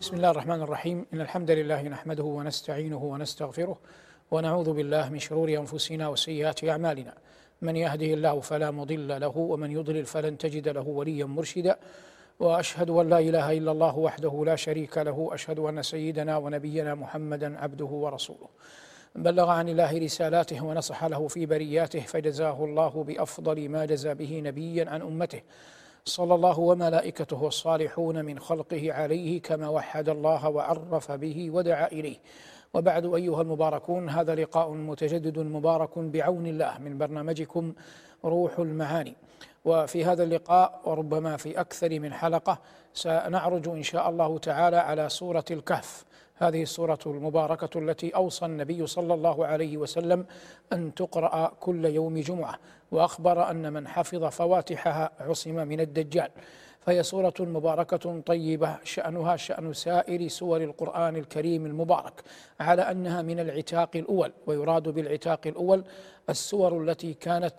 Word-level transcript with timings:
بسم 0.00 0.16
الله 0.16 0.30
الرحمن 0.30 0.62
الرحيم 0.62 1.06
إن 1.14 1.20
الحمد 1.20 1.50
لله 1.50 1.82
نحمده 1.82 2.24
ونستعينه 2.24 3.04
ونستغفره 3.04 3.78
ونعوذ 4.30 4.72
بالله 4.72 5.08
من 5.08 5.18
شرور 5.18 5.48
أنفسنا 5.48 6.08
وسيئات 6.08 6.64
أعمالنا 6.64 7.14
من 7.62 7.76
يهده 7.76 8.06
الله 8.06 8.40
فلا 8.40 8.70
مضل 8.70 9.20
له 9.20 9.36
ومن 9.38 9.70
يضلل 9.70 10.04
فلن 10.04 10.38
تجد 10.38 10.68
له 10.68 10.88
وليا 10.88 11.24
مرشدا 11.24 11.76
واشهد 12.40 12.90
ان 12.90 13.08
لا 13.08 13.18
اله 13.18 13.52
الا 13.58 13.72
الله 13.72 13.98
وحده 13.98 14.42
لا 14.46 14.56
شريك 14.56 14.98
له 14.98 15.28
اشهد 15.32 15.58
ان 15.58 15.82
سيدنا 15.82 16.36
ونبينا 16.36 16.94
محمدا 16.94 17.58
عبده 17.58 17.84
ورسوله 17.86 18.48
بلغ 19.14 19.50
عن 19.50 19.68
الله 19.68 19.98
رسالاته 19.98 20.64
ونصح 20.64 21.04
له 21.04 21.28
في 21.28 21.46
برياته 21.46 22.00
فجزاه 22.00 22.64
الله 22.64 23.04
بافضل 23.04 23.68
ما 23.68 23.84
جزى 23.86 24.14
به 24.14 24.40
نبيا 24.44 24.90
عن 24.90 25.02
امته 25.02 25.40
صلى 26.04 26.34
الله 26.34 26.58
وملائكته 26.60 27.46
الصالحون 27.46 28.24
من 28.24 28.38
خلقه 28.38 28.92
عليه 28.92 29.42
كما 29.42 29.68
وحد 29.68 30.08
الله 30.08 30.48
وعرف 30.48 31.12
به 31.12 31.50
ودعا 31.50 31.86
إليه. 31.86 32.16
وبعد 32.74 33.14
أيها 33.14 33.42
المباركون 33.42 34.08
هذا 34.08 34.34
لقاء 34.34 34.70
متجدد 34.70 35.38
مبارك 35.38 35.98
بعون 35.98 36.46
الله 36.46 36.78
من 36.78 36.98
برنامجكم 36.98 37.72
روح 38.24 38.58
المعاني. 38.58 39.16
وفي 39.64 40.04
هذا 40.04 40.22
اللقاء 40.22 40.80
وربما 40.84 41.36
في 41.36 41.60
أكثر 41.60 42.00
من 42.00 42.12
حلقة 42.12 42.58
سنعرج 42.94 43.68
إن 43.68 43.82
شاء 43.82 44.10
الله 44.10 44.38
تعالى 44.38 44.76
على 44.76 45.08
سورة 45.08 45.44
الكهف. 45.50 46.04
هذه 46.38 46.62
السورة 46.62 46.98
المباركة 47.06 47.78
التي 47.78 48.10
أوصى 48.10 48.46
النبي 48.46 48.86
صلى 48.86 49.14
الله 49.14 49.46
عليه 49.46 49.76
وسلم 49.76 50.26
أن 50.72 50.94
تقرأ 50.94 51.52
كل 51.60 51.84
يوم 51.84 52.18
جمعة 52.18 52.58
وأخبر 52.92 53.50
أن 53.50 53.72
من 53.72 53.88
حفظ 53.88 54.24
فواتحها 54.24 55.10
عصم 55.20 55.54
من 55.54 55.80
الدجال. 55.80 56.30
فهي 56.80 57.02
سورة 57.02 57.34
مباركة 57.40 58.20
طيبة 58.20 58.78
شأنها 58.84 59.36
شأن 59.36 59.72
سائر 59.72 60.28
سور 60.28 60.62
القرآن 60.62 61.16
الكريم 61.16 61.66
المبارك 61.66 62.22
على 62.60 62.82
أنها 62.82 63.22
من 63.22 63.40
العتاق 63.40 63.90
الأول 63.96 64.32
ويراد 64.46 64.88
بالعتاق 64.88 65.40
الأول 65.46 65.84
السور 66.30 66.82
التي 66.82 67.14
كانت 67.14 67.54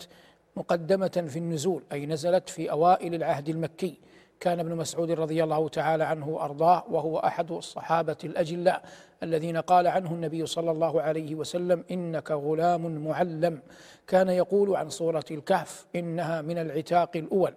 مقدمة 0.55 1.25
في 1.27 1.39
النزول 1.39 1.83
أي 1.91 2.05
نزلت 2.05 2.49
في 2.49 2.71
أوائل 2.71 3.15
العهد 3.15 3.49
المكي. 3.49 3.99
كان 4.39 4.59
ابن 4.59 4.75
مسعود 4.75 5.11
رضي 5.11 5.43
الله 5.43 5.69
تعالى 5.69 6.03
عنه 6.03 6.27
وأرضاه 6.27 6.83
وهو 6.89 7.17
أحد 7.17 7.51
الصحابة 7.51 8.17
الأجلاء 8.23 8.83
الذين 9.23 9.57
قال 9.57 9.87
عنه 9.87 10.11
النبي 10.11 10.45
صلى 10.45 10.71
الله 10.71 11.01
عليه 11.01 11.35
وسلم 11.35 11.83
إنك 11.91 12.31
غلام 12.31 13.07
معلم. 13.07 13.61
كان 14.07 14.29
يقول 14.29 14.75
عن 14.75 14.89
سورة 14.89 15.25
الكهف 15.31 15.85
إنها 15.95 16.41
من 16.41 16.57
العتاق 16.57 17.09
الأول. 17.15 17.53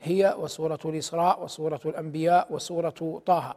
هي 0.00 0.36
وسورة 0.38 0.78
الإسراء 0.84 1.44
وسورة 1.44 1.80
الأنبياء 1.86 2.46
وسورة 2.50 3.22
طه. 3.26 3.56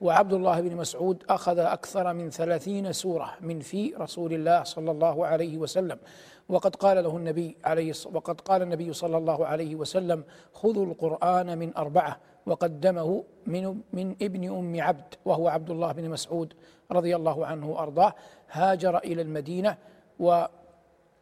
وعبد 0.00 0.32
الله 0.32 0.60
بن 0.60 0.76
مسعود 0.76 1.24
أخذ 1.28 1.58
أكثر 1.58 2.12
من 2.12 2.30
ثلاثين 2.30 2.92
سورة 2.92 3.34
من 3.40 3.60
في 3.60 3.94
رسول 4.00 4.32
الله 4.32 4.62
صلى 4.62 4.90
الله 4.90 5.26
عليه 5.26 5.58
وسلم. 5.58 5.98
وقد 6.48 6.76
قال 6.76 7.04
له 7.04 7.16
النبي 7.16 7.56
عليه 7.64 7.92
وقد 8.12 8.40
قال 8.40 8.62
النبي 8.62 8.92
صلى 8.92 9.16
الله 9.16 9.46
عليه 9.46 9.74
وسلم 9.74 10.24
خذوا 10.52 10.86
القرآن 10.86 11.58
من 11.58 11.76
أربعة 11.76 12.20
وقدمه 12.46 13.24
من 13.46 13.80
من 13.92 14.16
ابن 14.22 14.48
أم 14.48 14.80
عبد 14.80 15.14
وهو 15.24 15.48
عبد 15.48 15.70
الله 15.70 15.92
بن 15.92 16.10
مسعود 16.10 16.54
رضي 16.92 17.16
الله 17.16 17.46
عنه 17.46 17.70
وأرضاه 17.70 18.14
هاجر 18.50 18.98
إلى 18.98 19.22
المدينة 19.22 19.76
و 20.20 20.44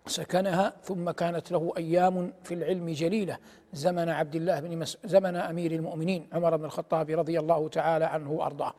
سكنها 0.06 0.72
ثم 0.82 1.10
كانت 1.10 1.52
له 1.52 1.72
أيام 1.76 2.32
في 2.42 2.54
العلم 2.54 2.90
جليلة 2.90 3.38
زمن 3.72 4.08
عبد 4.08 4.34
الله 4.34 4.60
بن 4.60 4.78
مس... 4.78 4.98
زمن 5.04 5.36
أمير 5.36 5.72
المؤمنين 5.72 6.28
عمر 6.32 6.56
بن 6.56 6.64
الخطاب 6.64 7.10
رضي 7.10 7.40
الله 7.40 7.68
تعالى 7.68 8.04
عنه 8.04 8.32
وأرضاه. 8.32 8.74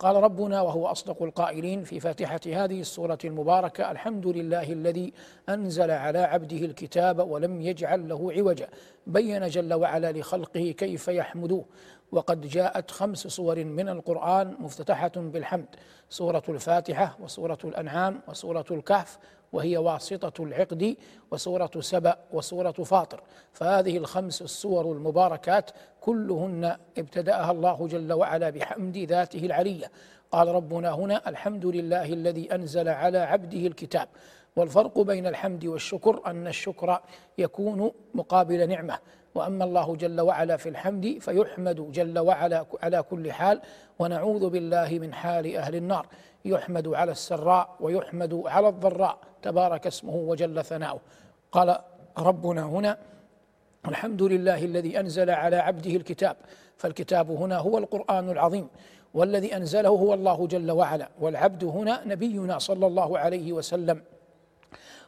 قال 0.00 0.16
ربنا 0.16 0.60
وهو 0.60 0.86
أصدق 0.86 1.22
القائلين 1.22 1.84
في 1.84 2.00
فاتحة 2.00 2.40
هذه 2.46 2.80
السورة 2.80 3.18
المباركة 3.24 3.90
الحمد 3.90 4.26
لله 4.26 4.72
الذي 4.72 5.12
أنزل 5.48 5.90
على 5.90 6.18
عبده 6.18 6.56
الكتاب 6.56 7.30
ولم 7.30 7.60
يجعل 7.60 8.08
له 8.08 8.32
عوجا 8.32 8.68
بين 9.06 9.48
جل 9.48 9.74
وعلا 9.74 10.12
لخلقه 10.12 10.74
كيف 10.78 11.08
يحمدوه 11.08 11.64
وقد 12.12 12.40
جاءت 12.40 12.90
خمس 12.90 13.18
سور 13.18 13.64
من 13.64 13.88
القرآن 13.88 14.56
مفتتحة 14.58 15.12
بالحمد 15.16 15.68
سورة 16.10 16.42
الفاتحة 16.48 17.16
وسورة 17.20 17.58
الأنعام 17.64 18.20
وسورة 18.28 18.66
الكهف 18.70 19.18
وهي 19.52 19.76
واسطة 19.76 20.44
العقد 20.44 20.96
وسورة 21.30 21.70
سبأ 21.80 22.16
وسورة 22.32 22.70
فاطر. 22.70 23.22
فهذه 23.52 23.96
الخمس 23.96 24.42
السور 24.42 24.92
المباركات 24.92 25.70
كلهن 26.00 26.76
ابتدأها 26.98 27.50
الله 27.50 27.88
جل 27.88 28.12
وعلا 28.12 28.50
بحمد 28.50 28.96
ذاته 28.96 29.46
العلية. 29.46 29.90
قال 30.32 30.48
ربنا 30.48 30.90
هنا 30.90 31.28
الحمد 31.28 31.66
لله 31.66 32.04
الذي 32.04 32.54
أنزل 32.54 32.88
على 32.88 33.18
عبده 33.18 33.66
الكتاب. 33.66 34.08
والفرق 34.56 35.00
بين 35.00 35.26
الحمد 35.26 35.66
والشكر 35.66 36.22
أن 36.26 36.46
الشكر 36.46 37.00
يكون 37.38 37.92
مقابل 38.14 38.68
نعمة. 38.68 38.98
وأما 39.34 39.64
الله 39.64 39.96
جل 39.96 40.20
وعلا 40.20 40.56
في 40.56 40.68
الحمد 40.68 41.18
فيحمد 41.20 41.92
جل 41.92 42.18
وعلا 42.18 42.66
على 42.82 43.02
كل 43.02 43.32
حال. 43.32 43.60
ونعوذ 43.98 44.50
بالله 44.50 44.98
من 44.98 45.14
حال 45.14 45.56
أهل 45.56 45.76
النار. 45.76 46.06
يحمد 46.44 46.88
على 46.88 47.12
السراء 47.12 47.76
ويحمد 47.80 48.42
على 48.46 48.68
الضراء. 48.68 49.18
تبارك 49.42 49.86
اسمه 49.86 50.14
وجل 50.14 50.64
ثناؤه. 50.64 51.00
قال 51.52 51.78
ربنا 52.18 52.62
هنا 52.62 52.98
الحمد 53.88 54.22
لله 54.22 54.64
الذي 54.64 55.00
أنزل 55.00 55.30
على 55.30 55.56
عبده 55.56 55.90
الكتاب 55.90 56.36
فالكتاب 56.76 57.30
هنا 57.30 57.58
هو 57.58 57.78
القرآن 57.78 58.30
العظيم 58.30 58.68
والذي 59.14 59.56
أنزله 59.56 59.88
هو 59.88 60.14
الله 60.14 60.46
جل 60.46 60.70
وعلا 60.70 61.08
والعبد 61.20 61.64
هنا 61.64 62.02
نبينا 62.06 62.58
صلى 62.58 62.86
الله 62.86 63.18
عليه 63.18 63.52
وسلم. 63.52 64.02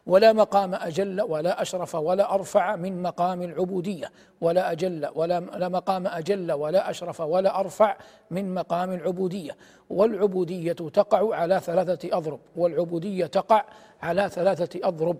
ولا 0.06 0.32
مقام 0.32 0.74
أجل 0.74 1.20
ولا 1.20 1.62
أشرف 1.62 1.94
ولا 1.94 2.34
أرفع 2.34 2.76
من 2.76 3.02
مقام 3.02 3.42
العبودية 3.42 4.10
ولا 4.40 4.72
أجل 4.72 5.08
ولا 5.14 5.40
لا 5.40 5.68
مقام 5.68 6.06
أجل 6.06 6.52
ولا 6.52 6.90
أشرف 6.90 7.20
ولا 7.20 7.60
أرفع 7.60 7.96
من 8.30 8.54
مقام 8.54 8.92
العبودية. 8.92 9.56
والعبودية 9.90 10.72
تقع 10.72 11.34
على 11.34 11.60
ثلاثة 11.60 12.18
أضرب 12.18 12.40
والعبودية 12.56 13.26
تقع 13.26 13.64
على 14.02 14.28
ثلاثة 14.28 14.88
أضرب. 14.88 15.16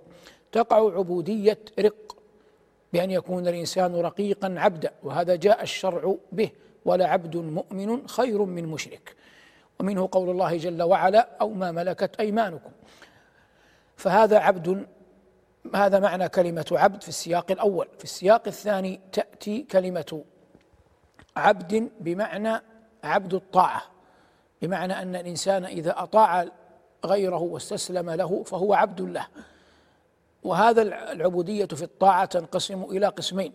تقع 0.53 0.77
عبودية 0.77 1.59
رق 1.79 2.17
بأن 2.93 3.11
يكون 3.11 3.49
الإنسان 3.49 3.95
رقيقا 3.95 4.55
عبدا 4.59 4.91
وهذا 5.03 5.37
جاء 5.37 5.63
الشرع 5.63 6.15
به 6.33 6.51
ولعبد 6.85 7.37
مؤمن 7.37 8.07
خير 8.09 8.43
من 8.45 8.67
مشرك. 8.67 9.17
ومنه 9.81 10.09
قول 10.13 10.31
الله 10.31 10.57
جل 10.57 10.83
وعلا 10.83 11.29
أو 11.41 11.49
ما 11.49 11.73
ملكت 11.73 12.17
أيمانكم. 12.21 12.71
فهذا 14.03 14.39
عبد 14.39 14.87
هذا 15.75 15.99
معنى 15.99 16.29
كلمة 16.29 16.67
عبد 16.73 17.03
في 17.03 17.09
السياق 17.09 17.51
الأول. 17.51 17.89
في 17.99 18.05
السياق 18.05 18.43
الثاني 18.47 19.01
تأتي 19.13 19.63
كلمة 19.63 20.25
عبد 21.37 21.91
بمعنى 22.01 22.63
عبد 23.05 23.35
الطاعة. 23.35 23.83
بمعنى 24.63 25.03
أن 25.03 25.17
الإنسان 25.17 25.65
إذا 25.65 26.03
أطاع 26.03 26.47
غيره 27.05 27.39
واستسلم 27.39 28.11
له 28.11 28.43
فهو 28.43 28.75
عبد 28.75 29.01
له. 29.01 29.27
وهذا 30.43 30.83
العبودية 31.13 31.67
في 31.67 31.83
الطاعة 31.83 32.25
تنقسم 32.25 32.83
إلى 32.83 33.07
قسمين. 33.07 33.53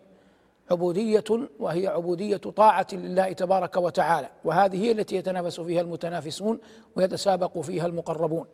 عبودية 0.71 1.49
وهي 1.59 1.87
عبودية 1.87 2.37
طاعة 2.37 2.87
لله 2.93 3.33
تبارك 3.33 3.77
وتعالى. 3.77 4.29
وهذه 4.43 4.83
هي 4.83 4.91
التي 4.91 5.15
يتنافس 5.15 5.59
فيها 5.59 5.81
المتنافسون 5.81 6.59
ويتسابق 6.95 7.59
فيها 7.59 7.85
المقربون. 7.85 8.45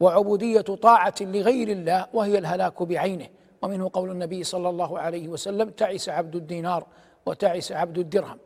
وعبودية 0.00 0.60
طاعة 0.60 1.14
لغير 1.20 1.68
الله 1.68 2.06
وهي 2.12 2.38
الهلاك 2.38 2.82
بعينه. 2.82 3.26
ومنه 3.62 3.90
قول 3.92 4.10
النبي 4.10 4.44
صلى 4.44 4.68
الله 4.68 4.98
عليه 4.98 5.28
وسلم 5.28 5.70
تعس 5.70 6.08
عبد 6.08 6.36
الدينار 6.36 6.86
وتعس 7.26 7.72
عبد 7.72 7.98
الدرهم. 7.98 8.38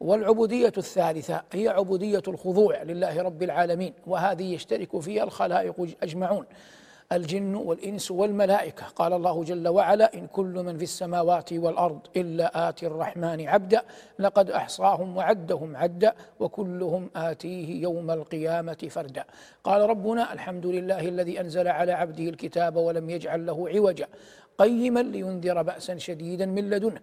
والعبودية 0.00 0.72
الثالثة 0.78 1.42
هي 1.52 1.68
عبودية 1.68 2.22
الخضوع 2.28 2.82
لله 2.82 3.22
رب 3.22 3.42
العالمين 3.42 3.92
وهذه 4.06 4.54
يشترك 4.54 5.00
فيها 5.00 5.24
الخلائق 5.24 5.96
أجمعون. 6.02 6.46
الجن 7.12 7.54
والإنس 7.54 8.10
والملائكة. 8.10 8.86
قال 8.86 9.12
الله 9.12 9.44
جل 9.44 9.68
وعلا 9.68 10.14
إن 10.14 10.26
كل 10.26 10.62
من 10.62 10.76
في 10.76 10.82
السماوات 10.84 11.52
والأرض 11.52 11.98
إلا 12.16 12.68
آتي 12.68 12.86
الرحمن 12.86 13.48
عبدا 13.48 13.82
لقد 14.18 14.50
أحصاهم 14.50 15.16
وعدهم 15.16 15.76
عدا 15.76 16.14
وكلهم 16.40 17.10
آتيه 17.16 17.82
يوم 17.82 18.10
القيامة 18.10 18.88
فردا. 18.90 19.24
قال 19.64 19.90
ربنا 19.90 20.32
الحمد 20.32 20.66
لله 20.66 21.08
الذي 21.08 21.40
أنزل 21.40 21.68
على 21.68 21.92
عبده 21.92 22.24
الكتاب 22.24 22.76
ولم 22.76 23.10
يجعل 23.10 23.46
له 23.46 23.68
عوجا 23.68 24.06
قيما 24.58 25.00
لينذر 25.00 25.62
بأسا 25.62 25.98
شديدا 25.98 26.46
من 26.46 26.70
لدنه. 26.70 27.00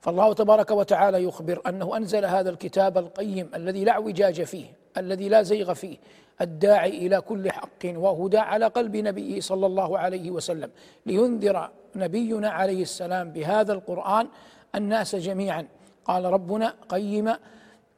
فالله 0.00 0.32
تبارك 0.32 0.70
وتعالى 0.70 1.24
يخبر 1.24 1.60
أنه 1.66 1.96
أنزل 1.96 2.24
هذا 2.24 2.50
الكتاب 2.50 2.98
القيم 2.98 3.50
الذي 3.54 3.84
لا 3.84 3.92
اعوجاج 3.92 4.42
فيه 4.42 4.66
الذي 4.96 5.28
لا 5.28 5.42
زيغ 5.42 5.74
فيه 5.74 5.96
الداعي 6.40 7.06
إلى 7.06 7.20
كل 7.20 7.52
حق 7.52 7.84
وهدى 7.84 8.38
على 8.38 8.66
قلب 8.66 8.96
نبيه 8.96 9.40
صلى 9.40 9.66
الله 9.66 9.98
عليه 9.98 10.30
وسلم 10.30 10.70
لينذر 11.06 11.70
نبينا 11.96 12.50
عليه 12.50 12.82
السلام 12.82 13.30
بهذا 13.30 13.72
القرآن 13.72 14.28
الناس 14.74 15.16
جميعا. 15.16 15.66
قال 16.04 16.24
ربنا 16.24 16.74
قيما 16.88 17.38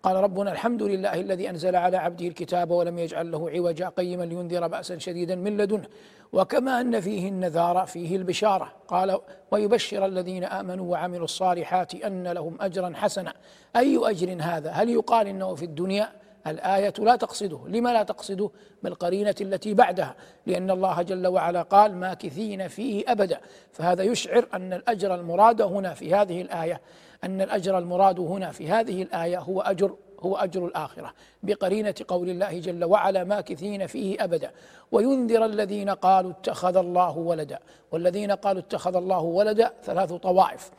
قال 0.03 0.17
ربنا 0.17 0.53
الحمد 0.53 0.83
لله 0.83 1.15
الذي 1.15 1.51
أنزل 1.51 1.77
على 1.77 1.97
عبده 1.97 2.27
الكتاب 2.27 2.71
ولم 2.71 2.99
يجعل 2.99 3.31
له 3.31 3.51
عوجا 3.51 3.89
قيما 3.89 4.25
لينذر 4.25 4.69
باسا 4.69 4.99
شديدا 4.99 5.35
من 5.35 5.57
لدنه. 5.57 5.87
وكما 6.33 6.81
أن 6.81 7.01
فيه 7.01 7.29
النذار 7.29 7.87
فيه 7.87 8.17
البشارة. 8.17 8.73
قال 8.89 9.19
ويبشر 9.51 10.07
الذين 10.07 10.45
آمنوا 10.45 10.93
وعملوا 10.93 11.25
الصالحات 11.25 11.95
أن 11.95 12.29
لهم 12.29 12.57
اجرا 12.61 12.93
حسنا. 12.95 13.35
أي 13.77 13.99
أجر 14.03 14.37
هذا؟ 14.41 14.71
هل 14.71 14.89
يقال 14.89 15.27
إنه 15.27 15.55
في 15.55 15.65
الدنيا؟ 15.65 16.22
الآية 16.47 16.93
لا 16.99 17.17
تقصده. 17.17 17.61
لما 17.67 17.93
لا 17.93 18.03
تقصده؟ 18.03 18.51
بالقرينة 18.83 19.35
التي 19.41 19.75
بعدها. 19.75 20.15
لأن 20.47 20.71
الله 20.71 21.03
جل 21.03 21.27
وعلا 21.27 21.63
قال 21.63 21.95
ماكثين 21.97 22.69
فيه 22.69 23.05
أبدا. 23.09 23.41
فهذا 23.73 24.03
يشعر 24.03 24.47
أن 24.55 24.73
الأجر 24.73 25.15
المراد 25.15 25.63
هنا 25.63 25.95
في 25.95 26.15
هذه 26.15 26.43
الآية 26.43 26.81
أن 27.25 27.41
الأجر 27.41 27.79
المراد 27.79 28.21
هنا 28.21 28.51
في 28.51 28.69
هذه 28.69 29.03
الآية 29.03 29.39
هو 29.39 29.61
أجر 29.61 29.97
هو 30.21 30.37
أجر 30.37 30.67
الآخرة. 30.67 31.13
بقرينة 31.43 31.95
قول 32.09 32.31
الله 32.31 32.59
جل 32.59 32.85
وعلا 32.85 33.25
ماكثين 33.25 33.87
فيه 33.87 34.25
أبدا. 34.25 34.51
وينذر 34.93 35.45
الذين 35.45 35.91
قالوا 35.91 36.31
اتخذ 36.31 36.77
الله 36.77 37.19
ولدا. 37.19 37.59
والذين 37.93 38.33
قالوا 38.33 38.63
اتخذ 38.63 38.97
الله 38.97 39.21
ولدا 39.21 39.73
ثلاث 39.85 40.13
طوائف. 40.13 40.71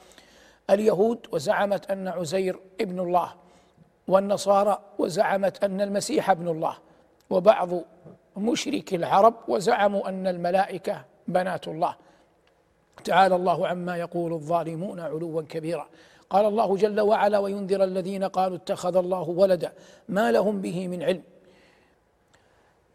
اليهود 0.69 1.19
وزعمت 1.31 1.91
أن 1.91 2.07
عزير 2.07 2.59
ابن 2.81 2.99
الله 2.99 3.42
والنصارى 4.07 4.79
وزعمت 4.99 5.63
أن 5.63 5.81
المسيح 5.81 6.29
ابن 6.29 6.47
الله. 6.47 6.77
وبعض 7.29 7.69
مشرك 8.37 8.93
العرب 8.93 9.33
وزعموا 9.47 10.09
أن 10.09 10.27
الملائكة 10.27 11.05
بنات 11.27 11.67
الله. 11.67 11.95
تعالى 13.03 13.35
الله 13.35 13.67
عما 13.67 13.97
يقول 13.97 14.33
الظالمون 14.33 14.99
علوا 14.99 15.41
كبيرا. 15.41 15.87
قال 16.29 16.45
الله 16.45 16.75
جل 16.77 17.01
وعلا 17.01 17.37
وينذر 17.37 17.83
الذين 17.83 18.23
قالوا 18.23 18.57
اتخذ 18.57 18.95
الله 18.95 19.29
ولدا 19.29 19.71
ما 20.09 20.31
لهم 20.31 20.61
به 20.61 20.87
من 20.87 21.03
علم. 21.03 21.23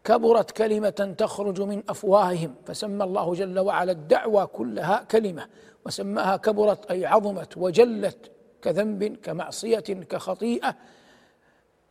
كبرت 0.03 0.51
كلمة 0.51 1.15
تخرج 1.17 1.61
من 1.61 1.83
أفواههم. 1.89 2.55
فسمى 2.65 3.03
الله 3.03 3.33
جل 3.33 3.59
وعلا 3.59 3.91
الدعوة 3.91 4.45
كلها 4.45 5.03
كلمة. 5.11 5.47
وسماها 5.85 6.37
كبرت 6.37 6.91
أي 6.91 7.05
عظمت 7.05 7.57
وجلت 7.57 8.31
كذنب 8.61 9.03
كمعصية 9.03 9.79
كخطيئة. 9.79 10.75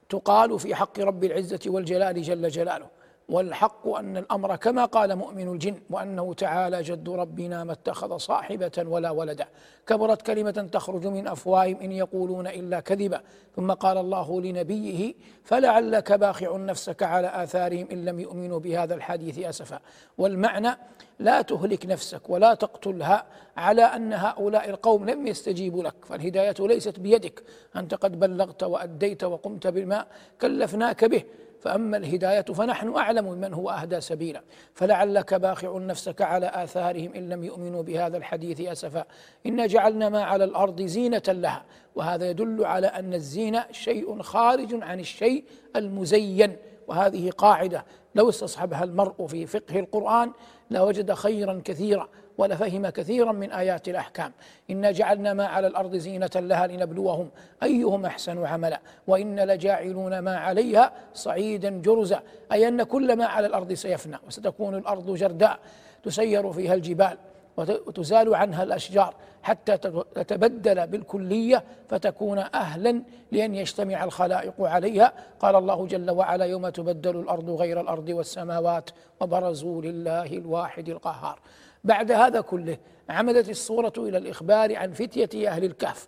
تقال 0.08 0.58
في 0.58 0.74
حق 0.74 1.00
رب 1.00 1.24
العزة 1.24 1.60
والجلال 1.66 2.22
جل 2.22 2.48
جلاله. 2.48 2.97
والحق 3.28 3.88
أن 3.88 4.16
الأمر 4.16 4.56
كما 4.56 4.84
قال 4.84 5.16
مؤمن 5.16 5.52
الجن 5.52 5.80
وأنه 5.90 6.34
تعالى 6.34 6.82
جد 6.82 7.08
ربنا 7.08 7.64
ما 7.64 7.72
اتخذ 7.72 8.16
صاحبة 8.16 8.84
ولا 8.86 9.10
ولدا. 9.10 9.46
كبرت 9.86 10.22
كلمة 10.22 10.68
تخرج 10.72 11.06
من 11.06 11.28
أفواههم 11.28 11.76
إن 11.76 11.92
يقولون 11.92 12.46
إلا 12.46 12.80
كذبا. 12.80 13.20
ثم 13.56 13.72
قال 13.72 13.98
الله 13.98 14.40
لنبيه 14.40 15.14
فلعلك 15.44 16.12
باخع 16.12 16.56
نفسك 16.56 17.02
على 17.02 17.42
آثارهم 17.42 17.88
إن 17.92 18.04
لم 18.04 18.20
يؤمنوا 18.20 18.58
بهذا 18.58 18.94
الحديث 18.94 19.38
أسفا. 19.38 19.80
والمعنى 20.18 20.78
لا 21.18 21.42
تهلك 21.42 21.86
نفسك 21.86 22.30
ولا 22.30 22.54
تقتلها 22.54 23.26
على 23.56 23.82
أن 23.82 24.12
هؤلاء 24.12 24.70
القوم 24.70 25.10
لم 25.10 25.26
يستجيبوا 25.26 25.82
لك. 25.82 25.94
فالهداية 26.04 26.54
ليست 26.60 27.00
بيدك. 27.00 27.42
أنت 27.76 27.94
قد 27.94 28.20
بلغت 28.20 28.62
وأديت 28.62 29.24
وقمت 29.24 29.66
بما 29.66 30.06
كلفناك 30.40 31.04
به. 31.04 31.22
فأما 31.60 31.96
الهداية 31.96 32.42
فنحن 32.42 32.96
أعلم 32.96 33.32
من 33.32 33.54
هو 33.54 33.70
أهدى 33.70 34.00
سبيلا. 34.00 34.42
فلعلك 34.74 35.34
باخع 35.34 35.78
نفسك 35.78 36.22
على 36.22 36.50
آثارهم 36.54 37.12
إن 37.16 37.28
لم 37.28 37.44
يؤمنوا 37.44 37.82
بهذا 37.82 38.16
الحديث 38.16 38.60
أسفا. 38.60 39.04
إنا 39.46 39.66
جعلنا 39.66 40.08
ما 40.08 40.22
على 40.22 40.44
الأرض 40.44 40.82
زينة 40.82 41.22
لها 41.28 41.64
وهذا 41.94 42.30
يدل 42.30 42.64
على 42.64 42.86
أن 42.86 43.14
الزينة 43.14 43.64
شيء 43.70 44.22
خارج 44.22 44.82
عن 44.82 45.00
الشيء 45.00 45.44
المزين. 45.76 46.56
وهذه 46.88 47.30
قاعدة 47.30 47.84
لو 48.14 48.28
استصحبها 48.28 48.84
المرء 48.84 49.26
في 49.26 49.46
فقه 49.46 49.78
القرآن 49.78 50.32
لوجد 50.70 51.12
خيرا 51.12 51.62
كثيرا. 51.64 52.08
ولفهم 52.38 52.88
كثيرا 52.88 53.32
من 53.32 53.52
آيات 53.52 53.88
الأحكام. 53.88 54.32
إنا 54.70 54.90
جعلنا 54.90 55.34
ما 55.34 55.46
على 55.46 55.66
الأرض 55.66 55.96
زينة 55.96 56.30
لها 56.34 56.66
لنبلوهم 56.66 57.30
أيهم 57.62 58.06
أحسن 58.06 58.46
عملا. 58.46 58.80
وإن 59.06 59.40
لجاعلون 59.40 60.18
ما 60.18 60.36
عليها 60.36 60.92
صعيدا 61.14 61.70
جرزا. 61.70 62.22
أي 62.52 62.68
أن 62.68 62.82
كل 62.82 63.16
ما 63.16 63.26
على 63.26 63.46
الأرض 63.46 63.72
سيفنى 63.72 64.16
وستكون 64.26 64.74
الأرض 64.74 65.14
جرداء. 65.14 65.58
تسير 66.02 66.52
فيها 66.52 66.74
الجبال 66.74 67.18
وتزال 67.56 68.34
عنها 68.34 68.62
الأشجار 68.62 69.14
حتى 69.42 69.76
تتبدل 70.14 70.86
بالكلية 70.86 71.64
فتكون 71.88 72.38
أهلا 72.38 73.02
لأن 73.32 73.54
يجتمع 73.54 74.04
الخلائق 74.04 74.60
عليها. 74.60 75.12
قال 75.40 75.56
الله 75.56 75.86
جل 75.86 76.10
وعلا 76.10 76.44
يوم 76.44 76.68
تبدل 76.68 77.20
الأرض 77.20 77.50
غير 77.50 77.80
الأرض 77.80 78.08
والسماوات 78.08 78.90
وبرزوا 79.20 79.82
لله 79.82 80.26
الواحد 80.26 80.88
القهار. 80.88 81.38
بعد 81.84 82.12
هذا 82.12 82.40
كله 82.40 82.78
عمدت 83.08 83.48
الصورة 83.48 83.92
إلى 83.98 84.18
الإخبار 84.18 84.76
عن 84.76 84.92
فتية 84.92 85.48
أهل 85.48 85.64
الكهف 85.64 86.06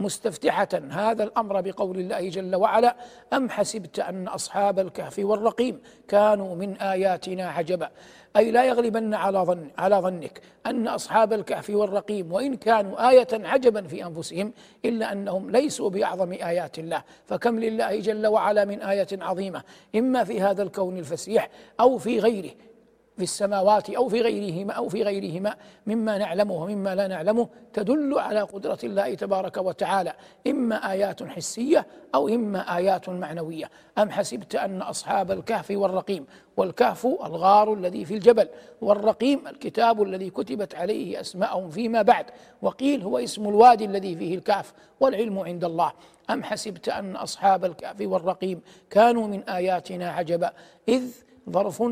مستفتحة. 0.00 0.68
هذا 0.90 1.24
الأمر 1.24 1.60
بقول 1.60 1.98
الله 1.98 2.28
جل 2.28 2.56
وعلا 2.56 2.96
أم 3.32 3.50
حسبت 3.50 3.98
أن 3.98 4.28
أصحاب 4.28 4.78
الكهف 4.78 5.18
والرقيم 5.18 5.80
كانوا 6.08 6.54
من 6.54 6.76
آياتنا 6.76 7.48
عجبا؟ 7.48 7.90
أي 8.36 8.50
لا 8.50 8.64
يغلبن 8.64 9.14
على 9.14 9.38
ظن 9.38 9.70
على 9.78 9.96
ظنك 9.96 10.40
أن 10.66 10.88
أصحاب 10.88 11.32
الكهف 11.32 11.70
والرقيم 11.70 12.32
وإن 12.32 12.56
كانوا 12.56 13.10
آية 13.10 13.28
عجبا 13.32 13.82
في 13.82 14.06
أنفسهم 14.06 14.52
إلا 14.84 15.12
أنهم 15.12 15.50
ليسوا 15.50 15.90
بأعظم 15.90 16.32
آيات 16.32 16.78
الله. 16.78 17.02
فكم 17.26 17.58
لله 17.60 18.00
جل 18.00 18.26
وعلا 18.26 18.64
من 18.64 18.82
آية 18.82 19.08
عظيمة 19.12 19.62
إما 19.96 20.24
في 20.24 20.40
هذا 20.40 20.62
الكون 20.62 20.98
الفسيح 20.98 21.48
أو 21.80 21.98
في 21.98 22.18
غيره. 22.18 22.50
في 23.18 23.24
السماوات 23.24 23.90
أو 23.90 24.08
في 24.08 24.20
غيرهما 24.20 24.72
أو 24.72 24.88
في 24.88 25.02
غيرهما 25.02 25.56
مما 25.86 26.18
نعلمه 26.18 26.54
ومما 26.54 26.94
لا 26.94 27.06
نعلمه 27.06 27.48
تدل 27.72 28.18
على 28.18 28.40
قدرة 28.40 28.78
الله 28.84 29.14
تبارك 29.14 29.56
وتعالى. 29.56 30.12
إما 30.46 30.92
آيات 30.92 31.22
حسية 31.22 31.86
أو 32.14 32.28
إما 32.28 32.76
آيات 32.76 33.08
معنوية. 33.08 33.70
أم 33.98 34.10
حسبت 34.10 34.54
أن 34.54 34.82
أصحاب 34.82 35.30
الكهف 35.30 35.70
والرقيم؟ 35.70 36.26
والكهف 36.56 37.06
الغار 37.06 37.74
الذي 37.74 38.04
في 38.04 38.14
الجبل 38.14 38.48
والرقيم 38.80 39.48
الكتاب 39.48 40.02
الذي 40.02 40.30
كتبت 40.30 40.74
عليه 40.74 41.20
أسماءهم 41.20 41.70
فيما 41.70 42.02
بعد. 42.02 42.26
وقيل 42.62 43.02
هو 43.02 43.18
اسم 43.18 43.48
الوادي 43.48 43.84
الذي 43.84 44.16
فيه 44.16 44.34
الكهف 44.34 44.72
والعلم 45.00 45.38
عند 45.38 45.64
الله. 45.64 45.92
أم 46.30 46.42
حسبت 46.42 46.88
أن 46.88 47.16
أصحاب 47.16 47.64
الكهف 47.64 47.96
والرقيم 48.00 48.60
كانوا 48.90 49.26
من 49.26 49.42
آياتنا 49.42 50.10
عجبا؟ 50.10 50.52
إذ 50.88 51.02
ظرف 51.50 51.82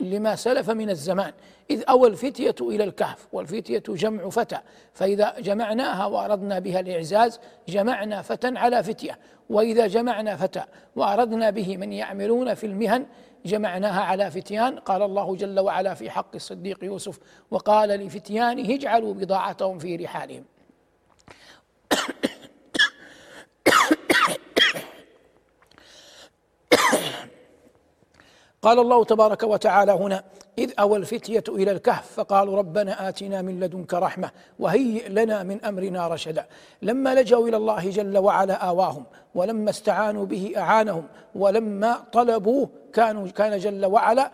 لما 0.00 0.36
سلف 0.36 0.70
من 0.70 0.90
الزمان. 0.90 1.32
إذ 1.70 1.82
أوى 1.88 2.08
الفتية 2.08 2.54
إلى 2.60 2.84
الكهف 2.84 3.28
والفتية 3.32 3.82
جمع 3.88 4.28
فتى. 4.28 4.58
فإذا 4.92 5.34
جمعناها 5.40 6.06
وأردنا 6.06 6.58
بها 6.58 6.80
الإعزاز 6.80 7.40
جمعنا 7.68 8.22
فتى 8.22 8.58
على 8.58 8.82
فتية. 8.82 9.18
وإذا 9.50 9.86
جمعنا 9.86 10.36
فتى 10.36 10.62
وأردنا 10.96 11.50
به 11.50 11.76
من 11.76 11.92
يعملون 11.92 12.54
في 12.54 12.66
المهن 12.66 13.06
جمعناها 13.46 14.00
على 14.00 14.30
فتيان. 14.30 14.78
قال 14.78 15.02
الله 15.02 15.36
جل 15.36 15.60
وعلا 15.60 15.94
في 15.94 16.10
حق 16.10 16.34
الصديق 16.34 16.84
يوسف 16.84 17.18
وقال 17.50 17.88
لفتيانه 17.88 18.74
اجعلوا 18.74 19.14
بضاعتهم 19.14 19.78
في 19.78 19.96
رحالهم. 19.96 20.44
قال 28.62 28.78
الله 28.78 29.04
تبارك 29.04 29.42
وتعالى 29.42 29.92
هنا 29.92 30.24
إذ 30.58 30.72
أوى 30.78 30.96
الفتية 30.98 31.44
إلى 31.48 31.70
الكهف 31.70 32.12
فقالوا 32.12 32.56
ربنا 32.56 33.08
آتنا 33.08 33.42
من 33.42 33.60
لدنك 33.60 33.94
رحمة 33.94 34.30
وهيئ 34.58 35.08
لنا 35.08 35.42
من 35.42 35.64
أمرنا 35.64 36.08
رشدا. 36.08 36.46
لما 36.82 37.14
لجوا 37.14 37.48
إلى 37.48 37.56
الله 37.56 37.90
جل 37.90 38.18
وعلا 38.18 38.54
آواهم 38.54 39.04
ولما 39.34 39.70
استعانوا 39.70 40.26
به 40.26 40.52
أعانهم 40.56 41.04
ولما 41.34 41.96
طلبوه 42.12 42.68
كانوا 42.92 43.28
كان 43.28 43.58
جل 43.58 43.86
وعلا 43.86 44.30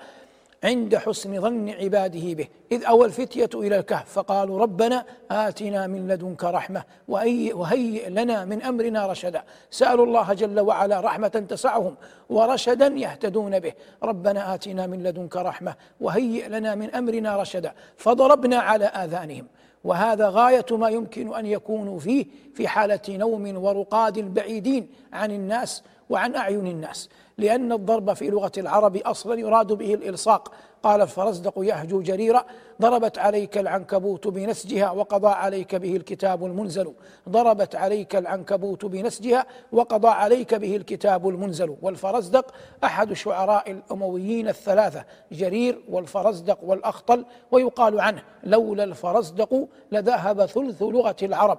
عند 0.65 0.97
حسن 0.97 1.41
ظن 1.41 1.69
عباده 1.69 2.35
به. 2.35 2.49
إذ 2.73 2.85
أوى 2.85 3.07
الفتية 3.07 3.51
إلى 3.55 3.79
الكهف 3.79 4.13
فقالوا 4.13 4.59
ربنا 4.59 5.05
آتنا 5.31 5.87
من 5.87 6.09
لدنك 6.09 6.45
رحمة 6.45 6.83
وهيئ 7.09 8.09
لنا 8.09 8.45
من 8.45 8.63
أمرنا 8.63 9.07
رشدا. 9.07 9.43
سألوا 9.71 10.07
الله 10.07 10.33
جل 10.33 10.61
وعلا 10.61 11.01
رحمة 11.01 11.45
تسعهم 11.49 11.97
ورشدا 12.29 12.87
يهتدون 12.87 13.59
به. 13.59 13.73
ربنا 14.03 14.55
آتنا 14.55 14.87
من 14.87 15.03
لدنك 15.03 15.37
رحمة 15.37 15.75
وهيئ 16.01 16.49
لنا 16.49 16.75
من 16.75 16.95
أمرنا 16.95 17.37
رشدا. 17.37 17.73
فضربنا 17.97 18.57
على 18.57 18.85
آذانهم. 18.85 19.47
وهذا 19.85 20.29
غاية 20.29 20.67
ما 20.71 20.89
يمكن 20.89 21.35
أن 21.35 21.47
يكونوا 21.47 21.99
فيه 21.99 22.27
في 22.55 22.69
حالة 22.69 23.01
نوم 23.09 23.65
ورقاد 23.65 24.35
بعيدين 24.35 24.89
عن 25.13 25.31
الناس 25.31 25.83
وعن 26.11 26.37
أعين 26.37 26.67
الناس 26.67 27.09
لأن 27.39 27.73
الضرب 27.73 28.13
في 28.13 28.31
لغة 28.31 28.53
العرب 28.59 28.97
أصلا 28.97 29.41
يراد 29.41 29.73
به 29.73 29.95
الإلصاق. 29.95 30.53
قال 30.83 31.03
الفرزدق 31.03 31.53
يهجو 31.57 32.03
جريرا 32.03 32.45
ضربت 32.83 33.19
عليك 33.19 33.59
العنكبوت 33.59 34.29
بنسجها 34.29 34.91
وقضى 34.91 35.29
عليك 35.29 35.75
به 35.75 35.97
الكتاب 35.97 36.45
المنزل. 36.45 36.93
ضربت 37.29 37.77
عليك 37.77 38.17
العنكبوت 38.17 38.85
بنسجها 38.85 39.47
وقضى 39.73 40.09
عليك 40.09 40.55
به 40.55 40.77
الكتاب 40.77 41.29
المنزل. 41.29 41.77
والفرزدق 41.83 42.55
أحد 42.85 43.13
شعراء 43.13 43.71
الأمويين 43.71 44.49
الثلاثة 44.49 45.05
جرير 45.33 45.83
والفرزدق 45.89 46.59
والأخطل 46.63 47.25
ويقال 47.51 48.01
عنه 48.01 48.23
لولا 48.45 48.85
الفرزدق 48.85 49.69
لذهب 49.93 50.47
ثلث 50.47 50.83
لغة 50.83 51.17
العرب. 51.23 51.59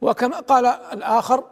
وكما 0.00 0.40
قال 0.40 0.66
الآخر 0.66 1.44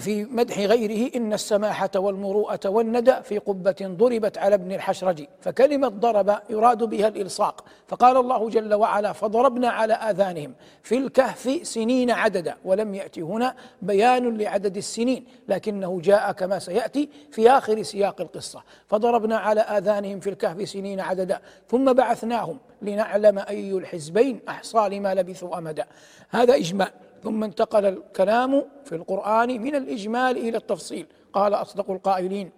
في 0.00 0.24
مدح 0.24 0.58
غيره 0.58 1.10
إن 1.16 1.32
السماحة 1.32 1.90
والمروءة 1.96 2.60
والندى 2.66 3.14
في 3.22 3.38
قبة 3.38 3.76
ضربت 3.82 4.38
على 4.38 4.54
ابن 4.54 4.72
الحشرج 4.72 5.24
فكلمة 5.40 5.88
ضرب 5.88 6.38
يراد 6.50 6.84
بها 6.84 7.08
الإلصاق 7.08 7.64
فقال 7.88 8.16
الله 8.16 8.48
جل 8.48 8.74
وعلا 8.74 9.12
فضربنا 9.12 9.68
على 9.68 9.94
آذانهم 9.94 10.54
في 10.82 10.96
الكهف 10.96 11.60
سنين 11.62 12.10
عددا 12.10 12.56
ولم 12.64 12.94
يأتي 12.94 13.22
هنا 13.22 13.54
بيان 13.82 14.38
لعدد 14.38 14.76
السنين 14.76 15.24
لكنه 15.48 16.00
جاء 16.00 16.32
كما 16.32 16.58
سيأتي 16.58 17.08
في 17.30 17.50
آخر 17.50 17.82
سياق 17.82 18.20
القصة. 18.20 18.62
فضربنا 18.88 19.38
على 19.38 19.60
آذانهم 19.60 20.20
في 20.20 20.30
الكهف 20.30 20.68
سنين 20.68 21.00
عددا 21.00 21.40
ثم 21.68 21.92
بعثناهم 21.92 22.58
لنعلم 22.82 23.38
أي 23.38 23.72
الحزبين 23.72 24.40
أحصى 24.48 24.88
لما 24.88 25.14
لبثوا 25.14 25.58
أمدا. 25.58 25.86
هذا 26.30 26.54
إجمال 26.54 26.90
ثم 27.22 27.44
انتقل 27.44 27.84
الكلام 27.84 28.64
في 28.84 28.94
القرآن 28.94 29.60
من 29.62 29.74
الإجمال 29.74 30.36
إلى 30.36 30.56
التفصيل. 30.56 31.06
قال 31.32 31.54
أصدق 31.54 31.90
القائلين 31.90 32.50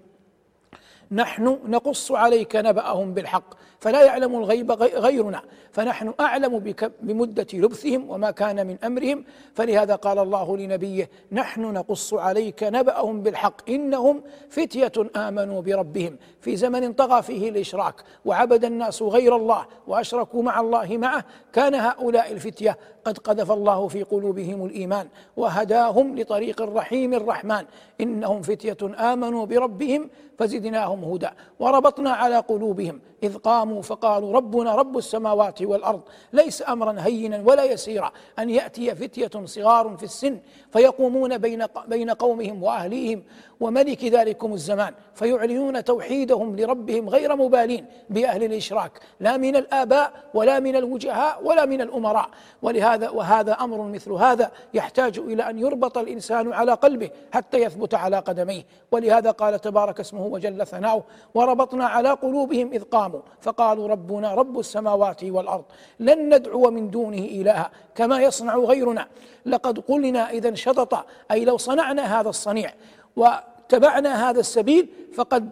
نحن 1.11 1.59
نقص 1.65 2.13
عليك 2.13 2.57
نبأهم 2.57 3.15
بالحق. 3.15 3.55
فلا 3.83 4.05
يعلم 4.05 4.37
الغيب 4.37 4.73
غيرنا. 4.73 5.43
فنحن 5.73 6.15
أعلم 6.21 6.75
بمدة 7.01 7.47
لبثهم 7.55 8.11
وما 8.11 8.31
كان 8.31 8.67
من 8.67 8.77
أمرهم. 8.85 9.25
فلهذا 9.55 9.95
قال 9.95 10.19
الله 10.19 10.57
لنبيه 10.57 11.11
نحن 11.33 11.61
نقص 11.61 12.15
عليك 12.15 12.63
نبأهم 12.63 13.23
بالحق. 13.23 13.71
إنهم 13.71 14.23
فتية 14.51 14.93
آمنوا 15.17 15.61
بربهم. 15.63 16.17
في 16.41 16.57
زمن 16.57 16.93
طغى 16.93 17.23
فيه 17.23 17.49
الإشراك 17.49 17.95
وعبد 18.25 18.65
الناس 18.65 19.03
غير 19.03 19.37
الله 19.37 19.67
وأشركوا 19.87 20.43
مع 20.43 20.61
الله 20.61 20.97
معه 20.97 21.25
كان 21.53 21.75
هؤلاء 21.75 22.33
الفتية 22.33 22.79
قد 23.05 23.19
قذف 23.19 23.53
الله 23.53 23.89
في 23.89 24.03
قلوبهم 24.03 24.67
الإيمان 24.67 25.09
وهداهم 25.37 26.19
لطريق 26.19 26.63
الرحيم 26.63 27.15
الرحمن. 27.15 27.65
إنهم 28.01 28.43
فتية 28.43 29.13
آمنوا 29.13 29.47
بربهم 29.47 30.11
فزدناهم 30.39 31.05
هدى. 31.05 31.29
وربطنا 31.61 32.11
على 32.11 32.39
قلوبهم. 32.39 33.01
إذ 33.23 33.37
قاموا 33.37 33.83
فقالوا 33.83 34.33
ربنا 34.33 34.75
رب 34.75 34.99
السماوات 34.99 35.63
والأرض 35.63 36.01
ليس 36.33 36.69
أمرا 36.69 36.97
هينا 36.99 37.43
ولا 37.47 37.65
يسيرا 37.65 38.13
أن 38.39 38.51
يأتي 38.51 38.95
فتية 38.95 39.45
صغار 39.45 39.97
في 39.97 40.03
السن 40.03 40.39
فيقومون 40.73 41.39
بين 41.39 41.65
بين 41.89 42.11
قومهم 42.11 42.63
وأهليهم 42.63 43.23
وملك 43.61 44.05
ذلكم 44.05 44.53
الزمان 44.53 44.95
فيعلنون 45.15 45.85
توحيدهم 45.85 46.57
لربهم 46.57 47.09
غير 47.09 47.37
مبالين 47.37 47.87
بأهل 48.11 48.45
الإشراك 48.45 49.01
لا 49.21 49.37
من 49.37 49.57
الآباء 49.57 50.13
ولا 50.35 50.61
من 50.61 50.77
الوجهاء 50.77 51.41
ولا 51.45 51.67
من 51.67 51.81
الأمراء 51.81 52.29
ولهذا 52.63 53.11
وهذا 53.11 53.53
أمر 53.53 53.83
مثل 53.83 54.13
هذا 54.13 54.51
يحتاج 54.75 55.19
إلى 55.19 55.51
أن 55.51 55.59
يربط 55.59 55.99
الإنسان 55.99 56.53
على 56.53 56.73
قلبه 56.73 57.11
حتى 57.33 57.59
يثبت 57.59 57.95
على 57.95 58.19
قدميه 58.19 58.63
ولهذا 58.93 59.31
قال 59.31 59.61
تبارك 59.61 60.01
اسمه 60.01 60.27
وجل 60.27 60.67
ثناؤه 60.67 61.05
وربطنا 61.35 61.87
على 61.87 62.11
قلوبهم 62.11 62.73
إذ 62.73 62.83
قاموا 62.83 63.12
فقالوا 63.41 63.89
ربنا 63.89 64.35
رب 64.35 64.59
السماوات 64.59 65.25
والأرض 65.25 65.65
لن 66.01 66.35
ندعو 66.35 66.71
من 66.71 66.91
دونه 66.91 67.19
إلها 67.19 67.71
كما 67.95 68.23
يصنع 68.23 68.57
غيرنا. 68.57 69.09
لقد 69.47 69.79
قلنا 69.79 70.31
اذا 70.31 70.49
انشطط 70.49 71.07
أي 71.31 71.45
لو 71.45 71.57
صنعنا 71.57 72.21
هذا 72.21 72.29
الصنيع 72.29 72.75
واتبعنا 73.17 74.31
هذا 74.31 74.41
السبيل 74.41 74.89
فقد 75.15 75.51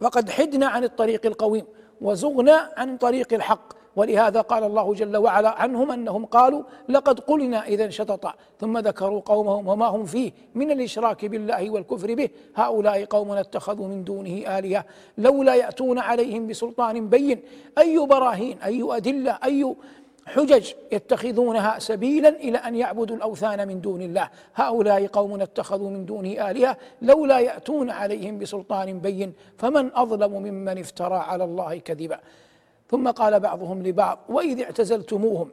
فقد 0.00 0.30
حدنا 0.30 0.66
عن 0.66 0.84
الطريق 0.84 1.26
القويم 1.26 1.64
وزغنا 2.00 2.72
عن 2.76 2.96
طريق 2.96 3.34
الحق. 3.34 3.72
ولهذا 3.96 4.40
قال 4.40 4.64
الله 4.64 4.94
جل 4.94 5.16
وعلا 5.16 5.48
عنهم 5.48 5.90
أنهم 5.90 6.24
قالوا 6.24 6.62
لقد 6.88 7.20
قلنا 7.20 7.66
اذا 7.66 7.88
شططا 7.90 8.34
ثم 8.60 8.78
ذكروا 8.78 9.20
قومهم 9.20 9.68
وما 9.68 9.86
هم 9.86 10.04
فيه 10.04 10.32
من 10.54 10.70
الإشراك 10.70 11.24
بالله 11.24 11.70
والكفر 11.70 12.14
به. 12.14 12.28
هؤلاء 12.56 13.04
قوم 13.04 13.30
اتخذوا 13.30 13.88
من 13.88 14.04
دونه 14.04 14.58
آلهة. 14.58 14.84
لولا 15.18 15.54
يأتون 15.54 15.98
عليهم 15.98 16.46
بسلطان 16.46 17.08
بين. 17.08 17.40
أي 17.78 18.06
براهين 18.06 18.58
أي 18.58 18.84
أدلة 18.90 19.38
أي 19.44 19.74
حجج 20.26 20.72
يتخذونها 20.92 21.78
سبيلا 21.78 22.28
إلى 22.28 22.58
أن 22.58 22.74
يعبدوا 22.74 23.16
الأوثان 23.16 23.68
من 23.68 23.80
دون 23.80 24.02
الله. 24.02 24.30
هؤلاء 24.54 25.06
قوم 25.06 25.40
اتخذوا 25.40 25.90
من 25.90 26.06
دونه 26.06 26.50
آلهة. 26.50 26.76
لولا 27.02 27.38
يأتون 27.38 27.90
عليهم 27.90 28.38
بسلطان 28.38 28.98
بين. 28.98 29.32
فمن 29.56 29.90
أظلم 29.94 30.32
ممن 30.32 30.78
افترى 30.78 31.16
على 31.16 31.44
الله 31.44 31.78
كذبا. 31.78 32.20
ثم 32.88 33.10
قال 33.10 33.40
بعضهم 33.40 33.82
لبعض 33.82 34.18
وإذ 34.28 34.60
اعتزلتموهم. 34.60 35.48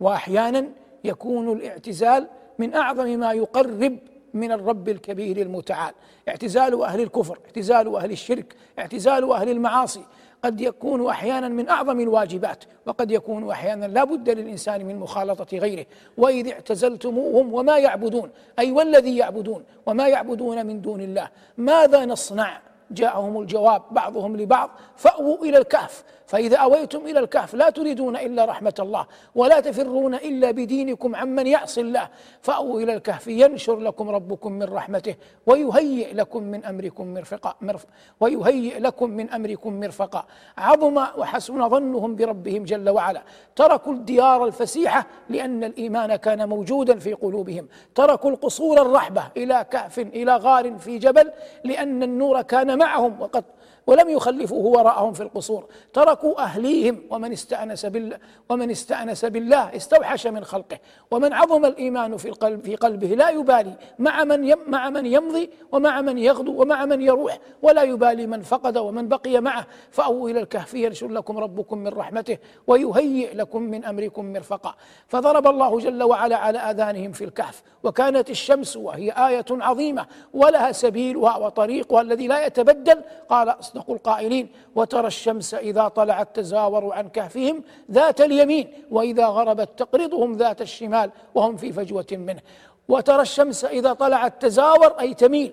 واحيانا 0.00 0.68
يكون 1.04 1.52
الاعتزال 1.52 2.26
من 2.58 2.74
أعظم 2.74 3.06
ما 3.06 3.32
يقرب 3.32 3.98
من 4.34 4.52
الرب 4.52 4.88
الكبير 4.88 5.36
المتعال. 5.42 5.94
اعتزال 6.28 6.82
أهل 6.82 7.00
الكفر 7.00 7.38
اعتزال 7.46 7.96
أهل 7.96 8.10
الشرك 8.10 8.54
اعتزال 8.78 9.32
أهل 9.32 9.48
المعاصي. 9.48 10.04
قد 10.44 10.60
يكون 10.60 11.06
أحيانا 11.06 11.48
من 11.48 11.68
أعظم 11.68 12.00
الواجبات 12.00 12.64
وقد 12.86 13.10
يكون 13.10 13.50
أحيانا 13.50 13.86
لا 13.86 14.04
بد 14.04 14.30
للإنسان 14.30 14.86
من 14.86 14.96
مخالطة 14.96 15.58
غيره. 15.58 15.86
وإذ 16.16 16.48
اعتزلتموهم 16.48 17.54
وما 17.54 17.78
يعبدون 17.78 18.30
أي 18.58 18.72
والذي 18.72 19.16
يعبدون 19.16 19.64
وما 19.86 20.08
يعبدون 20.08 20.66
من 20.66 20.80
دون 20.80 21.00
الله. 21.00 21.28
ماذا 21.58 22.04
نصنع؟ 22.04 22.60
جاءهم 22.90 23.40
الجواب 23.40 23.82
بعضهم 23.90 24.36
لبعض 24.36 24.70
فأووا 24.96 25.44
إلى 25.44 25.58
الكهف. 25.58 26.04
فإذا 26.28 26.56
أويتم 26.56 27.06
إلى 27.06 27.18
الكهف 27.18 27.54
لا 27.54 27.70
تريدون 27.70 28.16
إلا 28.16 28.44
رحمة 28.44 28.74
الله 28.78 29.06
ولا 29.34 29.60
تفرون 29.60 30.14
إلا 30.14 30.50
بدينكم 30.50 31.16
عمن 31.16 31.46
يعصي 31.46 31.80
الله. 31.80 32.08
فأووا 32.42 32.80
إلى 32.80 32.94
الكهف 32.94 33.26
ينشر 33.26 33.78
لكم 33.78 34.10
ربكم 34.10 34.52
من 34.52 34.62
رحمته 34.62 35.14
ويهيئ 35.46 36.14
لكم 36.14 36.42
من 36.42 36.64
أمركم 36.64 37.14
مرفقا 37.14 37.54
مرف 37.60 37.86
ويهيئ 38.20 38.78
لكم 38.78 39.10
من 39.10 39.30
أمركم 39.30 39.80
مرفقا. 39.80 40.24
عظم 40.58 40.96
وحسن 40.96 41.68
ظنهم 41.68 42.16
بربهم 42.16 42.64
جل 42.64 42.88
وعلا. 42.88 43.22
تركوا 43.56 43.92
الديار 43.92 44.44
الفسيحة 44.44 45.06
لأن 45.28 45.64
الإيمان 45.64 46.16
كان 46.16 46.48
موجودا 46.48 46.98
في 46.98 47.12
قلوبهم. 47.12 47.68
تركوا 47.94 48.30
القصور 48.30 48.82
الرحبة 48.82 49.22
إلى 49.36 49.66
كهف 49.70 49.98
إلى 49.98 50.36
غار 50.36 50.78
في 50.78 50.98
جبل 50.98 51.30
لأن 51.64 52.02
النور 52.02 52.42
كان 52.42 52.78
معهم 52.78 53.20
وقد 53.20 53.44
ولم 53.88 54.08
يخلفوه 54.08 54.66
وراءهم 54.66 55.12
في 55.12 55.22
القصور. 55.22 55.66
تركوا 55.92 56.42
أهليهم 56.42 57.02
ومن 57.10 57.32
استأنس 57.32 57.86
بالله 57.86 58.18
ومن 58.48 58.70
استأنس 58.70 59.24
بالله 59.24 59.76
استوحش 59.76 60.26
من 60.26 60.44
خلقه. 60.44 60.78
ومن 61.10 61.32
عظم 61.32 61.64
الإيمان 61.64 62.16
في 62.16 62.28
القلب 62.28 62.64
في 62.64 62.76
قلبه 62.76 63.06
لا 63.06 63.30
يبالي. 63.30 63.74
مع 63.98 64.24
من 64.24 64.54
مع 64.66 64.90
من 64.90 65.06
يمضي 65.06 65.50
ومع 65.72 66.00
من 66.00 66.18
يغدو 66.18 66.62
ومع 66.62 66.84
من 66.84 67.02
يروح. 67.02 67.38
ولا 67.62 67.82
يبالي 67.82 68.26
من 68.26 68.42
فقد 68.42 68.78
ومن 68.78 69.08
بقي 69.08 69.40
معه. 69.40 69.66
فأووا 69.90 70.30
إلى 70.30 70.40
الكهف 70.40 70.74
ينشر 70.74 71.08
لكم 71.08 71.38
ربكم 71.38 71.78
من 71.78 71.88
رحمته 71.88 72.38
ويهيئ 72.66 73.34
لكم 73.34 73.62
من 73.62 73.84
أمركم 73.84 74.32
مرفقا. 74.32 74.74
فضرب 75.08 75.46
الله 75.46 75.78
جل 75.78 76.02
وعلا 76.02 76.36
على 76.36 76.58
آذانهم 76.58 77.12
في 77.12 77.24
الكهف. 77.24 77.62
وكانت 77.82 78.30
الشمس 78.30 78.76
وهي 78.76 79.10
آية 79.10 79.46
عظيمة. 79.50 80.06
ولها 80.32 80.72
سبيلها 80.72 81.36
وطريقها 81.36 82.00
الذي 82.00 82.26
لا 82.26 82.46
يتبدل. 82.46 83.02
قال 83.28 83.54
أصدق 83.78 83.90
القائلين 83.90 84.48
وترى 84.74 85.06
الشمس 85.06 85.54
إذا 85.54 85.88
طلعت 85.88 86.36
تزاور 86.36 86.92
عن 86.92 87.08
كهفهم 87.08 87.62
ذات 87.90 88.20
اليمين 88.20 88.72
وإذا 88.90 89.26
غربت 89.26 89.68
تقرضهم 89.76 90.36
ذات 90.36 90.62
الشمال 90.62 91.10
وهم 91.34 91.56
في 91.56 91.72
فجوة 91.72 92.06
منه. 92.12 92.40
وترى 92.88 93.22
الشمس 93.22 93.64
إذا 93.64 93.92
طلعت 93.92 94.42
تزاور 94.42 95.00
أي 95.00 95.14
تميل. 95.14 95.52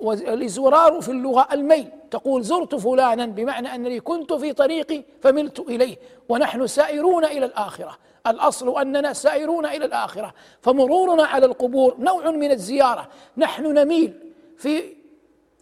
والإزرار 0.00 1.00
في 1.00 1.08
اللغة 1.08 1.48
الميل. 1.52 1.88
تقول 2.10 2.42
زرت 2.42 2.74
فلانا 2.74 3.26
بمعنى 3.26 3.74
أنني 3.74 4.00
كنت 4.00 4.32
في 4.32 4.52
طريقي 4.52 5.02
فملت 5.22 5.60
إليه. 5.60 5.96
ونحن 6.28 6.66
سائرون 6.66 7.24
إلى 7.24 7.46
الآخرة. 7.46 7.98
الأصل 8.26 8.80
أننا 8.80 9.12
سائرون 9.12 9.66
إلى 9.66 9.84
الآخرة. 9.84 10.34
فمرورنا 10.62 11.24
على 11.24 11.46
القبور 11.46 11.96
نوع 11.98 12.30
من 12.30 12.50
الزيارة. 12.50 13.08
نحن 13.36 13.64
نميل 13.66 14.12
في 14.58 14.99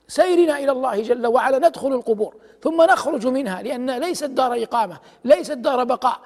سيرنا 0.08 0.58
إلى 0.58 0.72
الله 0.72 1.02
جل 1.02 1.26
وعلا 1.26 1.68
ندخل 1.68 1.92
القبور 1.92 2.34
ثم 2.62 2.82
نخرج 2.82 3.26
منها 3.26 3.62
لأن 3.62 3.90
ليست 3.90 4.24
دار 4.24 4.62
إقامة 4.62 4.98
ليست 5.24 5.52
دار 5.52 5.84
بقاء 5.84 6.20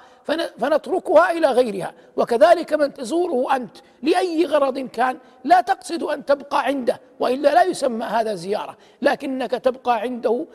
فنتركها 0.59 1.31
إلى 1.31 1.47
غيرها. 1.47 1.93
وكذلك 2.17 2.73
من 2.73 2.93
تزوره 2.93 3.55
أنت 3.55 3.77
لأي 4.01 4.45
غرض 4.45 4.79
كان 4.79 5.17
لا 5.43 5.61
تقصد 5.61 6.03
أن 6.03 6.25
تبقى 6.25 6.65
عنده 6.65 6.99
وإلا 7.19 7.53
لا 7.53 7.63
يسمى 7.63 8.05
هذا 8.05 8.35
زيارة. 8.35 8.77
لكنك 9.01 9.51
تبقى 9.51 9.99
عنده 9.99 10.45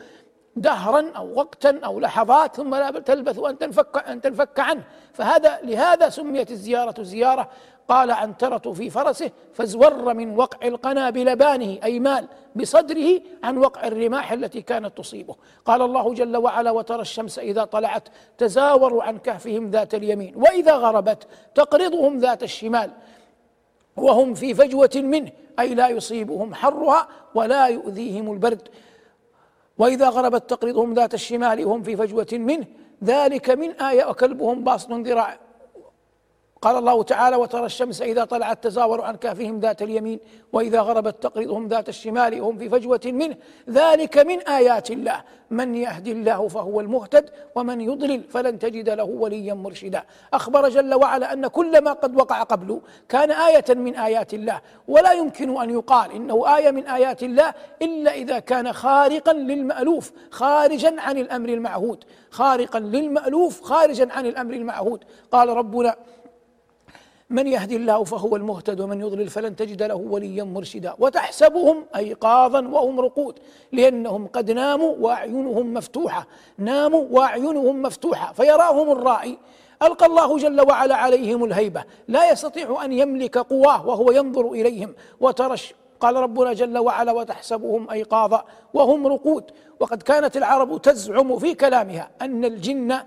دهرا 0.55 1.11
أو 1.15 1.33
وقتا 1.35 1.79
أو 1.85 1.99
لحظات 1.99 2.55
ثم 2.55 2.75
لا 2.75 2.89
تلبث 2.91 3.39
أن 3.39 3.57
تنفك 3.57 4.07
أن 4.07 4.21
تنفك 4.21 4.59
عنه. 4.59 4.83
فهذا 5.13 5.59
لهذا 5.63 6.09
سميت 6.09 6.51
الزيارة 6.51 7.03
زيارة. 7.03 7.49
قال 7.89 8.11
عنترة 8.11 8.73
في 8.73 8.89
فرسه 8.89 9.31
فازور 9.53 10.13
من 10.13 10.37
وقع 10.37 10.67
القنا 10.67 11.09
بلبانه 11.09 11.77
أي 11.83 11.99
مال 11.99 12.27
بصدره 12.55 13.21
عن 13.43 13.57
وقع 13.57 13.87
الرماح 13.87 14.31
التي 14.31 14.61
كانت 14.61 14.97
تصيبه. 14.97 15.35
قال 15.65 15.81
الله 15.81 16.13
جل 16.13 16.37
وعلا 16.37 16.71
وترى 16.71 17.01
الشمس 17.01 17.39
إذا 17.39 17.63
طلعت 17.63 18.07
تزاور 18.37 19.01
عن 19.01 19.17
كهفهم 19.17 19.69
ذات 19.69 19.95
اليمين 19.95 20.35
وإذا 20.35 20.75
غربت 20.75 21.27
تقرضهم 21.55 22.17
ذات 22.17 22.43
الشمال 22.43 22.91
وهم 23.97 24.33
في 24.33 24.53
فجوة 24.53 24.91
منه 24.95 25.31
أي 25.59 25.75
لا 25.75 25.89
يصيبهم 25.89 26.53
حرها 26.53 27.07
ولا 27.35 27.67
يؤذيهم 27.67 28.33
البرد. 28.33 28.67
وإذا 29.77 30.09
غربت 30.09 30.49
تقرضهم 30.49 30.93
ذات 30.93 31.13
الشمال 31.13 31.65
وهم 31.65 31.83
في 31.83 31.95
فجوة 31.95 32.27
منه 32.31 32.65
ذلك 33.03 33.49
من 33.49 33.71
آية 33.71 34.05
وكلبهم 34.09 34.63
باسط 34.63 34.91
ذراع 34.91 35.48
قال 36.61 36.75
الله 36.77 37.03
تعالى 37.03 37.35
وترى 37.35 37.65
الشمس 37.65 38.01
إذا 38.01 38.23
طلعت 38.23 38.63
تزاور 38.63 39.01
عن 39.01 39.15
كافهم 39.15 39.59
ذات 39.59 39.81
اليمين 39.81 40.19
وإذا 40.53 40.81
غربت 40.81 41.23
تقرضهم 41.23 41.67
ذات 41.67 41.89
الشمال 41.89 42.41
وهم 42.41 42.57
في 42.57 42.69
فجوة 42.69 43.01
منه. 43.05 43.35
ذلك 43.69 44.17
من 44.17 44.39
آيات 44.39 44.91
الله. 44.91 45.23
من 45.51 45.75
يهد 45.75 46.07
الله 46.07 46.47
فهو 46.47 46.79
المهتد 46.79 47.29
ومن 47.55 47.81
يضلل 47.81 48.23
فلن 48.23 48.59
تجد 48.59 48.89
له 48.89 49.03
وليا 49.03 49.53
مرشدا. 49.53 50.03
أخبر 50.33 50.69
جل 50.69 50.93
وعلا 50.93 51.33
أن 51.33 51.47
كل 51.47 51.83
ما 51.83 51.93
قد 51.93 52.15
وقع 52.15 52.43
قبله 52.43 52.81
كان 53.09 53.31
آية 53.31 53.65
من 53.69 53.95
آيات 53.95 54.33
الله. 54.33 54.61
ولا 54.87 55.11
يمكن 55.11 55.61
أن 55.61 55.69
يقال 55.69 56.11
إنه 56.11 56.57
آية 56.57 56.71
من 56.71 56.87
آيات 56.87 57.23
الله 57.23 57.53
إلا 57.81 58.13
إذا 58.13 58.39
كان 58.39 58.73
خارقا 58.73 59.33
للمألوف 59.33 60.11
خارجا 60.31 60.95
عن 61.01 61.17
الأمر 61.17 61.49
المعهود. 61.49 62.03
خارقا 62.31 62.79
للمألوف 62.79 63.61
خارجا 63.61 64.07
عن 64.11 64.25
الأمر 64.25 64.53
المعهود. 64.53 65.03
قال 65.31 65.49
ربنا 65.49 65.95
من 67.29 67.47
يهدي 67.47 67.75
الله 67.75 68.03
فهو 68.03 68.35
المهتد 68.35 68.81
ومن 68.81 69.01
يضلل 69.01 69.29
فلن 69.29 69.55
تجد 69.55 69.83
له 69.83 69.95
وليا 69.95 70.43
مرشدا. 70.43 70.93
وتحسبهم 70.99 71.85
أيقاظا 71.95 72.67
وهم 72.67 72.99
رقود 72.99 73.39
لأنهم 73.71 74.27
قد 74.27 74.51
ناموا 74.51 74.95
وأعينهم 74.99 75.73
مفتوحة. 75.73 76.27
ناموا 76.57 77.05
وأعينهم 77.11 77.81
مفتوحة 77.81 78.33
فيراهم 78.33 78.91
الرائي. 78.91 79.37
ألقى 79.83 80.05
الله 80.05 80.37
جل 80.37 80.61
وعلا 80.61 80.95
عليهم 80.95 81.43
الهيبة. 81.43 81.83
لا 82.07 82.31
يستطيع 82.31 82.85
أن 82.85 82.91
يملك 82.91 83.37
قواه 83.37 83.87
وهو 83.87 84.11
ينظر 84.11 84.51
إليهم. 84.51 84.95
وترى 85.19 85.55
قال 85.99 86.15
ربنا 86.15 86.53
جل 86.53 86.77
وعلا 86.77 87.11
وتحسبهم 87.11 87.89
أيقاظا 87.89 88.45
وهم 88.73 89.07
رقود. 89.07 89.43
وقد 89.79 90.01
كانت 90.01 90.37
العرب 90.37 90.81
تزعم 90.81 91.39
في 91.39 91.53
كلامها 91.53 92.09
أن 92.21 92.45
الجن 92.45 92.97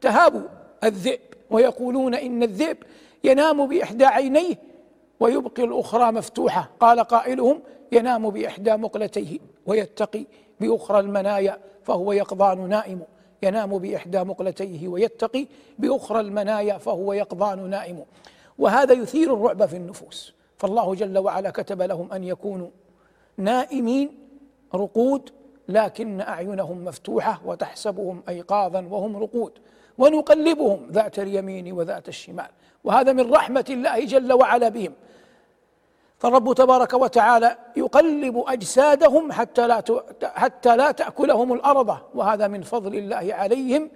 تهاب 0.00 0.48
الذئب 0.84 1.20
ويقولون 1.50 2.14
إن 2.14 2.42
الذئب 2.42 2.76
ينام 3.26 3.66
بإحدى 3.66 4.04
عينيه 4.04 4.56
ويبقي 5.20 5.64
الأخرى 5.64 6.12
مفتوحة. 6.12 6.70
قال 6.80 7.00
قائلهم 7.00 7.60
ينام 7.92 8.30
بإحدى 8.30 8.76
مقلتيه 8.76 9.38
ويتقي 9.66 10.24
بأخرى 10.60 11.00
المنايا 11.00 11.58
فهو 11.84 12.12
يقظان 12.12 12.68
نائم. 12.68 13.00
ينام 13.42 13.78
بإحدى 13.78 14.24
مقلتيه 14.24 14.88
ويتقي 14.88 15.46
بأخرى 15.78 16.20
المنايا 16.20 16.78
فهو 16.78 17.12
يقظان 17.12 17.70
نائم. 17.70 18.04
وهذا 18.58 18.92
يثير 18.92 19.34
الرعب 19.34 19.66
في 19.66 19.76
النفوس. 19.76 20.34
فالله 20.56 20.94
جل 20.94 21.18
وعلا 21.18 21.50
كتب 21.50 21.82
لهم 21.82 22.12
أن 22.12 22.24
يكونوا 22.24 22.68
نائمين 23.36 24.18
رقود 24.74 25.30
لكن 25.68 26.20
أعينهم 26.20 26.84
مفتوحة 26.84 27.40
وتحسبهم 27.44 28.22
ايقاظا 28.28 28.80
وهم 28.90 29.16
رقود. 29.16 29.52
ونقلبهم 29.98 30.88
ذات 30.90 31.18
اليمين 31.18 31.72
وذات 31.72 32.08
الشمال. 32.08 32.48
وهذا 32.84 33.12
من 33.12 33.32
رحمة 33.32 33.64
الله 33.70 34.04
جل 34.04 34.32
وعلا 34.32 34.68
بهم. 34.68 34.92
فالرب 36.18 36.54
تبارك 36.54 36.92
وتعالى 36.94 37.56
يقلب 37.76 38.44
أجسادهم 38.46 39.32
حتى 39.32 39.66
لا 39.66 39.82
حتى 40.24 40.76
لا 40.76 40.90
تأكلهم 40.90 41.52
الأرض. 41.52 41.96
وهذا 42.14 42.48
من 42.48 42.62
فضل 42.62 42.94
الله 42.94 43.34
عليهم 43.34 43.90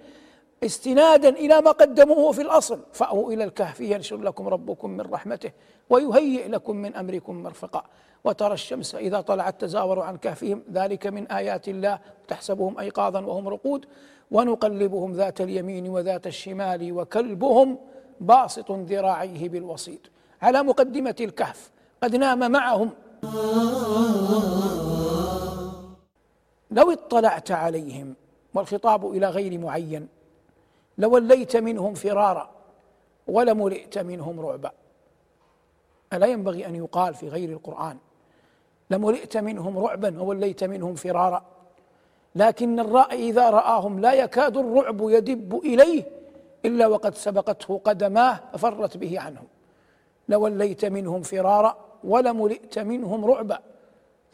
استنادا 0.63 1.29
إلى 1.29 1.61
ما 1.61 1.71
قدموه 1.71 2.31
في 2.31 2.41
الأصل. 2.41 2.79
فأووا 2.93 3.33
إلى 3.33 3.43
الكهف 3.43 3.79
ينشر 3.81 4.17
لكم 4.17 4.47
ربكم 4.47 4.89
من 4.89 5.01
رحمته 5.01 5.51
ويهيئ 5.89 6.47
لكم 6.47 6.75
من 6.75 6.95
أمركم 6.95 7.43
مرفقا. 7.43 7.83
وترى 8.23 8.53
الشمس 8.53 8.95
إذا 8.95 9.21
طلعت 9.21 9.61
تزاور 9.61 9.99
عن 9.99 10.17
كهفهم. 10.17 10.63
ذلك 10.73 11.07
من 11.07 11.27
آيات 11.27 11.67
الله. 11.67 11.99
تحسبهم 12.27 12.79
أيقاظا 12.79 13.19
وهم 13.19 13.47
رقود. 13.47 13.85
ونقلبهم 14.31 15.13
ذات 15.13 15.41
اليمين 15.41 15.89
وذات 15.89 16.27
الشمال 16.27 16.91
وكلبهم 16.91 17.77
باسط 18.19 18.71
ذراعيه 18.71 19.49
بالوسيط. 19.49 19.99
على 20.41 20.63
مقدمة 20.63 21.15
الكهف 21.21 21.71
قد 22.03 22.15
نام 22.15 22.51
معهم. 22.51 22.89
لو 26.71 26.91
اطلعت 26.91 27.51
عليهم 27.51 28.15
والخطاب 28.53 29.11
إلى 29.11 29.29
غير 29.29 29.59
معين 29.59 30.07
لوليت 30.97 31.57
منهم 31.57 31.93
فرارا 31.93 32.49
ولملئت 33.27 33.97
منهم 33.97 34.39
رعبا. 34.39 34.71
ألا 36.13 36.27
ينبغي 36.27 36.65
أن 36.65 36.75
يقال 36.75 37.13
في 37.13 37.29
غير 37.29 37.49
القرآن 37.49 37.97
لملئت 38.89 39.37
منهم 39.37 39.79
رعبا 39.79 40.21
ووليت 40.21 40.63
منهم 40.63 40.95
فرارا؟ 40.95 41.45
لكن 42.35 42.79
الرأي 42.79 43.29
إذا 43.29 43.49
رآهم 43.49 43.99
لا 43.99 44.13
يكاد 44.13 44.57
الرعب 44.57 44.99
يدب 45.01 45.55
إليه 45.55 46.03
إلا 46.65 46.87
وقد 46.87 47.15
سبقته 47.15 47.81
قدماه 47.83 48.39
ففرت 48.53 48.97
به 48.97 49.19
عنهم. 49.19 49.47
لوليت 50.29 50.85
منهم 50.85 51.21
فرارا 51.21 51.77
ولملئت 52.03 52.79
منهم 52.79 53.25
رعبا. 53.25 53.59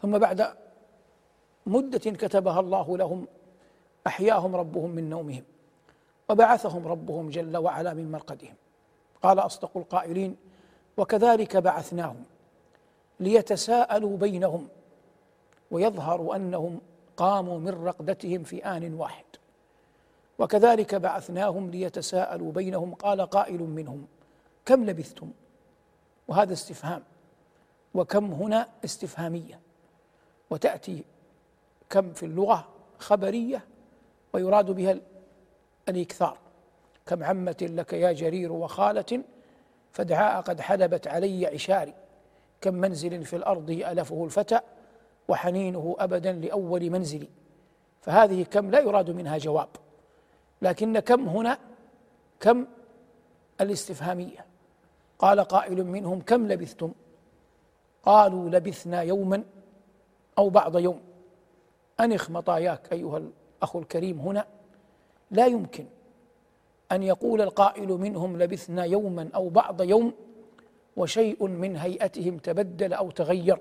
ثم 0.02 0.18
بعد 0.18 0.48
مدة 1.66 2.12
كتبها 2.12 2.60
الله 2.60 2.98
لهم 2.98 3.28
أحياهم 4.08 4.56
ربهم 4.56 4.90
من 4.90 5.10
نومهم 5.10 5.44
وبعثهم 6.30 6.88
ربهم 6.88 7.30
جل 7.30 7.58
وعلا 7.58 7.94
من 7.94 8.12
مرقدهم. 8.12 8.56
قال 9.24 9.40
أصدق 9.40 9.78
القائلين 9.78 10.36
وكذلك 10.98 11.58
بعثناهم 11.58 12.24
ليتساءلوا 13.20 14.18
بينهم 14.18 14.68
ويظهر 15.72 16.36
أنهم 16.36 16.80
قاموا 17.18 17.60
من 17.60 17.84
رقدتهم 17.84 18.44
في 18.44 18.66
آن 18.66 18.94
واحد. 18.94 19.26
وكذلك 20.40 20.96
بعثناهم 20.96 21.70
ليتساءلوا 21.70 22.52
بينهم 22.52 22.94
قال 22.94 23.22
قائل 23.22 23.62
منهم 23.62 24.08
كم 24.66 24.86
لبثتم؟ 24.86 25.32
وهذا 26.28 26.54
استفهام. 26.54 27.04
وكم 27.94 28.32
هنا؟ 28.32 28.68
استفهامية. 28.86 29.60
وتأتي 30.50 31.04
كم 31.90 32.14
في 32.14 32.26
اللغة 32.26 32.68
خبرية 33.00 33.66
ويراد 34.34 34.72
بها 34.72 34.98
الإكثار. 35.90 36.38
كم 37.06 37.24
عمة 37.24 37.58
لك 37.62 37.94
يا 37.94 38.12
جرير 38.12 38.52
وخالة 38.52 39.24
فدعاء 39.92 40.42
قد 40.42 40.62
حلبت 40.62 41.08
علي 41.08 41.48
عشاري. 41.48 41.94
كم 42.62 42.74
منزل 42.74 43.26
في 43.26 43.36
الأرض 43.36 43.70
ألفه 43.70 44.26
الفتى 44.26 44.60
وحنينه 45.28 45.96
أبدا 46.00 46.32
لأول 46.32 46.90
منزلي 46.90 47.28
فهذه 48.02 48.44
كم 48.44 48.72
لا 48.72 48.80
يراد 48.80 49.10
منها 49.10 49.38
جواب. 49.38 49.70
لكن 50.62 51.00
كم 51.00 51.30
هنا؟ 51.30 51.58
كم 52.40 52.68
الاستفهامية؟ 53.62 54.46
قال 55.20 55.40
قائل 55.40 55.84
منهم 55.84 56.22
كم 56.22 56.48
لبثتم؟ 56.48 56.92
قالوا 58.04 58.50
لبثنا 58.50 59.02
يوما 59.02 59.44
أو 60.38 60.50
بعض 60.50 60.78
يوم. 60.78 61.00
انخ 62.00 62.30
مطاياك 62.30 62.94
أيها 62.94 63.18
الأخ 63.18 63.76
الكريم 63.76 64.20
هنا. 64.20 64.46
لا 65.32 65.46
يمكن 65.46 65.86
أن 66.92 67.04
يقول 67.04 67.42
القائل 67.42 67.88
منهم 67.88 68.38
لبثنا 68.38 68.84
يوما 68.84 69.30
أو 69.36 69.50
بعض 69.50 69.82
يوم 69.82 70.14
وشيء 70.98 71.48
من 71.48 71.76
هيئتهم 71.76 72.38
تبدل 72.38 72.94
أو 72.94 73.12
تغير. 73.12 73.60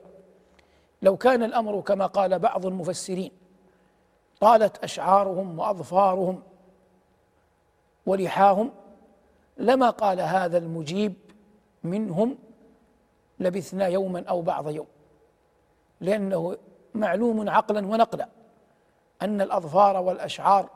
لو 1.02 1.16
كان 1.16 1.42
الأمر 1.42 1.80
كما 1.80 2.06
قال 2.06 2.38
بعض 2.38 2.66
المفسرين 2.66 3.30
طالت 4.40 4.84
أشعارهم 4.84 5.58
وأظفارهم 5.58 6.42
ولحاهم 8.06 8.72
لما 9.56 9.90
قال 9.90 10.20
هذا 10.20 10.58
المجيب 10.58 11.14
منهم 11.84 12.38
لبثنا 13.38 13.86
يوما 13.86 14.24
أو 14.28 14.42
بعض 14.42 14.70
يوم. 14.70 14.86
لأنه 16.00 16.56
معلوم 16.94 17.50
عقلا 17.50 17.86
ونقلا 17.86 18.28
أن 19.22 19.40
الأظفار 19.40 19.96
والأشعار 19.96 20.70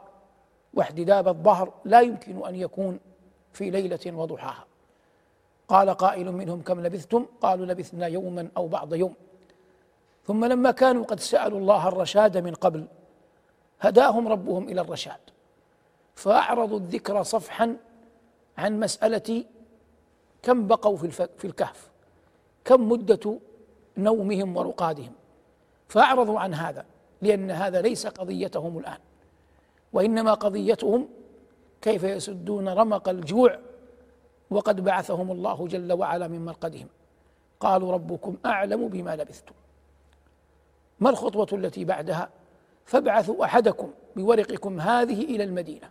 واحتداب 0.74 1.28
الظهر 1.28 1.72
لا 1.84 2.00
يمكن 2.00 2.46
أن 2.46 2.54
يكون 2.54 3.00
في 3.52 3.70
ليلة 3.70 4.00
وضحاها. 4.06 4.64
قال 5.68 5.90
قائل 5.90 6.32
منهم 6.32 6.62
كم 6.62 6.80
لبثتم؟ 6.80 7.26
قالوا 7.40 7.66
لبثنا 7.66 8.06
يوما 8.06 8.48
أو 8.56 8.68
بعض 8.68 8.94
يوم. 8.94 9.14
ثم 10.26 10.44
لما 10.44 10.70
كانوا 10.70 11.04
قد 11.04 11.20
سألوا 11.20 11.58
الله 11.58 11.88
الرشاد 11.88 12.38
من 12.38 12.54
قبل 12.54 12.86
هداهم 13.80 14.28
ربهم 14.28 14.68
إلى 14.68 14.80
الرشاد. 14.80 15.20
فأعرضوا 16.14 16.78
الذكر 16.78 17.22
صفحا 17.22 17.76
عن 18.58 18.80
مسألة 18.80 19.44
كم 20.42 20.66
بقوا 20.66 20.96
في 21.36 21.44
الكهف 21.44 21.90
كم 22.64 22.88
مدة 22.88 23.38
نومهم 23.96 24.56
ورقادهم. 24.56 25.12
فأعرضوا 25.88 26.40
عن 26.40 26.54
هذا 26.54 26.84
لأن 27.22 27.50
هذا 27.50 27.80
ليس 27.80 28.06
قضيتهم 28.06 28.78
الآن. 28.78 28.98
وإنما 29.92 30.34
قضيتهم 30.34 31.08
كيف 31.82 32.02
يسدون 32.02 32.68
رمق 32.68 33.08
الجوع 33.08 33.58
وقد 34.50 34.80
بعثهم 34.80 35.30
الله 35.30 35.68
جل 35.68 35.92
وعلا 35.92 36.28
من 36.28 36.44
مرقدهم. 36.44 36.88
قالوا 37.60 37.92
ربكم 37.92 38.36
أعلم 38.46 38.88
بما 38.88 39.16
لبثتم. 39.16 39.54
ما 41.00 41.10
الخطوة 41.10 41.48
التي 41.52 41.84
بعدها؟ 41.84 42.30
فابعثوا 42.84 43.44
أحدكم 43.44 43.90
بورقكم 44.16 44.80
هذه 44.80 45.22
إلى 45.24 45.44
المدينة. 45.44 45.90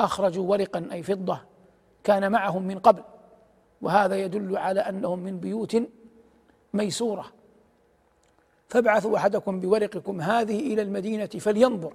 أخرجوا 0.00 0.50
ورقا 0.50 0.88
أي 0.92 1.02
فضة 1.02 1.40
كان 2.04 2.32
معهم 2.32 2.62
من 2.62 2.78
قبل. 2.78 3.02
وهذا 3.82 4.16
يدل 4.16 4.56
على 4.56 4.80
أنهم 4.80 5.18
من 5.18 5.40
بيوت 5.40 5.76
ميسورة. 6.74 7.24
فابعثوا 8.68 9.16
أحدكم 9.16 9.60
بورقكم 9.60 10.20
هذه 10.20 10.72
إلى 10.72 10.82
المدينة 10.82 11.26
فلينظر 11.26 11.92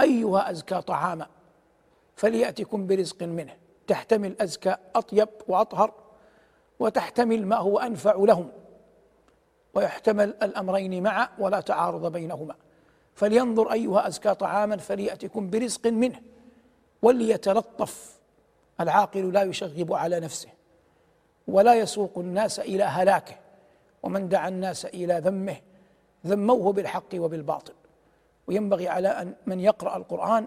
أيها 0.00 0.50
أزكى 0.50 0.80
طعاما 0.80 1.26
فليأتكم 2.16 2.86
برزق 2.86 3.22
منه. 3.22 3.54
تحتمل 3.86 4.36
أزكى 4.40 4.76
أطيب 4.94 5.28
وأطهر 5.48 5.92
وتحتمل 6.78 7.46
ما 7.46 7.56
هو 7.56 7.78
أنفع 7.78 8.14
لهم. 8.16 8.48
ويحتمل 9.74 10.34
الأمرين 10.42 11.02
معا 11.02 11.28
ولا 11.38 11.60
تعارض 11.60 12.12
بينهما. 12.12 12.54
فلينظر 13.14 13.72
أيها 13.72 14.08
أزكى 14.08 14.34
طعاما 14.34 14.76
فليأتكم 14.76 15.50
برزق 15.50 15.86
منه 15.86 16.20
وليتلطف. 17.02 18.18
العاقل 18.80 19.32
لا 19.32 19.42
يشغب 19.42 19.92
على 19.92 20.20
نفسه 20.20 20.48
ولا 21.48 21.74
يسوق 21.74 22.18
الناس 22.18 22.60
إلى 22.60 22.84
هلاكه. 22.84 23.34
ومن 24.02 24.28
دعا 24.28 24.48
الناس 24.48 24.86
إلى 24.86 25.18
ذمه 25.18 25.56
ذموه 26.26 26.72
بالحق 26.72 27.14
وبالباطل. 27.14 27.74
وينبغي 28.46 28.88
على 28.88 29.08
أن 29.08 29.34
من 29.46 29.60
يقرأ 29.60 29.96
القرآن 29.96 30.46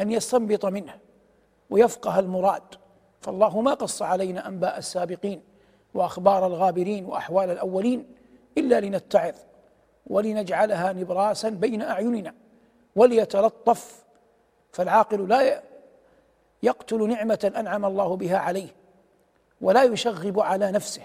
أن 0.00 0.10
يستنبط 0.10 0.64
منه 0.64 0.98
ويفقه 1.70 2.18
المراد. 2.18 2.62
فالله 3.20 3.60
ما 3.60 3.74
قص 3.74 4.02
علينا 4.02 4.48
أنباء 4.48 4.78
السابقين 4.78 5.42
وأخبار 5.94 6.46
الغابرين 6.46 7.04
وأحوال 7.04 7.50
الأولين 7.50 8.17
إلا 8.58 8.80
لنتعظ 8.80 9.34
ولنجعلها 10.06 10.92
نبراسا 10.92 11.48
بين 11.48 11.82
أعيننا 11.82 12.34
وليتلطف 12.96 14.04
فالعاقل 14.72 15.28
لا 15.28 15.62
يقتل 16.62 17.08
نعمة 17.08 17.52
أنعم 17.56 17.84
الله 17.84 18.16
بها 18.16 18.38
عليه 18.38 18.68
ولا 19.60 19.82
يشغب 19.82 20.40
على 20.40 20.72
نفسه 20.72 21.02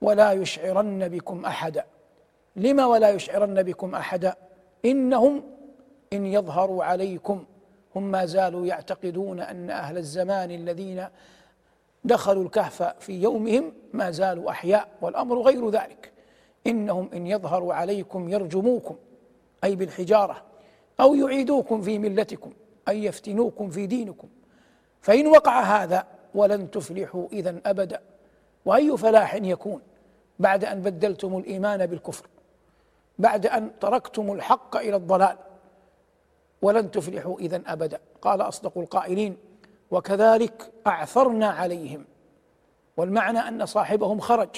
ولا 0.00 0.32
يشعرن 0.32 1.08
بكم 1.08 1.44
أحدا. 1.44 1.84
لما 2.56 2.86
ولا 2.86 3.10
يشعرن 3.10 3.62
بكم 3.62 3.94
أحدا؟ 3.94 4.36
إنهم 4.84 5.42
إن 6.12 6.26
يظهروا 6.26 6.84
عليكم 6.84 7.44
هم 7.96 8.02
ما 8.02 8.26
زالوا 8.26 8.66
يعتقدون 8.66 9.40
أن 9.40 9.70
أهل 9.70 9.98
الزمان 9.98 10.50
الذين 10.50 11.06
دخلوا 12.04 12.44
الكهف 12.44 12.82
في 12.82 13.22
يومهم 13.22 13.72
ما 13.92 14.10
زالوا 14.10 14.50
أحياء 14.50 14.88
والأمر 15.00 15.42
غير 15.42 15.70
ذلك. 15.70 16.13
إنهم 16.66 17.10
إن 17.14 17.26
يظهروا 17.26 17.74
عليكم 17.74 18.28
يرجموكم 18.28 18.96
أي 19.64 19.76
بالحجارة 19.76 20.42
أو 21.00 21.14
يعيدوكم 21.14 21.82
في 21.82 21.98
ملتكم 21.98 22.52
أي 22.88 23.04
يفتنوكم 23.04 23.70
في 23.70 23.86
دينكم. 23.86 24.28
فإن 25.00 25.26
وقع 25.26 25.60
هذا 25.60 26.06
ولن 26.34 26.70
تفلحوا 26.70 27.28
إذا 27.32 27.60
أبدا. 27.66 28.00
وأي 28.64 28.96
فلاح 28.96 29.34
يكون 29.34 29.80
بعد 30.38 30.64
أن 30.64 30.82
بدلتم 30.82 31.38
الإيمان 31.38 31.86
بالكفر 31.86 32.26
بعد 33.18 33.46
أن 33.46 33.70
تركتم 33.80 34.32
الحق 34.32 34.76
إلى 34.76 34.96
الضلال 34.96 35.36
ولن 36.62 36.90
تفلحوا 36.90 37.38
إذا 37.38 37.62
أبدا. 37.66 38.00
قال 38.22 38.40
أصدق 38.40 38.78
القائلين 38.78 39.36
وكذلك 39.90 40.72
أعثرنا 40.86 41.48
عليهم. 41.48 42.04
والمعنى 42.96 43.38
أن 43.38 43.66
صاحبهم 43.66 44.20
خرج. 44.20 44.48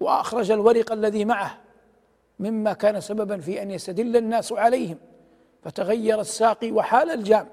وأخرج 0.00 0.50
الورق 0.50 0.92
الذي 0.92 1.24
معه 1.24 1.58
مما 2.38 2.72
كان 2.72 3.00
سببا 3.00 3.38
في 3.38 3.62
أن 3.62 3.70
يستدل 3.70 4.16
الناس 4.16 4.52
عليهم. 4.52 4.98
فتغير 5.62 6.20
الساقي 6.20 6.72
وحال 6.72 7.10
الجام 7.10 7.46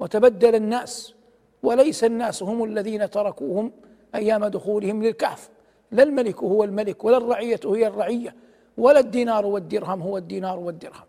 وتبدل 0.00 0.54
الناس 0.54 1.14
وليس 1.62 2.04
الناس 2.04 2.42
هم 2.42 2.64
الذين 2.64 3.10
تركوهم 3.10 3.72
أيام 4.14 4.46
دخولهم 4.46 5.02
للكهف. 5.02 5.48
لا 5.90 6.02
الملك 6.02 6.42
هو 6.42 6.64
الملك 6.64 7.04
ولا 7.04 7.16
الرعية 7.16 7.60
هي 7.64 7.86
الرعية 7.86 8.34
ولا 8.78 9.00
الدينار 9.00 9.46
والدرهم 9.46 10.02
هو 10.02 10.18
الدينار 10.18 10.58
والدرهم. 10.58 11.06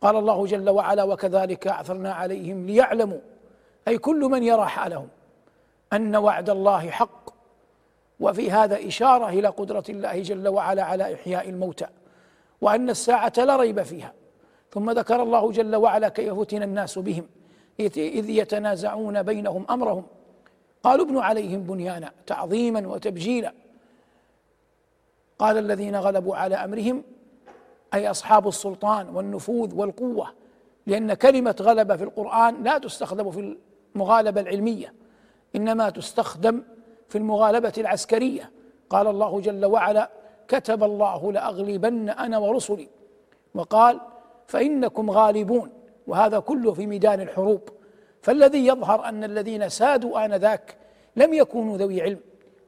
قال 0.00 0.16
الله 0.16 0.46
جل 0.46 0.70
وعلا 0.70 1.04
وكذلك 1.04 1.66
أعثرنا 1.66 2.12
عليهم 2.12 2.66
ليعلموا. 2.66 3.20
أي 3.88 3.98
كل 3.98 4.20
من 4.20 4.42
يرى 4.42 4.66
حالهم 4.66 5.08
أن 5.92 6.16
وعد 6.16 6.50
الله 6.50 6.90
حق 6.90 7.17
وفي 8.20 8.50
هذا 8.50 8.86
إشارة 8.86 9.28
إلى 9.28 9.48
قدرة 9.48 9.84
الله 9.88 10.22
جل 10.22 10.48
وعلا 10.48 10.82
على 10.82 11.14
إحياء 11.14 11.48
الموتى 11.48 11.86
وأن 12.60 12.90
الساعة 12.90 13.32
لا 13.36 13.56
ريب 13.56 13.82
فيها. 13.82 14.12
ثم 14.70 14.90
ذكر 14.90 15.22
الله 15.22 15.52
جل 15.52 15.76
وعلا 15.76 16.08
كيف 16.08 16.34
فتن 16.34 16.62
الناس 16.62 16.98
بهم 16.98 17.28
إذ 17.80 18.30
يتنازعون 18.30 19.22
بينهم 19.22 19.66
أمرهم. 19.70 20.06
قالوا 20.82 21.04
ابنوا 21.04 21.22
عليهم 21.22 21.62
بنيانا 21.62 22.12
تعظيما 22.26 22.88
وتبجيلا. 22.88 23.52
قال 25.38 25.58
الذين 25.58 25.96
غلبوا 25.96 26.36
على 26.36 26.54
أمرهم 26.54 27.02
أي 27.94 28.10
أصحاب 28.10 28.48
السلطان 28.48 29.08
والنفوذ 29.08 29.74
والقوة 29.74 30.32
لأن 30.86 31.14
كلمة 31.14 31.56
غلبه 31.60 31.96
في 31.96 32.04
القرآن 32.04 32.62
لا 32.62 32.78
تستخدم 32.78 33.30
في 33.30 33.56
المغالبة 33.94 34.40
العلمية 34.40 34.94
إنما 35.56 35.90
تستخدم 35.90 36.62
في 37.08 37.18
المغالبة 37.18 37.72
العسكرية. 37.78 38.50
قال 38.90 39.06
الله 39.06 39.40
جل 39.40 39.66
وعلا 39.66 40.10
كتب 40.48 40.84
الله 40.84 41.32
لأغلبن 41.32 42.08
أنا 42.08 42.38
ورسلي. 42.38 42.88
وقال 43.54 44.00
فإنكم 44.46 45.10
غالبون. 45.10 45.72
وهذا 46.06 46.38
كله 46.38 46.72
في 46.72 46.86
ميدان 46.86 47.20
الحروب. 47.20 47.60
فالذي 48.22 48.66
يظهر 48.66 49.04
أن 49.04 49.24
الذين 49.24 49.68
سادوا 49.68 50.24
آنذاك 50.24 50.76
لم 51.16 51.34
يكونوا 51.34 51.76
ذوي 51.76 52.02
علم. 52.02 52.20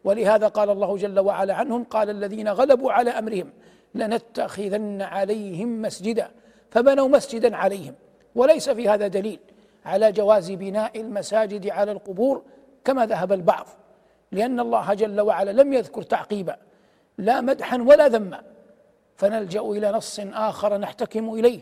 ولهذا 0.04 0.48
قال 0.48 0.70
الله 0.70 0.96
جل 0.96 1.20
وعلا 1.20 1.54
عنهم 1.54 1.84
قال 1.84 2.10
الذين 2.10 2.48
غلبوا 2.48 2.92
على 2.92 3.10
أمرهم 3.10 3.50
لنتخذن 3.94 5.02
عليهم 5.02 5.82
مسجدا. 5.82 6.30
فبنوا 6.70 7.08
مسجدا 7.08 7.56
عليهم. 7.56 7.94
وليس 8.34 8.70
في 8.70 8.88
هذا 8.88 9.06
دليل 9.06 9.38
على 9.84 10.12
جواز 10.12 10.50
بناء 10.50 11.00
المساجد 11.00 11.68
على 11.68 11.92
القبور 11.92 12.42
كما 12.84 13.06
ذهب 13.06 13.32
البعض. 13.32 13.66
لأن 14.32 14.60
الله 14.60 14.94
جل 14.94 15.20
وعلا 15.20 15.62
لم 15.62 15.72
يذكر 15.72 16.02
تعقيبا 16.02 16.56
لا 17.18 17.40
مدحا 17.40 17.82
ولا 17.82 18.08
ذما. 18.08 18.42
فنلجأ 19.16 19.60
إلى 19.60 19.92
نص 19.92 20.20
آخر 20.20 20.78
نحتكم 20.78 21.34
إليه. 21.34 21.60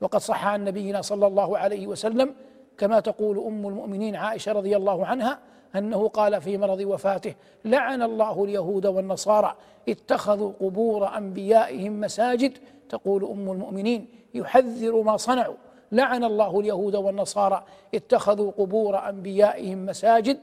وقد 0.00 0.20
صح 0.20 0.46
عن 0.46 0.64
نبينا 0.64 1.02
صلى 1.02 1.26
الله 1.26 1.58
عليه 1.58 1.86
وسلم 1.86 2.34
كما 2.78 3.00
تقول 3.00 3.38
أم 3.38 3.68
المؤمنين 3.68 4.16
عائشة 4.16 4.52
رضي 4.52 4.76
الله 4.76 5.06
عنها 5.06 5.38
أنه 5.76 6.08
قال 6.08 6.40
في 6.40 6.58
مرض 6.58 6.80
وفاته 6.80 7.34
لعن 7.64 8.02
الله 8.02 8.44
اليهود 8.44 8.86
والنصارى 8.86 9.56
اتخذوا 9.88 10.52
قبور 10.60 11.16
أنبيائهم 11.16 12.00
مساجد. 12.00 12.58
تقول 12.88 13.24
أم 13.24 13.50
المؤمنين 13.50 14.08
يحذر 14.34 15.02
ما 15.02 15.16
صنعوا. 15.16 15.54
لعن 15.92 16.24
الله 16.24 16.60
اليهود 16.60 16.96
والنصارى 16.96 17.64
اتخذوا 17.94 18.52
قبور 18.58 19.08
أنبيائهم 19.08 19.86
مساجد. 19.86 20.38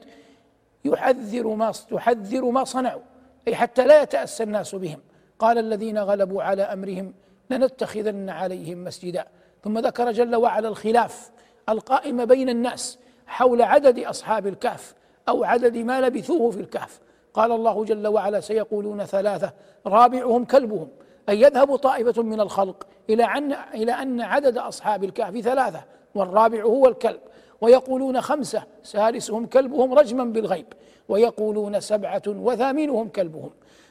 يحذر 0.84 1.46
ما 1.46 1.72
يحذر 1.90 2.50
ما 2.50 2.64
صنعوا 2.64 3.02
أي 3.48 3.54
حتى 3.54 3.86
لا 3.86 4.02
يتأسى 4.02 4.42
الناس 4.42 4.74
بهم. 4.74 5.00
قال 5.38 5.58
الذين 5.58 5.98
غلبوا 5.98 6.42
على 6.42 6.62
أمرهم 6.62 7.14
لنتخذن 7.50 8.30
عليهم 8.30 8.84
مسجدا. 8.84 9.24
ثم 9.64 9.78
ذكر 9.78 10.12
جل 10.12 10.36
وعلا 10.36 10.68
الخلاف 10.68 11.30
القائم 11.68 12.24
بين 12.24 12.48
الناس 12.48 12.98
حول 13.26 13.62
عدد 13.62 13.98
أصحاب 13.98 14.46
الكهف 14.46 14.94
أو 15.28 15.44
عدد 15.44 15.76
ما 15.76 16.00
لبثوه 16.00 16.50
في 16.50 16.60
الكهف. 16.60 17.00
قال 17.34 17.52
الله 17.52 17.84
جل 17.84 18.06
وعلا 18.06 18.40
سيقولون 18.40 19.04
ثلاثة 19.04 19.52
رابعهم 19.86 20.44
كلبهم 20.44 20.88
أن 21.28 21.36
يذهب 21.36 21.76
طائفة 21.76 22.22
من 22.22 22.40
الخلق 22.40 22.86
إلى 23.10 23.24
أن 23.24 23.52
إلى 23.74 23.92
أن 23.92 24.20
عدد 24.20 24.58
أصحاب 24.58 25.04
الكهف 25.04 25.38
ثلاثة 25.38 25.80
والرابع 26.14 26.62
هو 26.62 26.88
الكلب. 26.88 27.20
ويقولون 27.62 28.20
خمسة 28.20 28.62
سادسهم 28.82 29.46
كلبهم 29.46 29.94
رجما 29.94 30.24
بالغيب 30.24 30.66
ويقولون 31.08 31.80
سبعة 31.80 32.22
وثامنهم 32.26 33.08
كلبهم. 33.08 33.50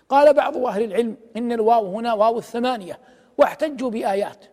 قال 0.09 0.33
بعض 0.33 0.57
أهل 0.57 0.83
العلم 0.83 1.17
إن 1.37 1.51
الواو 1.51 1.85
هنا 1.85 2.13
واو 2.13 2.37
الثمانية 2.37 2.99
واحتجوا 3.37 3.89
بآيات. 3.89 4.45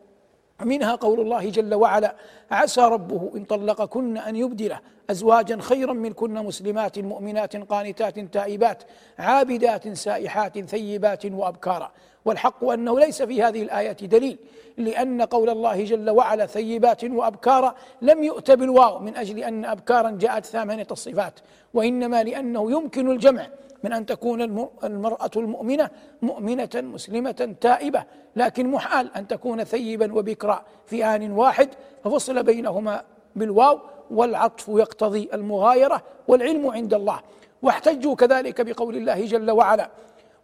منها 0.64 0.94
قول 0.94 1.20
الله 1.20 1.50
جل 1.50 1.74
وعلا 1.74 2.14
عسى 2.50 2.80
ربه 2.80 3.30
إن 3.36 3.44
طلقكن 3.44 4.16
أن 4.16 4.36
يبدله 4.36 4.80
أزواجا 5.10 5.58
خيرا 5.60 5.92
منكن 5.92 6.34
مسلمات 6.34 6.98
مؤمنات 6.98 7.56
قانتات 7.56 8.18
تائبات 8.18 8.82
عابدات 9.18 9.88
سائحات 9.88 10.58
ثيبات 10.58 11.26
وأبكارا. 11.26 11.92
والحق 12.24 12.64
أنه 12.64 12.98
ليس 13.00 13.22
في 13.22 13.42
هذه 13.42 13.62
الآية 13.62 13.92
دليل 13.92 14.38
لأن 14.76 15.22
قول 15.22 15.50
الله 15.50 15.84
جل 15.84 16.10
وعلا 16.10 16.46
ثيبات 16.46 17.04
وأبكارا 17.04 17.74
لم 18.02 18.24
يؤت 18.24 18.50
بالواو 18.50 18.98
من 18.98 19.16
أجل 19.16 19.38
أن 19.38 19.64
أبكارا 19.64 20.10
جاءت 20.10 20.44
ثامنة 20.44 20.86
الصفات 20.90 21.40
وإنما 21.74 22.22
لأنه 22.22 22.70
يمكن 22.70 23.10
الجمع 23.10 23.46
من 23.84 23.92
أن 23.92 24.06
تكون 24.06 24.68
المرأة 24.84 25.30
المؤمنة 25.36 25.90
مؤمنة 26.22 26.68
مسلمة 26.74 27.54
تائبة 27.60 28.04
لكن 28.36 28.70
محال 28.70 29.16
أن 29.16 29.28
تكون 29.28 29.64
ثيبا 29.64 30.14
وبكرا 30.14 30.64
في 30.86 31.04
آن 31.04 31.30
واحد 31.32 31.68
ففصل 32.04 32.42
بينهما 32.42 33.02
بالواو 33.36 33.78
والعطف 34.10 34.68
يقتضي 34.68 35.28
المغايرة 35.34 36.02
والعلم 36.28 36.66
عند 36.66 36.94
الله. 36.94 37.20
واحتجوا 37.62 38.14
كذلك 38.14 38.60
بقول 38.60 38.96
الله 38.96 39.26
جل 39.26 39.50
وعلا 39.50 39.90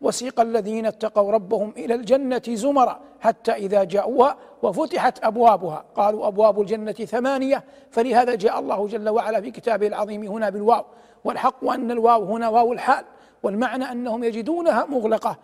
وسيق 0.00 0.40
الذين 0.40 0.86
اتقوا 0.86 1.32
ربهم 1.32 1.72
إلى 1.76 1.94
الجنة 1.94 2.42
زمرا 2.48 3.00
حتى 3.20 3.52
إذا 3.52 3.84
جاءوها 3.84 4.36
وفتحت 4.62 5.24
أبوابها. 5.24 5.84
قالوا 5.94 6.26
أبواب 6.26 6.60
الجنة 6.60 6.92
ثمانية 6.92 7.64
فلهذا 7.90 8.34
جاء 8.34 8.58
الله 8.58 8.86
جل 8.86 9.08
وعلا 9.08 9.40
في 9.40 9.50
كتابه 9.50 9.86
العظيم 9.86 10.22
هنا 10.22 10.50
بالواو. 10.50 10.84
والحق 11.24 11.70
أن 11.70 11.90
الواو 11.90 12.24
هنا 12.24 12.48
واو 12.48 12.72
الحال. 12.72 13.04
والمعنى 13.44 13.92
أنهم 13.92 14.24
يجدونها 14.24 14.84
مغلقة 14.84 15.36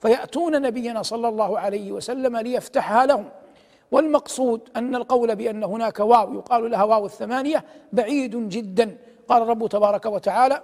فيأتون 0.00 0.62
نبينا 0.62 1.02
صلى 1.02 1.28
الله 1.28 1.58
عليه 1.58 1.92
وسلم 1.92 2.36
ليفتحها 2.36 3.06
لهم. 3.06 3.28
والمقصود 3.90 4.60
أن 4.76 4.94
القول 4.94 5.36
بأن 5.36 5.64
هناك 5.64 5.98
واو 6.00 6.34
يقال 6.34 6.70
لها 6.70 6.84
واو 6.84 7.06
الثمانية 7.06 7.64
بعيد 7.92 8.48
جدا. 8.48 8.96
قال 9.28 9.42
الرب 9.42 9.66
تبارك 9.66 10.06
وتعالى 10.06 10.62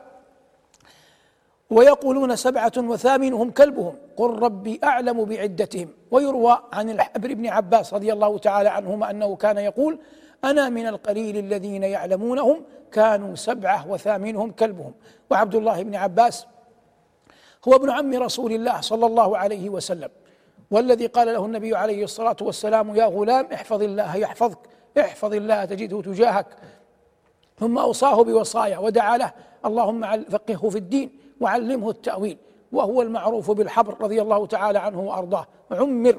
ويقولون 1.71 2.37
سبعة 2.37 2.73
وثامنهم 2.77 3.51
كلبهم 3.51 3.95
قل 4.17 4.31
ربي 4.31 4.81
أعلم 4.85 5.25
بعدتهم. 5.25 5.89
ويروى 6.11 6.59
عن 6.73 6.91
الحبر 6.91 7.35
بن 7.35 7.47
عباس 7.47 7.95
رضي 7.95 8.13
الله 8.13 8.39
تعالى 8.39 8.69
عنهما 8.69 9.11
أنه 9.11 9.37
كان 9.37 9.59
يقول 9.59 9.99
أنا 10.45 10.69
من 10.69 10.87
القليل 10.87 11.37
الذين 11.37 11.83
يعلمونهم 11.83 12.63
كانوا 12.93 13.35
سبعة 13.35 13.91
وثامنهم 13.91 14.51
كلبهم. 14.51 14.93
وعبد 15.31 15.55
الله 15.55 15.83
بن 15.83 15.95
عباس 15.95 16.47
هو 17.69 17.75
ابن 17.75 17.91
عم 17.91 18.15
رسول 18.15 18.53
الله 18.53 18.81
صلى 18.81 19.07
الله 19.07 19.39
عليه 19.39 19.71
وسلم 19.71 20.09
والذي 20.71 21.07
قال 21.07 21.27
له 21.27 21.47
النبي 21.47 21.77
عليه 21.77 22.05
الصلاة 22.05 22.37
والسلام 22.41 22.97
يا 22.97 23.05
غلام 23.05 23.47
احفظ 23.53 23.83
الله 23.83 24.17
يحفظك 24.17 24.59
احفظ 24.99 25.35
الله 25.35 25.65
تجده 25.65 26.03
تجاهك. 26.03 26.47
ثم 27.59 27.79
أوصاه 27.79 28.25
بوصايا 28.25 28.79
ودعا 28.79 29.19
له 29.19 29.33
اللهم 29.67 30.25
فقهه 30.25 30.69
في 30.69 30.79
الدين 30.79 31.19
وعلمه 31.41 31.91
التأويل 31.91 32.39
وهو 32.73 33.03
المعروف 33.03 33.51
بالحبر 33.51 33.97
رضي 34.01 34.23
الله 34.23 34.47
تعالى 34.47 34.79
عنه 34.79 35.01
وأرضاه. 35.01 35.47
عمر 35.71 36.19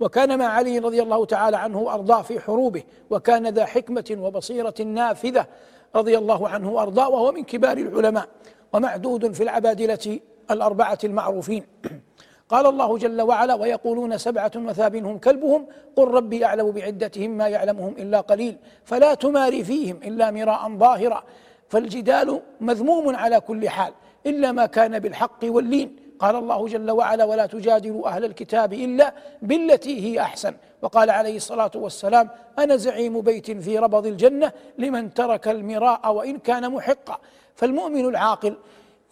وكان 0.00 0.38
مع 0.38 0.46
علي 0.46 0.78
رضي 0.78 1.02
الله 1.02 1.24
تعالى 1.24 1.56
عنه 1.56 1.80
وأرضاه 1.80 2.22
في 2.22 2.40
حروبه 2.40 2.82
وكان 3.10 3.48
ذا 3.48 3.64
حكمة 3.64 4.16
وبصيرة 4.20 4.74
نافذة 4.82 5.46
رضي 5.96 6.18
الله 6.18 6.48
عنه 6.48 6.72
وأرضاه 6.72 7.08
وهو 7.08 7.32
من 7.32 7.44
كبار 7.44 7.78
العلماء. 7.78 8.28
ومعدود 8.74 9.32
في 9.32 9.42
العبادلة 9.42 10.20
الأربعة 10.50 10.98
المعروفين. 11.04 11.64
قال 12.48 12.66
الله 12.66 12.98
جل 12.98 13.22
وعلا 13.22 13.54
ويقولون 13.54 14.18
سبعة 14.18 14.52
وثابنهم 14.56 15.18
كلبهم 15.18 15.66
قل 15.96 16.08
ربي 16.08 16.44
أعلم 16.44 16.70
بعدتهم 16.70 17.30
ما 17.30 17.48
يعلمهم 17.48 17.94
إلا 17.98 18.20
قليل 18.20 18.56
فلا 18.84 19.14
تماري 19.14 19.64
فيهم 19.64 19.96
إلا 20.04 20.30
مراء 20.30 20.76
ظاهرا. 20.76 21.24
فالجدال 21.68 22.40
مذموم 22.60 23.16
على 23.16 23.40
كل 23.40 23.68
حال 23.68 23.92
إلا 24.26 24.52
ما 24.52 24.66
كان 24.66 24.98
بالحق 24.98 25.38
واللين. 25.42 25.96
قال 26.18 26.36
الله 26.36 26.66
جل 26.66 26.90
وعلا 26.90 27.24
ولا 27.24 27.46
تجادلوا 27.46 28.08
أهل 28.08 28.24
الكتاب 28.24 28.72
إلا 28.72 29.14
بالتي 29.42 30.00
هي 30.00 30.20
أحسن. 30.20 30.54
وقال 30.82 31.10
عليه 31.10 31.36
الصلاة 31.36 31.70
والسلام 31.74 32.28
أنا 32.58 32.76
زعيم 32.76 33.20
بيت 33.20 33.50
في 33.50 33.78
ربض 33.78 34.06
الجنة 34.06 34.52
لمن 34.78 35.14
ترك 35.14 35.48
المراء 35.48 36.12
وإن 36.12 36.38
كان 36.38 36.72
محقا. 36.72 37.18
فالمؤمن 37.54 38.08
العاقل 38.08 38.56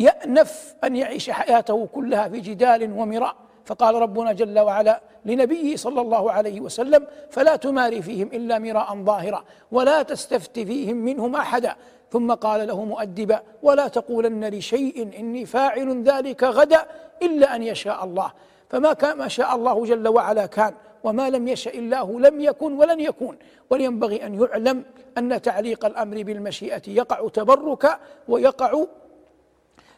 يأنف 0.00 0.74
أن 0.84 0.96
يعيش 0.96 1.30
حياته 1.30 1.86
كلها 1.86 2.28
في 2.28 2.40
جدال 2.40 2.92
ومراء. 2.98 3.36
فقال 3.64 3.94
ربنا 3.94 4.32
جل 4.32 4.58
وعلا 4.58 5.00
لنبيه 5.24 5.76
صلى 5.76 6.00
الله 6.00 6.32
عليه 6.32 6.60
وسلم 6.60 7.06
فلا 7.30 7.56
تماري 7.56 8.02
فيهم 8.02 8.26
إلا 8.26 8.58
مراء 8.58 8.96
ظاهرا 8.96 9.44
ولا 9.72 10.02
تستفت 10.02 10.58
فيهم 10.58 10.96
منهم 10.96 11.36
أحدا. 11.36 11.76
ثم 12.10 12.32
قال 12.32 12.66
له 12.68 12.84
مؤدبا 12.84 13.42
ولا 13.62 13.88
تقولن 13.88 14.44
لشيء 14.44 15.18
إني 15.18 15.46
فاعل 15.46 16.02
ذلك 16.02 16.44
غدا 16.44 16.86
إلا 17.22 17.56
أن 17.56 17.62
يشاء 17.62 18.04
الله. 18.04 18.32
فما 18.68 18.92
كان 18.92 19.18
ما 19.18 19.28
شاء 19.28 19.56
الله 19.56 19.84
جل 19.84 20.08
وعلا 20.08 20.46
كان 20.46 20.74
وما 21.04 21.30
لم 21.30 21.48
يشأ 21.48 21.70
الله 21.70 22.20
لم 22.20 22.40
يكن 22.40 22.72
ولن 22.72 23.00
يكون. 23.00 23.36
ولينبغي 23.70 24.26
أن 24.26 24.34
يعلم 24.42 24.84
أن 25.18 25.42
تعليق 25.42 25.84
الأمر 25.84 26.22
بالمشيئة 26.22 26.82
يقع 26.86 27.28
تبركا 27.28 28.00
ويقع 28.28 28.84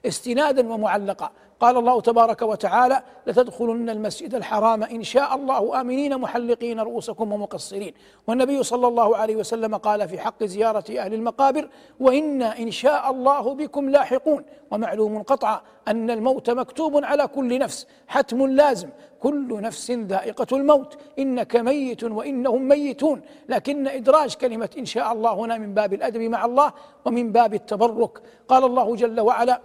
استنادا 0.07 0.73
ومعلقا. 0.73 1.31
قال 1.65 1.77
الله 1.77 2.01
تبارك 2.01 2.43
وتعالى 2.43 3.03
لتدخلن 3.27 3.91
المسجد 3.91 4.35
الحرام 4.35 4.83
إن 4.83 5.03
شاء 5.03 5.35
الله 5.35 5.81
آمنين 5.81 6.19
محلقين 6.19 6.81
رؤوسكم 6.81 7.33
ومقصرين. 7.33 7.95
والنبي 8.27 8.63
صلى 8.63 8.87
الله 8.89 9.17
عليه 9.17 9.37
وسلم 9.37 9.77
قال 9.77 10.09
في 10.09 10.19
حق 10.19 10.45
زيارة 10.45 10.85
أهل 10.99 11.15
المقابر 11.15 11.69
وأنا 12.01 12.59
إن 12.59 12.71
شاء 12.71 13.11
الله 13.11 13.55
بكم 13.55 13.91
لاحقون. 13.91 14.45
ومعلوم 14.71 15.23
قطعا 15.23 15.61
أن 15.89 16.11
الموت 16.11 16.51
مكتوب 16.51 17.05
على 17.05 17.27
كل 17.27 17.59
نفس 17.59 17.87
حتم 18.09 18.47
لازم. 18.47 18.89
كل 19.21 19.61
نفس 19.61 19.91
ذائقة 19.91 20.57
الموت. 20.57 20.99
إنك 21.19 21.57
ميت 21.57 22.05
وإنهم 22.05 22.69
ميتون. 22.69 23.21
لكن 23.49 23.89
إدراج 23.89 24.35
كلمة 24.35 24.71
إن 24.79 24.85
شاء 24.85 25.13
الله 25.13 25.33
هنا 25.33 25.59
من 25.59 25.75
باب 25.75 25.95
الأدب 25.95 26.21
مع 26.21 26.45
الله 26.45 26.73
ومن 27.05 27.33
باب 27.33 27.55
التبرك. 27.55 28.23
قال 28.49 28.65
الله 28.65 28.97
جل 28.97 29.21
وعلا 29.21 29.61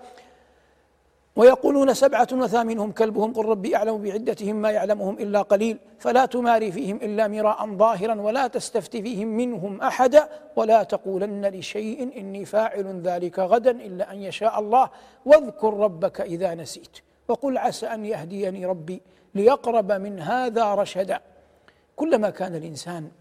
ويقولون 1.39 1.93
سبعة 1.93 2.27
وثامنهم 2.31 2.91
كلبهم 2.91 3.33
قل 3.33 3.45
ربي 3.45 3.75
أعلم 3.75 4.03
بعدتهم 4.03 4.55
ما 4.55 4.71
يعلمهم 4.71 5.19
إلا 5.19 5.41
قليل 5.41 5.79
فلا 5.99 6.25
تماري 6.25 6.71
فيهم 6.71 6.95
إلا 6.95 7.27
مراء 7.27 7.75
ظاهرا 7.75 8.21
ولا 8.21 8.47
تستفت 8.47 8.97
فيهم 8.97 9.27
منهم 9.27 9.81
أحدا 9.81 10.29
ولا 10.55 10.83
تقولن 10.83 11.45
لشيء 11.45 12.19
إني 12.19 12.45
فاعل 12.45 13.01
ذلك 13.01 13.39
غدا 13.39 13.71
إلا 13.71 14.11
أن 14.11 14.21
يشاء 14.21 14.59
الله 14.59 14.89
واذكر 15.25 15.73
ربك 15.73 16.21
إذا 16.21 16.55
نسيت 16.55 16.97
وقل 17.27 17.57
عسى 17.57 17.87
أن 17.87 18.05
يهديني 18.05 18.65
ربي 18.65 19.01
ليقرب 19.35 19.91
من 19.91 20.19
هذا 20.19 20.73
رشدا 20.75 21.19
كلما 21.95 22.29
كان 22.29 22.55
الإنسان 22.55 23.11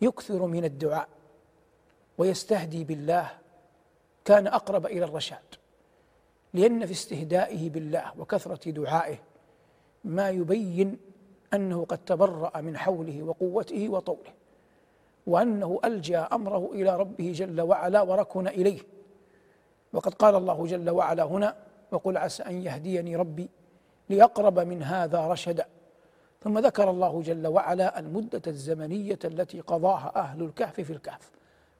يكثر 0.00 0.46
من 0.46 0.64
الدعاء 0.64 1.08
ويستهدي 2.18 2.84
بالله 2.84 3.30
كان 4.24 4.46
أقرب 4.46 4.86
إلى 4.86 5.04
الرشاد 5.04 5.55
لأن 6.56 6.86
في 6.86 6.92
استهدائه 6.92 7.70
بالله 7.70 8.12
وكثرة 8.18 8.70
دعائه 8.70 9.18
ما 10.04 10.30
يبين 10.30 10.98
أنه 11.54 11.84
قد 11.84 11.98
تبرأ 11.98 12.60
من 12.60 12.76
حوله 12.76 13.22
وقوته 13.22 13.88
وطوله 13.88 14.32
وأنه 15.26 15.80
ألجأ 15.84 16.28
أمره 16.32 16.70
إلى 16.72 16.96
ربه 16.96 17.32
جل 17.32 17.60
وعلا 17.60 18.02
وركن 18.02 18.48
إليه. 18.48 18.80
وقد 19.92 20.14
قال 20.14 20.34
الله 20.34 20.66
جل 20.66 20.90
وعلا 20.90 21.22
هنا 21.22 21.56
وقل 21.90 22.16
عسى 22.16 22.42
أن 22.42 22.62
يهديني 22.62 23.16
ربي 23.16 23.48
ليقرب 24.10 24.58
من 24.58 24.82
هذا 24.82 25.26
رشدا. 25.26 25.66
ثم 26.42 26.58
ذكر 26.58 26.90
الله 26.90 27.22
جل 27.22 27.46
وعلا 27.46 27.98
المدة 27.98 28.42
الزمنية 28.46 29.18
التي 29.24 29.60
قضاها 29.60 30.12
أهل 30.16 30.42
الكهف 30.42 30.80
في 30.80 30.92
الكهف. 30.92 31.30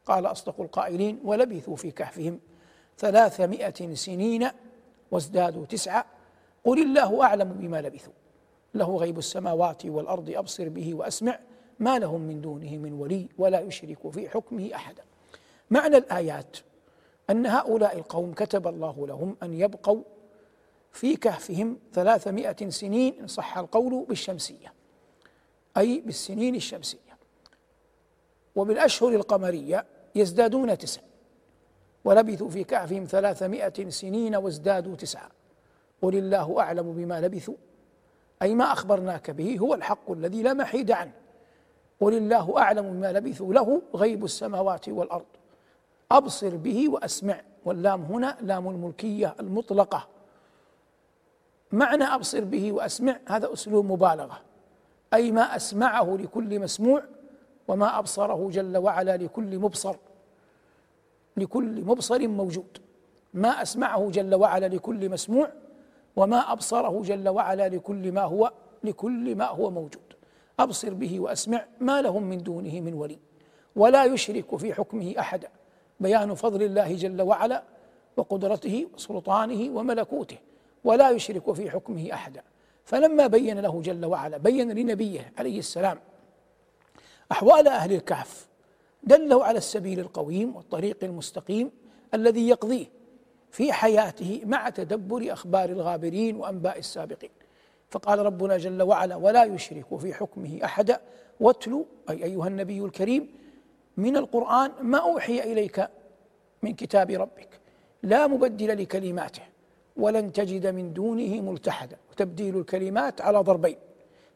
قال 0.06 0.26
أصدق 0.26 0.60
القائلين 0.60 1.20
ولبثوا 1.24 1.76
في 1.76 1.90
كهفهم 1.90 2.40
ثلاثمائة 2.98 3.94
سنين 3.94 4.48
وازدادوا 5.10 5.66
تسعة. 5.66 6.06
قل 6.64 6.82
الله 6.82 7.22
أعلم 7.22 7.52
بما 7.52 7.82
لبثوا. 7.82 8.12
له 8.74 8.96
غيب 8.96 9.18
السماوات 9.18 9.86
والأرض 9.86 10.30
أبصر 10.30 10.68
به 10.68 10.94
وأسمع. 10.94 11.38
ما 11.78 11.98
لهم 11.98 12.20
من 12.20 12.40
دونه 12.40 12.76
من 12.76 12.92
ولي 12.92 13.28
ولا 13.38 13.60
يشرك 13.60 14.10
في 14.10 14.28
حكمه 14.28 14.70
أحدا. 14.74 15.02
معنى 15.70 15.96
الآيات 15.96 16.56
أن 17.30 17.46
هؤلاء 17.46 17.96
القوم 17.96 18.32
كتب 18.32 18.66
الله 18.66 19.06
لهم 19.06 19.36
أن 19.42 19.54
يبقوا 19.54 20.02
في 20.92 21.16
كهفهم 21.16 21.78
ثلاثمائة 21.92 22.68
سنين 22.68 23.20
إن 23.20 23.26
صح 23.26 23.58
القول 23.58 24.04
بالشمسية. 24.08 24.72
أي 25.76 26.00
بالسنين 26.00 26.54
الشمسية. 26.54 27.16
وبالأشهر 28.56 29.08
القمرية 29.08 29.86
يزدادون 30.14 30.78
تسع 30.78 31.00
ولبثوا 32.06 32.48
في 32.48 32.64
كهفهم 32.64 33.04
ثلاثمائة 33.04 33.88
سنين 33.88 34.36
وازدادوا 34.36 34.96
تسعة. 34.96 35.28
قل 36.02 36.16
الله 36.16 36.60
أعلم 36.60 36.92
بما 36.92 37.20
لبثوا. 37.20 37.54
أي 38.42 38.54
ما 38.54 38.72
أخبرناك 38.72 39.30
به 39.30 39.58
هو 39.58 39.74
الحق 39.74 40.10
الذي 40.10 40.42
لا 40.42 40.54
محيد 40.54 40.90
عنه. 40.90 41.12
قل 42.00 42.14
الله 42.14 42.58
أعلم 42.58 42.92
بما 42.92 43.12
لبثوا. 43.12 43.54
له 43.54 43.82
غيب 43.94 44.24
السماوات 44.24 44.88
والأرض. 44.88 45.24
أبصر 46.10 46.56
به 46.56 46.88
وأسمع. 46.88 47.40
واللام 47.64 48.02
هنا 48.02 48.36
لام 48.40 48.68
الملكية 48.68 49.34
المطلقة. 49.40 50.08
معنى 51.72 52.04
أبصر 52.04 52.44
به 52.44 52.72
وأسمع 52.72 53.16
هذا 53.28 53.52
أسلوب 53.52 53.86
مبالغة. 53.86 54.40
أي 55.14 55.32
ما 55.32 55.56
أسمعه 55.56 56.16
لكل 56.16 56.60
مسموع 56.60 57.02
وما 57.68 57.98
أبصره 57.98 58.50
جل 58.50 58.76
وعلا 58.76 59.16
لكل 59.16 59.58
مبصر. 59.58 59.96
لكل 61.36 61.84
مبصر 61.84 62.28
موجود. 62.28 62.78
ما 63.34 63.62
أسمعه 63.62 64.10
جل 64.10 64.34
وعلا 64.34 64.66
لكل 64.66 65.10
مسموع 65.10 65.52
وما 66.16 66.52
أبصره 66.52 67.02
جل 67.02 67.28
وعلا 67.28 67.68
لكل 67.68 68.12
ما 68.12 68.22
هو 68.22 68.52
لكل 68.84 69.36
ما 69.36 69.44
هو 69.44 69.70
موجود. 69.70 70.12
أبصر 70.60 70.94
به 70.94 71.20
وأسمع 71.20 71.66
ما 71.80 72.02
لهم 72.02 72.22
من 72.22 72.38
دونه 72.38 72.80
من 72.80 72.94
ولي 72.94 73.18
ولا 73.76 74.04
يشرك 74.04 74.56
في 74.56 74.74
حكمه 74.74 75.14
أحدا. 75.18 75.48
بيان 76.00 76.34
فضل 76.34 76.62
الله 76.62 76.94
جل 76.94 77.22
وعلا 77.22 77.62
وقدرته 78.16 78.86
وسلطانه 78.94 79.78
وملكوته 79.78 80.38
ولا 80.84 81.10
يشرك 81.10 81.52
في 81.52 81.70
حكمه 81.70 82.12
أحدا. 82.12 82.42
فلما 82.84 83.26
بين 83.26 83.58
له 83.58 83.82
جل 83.82 84.04
وعلا 84.04 84.36
بين 84.36 84.72
لنبيه 84.72 85.32
عليه 85.38 85.58
السلام 85.58 85.98
أحوال 87.32 87.68
أهل 87.68 87.92
الكهف 87.92 88.46
دله 89.06 89.44
على 89.44 89.58
السبيل 89.58 90.00
القويم 90.00 90.56
والطريق 90.56 90.98
المستقيم 91.02 91.70
الذي 92.14 92.48
يقضيه 92.48 92.86
في 93.50 93.72
حياته 93.72 94.40
مع 94.44 94.68
تدبر 94.68 95.32
أخبار 95.32 95.70
الغابرين 95.70 96.36
وأنباء 96.36 96.78
السابقين. 96.78 97.30
فقال 97.90 98.18
ربنا 98.18 98.56
جل 98.56 98.82
وعلا 98.82 99.16
ولا 99.16 99.44
يشرك 99.44 99.96
في 99.98 100.14
حكمه 100.14 100.60
احدا 100.64 101.00
واتلو 101.40 101.86
أي 102.10 102.24
أيها 102.24 102.48
النبي 102.48 102.80
الكريم 102.80 103.28
من 103.96 104.16
القرآن 104.16 104.70
ما 104.82 104.98
أوحي 104.98 105.52
إليك 105.52 105.88
من 106.62 106.74
كتاب 106.74 107.10
ربك. 107.10 107.60
لا 108.02 108.26
مبدل 108.26 108.82
لكلماته 108.82 109.42
ولن 109.96 110.32
تجد 110.32 110.66
من 110.66 110.92
دونه 110.92 111.40
ملتحدا. 111.40 111.96
وتبديل 112.10 112.58
الكلمات 112.58 113.20
على 113.20 113.38
ضربين. 113.38 113.76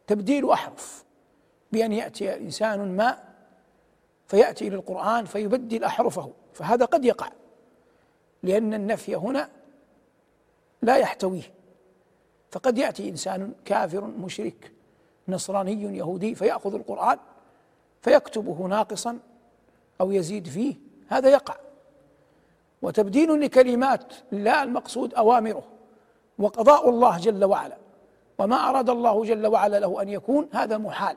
تبديل 0.07 0.51
أحرف 0.51 1.05
بأن 1.73 1.93
يأتي 1.93 2.37
إنسان 2.37 2.97
ما 2.97 3.30
فيأتي 4.31 4.69
إلى 4.69 4.77
القرآن 4.77 5.25
فيبدل 5.25 5.85
أحرفه 5.85 6.31
فهذا 6.55 6.85
قد 6.85 7.05
يقع 7.05 7.29
لأن 8.43 8.75
النفي 8.75 9.17
هنا 9.17 9.49
لا 10.83 10.97
يحتويه 10.97 11.53
فقد 12.51 12.79
يأتي 12.79 13.09
إنسان 13.09 13.53
كافر 13.65 14.05
مشرك 14.05 14.73
نصراني 15.29 15.97
يهودي 15.97 16.35
فيأخذ 16.35 16.75
القرآن 16.75 17.19
فيكتبه 18.03 18.67
ناقصا 18.67 19.19
أو 20.01 20.13
يزيد 20.13 20.49
فيه 20.49 20.75
هذا 21.09 21.29
يقع. 21.29 21.57
وتبديل 22.83 23.41
لكلمات 23.41 24.15
لا 24.33 24.63
المقصود 24.63 25.15
أوامره 25.15 25.63
وقضاء 26.39 26.89
الله 26.89 27.19
جل 27.19 27.45
وعلا 27.45 27.77
وما 28.39 28.69
أراد 28.69 28.91
الله 28.91 29.25
جل 29.25 29.47
وعلا 29.47 29.81
له 29.81 30.03
أن 30.03 30.09
يكون 30.09 30.49
هذا 30.53 30.79
محال 30.79 31.17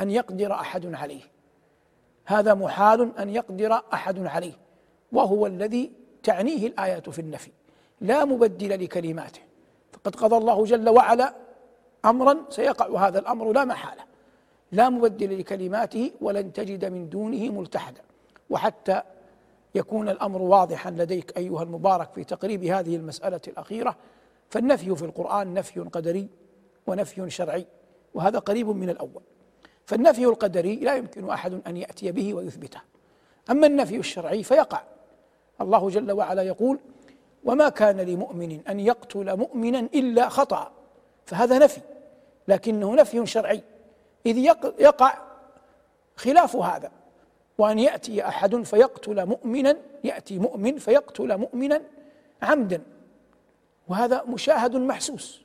أن 0.00 0.10
يقدر 0.10 0.52
أحد 0.52 0.94
عليه. 0.94 1.35
هذا 2.26 2.54
محال 2.54 3.18
أن 3.18 3.30
يقدر 3.30 3.82
أحد 3.92 4.26
عليه 4.26 4.52
وهو 5.12 5.46
الذي 5.46 5.92
تعنيه 6.22 6.66
الآيات 6.66 7.10
في 7.10 7.18
النفي. 7.18 7.50
لا 8.00 8.24
مبدل 8.24 8.84
لكلماته. 8.84 9.40
فقد 9.92 10.16
قضى 10.16 10.36
الله 10.36 10.64
جل 10.64 10.88
وعلا 10.88 11.34
أمرا 12.04 12.36
سيقع 12.48 13.08
هذا 13.08 13.18
الأمر 13.18 13.52
لا 13.52 13.64
محالة. 13.64 14.02
لا 14.72 14.88
مبدل 14.88 15.38
لكلماته 15.38 16.12
ولن 16.20 16.52
تجد 16.52 16.84
من 16.84 17.08
دونه 17.08 17.50
ملتحدا. 17.50 18.02
وحتى 18.50 19.02
يكون 19.74 20.08
الأمر 20.08 20.42
واضحا 20.42 20.90
لديك 20.90 21.36
أيها 21.36 21.62
المبارك 21.62 22.12
في 22.12 22.24
تقريب 22.24 22.64
هذه 22.64 22.96
المسألة 22.96 23.40
الأخيرة 23.48 23.96
فالنفي 24.50 24.96
في 24.96 25.04
القرآن 25.04 25.54
نفي 25.54 25.80
قدري 25.80 26.28
ونفي 26.86 27.30
شرعي 27.30 27.66
وهذا 28.14 28.38
قريب 28.38 28.68
من 28.68 28.90
الأول. 28.90 29.22
فالنفي 29.86 30.24
القدري 30.24 30.76
لا 30.76 30.96
يمكن 30.96 31.30
أحد 31.30 31.60
أن 31.66 31.76
يأتي 31.76 32.12
به 32.12 32.34
ويثبته. 32.34 32.80
أما 33.50 33.66
النفي 33.66 33.96
الشرعي 33.96 34.42
فيقع. 34.42 34.82
الله 35.60 35.88
جل 35.88 36.12
وعلا 36.12 36.42
يقول 36.42 36.78
وما 37.44 37.68
كان 37.68 38.00
لمؤمن 38.00 38.60
أن 38.68 38.80
يقتل 38.80 39.36
مؤمنا 39.36 39.78
إلا 39.78 40.28
خطأ. 40.28 40.72
فهذا 41.26 41.58
نفي 41.58 41.80
لكنه 42.48 42.94
نفي 42.94 43.26
شرعي. 43.26 43.62
إذ 44.26 44.38
يقع 44.78 45.18
خلاف 46.16 46.56
هذا. 46.56 46.90
وأن 47.58 47.78
يأتي 47.78 48.28
أحد 48.28 48.62
فيقتل 48.62 49.26
مؤمنا 49.26 49.76
يأتي 50.04 50.38
مؤمن 50.38 50.78
فيقتل 50.78 51.38
مؤمنا 51.38 51.82
عمدا. 52.42 52.82
وهذا 53.88 54.24
مشاهد 54.24 54.76
محسوس. 54.76 55.42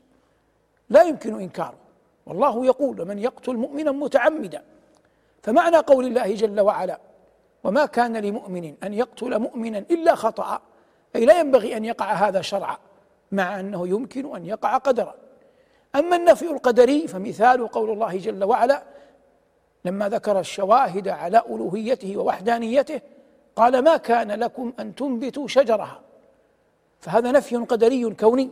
لا 0.89 1.03
يمكن 1.03 1.39
إنكاره. 1.39 1.80
والله 2.25 2.65
يقول 2.65 3.01
ومن 3.01 3.19
يقتل 3.19 3.53
مؤمنا 3.53 3.91
متعمدا 3.91 4.63
فمعنى 5.43 5.77
قول 5.77 6.05
الله 6.05 6.35
جل 6.35 6.59
وعلا 6.59 6.99
وما 7.63 7.85
كان 7.85 8.17
لمؤمن 8.17 8.73
أن 8.83 8.93
يقتل 8.93 9.39
مؤمنا 9.39 9.77
إلا 9.77 10.15
خطأ 10.15 10.61
أي 11.15 11.25
لا 11.25 11.39
ينبغي 11.39 11.77
أن 11.77 11.85
يقع 11.85 12.13
هذا 12.13 12.41
شرعا 12.41 12.77
مع 13.31 13.59
أنه 13.59 13.87
يمكن 13.87 14.35
أن 14.35 14.45
يقع 14.45 14.77
قدرا. 14.77 15.15
أما 15.95 16.15
النفي 16.15 16.51
القدري 16.51 17.07
فمثال 17.07 17.67
قول 17.67 17.89
الله 17.89 18.17
جل 18.17 18.43
وعلا 18.43 18.83
لما 19.85 20.09
ذكر 20.09 20.39
الشواهد 20.39 21.07
على 21.07 21.43
ألوهيته 21.49 22.17
ووحدانيته 22.17 23.01
قال 23.55 23.83
ما 23.83 23.97
كان 23.97 24.31
لكم 24.31 24.73
أن 24.79 24.95
تنبتوا 24.95 25.47
شجرها 25.47 26.01
فهذا 26.99 27.31
نفي 27.31 27.55
قدري 27.55 28.13
كوني. 28.13 28.49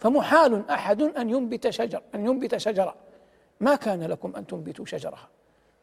فمحال 0.00 0.70
أحد 0.70 1.02
أن 1.02 1.30
ينبت 1.30 1.70
شجر 1.70 2.02
أن 2.14 2.26
ينبت 2.26 2.56
شجرة. 2.56 2.94
ما 3.60 3.74
كان 3.74 4.02
لكم 4.02 4.36
أن 4.36 4.46
تنبتوا 4.46 4.84
شجرها. 4.84 5.28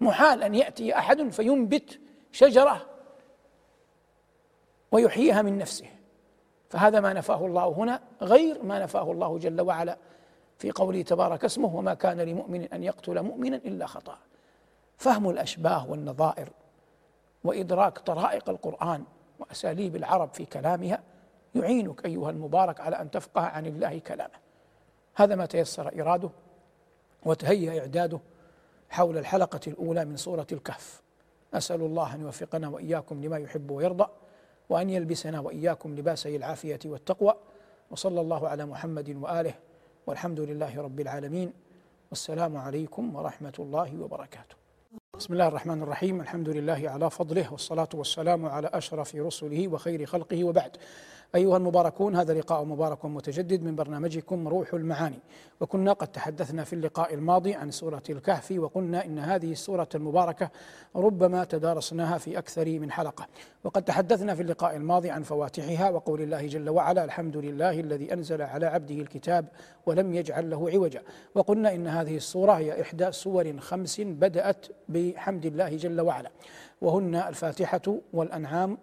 محال 0.01 0.43
أن 0.43 0.55
يأتي 0.55 0.97
أحد 0.97 1.29
فينبت 1.29 1.99
شجرة 2.31 2.85
ويحييها 4.91 5.41
من 5.41 5.57
نفسه. 5.57 5.85
فهذا 6.69 6.99
ما 6.99 7.13
نفاه 7.13 7.45
الله 7.45 7.67
هنا 7.67 8.01
غير 8.21 8.63
ما 8.63 8.79
نفاه 8.79 9.11
الله 9.11 9.37
جل 9.37 9.61
وعلا 9.61 9.97
في 10.57 10.71
قوله 10.71 11.01
تبارك 11.01 11.45
اسمه 11.45 11.75
وما 11.75 11.93
كان 11.93 12.21
لمؤمن 12.21 12.63
أن 12.63 12.83
يقتل 12.83 13.21
مؤمنا 13.23 13.55
إلا 13.55 13.85
خطأ 13.85 14.17
فهم 14.97 15.29
الأشباه 15.29 15.91
والنظائر 15.91 16.49
وإدراك 17.43 17.97
طرائق 17.97 18.49
القرآن 18.49 19.03
وأساليب 19.39 19.95
العرب 19.95 20.33
في 20.33 20.45
كلامها 20.45 21.03
يعينك 21.57 22.05
أيها 22.05 22.29
المبارك 22.29 22.79
على 22.79 23.01
أن 23.01 23.11
تفقه 23.11 23.41
عن 23.41 23.65
الله 23.65 23.99
كلامه. 23.99 24.33
هذا 25.15 25.35
ما 25.35 25.45
تيسر 25.45 26.01
إراده 26.01 26.29
وتهيأ 27.25 27.79
إعداده 27.79 28.19
حول 28.89 29.17
الحلقة 29.17 29.59
الأولى 29.67 30.05
من 30.05 30.17
سورة 30.17 30.47
الكهف. 30.51 31.01
أسأل 31.53 31.81
الله 31.81 32.15
أن 32.15 32.21
يوفقنا 32.21 32.67
وإياكم 32.67 33.23
لما 33.23 33.37
يحب 33.37 33.71
ويرضى 33.71 34.07
وأن 34.69 34.89
يلبسنا 34.89 35.39
وإياكم 35.39 35.95
لباسي 35.95 36.35
العافية 36.35 36.79
والتقوى. 36.85 37.33
وصلى 37.91 38.21
الله 38.21 38.47
على 38.47 38.65
محمد 38.65 39.09
وآله 39.09 39.53
والحمد 40.07 40.39
لله 40.39 40.81
رب 40.81 40.99
العالمين. 40.99 41.53
والسلام 42.09 42.57
عليكم 42.57 43.15
ورحمة 43.15 43.53
الله 43.59 44.01
وبركاته. 44.01 44.55
بسم 45.17 45.33
الله 45.33 45.47
الرحمن 45.47 45.83
الرحيم. 45.83 46.21
الحمد 46.21 46.49
لله 46.49 46.89
على 46.89 47.09
فضله 47.09 47.51
والصلاة 47.51 47.89
والسلام 47.93 48.45
على 48.45 48.67
أشرف 48.73 49.15
رسله 49.15 49.67
وخير 49.67 50.05
خلقه 50.05 50.43
وبعد. 50.43 50.77
أيها 51.35 51.57
المباركون 51.57 52.15
هذا 52.15 52.33
لقاء 52.33 52.63
مبارك 52.63 53.05
متجدد 53.05 53.63
من 53.63 53.75
برنامجكم 53.75 54.47
روح 54.47 54.73
المعاني. 54.73 55.19
وكنا 55.61 55.93
قد 55.93 56.07
تحدثنا 56.07 56.63
في 56.63 56.73
اللقاء 56.73 57.13
الماضي 57.13 57.53
عن 57.53 57.71
سورة 57.71 58.03
الكهف 58.09 58.53
وقلنا 58.57 59.05
إن 59.05 59.19
هذه 59.19 59.51
السورة 59.51 59.89
المباركة 59.95 60.49
ربما 60.95 61.43
تدارسناها 61.43 62.17
في 62.17 62.37
أكثر 62.37 62.79
من 62.79 62.91
حلقة. 62.91 63.27
وقد 63.63 63.83
تحدثنا 63.83 64.35
في 64.35 64.41
اللقاء 64.41 64.75
الماضي 64.75 65.09
عن 65.09 65.23
فواتحها 65.23 65.89
وقول 65.89 66.21
الله 66.21 66.47
جل 66.47 66.69
وعلا 66.69 67.03
الحمد 67.03 67.37
لله 67.37 67.79
الذي 67.79 68.13
أنزل 68.13 68.41
على 68.41 68.65
عبده 68.65 68.95
الكتاب 68.95 69.45
ولم 69.85 70.13
يجعل 70.13 70.49
له 70.49 70.69
عوجا. 70.69 71.01
وقلنا 71.35 71.75
إن 71.75 71.87
هذه 71.87 72.17
السورة 72.17 72.51
هي 72.51 72.81
إحدى 72.81 73.11
سور 73.11 73.57
خمس 73.59 74.01
بدأت 74.01 74.65
بحمد 74.89 75.45
الله 75.45 75.75
جل 75.75 76.01
وعلا. 76.01 76.31
وهن 76.81 77.15
الفاتحة 77.15 77.97
والأنعام 78.13 78.77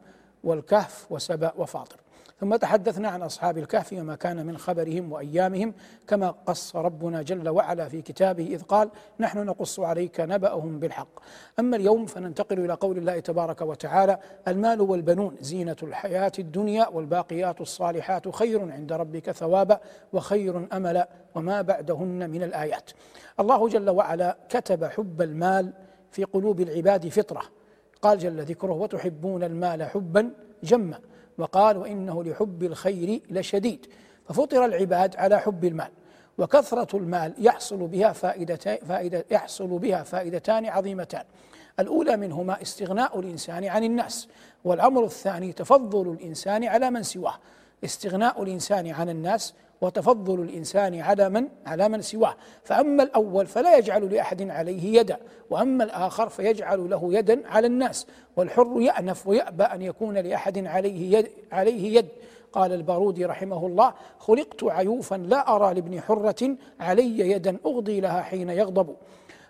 والكهف 0.45 1.07
وسبأ 1.11 1.53
وفاطر. 1.57 1.97
ثم 2.41 2.57
تحدثنا 2.57 3.09
عن 3.09 3.23
أصحاب 3.23 3.59
الكهف 3.59 3.93
وما 3.93 4.15
كان 4.15 4.47
من 4.47 4.59
خبرهم 4.59 5.13
وأيامهم 5.13 5.75
كما 6.07 6.31
قص 6.31 6.77
ربنا 6.77 7.23
جل 7.23 7.49
وعلا 7.49 7.89
في 7.89 8.03
كتابه 8.03 8.47
إذ 8.47 8.63
قال 8.63 8.91
نحن 9.21 9.39
نقص 9.39 9.81
عليك 9.81 10.21
نبأهم 10.21 10.79
بالحق. 10.79 11.21
أما 11.59 11.77
اليوم 11.77 12.07
فننتقل 12.07 12.59
إلى 12.59 12.73
قول 12.73 12.99
الله 12.99 13.21
تبارك 13.21 13.61
وتعالى 13.61 14.19
المال 14.49 14.81
والبنون 14.81 15.37
زينة 15.41 15.77
الحياة 15.83 16.33
الدنيا 16.39 16.89
والباقيات 16.89 17.61
الصالحات 17.61 18.29
خير 18.29 18.73
عند 18.73 18.93
ربك 18.93 19.31
ثوابا 19.31 19.81
وخير 20.13 20.69
أملا 20.73 21.09
وما 21.35 21.63
بعدهن 21.63 22.31
من 22.31 22.43
الآيات. 22.43 22.91
الله 23.41 23.69
جل 23.69 23.91
وعلا 23.91 24.37
كتب 24.49 24.85
حب 24.85 25.23
المال 25.23 25.73
في 26.11 26.25
قلوب 26.25 26.61
العباد 26.61 27.09
فطرة. 27.09 27.43
قال 28.03 28.19
جل 28.19 28.43
ذكره 28.43 28.73
وتحبون 28.73 29.45
المال 29.45 29.83
حبا 29.83 30.31
جما. 30.65 30.99
وقال 31.39 31.77
وإنه 31.77 32.25
لحب 32.25 32.63
الخير 32.63 33.21
لشديد. 33.31 33.87
ففطر 34.29 34.65
العباد 34.65 35.17
على 35.17 35.41
حب 35.41 35.65
المال 35.65 35.91
وكثرة 36.39 36.97
المال 36.97 37.35
يحصل 37.39 37.77
بها 37.77 38.13
فائدتان 38.13 38.79
فائدة 38.89 39.25
يحصل 39.31 39.79
بها 39.79 40.03
فائدتان 40.03 40.67
عظيمتان. 40.67 41.25
الأولى 41.81 42.17
منهما 42.17 42.63
استغناء 42.63 43.21
الإنسان 43.21 43.65
عن 43.65 43.85
الناس 43.85 44.29
والأمر 44.65 45.05
الثاني 45.05 45.53
تفضل 45.53 46.13
الإنسان 46.13 46.65
على 46.65 46.91
من 46.91 47.03
سواه. 47.03 47.39
استغناء 47.85 48.43
الإنسان 48.43 48.87
عن 48.87 49.09
الناس 49.09 49.55
وتفضل 49.81 50.41
الإنسان 50.41 51.01
على 51.01 51.29
من 51.29 51.49
على 51.67 51.89
من 51.89 52.03
سواه. 52.03 52.35
فأما 52.63 53.03
الأول 53.03 53.47
فلا 53.47 53.77
يجعل 53.77 54.15
لأحد 54.15 54.51
عليه 54.51 55.01
يدا 55.01 55.19
وأما 55.51 55.85
الآخر 55.85 56.29
فيجعل 56.29 56.91
له 56.91 57.15
يدا 57.15 57.49
على 57.49 57.67
الناس. 57.67 58.07
والحر 58.37 58.81
يأنف 58.81 59.27
ويأبى 59.27 59.65
أن 59.65 59.83
يكون 59.83 60.19
لأحد 60.19 60.67
عليه 60.67 61.19
يد 61.19 61.29
عليه 61.53 61.97
يد. 61.99 62.09
قال 62.53 62.73
البارودي 62.73 63.25
رحمه 63.25 63.67
الله 63.67 63.95
خلقت 64.19 64.65
عيوفا 64.65 65.17
لا 65.17 65.57
أرى 65.57 65.75
لابن 65.75 66.01
حرة 66.01 66.57
علي 66.81 67.19
يدا 67.19 67.57
أغضي 67.67 68.01
لها 68.01 68.23
حين 68.23 68.51
يغضب. 68.51 68.97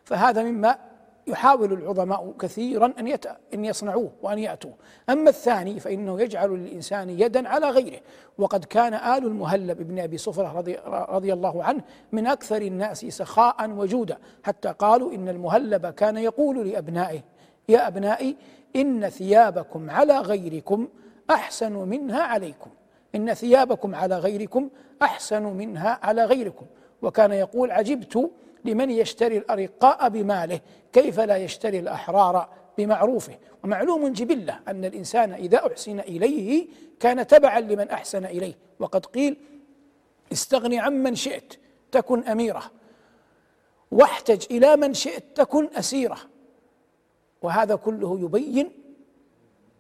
فهذا 0.05 0.43
مما 0.43 0.79
يحاول 1.27 1.73
العظماء 1.73 2.35
كثيرا 2.39 2.93
أن 2.99 3.07
يت... 3.07 3.27
أن 3.55 3.65
يصنعوه 3.65 4.11
وأن 4.23 4.39
ياتوه، 4.39 4.73
أما 5.11 5.31
الثاني 5.31 5.81
فإنه 5.81 6.21
يجعل 6.21 6.51
للإنسان 6.51 7.11
يدا 7.11 7.49
على 7.49 7.71
غيره، 7.71 8.01
وقد 8.39 8.65
كان 8.65 8.95
آل 8.95 9.27
المهلب 9.27 9.83
بن 9.83 9.99
أبي 9.99 10.19
صفرة 10.19 10.53
رضي... 10.59 10.79
رضي 10.87 11.33
الله 11.33 11.65
عنه 11.65 11.83
من 12.13 12.27
أكثر 12.27 12.63
الناس 12.63 13.05
سخاء 13.05 13.71
وجودا، 13.71 14.19
حتى 14.43 14.69
قالوا 14.69 15.13
إن 15.13 15.29
المهلب 15.29 15.87
كان 15.87 16.17
يقول 16.17 16.69
لأبنائه: 16.69 17.21
يا 17.69 17.89
أبنائي 17.89 18.37
إن 18.77 19.09
ثيابكم 19.09 19.91
على 19.91 20.19
غيركم 20.19 20.89
أحسن 21.31 21.73
منها 21.73 22.23
عليكم، 22.23 22.71
إن 23.15 23.35
ثيابكم 23.35 23.95
على 23.95 24.19
غيركم 24.19 24.69
أحسن 25.03 25.43
منها 25.43 25.99
على 26.03 26.25
غيركم، 26.25 26.67
وكان 27.03 27.33
يقول 27.33 27.71
عجبت 27.71 28.31
لمن 28.65 28.91
يشتري 28.91 29.39
الأرقاء 29.39 30.09
بماله 30.09 30.61
كيف 30.93 31.21
لا 31.21 31.37
يشتري 31.37 31.79
الأحرار 31.79 32.49
بمعروفه؟ 32.79 33.39
ومعلوم 33.65 34.09
جبلة 34.09 34.61
أن 34.69 34.85
الإنسان 34.85 35.33
إذا 35.33 35.67
أحسن 35.67 36.01
إليه 36.01 36.69
كان 37.01 37.27
تبعا 37.27 37.61
لمن 37.61 37.91
أحسن 37.91 38.25
إليه 38.25 38.55
وقد 38.79 39.07
قيل 39.07 39.37
استغني 40.33 40.79
عمن 40.79 41.15
شئت 41.15 41.55
تكن 41.93 42.25
أميرة 42.25 42.63
واحتج 43.91 44.45
إلى 44.51 44.77
من 44.77 44.95
شئت 44.95 45.25
تكن 45.35 45.69
أسيرة. 45.77 46.19
وهذا 47.43 47.75
كله 47.75 48.21
يبين 48.21 48.73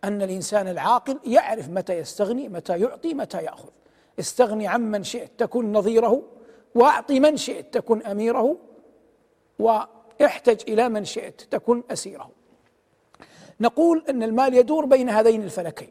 أن 0.05 0.22
الإنسان 0.22 0.68
العاقل 0.68 1.18
يعرف 1.26 1.68
متى 1.68 1.93
يستغني 1.93 2.49
متى 2.49 2.80
يعطي 2.80 3.14
متى 3.14 3.43
يأخذ. 3.43 3.68
استغني 4.18 4.66
عمن 4.66 5.05
شئت 5.05 5.30
تكن 5.39 5.72
نظيره 5.72 6.22
وأعطي 6.74 7.20
من 7.20 7.37
شئت 7.37 7.74
تكن 7.74 8.03
أميره 8.03 8.57
واحتج 9.59 10.63
إلى 10.69 10.89
من 10.89 11.05
شئت 11.05 11.41
تكن 11.41 11.83
أسيره. 11.91 12.31
نقول 13.61 14.05
أن 14.09 14.23
المال 14.23 14.55
يدور 14.55 14.85
بين 14.85 15.09
هذين 15.09 15.43
الفلكين 15.43 15.91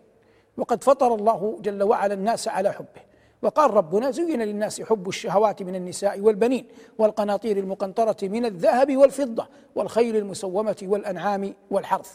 وقد 0.57 0.83
فطر 0.83 1.15
الله 1.15 1.57
جل 1.61 1.83
وعلا 1.83 2.13
الناس 2.13 2.47
على 2.47 2.71
حبه 2.71 3.01
وقال 3.41 3.73
ربنا 3.73 4.11
زين 4.11 4.41
للناس 4.41 4.81
حب 4.81 5.09
الشهوات 5.09 5.63
من 5.63 5.75
النساء 5.75 6.19
والبنين 6.19 6.67
والقناطير 6.97 7.57
المقنطرة 7.57 8.17
من 8.21 8.45
الذهب 8.45 8.97
والفضة 8.97 9.47
والخيل 9.75 10.15
المسومة 10.15 10.75
والأنعام 10.83 11.53
والحرث. 11.71 12.13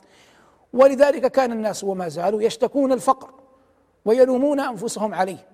ولذلك 0.73 1.27
كان 1.27 1.53
الناس 1.53 1.85
وما 1.85 2.09
زالوا 2.09 2.43
يشتكون 2.43 2.93
الفقر 2.93 3.31
ويلومون 4.05 4.61
أنفسهم 4.61 5.15
عليه. 5.15 5.47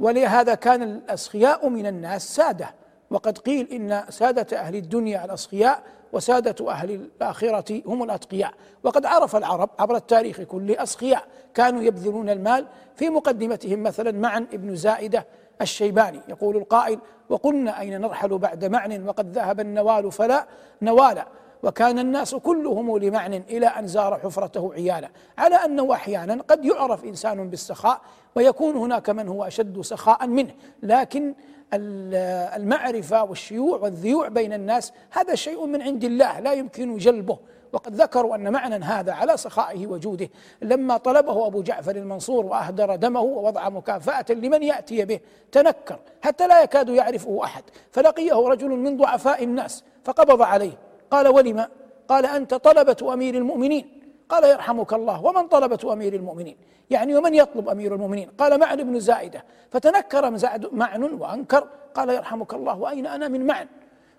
ولهذا 0.00 0.54
كان 0.54 0.82
الأسخياء 0.82 1.68
من 1.68 1.86
الناس 1.86 2.36
سادة 2.36 2.74
وقد 3.12 3.38
قيل 3.38 3.72
إن 3.72 4.04
سادة 4.08 4.58
أهل 4.58 4.76
الدنيا 4.76 5.24
الأسخياء 5.24 5.82
وسادة 6.12 6.70
أهل 6.70 6.90
الآخرة 6.90 7.82
هم 7.86 8.02
الأتقياء. 8.02 8.52
وقد 8.82 9.06
عرف 9.06 9.36
العرب 9.36 9.70
عبر 9.78 9.96
التاريخ 9.96 10.40
كله 10.40 10.82
أسخياء 10.82 11.24
كانوا 11.54 11.82
يبذلون 11.82 12.30
المال 12.30 12.66
في 12.96 13.10
مقدمتهم 13.10 13.82
مثلا 13.82 14.12
معا 14.12 14.46
ابن 14.52 14.76
زائدة 14.76 15.26
الشيباني. 15.60 16.20
يقول 16.28 16.56
القائل 16.56 16.98
وقلنا 17.28 17.80
أين 17.80 18.00
نرحل 18.00 18.38
بعد 18.38 18.64
معن 18.64 19.08
وقد 19.08 19.32
ذهب 19.32 19.60
النوال 19.60 20.12
فلا 20.12 20.46
نوال 20.82 21.22
وكان 21.62 21.98
الناس 21.98 22.34
كلهم 22.34 22.98
لمعن 22.98 23.34
إلى 23.34 23.66
أن 23.66 23.86
زار 23.86 24.18
حفرته 24.18 24.72
عيالا. 24.74 25.08
على 25.38 25.54
أنه 25.54 25.92
أحيانا 25.92 26.42
قد 26.48 26.64
يعرف 26.64 27.04
إنسان 27.04 27.50
بالسخاء 27.50 28.00
ويكون 28.36 28.76
هناك 28.76 29.10
من 29.10 29.28
هو 29.28 29.44
أشد 29.44 29.80
سخاء 29.80 30.26
منه 30.26 30.54
لكن 30.82 31.34
المعرفة 31.74 33.24
والشيوع 33.24 33.78
والذيوع 33.78 34.28
بين 34.28 34.52
الناس 34.52 34.92
هذا 35.10 35.34
شيء 35.34 35.66
من 35.66 35.82
عند 35.82 36.04
الله 36.04 36.40
لا 36.40 36.52
يمكن 36.52 36.96
جلبه. 36.96 37.38
وقد 37.72 37.94
ذكروا 37.94 38.34
أن 38.34 38.52
معنى 38.52 38.84
هذا 38.84 39.12
على 39.12 39.36
سخائه 39.36 39.86
وجوده. 39.86 40.28
لما 40.62 40.96
طلبه 40.96 41.46
أبو 41.46 41.62
جعفر 41.62 41.96
المنصور 41.96 42.46
وأهدر 42.46 42.96
دمه 42.96 43.20
ووضع 43.20 43.68
مكافأة 43.68 44.24
لمن 44.30 44.62
يأتي 44.62 45.04
به 45.04 45.20
تنكر 45.52 45.98
حتى 46.22 46.46
لا 46.46 46.62
يكاد 46.62 46.88
يعرفه 46.88 47.44
أحد. 47.44 47.62
فلقيه 47.90 48.34
رجل 48.34 48.68
من 48.68 48.96
ضعفاء 48.96 49.44
الناس 49.44 49.84
فقبض 50.04 50.42
عليه. 50.42 50.78
قال 51.10 51.28
ولم؟ 51.28 51.66
قال 52.08 52.26
أنت 52.26 52.54
طلبة 52.54 53.12
أمير 53.12 53.34
المؤمنين. 53.34 54.01
قال 54.32 54.44
يرحمك 54.44 54.92
الله 54.92 55.24
ومن 55.24 55.48
طلبة 55.48 55.92
أمير 55.92 56.14
المؤمنين؟ 56.14 56.56
يعني 56.90 57.16
ومن 57.16 57.34
يطلب 57.34 57.68
أمير 57.68 57.94
المؤمنين؟ 57.94 58.30
قال 58.38 58.60
معن 58.60 58.76
بن 58.76 59.00
زائدة. 59.00 59.44
فتنكر 59.70 60.30
معن 60.72 61.02
وأنكر. 61.02 61.68
قال 61.94 62.10
يرحمك 62.10 62.54
الله 62.54 62.78
وأين 62.78 63.06
أنا 63.06 63.28
من 63.28 63.46
معن؟ 63.46 63.66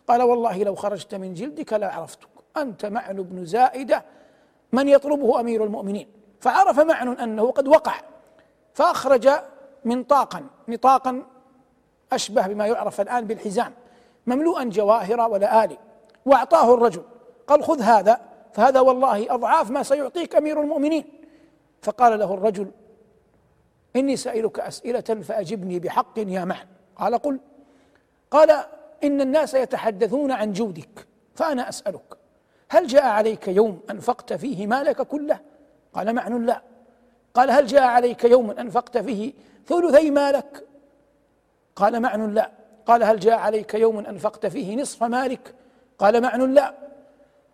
قال 0.08 0.22
والله 0.22 0.64
لو 0.64 0.76
خرجت 0.76 1.16
من 1.16 1.34
جلدك 1.34 1.74
لعرفتك. 1.74 2.28
أنت 2.58 2.86
معن 2.86 3.16
بن 3.16 3.46
زائدة. 3.46 4.04
من 4.72 4.88
يطلبه 4.88 5.40
أمير 5.40 5.64
المؤمنين؟ 5.64 6.08
فعرف 6.40 6.80
معن 6.80 7.08
أنه 7.08 7.52
قد 7.52 7.68
وقع. 7.68 7.94
فأخرج 8.74 9.30
منطاقا 9.86 10.44
نطاقا 10.68 11.24
أشبه 12.12 12.48
بما 12.48 12.68
يعرف 12.68 13.02
الآن 13.02 13.26
بالحزام. 13.26 13.74
مملوءا 14.28 14.64
جواهر 14.64 15.22
ولآلي 15.30 15.78
وأعطاه 16.26 16.74
الرجل. 16.74 17.04
قال 17.48 17.64
خذ 17.64 17.82
هذا. 17.82 18.33
فهذا 18.54 18.80
والله 18.80 19.34
أضعاف 19.34 19.72
ما 19.72 19.84
سيعطيك 19.84 20.36
أمير 20.36 20.62
المؤمنين. 20.62 21.06
فقال 21.82 22.20
له 22.20 22.34
الرجل 22.34 22.72
إني 23.96 24.16
سائلك 24.16 24.60
أسئلة 24.60 25.00
فأجبني 25.00 25.80
بحق 25.80 26.20
يا 26.20 26.46
معن 26.46 26.68
قال 26.96 27.16
قل. 27.16 27.40
قال 28.32 28.66
إن 29.04 29.22
الناس 29.22 29.54
يتحدثون 29.54 30.32
عن 30.32 30.54
جودك 30.54 31.08
فأنا 31.36 31.70
أسألك 31.70 32.18
هل 32.70 32.88
جاء 32.88 33.06
عليك 33.06 33.48
يوم 33.48 33.80
أنفقت 33.90 34.34
فيه 34.34 34.68
مالك 34.68 35.02
كله؟ 35.02 35.40
قال 35.94 36.14
معن 36.14 36.46
لا. 36.46 36.62
قال 37.34 37.52
هل 37.52 37.66
جاء 37.66 37.84
عليك 37.84 38.24
يوم 38.24 38.52
أنفقت 38.52 38.98
فيه 38.98 39.34
ثلثي 39.68 40.12
مالك؟ 40.12 40.68
قال 41.76 42.00
معن 42.00 42.34
لا. 42.34 42.52
قال 42.86 43.04
هل 43.04 43.20
جاء 43.20 43.38
عليك 43.40 43.74
يوم 43.74 44.00
أنفقت 44.00 44.46
فيه 44.46 44.76
نصف 44.76 45.04
مالك؟ 45.04 45.56
قال 46.00 46.22
معن 46.22 46.54
لا. 46.54 46.74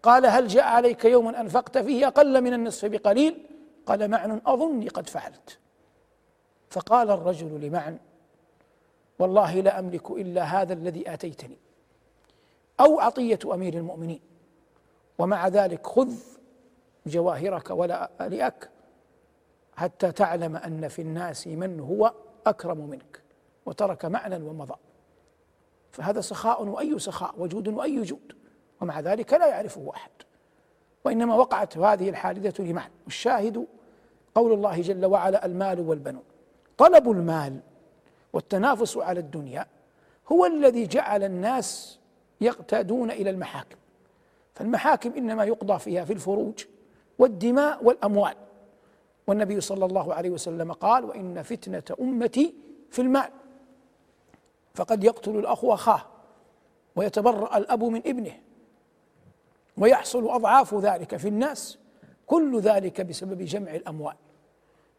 قال 0.03 0.25
هل 0.25 0.47
جاء 0.47 0.63
عليك 0.63 1.05
يوم 1.05 1.27
أنفقت 1.27 1.77
فيه 1.77 2.07
أقل 2.07 2.41
من 2.41 2.53
النصف 2.53 2.85
بقليل؟ 2.85 3.45
قال 3.85 4.11
معن 4.11 4.41
أظني 4.45 4.87
قد 4.87 5.09
فعلت. 5.09 5.59
فقال 6.69 7.11
الرجل 7.11 7.61
لمعن 7.61 7.99
والله 9.19 9.61
لا 9.61 9.79
أملك 9.79 10.11
إلا 10.11 10.43
هذا 10.43 10.73
الذي 10.73 11.13
آتيتني 11.13 11.57
أو 12.79 12.99
عطية 12.99 13.39
أمير 13.53 13.73
المؤمنين 13.73 14.19
ومع 15.17 15.47
ذلك 15.47 15.87
خذ 15.87 16.13
جواهرك 17.05 17.69
ولا 17.69 18.09
ألئك 18.21 18.69
حتى 19.75 20.11
تعلم 20.11 20.55
أن 20.55 20.87
في 20.87 21.01
الناس 21.01 21.47
من 21.47 21.79
هو 21.79 22.13
أكرم 22.45 22.77
منك 22.77 23.21
وترك 23.65 24.05
معنى 24.05 24.35
ومضى. 24.35 24.75
فهذا 25.91 26.21
سخاء 26.21 26.63
وأي 26.63 26.99
سخاء 26.99 27.35
وجود 27.37 27.67
وأي 27.67 28.01
جود 28.01 28.38
ومع 28.81 28.99
ذلك 28.99 29.33
لا 29.33 29.47
يعرفه 29.47 29.91
أحد. 29.95 30.11
وإنما 31.05 31.35
وقعت 31.35 31.77
هذه 31.77 32.09
الحادثة 32.09 32.63
لمعنى 32.63 32.93
الشاهد 33.07 33.67
قول 34.35 34.53
الله 34.53 34.81
جل 34.81 35.05
وعلا 35.05 35.45
المال 35.45 35.79
والبنون. 35.79 36.23
طلب 36.77 37.11
المال 37.11 37.59
والتنافس 38.33 38.97
على 38.97 39.19
الدنيا 39.19 39.65
هو 40.31 40.45
الذي 40.45 40.87
جعل 40.87 41.23
الناس 41.23 41.99
يقتادون 42.41 43.11
إلى 43.11 43.29
المحاكم. 43.29 43.77
فالمحاكم 44.55 45.13
إنما 45.17 45.43
يقضى 45.43 45.79
فيها 45.79 46.05
في 46.05 46.13
الفروج 46.13 46.65
والدماء 47.19 47.83
والأموال. 47.83 48.35
والنبي 49.27 49.61
صلى 49.61 49.85
الله 49.85 50.13
عليه 50.13 50.29
وسلم 50.29 50.71
قال 50.71 51.05
وإن 51.05 51.43
فتنة 51.43 51.83
أمتي 52.01 52.53
في 52.91 53.01
المال. 53.01 53.29
فقد 54.75 55.03
يقتل 55.03 55.35
الأخ 55.35 55.65
أخاه 55.65 56.01
ويتبرأ 56.95 57.57
الأب 57.57 57.83
من 57.83 58.01
ابنه. 58.05 58.39
ويحصل 59.79 60.29
أضعاف 60.29 60.75
ذلك 60.75 61.15
في 61.15 61.27
الناس 61.27 61.77
كل 62.27 62.59
ذلك 62.59 63.01
بسبب 63.01 63.41
جمع 63.41 63.75
الأموال. 63.75 64.15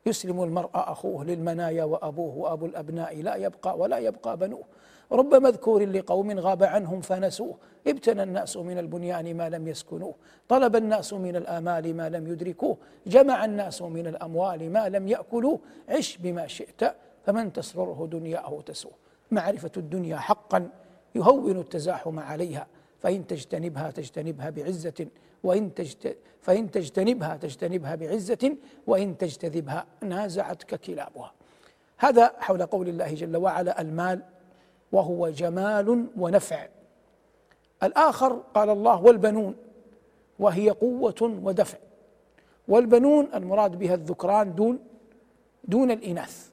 يسلم 0.07 0.43
المرء 0.43 0.71
أخوه 0.75 1.25
للمنايا 1.25 1.85
وأبوه 1.85 2.37
وأبو 2.37 2.67
الأبناء 2.67 3.23
لا 3.23 3.35
يبقى 3.35 3.79
ولا 3.79 3.99
يبقى 3.99 4.37
بنوه. 4.37 4.65
رب 5.13 5.35
مذكور 5.35 5.85
لقوم 5.85 6.39
غاب 6.39 6.63
عنهم 6.63 7.01
فنسوه. 7.01 7.57
ابتنى 7.87 8.23
الناس 8.23 8.57
من 8.57 8.79
البنيان 8.79 9.37
ما 9.37 9.49
لم 9.49 9.69
يسكنوه. 9.69 10.15
طلب 10.49 10.77
الناس 10.77 11.13
من 11.13 11.37
الآمال 11.37 11.97
ما 11.97 12.09
لم 12.09 12.27
يدركوه. 12.27 12.77
جمع 13.07 13.45
الناس 13.45 13.83
من 13.83 14.07
الأموال 14.07 14.73
ما 14.73 14.89
لم 14.89 15.09
يأكلوه. 15.09 15.61
عش 15.89 16.17
بما 16.17 16.47
شئت 16.47 16.95
فمن 17.27 17.53
تسرره 17.53 18.09
دنياه 18.13 18.61
تسوه. 18.67 18.93
معرفة 19.31 19.73
الدنيا 19.77 20.17
حقا 20.17 20.69
يهون 21.15 21.59
التزاحم 21.59 22.19
عليها. 22.19 22.67
فإن 23.01 23.27
تجتنبها 23.27 23.91
تجتنبها 23.91 24.51
بعزة 24.51 25.07
وإن 25.45 25.75
تجت 25.75 26.17
فإن 26.41 26.71
تجتنبها 26.71 27.37
تجتنبها 27.37 27.95
بعزة 27.95 28.57
وإن 28.87 29.19
تجتذبها 29.19 29.87
نازعتك 30.03 30.81
كلابها. 30.81 31.33
هذا 31.99 32.33
حول 32.39 32.67
قول 32.67 32.89
الله 32.89 33.15
جل 33.15 33.37
وعلا 33.37 33.81
المال 33.81 34.23
وهو 34.93 35.29
جمال 35.29 36.07
ونفع. 36.17 36.69
الآخر 37.83 38.43
قال 38.55 38.71
الله 38.71 39.03
والبنون 39.03 39.57
وهي 40.39 40.71
قوة 40.71 41.39
ودفع. 41.43 41.79
والبنون 42.69 43.29
المراد 43.35 43.79
بها 43.79 43.95
الذكران 43.95 44.55
دون 44.55 44.79
دون 45.65 45.91
الإناث. 45.91 46.51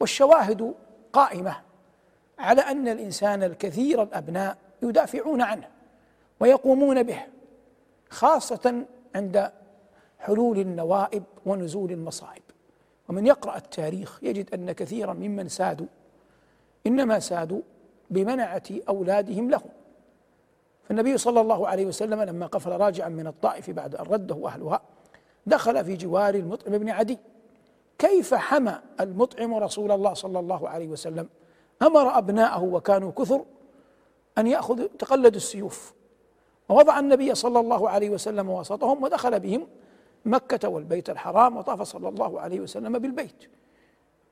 والشواهد 0.00 0.74
قائمة 1.12 1.56
على 2.38 2.60
أن 2.60 2.88
الإنسان 2.88 3.42
الكثير 3.42 4.02
الأبناء 4.02 4.58
يدافعون 4.82 5.42
عنه 5.42 5.68
ويقومون 6.40 7.02
به 7.02 7.18
خاصة 8.10 8.84
عند 9.14 9.52
حلول 10.18 10.58
النوائب 10.58 11.22
ونزول 11.46 11.92
المصائب. 11.92 12.42
ومن 13.08 13.26
يقرأ 13.26 13.56
التاريخ 13.56 14.18
يجد 14.22 14.54
أن 14.54 14.72
كثيرا 14.72 15.12
ممن 15.12 15.48
سادوا 15.48 15.86
إنما 16.86 17.18
سادوا 17.18 17.60
بمنعة 18.10 18.62
أولادهم 18.88 19.50
لهم. 19.50 19.70
فالنبي 20.88 21.18
صلى 21.18 21.40
الله 21.40 21.68
عليه 21.68 21.86
وسلم 21.86 22.22
لما 22.22 22.46
قفل 22.46 22.70
راجعا 22.70 23.08
من 23.08 23.26
الطائف 23.26 23.70
بعد 23.70 23.94
أن 23.94 24.04
رده 24.06 24.46
أهلها 24.46 24.80
دخل 25.46 25.84
في 25.84 25.96
جوار 25.96 26.34
المطعم 26.34 26.78
بن 26.78 26.88
عدي. 26.88 27.18
كيف 27.98 28.34
حمى 28.34 28.78
المطعم 29.00 29.54
رسول 29.54 29.92
الله 29.92 30.14
صلى 30.14 30.38
الله 30.38 30.68
عليه 30.68 30.88
وسلم؟ 30.88 31.28
أمر 31.82 32.18
أبناءه 32.18 32.62
وكانوا 32.62 33.12
كثر 33.12 33.44
أن 34.38 34.46
ياخذوا 34.46 34.88
تقلدوا 34.98 35.36
السيوف. 35.36 35.94
ووضع 36.68 36.98
النبي 36.98 37.34
صلى 37.34 37.60
الله 37.60 37.90
عليه 37.90 38.10
وسلم 38.10 38.50
وسطهم 38.50 39.02
ودخل 39.02 39.40
بهم 39.40 39.66
مكة 40.24 40.68
والبيت 40.68 41.10
الحرام 41.10 41.56
وطاف 41.56 41.82
صلى 41.82 42.08
الله 42.08 42.40
عليه 42.40 42.60
وسلم 42.60 42.98
بالبيت. 42.98 43.50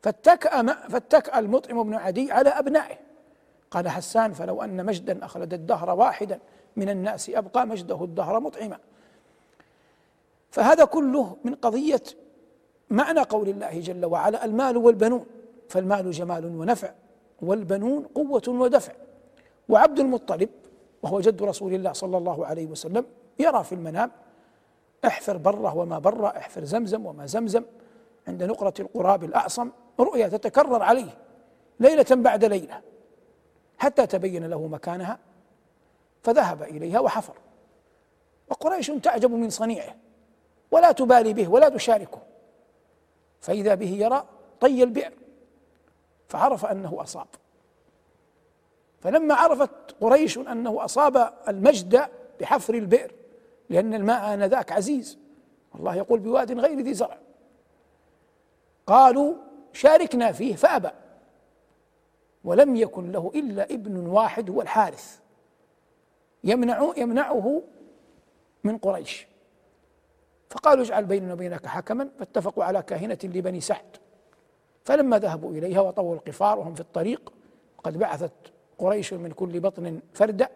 فاتكأ 0.03 0.63
فاتكأ 0.89 1.39
المطعم 1.39 1.83
بن 1.83 1.95
عدي 1.95 2.33
على 2.33 2.51
أبنائه. 2.51 2.97
قال 3.71 3.89
حسان 3.89 4.33
فلو 4.33 4.63
أن 4.63 4.87
مجدا 4.87 5.25
أخلد 5.25 5.55
الدهر 5.55 5.91
واحدا 5.91 6.41
من 6.77 6.89
الناس 6.89 7.31
أبقى 7.31 7.67
مجده 7.67 8.05
الدهر 8.05 8.41
مطعما. 8.41 8.79
فهذا 10.51 10.85
كله 10.85 11.37
من 11.45 11.55
قضية 11.55 12.03
معنى 12.91 13.21
قول 13.21 13.49
الله 13.49 13.81
جل 13.81 14.05
وعلا 14.05 14.45
المال 14.45 14.77
والبنون. 14.77 15.27
فالمال 15.69 16.11
جمال 16.11 16.45
ونفع 16.45 16.93
والبنون 17.43 18.03
قوة 18.03 18.43
ودفع. 18.49 18.93
وعبد 19.69 20.01
المطلب 20.01 20.49
وهو 21.03 21.21
جد 21.21 21.43
رسول 21.43 21.75
الله 21.75 21.93
صلى 21.93 22.17
الله 22.19 22.47
عليه 22.47 22.67
وسلم 22.67 23.07
يرى 23.39 23.65
في 23.65 23.75
المنام 23.75 24.11
احفر 25.07 25.37
بره 25.37 25.77
وما 25.77 25.99
بره 25.99 26.29
احفر 26.29 26.65
زمزم 26.65 27.07
وما 27.07 27.27
زمزم 27.27 27.65
عند 28.29 28.43
نقرة 28.43 28.75
القراب 28.81 29.25
الأعصم 29.25 29.71
رؤيا 30.01 30.29
تتكرر 30.29 30.83
عليه 30.83 31.19
ليلة 31.81 32.07
بعد 32.11 32.45
ليلة 32.45 32.81
حتى 33.79 34.07
تبين 34.07 34.47
له 34.47 34.67
مكانها 34.67 35.19
فذهب 36.23 36.62
إليها 36.62 37.01
وحفر. 37.01 37.35
وقريش 38.51 38.87
تعجب 38.87 39.31
من 39.31 39.51
صنيعه 39.51 39.95
ولا 40.71 40.93
تبالي 40.93 41.33
به 41.33 41.49
ولا 41.49 41.69
تشاركه 41.69 42.19
فإذا 43.41 43.75
به 43.75 43.91
يرى 43.91 44.25
طي 44.61 44.83
البئر 44.83 45.12
فعرف 46.29 46.67
أنه 46.67 47.03
أصاب. 47.03 47.27
فلما 49.05 49.35
عرفت 49.35 49.71
قريش 50.01 50.39
أنه 50.39 50.85
أصاب 50.85 51.33
المجد 51.49 52.09
بحفر 52.41 52.75
البئر 52.75 53.13
لأن 53.71 53.95
الماء 53.95 54.35
آنذاك 54.35 54.73
عزيز. 54.73 55.19
الله 55.75 55.97
يقول 55.97 56.21
بواد 56.21 56.59
غير 56.59 56.81
ذي 56.81 56.95
زرع. 56.95 57.19
قالوا 58.87 59.35
شاركنا 59.73 60.33
فيه 60.33 60.57
فأبى 60.57 60.91
ولم 62.45 62.77
يكن 62.77 63.13
له 63.13 63.33
إلا 63.35 63.65
ابن 63.65 64.07
واحد 64.07 64.51
هو 64.51 64.63
الحارث. 64.63 65.19
يمنع 66.45 66.93
يمنعه 66.97 67.63
من 68.65 68.79
قريش. 68.79 69.27
فقالوا 70.51 70.85
اجعل 70.85 71.05
بيننا 71.05 71.33
وبينك 71.33 71.67
حكما 71.67 72.09
فاتفقوا 72.19 72.65
على 72.65 72.83
كاهنة 72.83 73.19
لبني 73.25 73.61
سعد. 73.61 73.97
فلما 74.85 75.19
ذهبوا 75.19 75.53
إليها 75.53 75.81
وطووا 75.81 76.15
القفار 76.15 76.59
وهم 76.59 76.75
في 76.75 76.81
الطريق 76.81 77.33
قد 77.85 77.99
بعثت 77.99 78.54
قريش 78.85 79.12
من 79.12 79.32
كل 79.32 79.61
بطن 79.61 80.01
فردا 80.14 80.49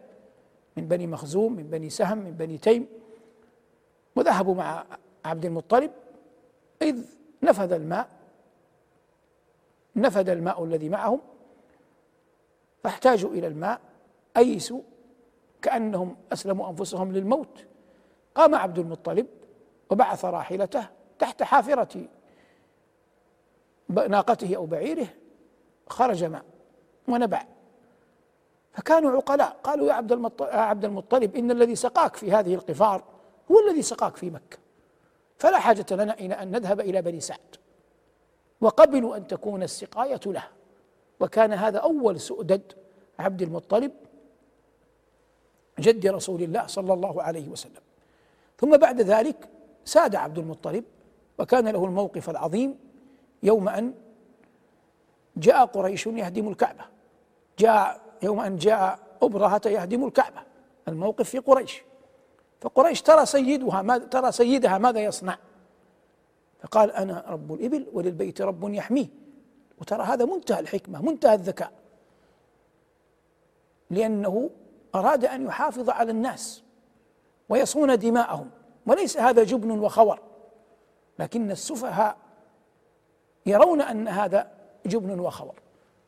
من 0.76 0.88
بني 0.88 1.06
مخزوم 1.06 1.52
من 1.52 1.70
بني 1.70 1.90
سهم 1.90 2.18
من 2.18 2.32
بني 2.32 2.58
تيم. 2.58 2.86
وذهبوا 4.16 4.54
مع 4.54 4.84
عبد 5.24 5.44
المطلب 5.44 5.90
إذ 6.82 7.04
نفذ 7.42 7.72
الماء 7.72 8.08
نفد 9.96 10.28
الماء 10.28 10.64
الذي 10.64 10.88
معهم. 10.88 11.20
فاحتاجوا 12.82 13.30
إلى 13.30 13.46
الماء 13.46 13.80
أيسوا 14.36 14.80
كأنهم 15.62 16.16
أسلموا 16.32 16.70
أنفسهم 16.70 17.12
للموت. 17.12 17.64
قام 18.34 18.54
عبد 18.54 18.78
المطلب 18.78 19.26
وبعث 19.90 20.24
راحلته 20.24 20.88
تحت 21.18 21.42
حافرة 21.42 22.08
ناقته 23.88 24.56
أو 24.56 24.66
بعيره 24.66 25.08
خرج 25.86 26.24
ماء 26.24 26.44
ونبع. 27.08 27.57
فكانوا 28.72 29.10
عقلاء. 29.10 29.56
قالوا 29.64 29.88
يا 29.88 29.92
عبد 29.92 30.32
عبد 30.42 30.84
المطلب 30.84 31.36
إن 31.36 31.50
الذي 31.50 31.76
سقاك 31.76 32.16
في 32.16 32.32
هذه 32.32 32.54
القفار 32.54 33.04
هو 33.50 33.68
الذي 33.68 33.82
سقاك 33.82 34.16
في 34.16 34.30
مكة. 34.30 34.58
فلا 35.38 35.58
حاجة 35.58 35.86
لنا 35.90 36.14
إلى 36.14 36.34
أن 36.34 36.50
نذهب 36.50 36.80
إلى 36.80 37.02
بني 37.02 37.20
سعد. 37.20 37.56
وقبلوا 38.60 39.16
أن 39.16 39.26
تكون 39.26 39.62
السقاية 39.62 40.20
له. 40.26 40.44
وكان 41.20 41.52
هذا 41.52 41.78
أول 41.78 42.20
سؤدد 42.20 42.72
عبد 43.18 43.42
المطلب 43.42 43.92
جد 45.78 46.06
رسول 46.06 46.42
الله 46.42 46.66
صلى 46.66 46.92
الله 46.92 47.22
عليه 47.22 47.48
وسلم. 47.48 47.82
ثم 48.58 48.76
بعد 48.76 49.00
ذلك 49.00 49.48
ساد 49.84 50.14
عبد 50.16 50.38
المطلب 50.38 50.84
وكان 51.38 51.68
له 51.68 51.84
الموقف 51.84 52.30
العظيم 52.30 52.78
يوم 53.42 53.68
أن 53.68 53.94
جاء 55.36 55.66
قريش 55.66 56.06
يهدم 56.06 56.48
الكعبة. 56.48 56.84
جاء 57.58 58.00
يوم 58.22 58.40
أن 58.40 58.56
جاء 58.56 58.98
أبرهة 59.22 59.60
يهدم 59.66 60.06
الكعبة 60.06 60.40
الموقف 60.88 61.28
في 61.28 61.38
قريش. 61.38 61.82
فقريش 62.60 63.02
ترى 63.02 63.26
سيدها 63.26 63.82
ما 63.82 63.98
ترى 63.98 64.32
سيدها 64.32 64.78
ماذا 64.78 65.00
يصنع؟ 65.00 65.38
فقال 66.62 66.92
أنا 66.92 67.24
رب 67.28 67.52
الإبل 67.52 67.86
وللبيت 67.92 68.40
رب 68.42 68.74
يحميه. 68.74 69.06
وترى 69.80 70.02
هذا 70.02 70.24
منتهى 70.24 70.60
الحكمة 70.60 71.02
منتهى 71.02 71.34
الذكاء. 71.34 71.72
لأنه 73.90 74.50
أراد 74.94 75.24
أن 75.24 75.46
يحافظ 75.46 75.90
على 75.90 76.10
الناس 76.10 76.62
ويصون 77.48 77.98
دماءهم. 77.98 78.50
وليس 78.86 79.18
هذا 79.18 79.44
جبن 79.44 79.70
وخور. 79.70 80.20
لكن 81.18 81.50
السفهاء 81.50 82.16
يرون 83.46 83.80
أن 83.80 84.08
هذا 84.08 84.50
جبن 84.86 85.20
وخور. 85.20 85.54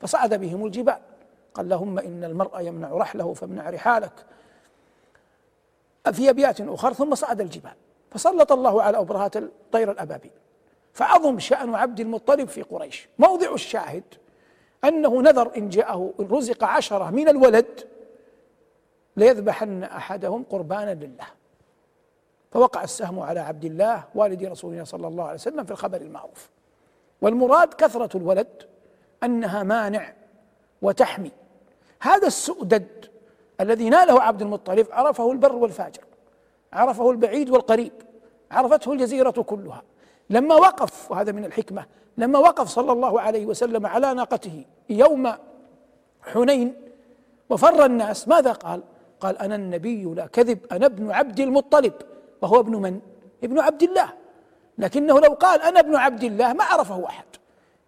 فصعد 0.00 0.34
بهم 0.34 0.66
الجبال. 0.66 0.98
قال 1.54 1.64
اللهم 1.64 1.98
إن 1.98 2.24
المرء 2.24 2.60
يمنع 2.60 2.88
رحله 2.90 3.34
فامنع 3.34 3.70
رحالك. 3.70 4.12
في 6.12 6.30
أبيات 6.30 6.60
أخرى 6.60 6.94
ثم 6.94 7.14
صعد 7.14 7.40
الجبال 7.40 7.74
فسلط 8.10 8.52
الله 8.52 8.82
على 8.82 8.98
أبرهة 8.98 9.30
الطير 9.36 9.90
الأبابيل. 9.90 10.30
فعظم 10.92 11.38
شأن 11.38 11.74
عبد 11.74 12.00
المطلب 12.00 12.48
في 12.48 12.62
قريش. 12.62 13.08
موضع 13.18 13.54
الشاهد 13.54 14.04
أنه 14.84 15.22
نذر 15.22 15.56
إن 15.56 15.68
جاءه 15.68 16.14
إن 16.20 16.26
رزق 16.26 16.64
عشرة 16.64 17.10
من 17.10 17.28
الولد 17.28 17.88
ليذبحن 19.16 19.82
أحدهم 19.82 20.44
قربانا 20.50 20.94
لله. 20.94 21.26
فوقع 22.50 22.84
السهم 22.84 23.20
على 23.20 23.40
عبد 23.40 23.64
الله 23.64 24.04
والد 24.14 24.44
رسول 24.44 24.72
الله 24.72 24.84
صلى 24.84 25.08
الله 25.08 25.24
عليه 25.24 25.34
وسلم 25.34 25.64
في 25.64 25.70
الخبر 25.70 26.00
المعروف. 26.00 26.50
والمراد 27.22 27.74
كثرة 27.74 28.16
الولد 28.16 28.62
أنها 29.24 29.62
مانع 29.62 30.12
وتحمي. 30.82 31.32
هذا 32.00 32.26
السؤدد 32.26 33.06
الذي 33.60 33.88
ناله 33.88 34.22
عبد 34.22 34.42
المطلب 34.42 34.86
عرفه 34.92 35.32
البر 35.32 35.56
والفاجر 35.56 36.04
عرفه 36.72 37.10
البعيد 37.10 37.50
والقريب 37.50 37.92
عرفته 38.50 38.92
الجزيرة 38.92 39.30
كلها 39.30 39.82
لما 40.30 40.54
وقف 40.54 41.10
وهذا 41.10 41.32
من 41.32 41.44
الحكمة 41.44 41.86
لما 42.18 42.38
وقف 42.38 42.68
صلى 42.68 42.92
الله 42.92 43.20
عليه 43.20 43.46
وسلم 43.46 43.86
على 43.86 44.14
ناقته 44.14 44.64
يوم 44.90 45.32
حنين 46.22 46.74
وفر 47.50 47.84
الناس 47.84 48.28
ماذا 48.28 48.52
قال؟ 48.52 48.82
قال 49.20 49.38
أنا 49.38 49.54
النبي 49.54 50.04
لا 50.04 50.26
كذب 50.26 50.58
أنا 50.72 50.86
ابن 50.86 51.10
عبد 51.10 51.40
المطلب 51.40 51.92
وهو 52.42 52.60
ابن 52.60 52.76
من؟ 52.76 53.00
ابن 53.44 53.58
عبد 53.58 53.82
الله 53.82 54.12
لكنه 54.78 55.20
لو 55.20 55.32
قال 55.32 55.62
أنا 55.62 55.80
ابن 55.80 55.96
عبد 55.96 56.24
الله 56.24 56.52
ما 56.52 56.64
عرفه 56.64 57.06
أحد 57.06 57.24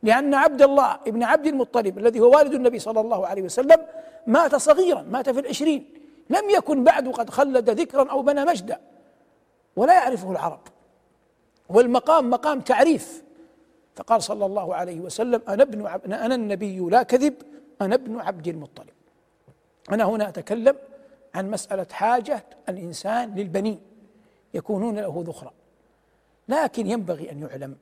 لأن 0.03 0.35
عبد 0.35 0.63
الله 0.63 0.99
ابن 1.07 1.23
عبد 1.23 1.47
المطلب 1.47 1.99
الذي 1.99 2.21
هو 2.21 2.37
والد 2.37 2.55
النبي 2.55 2.79
صلى 2.79 3.01
الله 3.01 3.27
عليه 3.27 3.43
وسلم 3.43 3.87
مات 4.27 4.55
صغيرا 4.55 5.03
مات 5.03 5.31
في 5.31 5.41
العشرين. 5.41 5.89
لم 6.31 6.51
يكن 6.51 6.85
بعد 6.85 7.09
قد 7.09 7.31
خلد 7.31 7.71
ذكرا 7.71 8.11
أو 8.11 8.23
بنى 8.23 8.45
مجدا. 8.45 8.81
ولا 9.77 9.95
يعرفه 9.95 10.31
العرب. 10.31 10.61
والمقام 11.69 12.31
مقام 12.31 12.61
تعريف. 12.61 13.23
فقال 13.97 14.23
صلى 14.23 14.47
الله 14.47 14.75
عليه 14.75 15.01
وسلم 15.01 15.43
أنا 15.49 15.63
ابن 15.63 15.87
عب... 15.87 16.05
أنا 16.05 16.35
النبي 16.35 16.79
لا 16.79 17.03
كذب 17.03 17.35
أنا 17.83 17.95
ابن 17.95 18.21
عبد 18.21 18.49
المطلب. 18.49 18.89
أنا 19.93 20.05
هنا 20.05 20.29
أتكلم 20.29 20.77
عن 21.35 21.51
مسألة 21.51 21.87
حاجة 21.91 22.45
الإنسان 22.69 23.35
للبنين 23.35 23.81
يكونون 24.55 24.99
له 24.99 25.25
ذخرا 25.27 25.53
لكن 26.49 26.87
ينبغي 26.87 27.31
أن 27.31 27.43
يعلم 27.43 27.77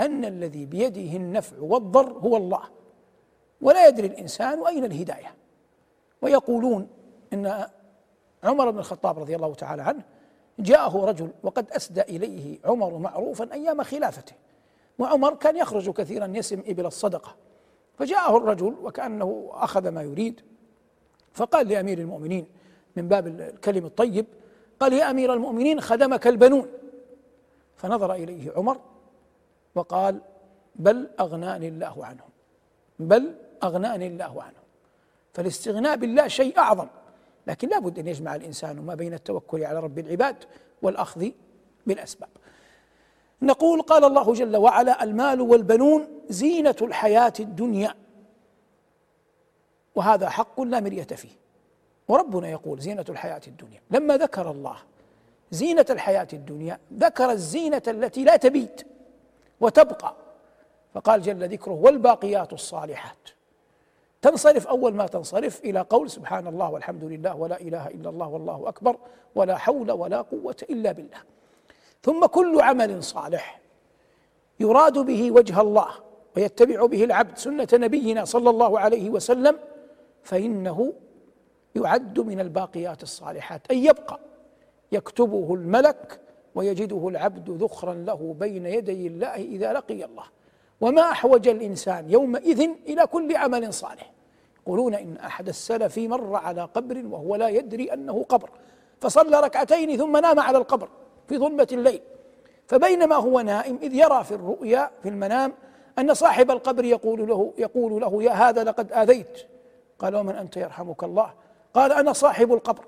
أن 0.00 0.24
الذي 0.24 0.66
بيده 0.66 1.16
النفع 1.16 1.56
والضر 1.60 2.12
هو 2.12 2.36
الله. 2.36 2.62
ولا 3.60 3.88
يدري 3.88 4.06
الإنسان 4.06 4.66
أين 4.66 4.84
الهداية. 4.84 5.34
ويقولون 6.22 6.88
إن 7.32 7.66
عمر 8.44 8.70
بن 8.70 8.78
الخطاب 8.78 9.18
رضي 9.18 9.36
الله 9.36 9.54
تعالى 9.54 9.82
عنه 9.82 10.02
جاءه 10.58 11.04
رجل 11.04 11.30
وقد 11.42 11.70
أسدى 11.70 12.02
إليه 12.02 12.58
عمر 12.64 12.98
معروفا 12.98 13.52
أيام 13.52 13.82
خلافته. 13.82 14.32
وعمر 14.98 15.34
كان 15.34 15.56
يخرج 15.56 15.90
كثيرا 15.90 16.32
يسم 16.34 16.62
إبل 16.66 16.86
الصدقة. 16.86 17.36
فجاءه 17.98 18.36
الرجل 18.36 18.74
وكأنه 18.82 19.50
أخذ 19.52 19.88
ما 19.88 20.02
يريد. 20.02 20.40
فقال 21.32 21.68
لأمير 21.68 21.98
المؤمنين 21.98 22.46
من 22.96 23.08
باب 23.08 23.26
الكلم 23.26 23.86
الطيب 23.86 24.26
قال 24.80 24.92
يا 24.92 25.10
أمير 25.10 25.32
المؤمنين 25.32 25.80
خدمك 25.80 26.26
البنون. 26.26 26.68
فنظر 27.76 28.12
إليه 28.14 28.52
عمر 28.56 28.80
وقال 29.78 30.20
بل 30.76 31.10
أغناني 31.20 31.68
الله 31.68 32.06
عنهم. 32.06 32.30
بل 32.98 33.34
أغناني 33.62 34.06
الله 34.06 34.42
عنهم. 34.42 34.64
فالاستغناء 35.34 35.96
بالله 35.96 36.28
شيء 36.28 36.58
أعظم. 36.58 36.86
لكن 37.46 37.68
لا 37.68 37.78
بد 37.78 37.98
أن 37.98 38.08
يجمع 38.08 38.34
الإنسان 38.34 38.80
ما 38.80 38.94
بين 38.94 39.14
التوكل 39.14 39.64
على 39.64 39.80
رب 39.80 39.98
العباد 39.98 40.36
والأخذ 40.82 41.30
بالأسباب. 41.86 42.28
نقول 43.42 43.82
قال 43.82 44.04
الله 44.04 44.32
جل 44.32 44.56
وعلا 44.56 45.02
المال 45.02 45.40
والبنون 45.40 46.08
زينة 46.28 46.76
الحياة 46.82 47.32
الدنيا. 47.40 47.94
وهذا 49.94 50.28
حق 50.28 50.60
لا 50.60 50.80
مرية 50.80 51.02
فيه. 51.02 51.38
وربنا 52.08 52.48
يقول 52.48 52.80
زينة 52.80 53.04
الحياة 53.08 53.40
الدنيا. 53.46 53.80
لما 53.90 54.16
ذكر 54.16 54.50
الله 54.50 54.76
زينة 55.50 55.86
الحياة 55.90 56.28
الدنيا 56.32 56.78
ذكر 56.94 57.30
الزينة 57.30 57.82
التي 57.88 58.24
لا 58.24 58.36
تبيت. 58.36 58.97
وتبقى. 59.60 60.14
فقال 60.94 61.22
جل 61.22 61.48
ذكره 61.48 61.72
والباقيات 61.72 62.52
الصالحات. 62.52 63.28
تنصرف 64.22 64.66
أول 64.66 64.94
ما 64.94 65.06
تنصرف 65.06 65.60
إلى 65.64 65.80
قول 65.80 66.10
سبحان 66.10 66.46
الله 66.46 66.70
والحمد 66.70 67.04
لله 67.04 67.36
ولا 67.36 67.60
إله 67.60 67.86
إلا 67.86 68.10
الله 68.10 68.28
والله 68.28 68.68
أكبر 68.68 68.96
ولا 69.34 69.56
حول 69.56 69.90
ولا 69.90 70.20
قوة 70.20 70.56
إلا 70.70 70.92
بالله. 70.92 71.18
ثم 72.02 72.26
كل 72.26 72.60
عمل 72.60 73.02
صالح 73.02 73.60
يراد 74.60 74.98
به 74.98 75.30
وجه 75.30 75.60
الله 75.60 75.88
ويتبع 76.36 76.86
به 76.86 77.04
العبد 77.04 77.38
سنة 77.38 77.68
نبينا 77.72 78.24
صلى 78.24 78.50
الله 78.50 78.80
عليه 78.80 79.10
وسلم 79.10 79.58
فإنه 80.22 80.92
يعد 81.74 82.20
من 82.20 82.40
الباقيات 82.40 83.02
الصالحات. 83.02 83.60
أي 83.70 83.84
يبقى 83.84 84.20
يكتبه 84.92 85.54
الملك 85.54 86.20
ويجده 86.58 87.08
العبد 87.08 87.50
ذخرا 87.62 87.94
له 87.94 88.36
بين 88.40 88.66
يدي 88.66 89.06
الله 89.06 89.34
إذا 89.34 89.72
لقي 89.72 90.04
الله. 90.04 90.24
وما 90.80 91.02
أحوج 91.02 91.48
الإنسان 91.48 92.10
يومئذ 92.10 92.68
إلى 92.86 93.06
كل 93.06 93.36
عمل 93.36 93.74
صالح. 93.74 94.12
يقولون 94.62 94.94
إن 94.94 95.16
أحد 95.16 95.48
السلف 95.48 95.98
مر 95.98 96.36
على 96.36 96.62
قبر 96.62 97.06
وهو 97.06 97.36
لا 97.36 97.48
يدري 97.48 97.92
أنه 97.92 98.24
قبر. 98.28 98.50
فصلى 99.00 99.40
ركعتين 99.40 99.96
ثم 99.96 100.16
نام 100.16 100.40
على 100.40 100.58
القبر 100.58 100.88
في 101.28 101.38
ظلمة 101.38 101.68
الليل. 101.72 102.00
فبينما 102.66 103.16
هو 103.16 103.40
نائم 103.40 103.78
إذ 103.82 103.94
يرى 103.94 104.24
في 104.24 104.34
الرؤيا 104.34 104.90
في 105.02 105.08
المنام 105.08 105.52
أن 105.98 106.14
صاحب 106.14 106.50
القبر 106.50 106.84
يقول 106.84 107.28
له 107.28 107.52
يقول 107.58 108.00
له 108.00 108.22
يا 108.22 108.30
هذا 108.30 108.64
لقد 108.64 108.92
آذيت. 108.92 109.46
قال 109.98 110.16
ومن 110.16 110.34
أنت 110.34 110.56
يرحمك 110.56 111.04
الله؟ 111.04 111.30
قال 111.74 111.92
أنا 111.92 112.12
صاحب 112.12 112.52
القبر. 112.52 112.84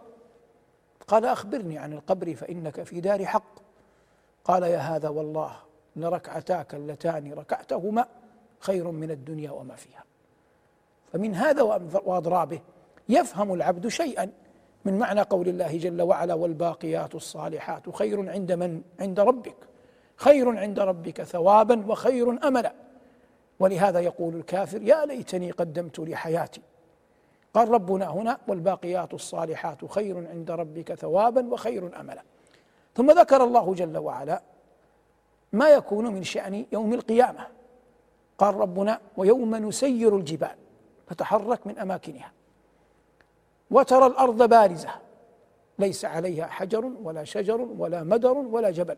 قال 1.11 1.24
أخبرني 1.24 1.78
عن 1.78 1.92
القبر 1.92 2.34
فإنك 2.34 2.82
في 2.82 3.00
دار 3.00 3.24
حق. 3.24 3.61
قال 4.44 4.62
يا 4.62 4.78
هذا 4.78 5.08
والله 5.08 5.52
لركعتاك 5.96 6.74
اللتان 6.74 7.32
ركعتهما 7.32 8.06
خير 8.58 8.90
من 8.90 9.11
الدنيا 9.11 9.50
وما 9.50 9.74
فيها. 9.74 10.04
فمن 11.12 11.34
هذا 11.34 11.62
واضرابه 12.04 12.61
يفهم 13.08 13.54
العبد 13.54 13.88
شيئا 13.88 14.30
من 14.84 14.98
معنى 14.98 15.20
قول 15.20 15.48
الله 15.48 15.78
جل 15.78 16.02
وعلا 16.02 16.34
والباقيات 16.34 17.14
الصالحات 17.14 17.90
خير 17.90 18.30
عند 18.30 18.52
من؟ 18.52 18.82
عند 19.00 19.20
ربك. 19.20 19.56
خير 20.16 20.58
عند 20.58 20.80
ربك 20.80 21.22
ثوابا 21.22 21.86
وخير 21.86 22.48
املا. 22.48 22.72
ولهذا 23.61 24.00
يقول 24.00 24.36
الكافر 24.36 24.82
يا 24.82 25.06
ليتني 25.06 25.50
قدمت 25.50 25.98
لحياتي. 25.98 26.61
قال 27.55 27.68
ربنا 27.68 28.07
هنا 28.07 28.38
والباقيات 28.48 29.14
الصالحات 29.14 29.84
خير 29.84 30.28
عند 30.28 30.51
ربك 30.51 30.94
ثوابا 30.94 31.53
وخير 31.53 32.01
أملا. 32.01 32.22
ثم 32.94 33.11
ذكر 33.11 33.44
الله 33.44 33.74
جل 33.74 33.98
وعلا 33.98 34.42
ما 35.53 35.68
يكون 35.68 36.07
من 36.07 36.22
شأن 36.22 36.66
يوم 36.72 36.94
القيامة. 36.94 37.46
قال 38.38 38.55
ربنا 38.55 39.01
ويوم 39.16 39.55
نسير 39.55 40.16
الجبال 40.16 40.57
فتحرك 41.07 41.66
من 41.66 41.78
أماكنها. 41.78 42.32
وترى 43.70 44.07
الأرض 44.07 44.42
بارزة 44.42 44.90
ليس 45.78 46.05
عليها 46.05 46.46
حجر 46.46 46.84
ولا 47.03 47.24
شجر 47.24 47.61
ولا 47.61 48.03
مدر 48.03 48.32
ولا 48.32 48.70
جبل. 48.70 48.96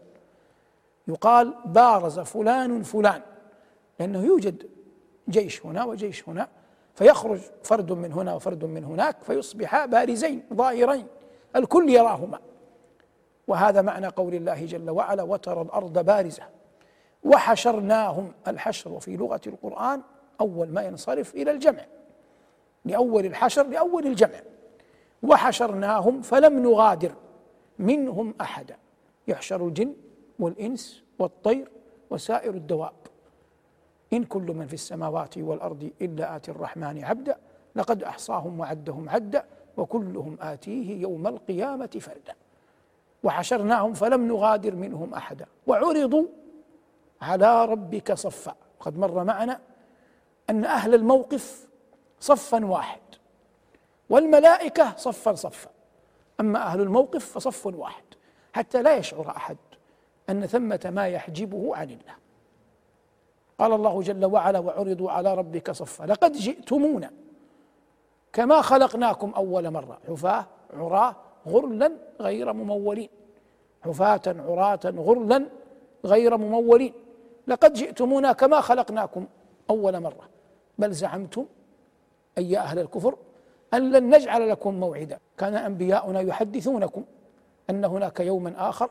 يقال 1.09 1.55
بارز 1.65 2.21
فلان 2.21 2.83
فلان 2.83 3.23
لأنه 4.01 4.25
يوجد 4.25 4.71
جيش 5.29 5.67
هنا 5.67 5.85
وجيش 5.85 6.29
هنا. 6.29 6.49
فيخرج 6.95 7.41
فرد 7.63 7.93
من 7.93 8.13
هنا 8.13 8.35
وفرد 8.35 8.65
من 8.65 8.85
هناك 8.85 9.23
فيصبحا 9.23 9.87
بارزين 9.87 10.43
ظاهرين 10.55 11.07
الكل 11.57 11.91
يراهما. 11.91 12.39
وهذا 13.47 13.83
معنى 13.83 14.07
قول 14.07 14.35
الله 14.35 14.67
جل 14.67 14.91
وعلا 14.91 15.23
وترى 15.23 15.63
الأرض 15.63 15.99
بارزة. 15.99 16.43
وحشرناهم 17.25 18.33
الحشر 18.49 19.01
في 19.01 19.17
لغة 19.17 19.41
القرآن 19.47 20.03
أول 20.41 20.69
ما 20.69 20.83
ينصرف 20.83 21.35
إلى 21.35 21.51
الجمع 21.51 21.85
لأول 22.85 23.27
الحشر 23.27 23.67
لأول 23.67 24.07
الجمع. 24.07 24.41
وحشرناهم 25.23 26.23
فلم 26.23 26.63
نغادر 26.63 27.15
منهم 27.79 28.35
أحدا 28.41 28.77
يحشر 29.29 29.67
الجن 29.67 29.95
والإنس 30.39 31.03
والطير 31.19 31.71
وسائر 32.11 32.55
الدواب. 32.55 32.93
إن 34.13 34.25
كل 34.25 34.43
من 34.43 34.67
في 34.67 34.75
السماوات 34.75 35.39
والأرض 35.39 35.91
إلا 36.03 36.37
آتي 36.37 36.51
الرحمن 36.51 37.05
عبدا 37.05 37.37
لقد 37.77 38.03
أحصاهم 38.03 38.61
وعدهم 38.61 39.09
عدا 39.09 39.45
وكلهم 39.77 40.37
آتيه 40.41 41.01
يوم 41.01 41.27
القيامة 41.27 41.87
فردا. 42.01 42.35
وحشرناهم 43.23 43.95
فلم 43.95 44.29
نغادر 44.29 44.75
منهم 44.75 45.15
أحدا. 45.15 45.47
وعرضوا 45.67 46.27
على 47.23 47.65
ربك 47.65 48.13
صفا. 48.13 48.55
وقد 48.81 48.99
مر 48.99 49.25
معنا 49.25 49.61
أن 50.51 50.65
أهل 50.65 50.95
الموقف 50.95 51.69
صفا 52.21 52.65
واحد 52.65 53.01
والملائكة 54.11 54.97
صفا 54.97 55.35
صفا. 55.35 55.71
أما 56.41 56.63
أهل 56.63 56.81
الموقف 56.81 57.33
فصف 57.33 57.67
واحد 57.67 58.05
حتى 58.53 58.83
لا 58.83 58.97
يشعر 58.97 59.31
أحد 59.31 59.57
أن 60.31 60.47
ثمة 60.47 60.93
ما 60.95 61.09
يحجبه 61.09 61.77
عن 61.77 61.91
الله. 61.91 62.22
قال 63.63 63.73
الله 63.73 64.03
جل 64.03 64.25
وعلا 64.25 64.59
وعرضوا 64.59 65.11
على 65.11 65.35
ربك 65.35 65.71
صفا. 65.71 66.05
لقد 66.05 66.33
جئتمونا 66.33 67.11
كما 68.33 68.61
خلقناكم 68.61 69.33
أول 69.37 69.71
مرة. 69.71 69.99
حفاة 70.09 70.47
عراة 70.77 71.17
غرلا 71.49 71.93
غير 72.21 72.53
ممولين. 72.53 73.09
حفاة 73.83 74.21
عراة 74.27 74.81
غرلا 74.85 75.47
غير 76.05 76.37
ممولين. 76.37 76.93
لقد 77.47 77.73
جئتمونا 77.73 78.33
كما 78.33 78.61
خلقناكم 78.61 79.27
أول 79.71 80.01
مرة. 80.01 80.29
بل 80.79 80.93
زعمتم 80.93 81.47
أي 82.39 82.59
أهل 82.59 82.79
الكفر 82.79 83.17
أن 83.75 83.93
لن 83.93 84.15
نجعل 84.15 84.49
لكم 84.49 84.75
موعدا. 84.75 85.19
كان 85.39 85.55
أنبياؤنا 85.55 86.21
يحدثونكم 86.21 87.05
أن 87.71 87.85
هناك 87.85 88.21
يوما 88.21 88.69
آخر 88.69 88.91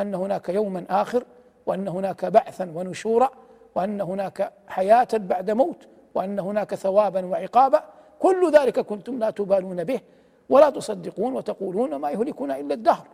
أن 0.00 0.14
هناك 0.14 0.48
يوما 0.48 0.84
آخر 0.90 1.24
وأن 1.66 1.88
هناك 1.88 2.24
بعثا 2.24 2.72
ونشورا. 2.74 3.30
وأن 3.74 4.00
هناك 4.00 4.52
حياة 4.68 5.08
بعد 5.12 5.50
موت 5.50 5.88
وأن 6.14 6.38
هناك 6.38 6.74
ثوابا 6.74 7.26
وعقابا. 7.26 7.84
كل 8.18 8.52
ذلك 8.52 8.80
كنتم 8.80 9.18
لا 9.18 9.30
تبالون 9.30 9.84
به 9.84 10.00
ولا 10.48 10.70
تصدقون 10.70 11.34
وتقولون 11.34 11.94
ما 11.94 12.10
يهلكنا 12.10 12.60
إلا 12.60 12.74
الدهر. 12.74 13.06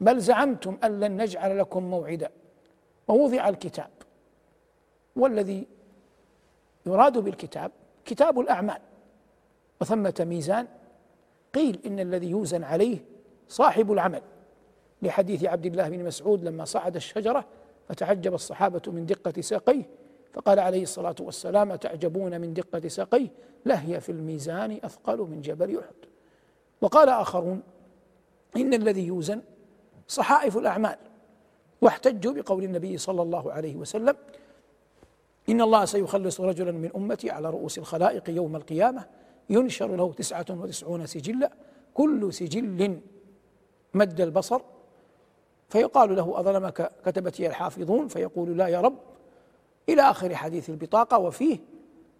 بل 0.00 0.20
زعمتم 0.20 0.78
أن 0.84 1.00
لن 1.00 1.22
نجعل 1.22 1.58
لكم 1.58 1.82
موعدا. 1.82 2.30
ووضع 3.08 3.48
الكتاب. 3.48 3.90
والذي 5.16 5.66
يراد 6.86 7.18
بالكتاب 7.18 7.70
كتاب 8.04 8.40
الأعمال. 8.40 8.78
وثمة 9.80 10.26
ميزان. 10.28 10.66
قيل 11.54 11.80
إن 11.86 12.00
الذي 12.00 12.30
يوزن 12.30 12.64
عليه 12.64 12.98
صاحب 13.48 13.92
العمل. 13.92 14.22
لحديث 15.02 15.44
عبد 15.44 15.66
الله 15.66 15.88
بن 15.88 16.04
مسعود 16.04 16.44
لما 16.44 16.64
صعد 16.64 16.96
الشجرة 16.96 17.44
فتعجب 17.92 18.34
الصحابة 18.34 18.82
من 18.86 19.06
دقة 19.06 19.40
ساقيه؟ 19.40 19.82
فقال 20.32 20.58
عليه 20.58 20.82
الصلاة 20.82 21.14
والسلام 21.20 21.74
تعجبون 21.74 22.40
من 22.40 22.54
دقة 22.54 22.88
ساقيه؟ 22.88 23.28
لهي 23.66 24.00
في 24.00 24.12
الميزان 24.12 24.80
أثقل 24.84 25.18
من 25.18 25.40
جبل 25.40 25.78
أحد. 25.78 25.94
وقال 26.80 27.08
آخرون 27.08 27.62
إن 28.56 28.74
الذي 28.74 29.06
يوزن 29.06 29.40
صحائف 30.08 30.56
الأعمال. 30.56 30.96
واحتجوا 31.80 32.32
بقول 32.32 32.64
النبي 32.64 32.98
صلى 32.98 33.22
الله 33.22 33.52
عليه 33.52 33.76
وسلم 33.76 34.16
إن 35.48 35.60
الله 35.60 35.84
سيخلص 35.84 36.40
رجلا 36.40 36.72
من 36.72 36.90
أمتي 36.96 37.30
على 37.30 37.50
رؤوس 37.50 37.78
الخلائق 37.78 38.30
يوم 38.30 38.56
القيامة 38.56 39.06
ينشر 39.50 39.96
له 39.96 40.12
تسعة 40.12 40.46
وتسعون 40.50 41.06
سجلا. 41.06 41.52
كل 41.94 42.32
سجل 42.32 43.00
مد 43.94 44.20
البصر 44.20 44.60
فيقال 45.72 46.16
له 46.16 46.40
أظلمك 46.40 46.92
كتبتي 47.04 47.46
الحافظون؟ 47.46 48.08
فيقول 48.08 48.58
لا 48.58 48.68
يا 48.68 48.80
رب. 48.80 48.98
إلى 49.88 50.02
آخر 50.02 50.34
حديث 50.34 50.70
البطاقة 50.70 51.18
وفيه 51.18 51.58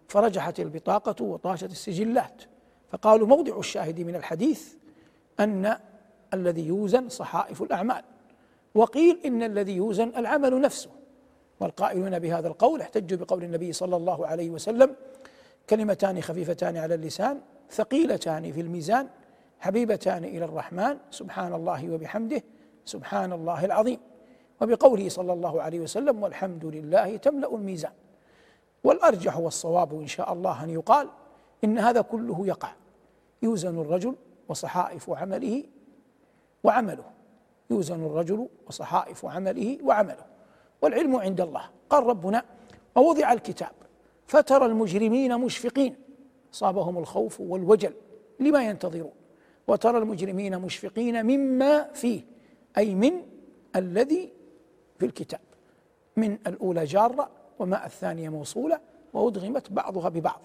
فرجحت 0.07 0.59
البطاقة 0.59 1.25
وطاشت 1.25 1.71
السجلات. 1.71 2.43
فقالوا 2.91 3.27
موضع 3.27 3.57
الشاهد 3.57 3.99
من 3.99 4.15
الحديث 4.15 4.73
أن 5.39 5.77
الذي 6.33 6.67
يوزن 6.67 7.09
صحائف 7.09 7.61
الأعمال. 7.61 8.03
وقيل 8.75 9.19
إن 9.25 9.43
الذي 9.43 9.75
يوزن 9.75 10.11
العمل 10.17 10.61
نفسه. 10.61 10.89
والقائلون 11.59 12.19
بهذا 12.19 12.47
القول 12.47 12.81
احتجوا 12.81 13.17
بقول 13.17 13.43
النبي 13.43 13.73
صلى 13.73 13.95
الله 13.95 14.27
عليه 14.27 14.49
وسلم 14.49 14.95
كلمتان 15.69 16.21
خفيفتان 16.21 16.77
على 16.77 16.95
اللسان 16.95 17.39
ثقيلتان 17.71 18.51
في 18.51 18.61
الميزان 18.61 19.07
حبيبتان 19.59 20.23
إلى 20.23 20.45
الرحمن 20.45 20.97
سبحان 21.11 21.53
الله 21.53 21.89
وبحمده 21.89 22.43
سبحان 22.85 23.33
الله 23.33 23.65
العظيم. 23.65 23.99
وبقوله 24.61 25.09
صلى 25.09 25.33
الله 25.33 25.61
عليه 25.61 25.79
وسلم 25.79 26.23
والحمد 26.23 26.65
لله 26.65 27.17
تملأ 27.17 27.55
الميزان. 27.55 27.91
والأرجح 28.83 29.37
والصواب 29.37 29.93
إن 29.93 30.07
شاء 30.07 30.33
الله 30.33 30.63
أن 30.63 30.69
يقال 30.69 31.09
إن 31.63 31.77
هذا 31.77 32.01
كله 32.01 32.47
يقع. 32.47 32.71
يوزن 33.41 33.81
الرجل 33.81 34.15
وصحائف 34.49 35.09
عمله 35.09 35.63
وعمله. 36.63 37.05
يوزن 37.69 38.05
الرجل 38.05 38.47
وصحائف 38.67 39.25
عمله 39.25 39.77
وعمله. 39.83 40.25
والعلم 40.81 41.15
عند 41.15 41.41
الله. 41.41 41.69
قال 41.89 42.03
ربنا 42.03 42.43
ووضع 42.95 43.33
الكتاب 43.33 43.71
فترى 44.27 44.65
المجرمين 44.65 45.37
مشفقين. 45.37 45.95
صابهم 46.51 46.97
الخوف 46.97 47.41
والوجل 47.41 47.93
لما 48.39 48.63
ينتظرون. 48.63 49.11
وترى 49.67 49.97
المجرمين 49.97 50.59
مشفقين 50.59 51.25
مما 51.25 51.83
فيه. 51.93 52.32
أي 52.77 52.95
من 52.95 53.13
الذي 53.75 54.33
في 54.99 55.05
الكتاب. 55.05 55.39
من 56.17 56.37
الأولى 56.47 56.83
جارة 56.83 57.29
وما 57.59 57.85
الثانية 57.85 58.29
موصولة 58.29 58.79
وأدغمت 59.13 59.71
بعضها 59.71 60.09
ببعض. 60.09 60.41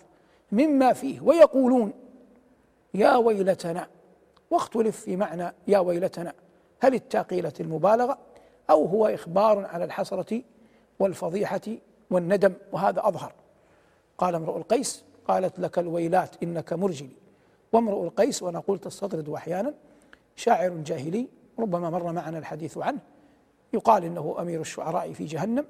مما 0.53 0.93
فيه 0.93 1.21
ويقولون 1.21 1.93
يا 2.95 3.17
ويلتنا 3.17 3.89
واختلف 4.51 5.01
في 5.01 5.17
معنى 5.17 5.53
يا 5.67 5.79
ويلتنا. 5.79 6.33
هل 6.81 6.95
التاقيلة 6.95 7.53
المبالغة 7.61 8.19
أو 8.71 8.85
هو 8.85 9.07
إخبار 9.07 9.67
على 9.67 9.85
الحسرة 9.85 10.43
والفضيحة 10.99 11.61
والندم 12.11 12.53
وهذا 12.73 13.09
أظهر. 13.09 13.33
قال 14.19 14.35
امرؤ 14.35 14.57
القيس 14.57 15.05
قالت 15.29 15.59
لك 15.59 15.79
الويلات 15.79 16.43
إنك 16.43 16.73
مرجلي. 16.73 17.17
وامرؤ 17.73 18.05
القيس 18.05 18.43
وأنا 18.43 18.61
قلت 18.61 18.85
تستطرد 18.85 19.29
أحيانا 19.29 19.75
شاعر 20.37 20.71
جاهلي 20.71 21.29
ربما 21.59 21.91
مر 21.91 22.13
معنا 22.13 22.39
الحديث 22.39 22.79
عنه. 22.79 22.99
يقال 23.73 24.05
إنه 24.05 24.37
أمير 24.39 24.61
الشعراء 24.61 25.13
في 25.13 25.25
جهنم 25.25 25.65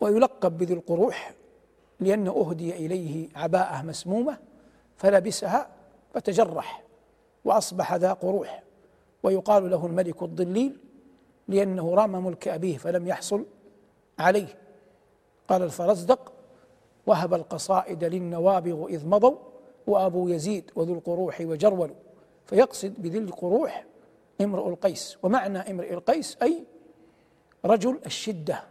ويلقب 0.00 0.58
بذي 0.58 0.74
القروح 0.74 1.34
لأنه 2.00 2.30
أهدي 2.30 2.86
إليه 2.86 3.28
عباءة 3.36 3.82
مسمومة 3.82 4.38
فلبسها 4.96 5.68
فتجرح 6.14 6.82
وأصبح 7.44 7.94
ذا 7.94 8.12
قروح. 8.12 8.62
ويقال 9.22 9.70
له 9.70 9.86
الملك 9.86 10.22
الضليل 10.22 10.76
لأنه 11.48 11.94
رام 11.94 12.24
ملك 12.24 12.48
أبيه 12.48 12.76
فلم 12.76 13.06
يحصل 13.06 13.46
عليه. 14.18 14.58
قال 15.48 15.62
الفرزدق 15.62 16.32
وهب 17.06 17.34
القصائد 17.34 18.04
للنوابغ 18.04 18.86
إذ 18.88 19.06
مضوا 19.06 19.36
وأبو 19.86 20.28
يزيد 20.28 20.70
وذو 20.76 20.94
القروح 20.94 21.40
وجرول 21.40 21.90
فيقصد 22.46 22.94
بذي 22.98 23.18
القروح 23.18 23.84
امرؤ 24.40 24.68
القيس. 24.68 25.18
ومعنى 25.22 25.58
امرئ 25.58 25.94
القيس 25.94 26.38
أي 26.42 26.64
رجل 27.64 28.00
الشدة. 28.06 28.64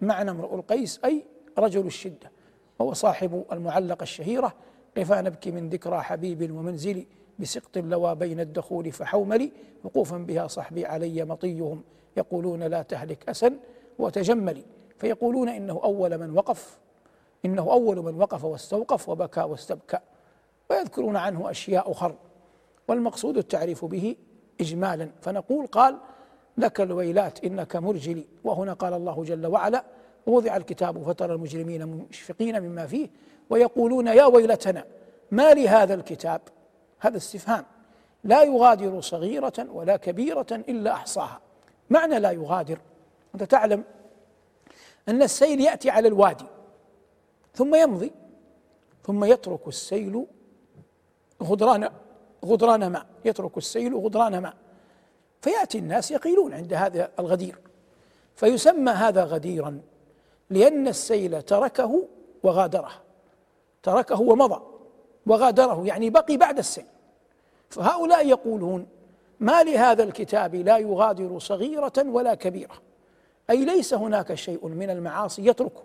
معنى 0.00 0.30
امرؤ 0.30 0.54
القيس 0.54 1.00
أي 1.04 1.24
رجل 1.58 1.86
الشدة. 1.86 2.32
وهو 2.78 2.92
صاحب 2.92 3.44
المعلقة 3.52 4.02
الشهيرة. 4.02 4.54
قفا 4.96 5.20
نبكي 5.20 5.50
من 5.50 5.68
ذكرى 5.68 6.00
حبيب 6.00 6.50
ومنزلي 6.50 7.06
بسقط 7.38 7.78
لوى 7.78 8.14
بين 8.14 8.40
الدخول 8.40 8.92
فحوملي. 8.92 9.52
وقوفا 9.84 10.18
بها 10.18 10.46
صحبي 10.46 10.86
علي 10.86 11.24
مطيهم. 11.24 11.82
يقولون 12.16 12.62
لا 12.62 12.82
تهلك 12.82 13.28
أسا 13.28 13.56
وتجملي. 13.98 14.64
فيقولون 14.98 15.48
إنه 15.48 15.80
أول 15.84 16.18
من 16.18 16.30
وقف. 16.30 16.78
إنه 17.44 17.62
أول 17.62 17.96
من 17.96 18.14
وقف 18.14 18.44
واستوقف 18.44 19.08
وبكى 19.08 19.40
واستبكى. 19.40 19.98
ويذكرون 20.70 21.16
عنه 21.16 21.50
أشياء 21.50 21.90
أخر. 21.90 22.14
والمقصود 22.88 23.36
التعريف 23.36 23.84
به 23.84 24.16
إجمالا. 24.60 25.10
فنقول 25.20 25.66
قال 25.66 25.98
لك 26.58 26.80
الويلات 26.80 27.44
إنك 27.44 27.76
مرجلي. 27.76 28.26
وهنا 28.44 28.72
قال 28.72 28.94
الله 28.94 29.24
جل 29.24 29.46
وعلا 29.46 29.84
ووضع 30.26 30.56
الكتاب 30.56 31.02
فترى 31.02 31.34
المجرمين 31.34 31.86
مشفقين 31.86 32.62
مما 32.62 32.86
فيه 32.86 33.08
ويقولون 33.50 34.06
يا 34.06 34.24
ويلتنا 34.24 34.84
ما 35.30 35.54
لهذا 35.54 35.94
الكتاب؟ 35.94 36.40
هذا 36.98 37.16
استفهام. 37.16 37.64
لا 38.24 38.42
يغادر 38.42 39.00
صغيرة 39.00 39.66
ولا 39.70 39.96
كبيرة 39.96 40.46
إلا 40.52 40.92
أحصاها. 40.92 41.40
معنى 41.90 42.18
لا 42.18 42.30
يغادر؟ 42.30 42.78
أنت 43.34 43.42
تعلم 43.42 43.84
أن 45.08 45.22
السيل 45.22 45.60
يأتي 45.60 45.90
على 45.90 46.08
الوادي 46.08 46.46
ثم 47.54 47.74
يمضي 47.74 48.12
ثم 49.04 49.24
يترك 49.24 49.68
السيل 49.68 50.26
غدران 51.42 51.90
غدران 52.46 52.86
ماء 52.86 53.06
يترك 53.24 53.56
السيل 53.56 53.94
غدران 53.94 54.38
ماء. 54.38 54.54
فيأتي 55.40 55.78
الناس 55.78 56.10
يقيلون 56.10 56.54
عند 56.54 56.72
هذا 56.74 57.10
الغدير. 57.18 57.58
فيسمى 58.34 58.90
هذا 58.90 59.24
غديرا 59.24 59.80
لأن 60.50 60.88
السيل 60.88 61.42
تركه 61.42 62.02
وغادره. 62.42 62.90
تركه 63.82 64.20
ومضى 64.20 64.62
وغادره 65.26 65.86
يعني 65.86 66.10
بقي 66.10 66.36
بعد 66.36 66.58
السيل. 66.58 66.84
فهؤلاء 67.70 68.28
يقولون 68.28 68.86
ما 69.40 69.62
لهذا 69.62 70.02
الكتاب 70.02 70.54
لا 70.54 70.78
يغادر 70.78 71.38
صغيرة 71.38 71.92
ولا 71.98 72.34
كبيرة. 72.34 72.74
أي 73.50 73.64
ليس 73.64 73.94
هناك 73.94 74.34
شيء 74.34 74.68
من 74.68 74.90
المعاصي 74.90 75.46
يتركه 75.46 75.82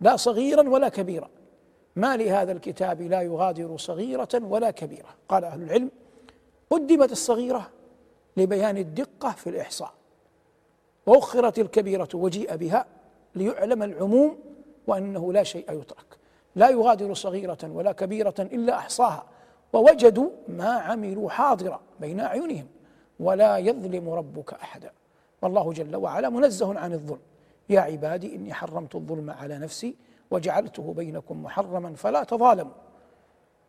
لا 0.00 0.16
صغيرا 0.16 0.68
ولا 0.68 0.88
كبيرا. 0.88 1.28
ما 1.96 2.16
لهذا 2.16 2.52
الكتاب 2.52 3.02
لا 3.02 3.22
يغادر 3.22 3.76
صغيرة 3.76 4.28
ولا 4.34 4.70
كبيرة. 4.70 5.08
قال 5.28 5.44
أهل 5.44 5.62
العلم 5.62 5.90
قدمت 6.70 7.12
الصغيرة 7.12 7.70
لبيان 8.36 8.76
الدقة 8.76 9.30
في 9.30 9.50
الإحصاء 9.50 9.92
وأخرت 11.06 11.58
الكبيرة 11.58 12.08
وجيء 12.14 12.56
بها 12.56 12.86
ليعلم 13.34 13.82
العموم 13.82 14.38
وأنه 14.86 15.32
لا 15.32 15.42
شيء 15.42 15.72
يترك. 15.72 16.06
لا 16.56 16.70
يغادر 16.70 17.14
صغيرة 17.14 17.58
ولا 17.64 17.92
كبيرة 17.92 18.34
إلا 18.38 18.76
أحصاها 18.76 19.24
ووجدوا 19.72 20.30
ما 20.48 20.68
عملوا 20.68 21.30
حاضرا 21.30 21.80
بين 22.00 22.20
أعينهم 22.20 22.66
ولا 23.20 23.58
يظلم 23.58 24.08
ربك 24.08 24.52
أحدا. 24.52 24.90
والله 25.42 25.72
جل 25.72 25.96
وعلا 25.96 26.28
منزه 26.28 26.78
عن 26.78 26.92
الظلم. 26.92 27.20
يا 27.68 27.80
عبادي 27.80 28.34
إني 28.34 28.54
حرمت 28.54 28.94
الظلم 28.94 29.30
على 29.30 29.58
نفسي 29.58 29.94
وجعلته 30.30 30.94
بينكم 30.94 31.42
محرما 31.42 31.94
فلا 31.94 32.24
تظالموا. 32.24 32.72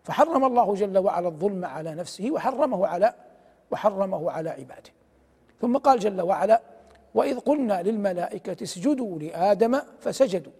فحرم 0.03 0.45
الله 0.45 0.73
جل 0.73 0.97
وعلا 0.97 1.27
الظلم 1.27 1.65
على 1.65 1.95
نفسه 1.95 2.31
وحرمه 2.31 2.87
على 2.87 3.13
وحرمه 3.71 4.31
على 4.31 4.49
عباده. 4.49 4.91
ثم 5.61 5.77
قال 5.77 5.99
جل 5.99 6.21
وعلا 6.21 6.61
وإذ 7.15 7.39
قلنا 7.39 7.81
للملائكة 7.81 8.63
اسجدوا 8.63 9.19
لآدم 9.19 9.79
فسجدوا 9.99 10.51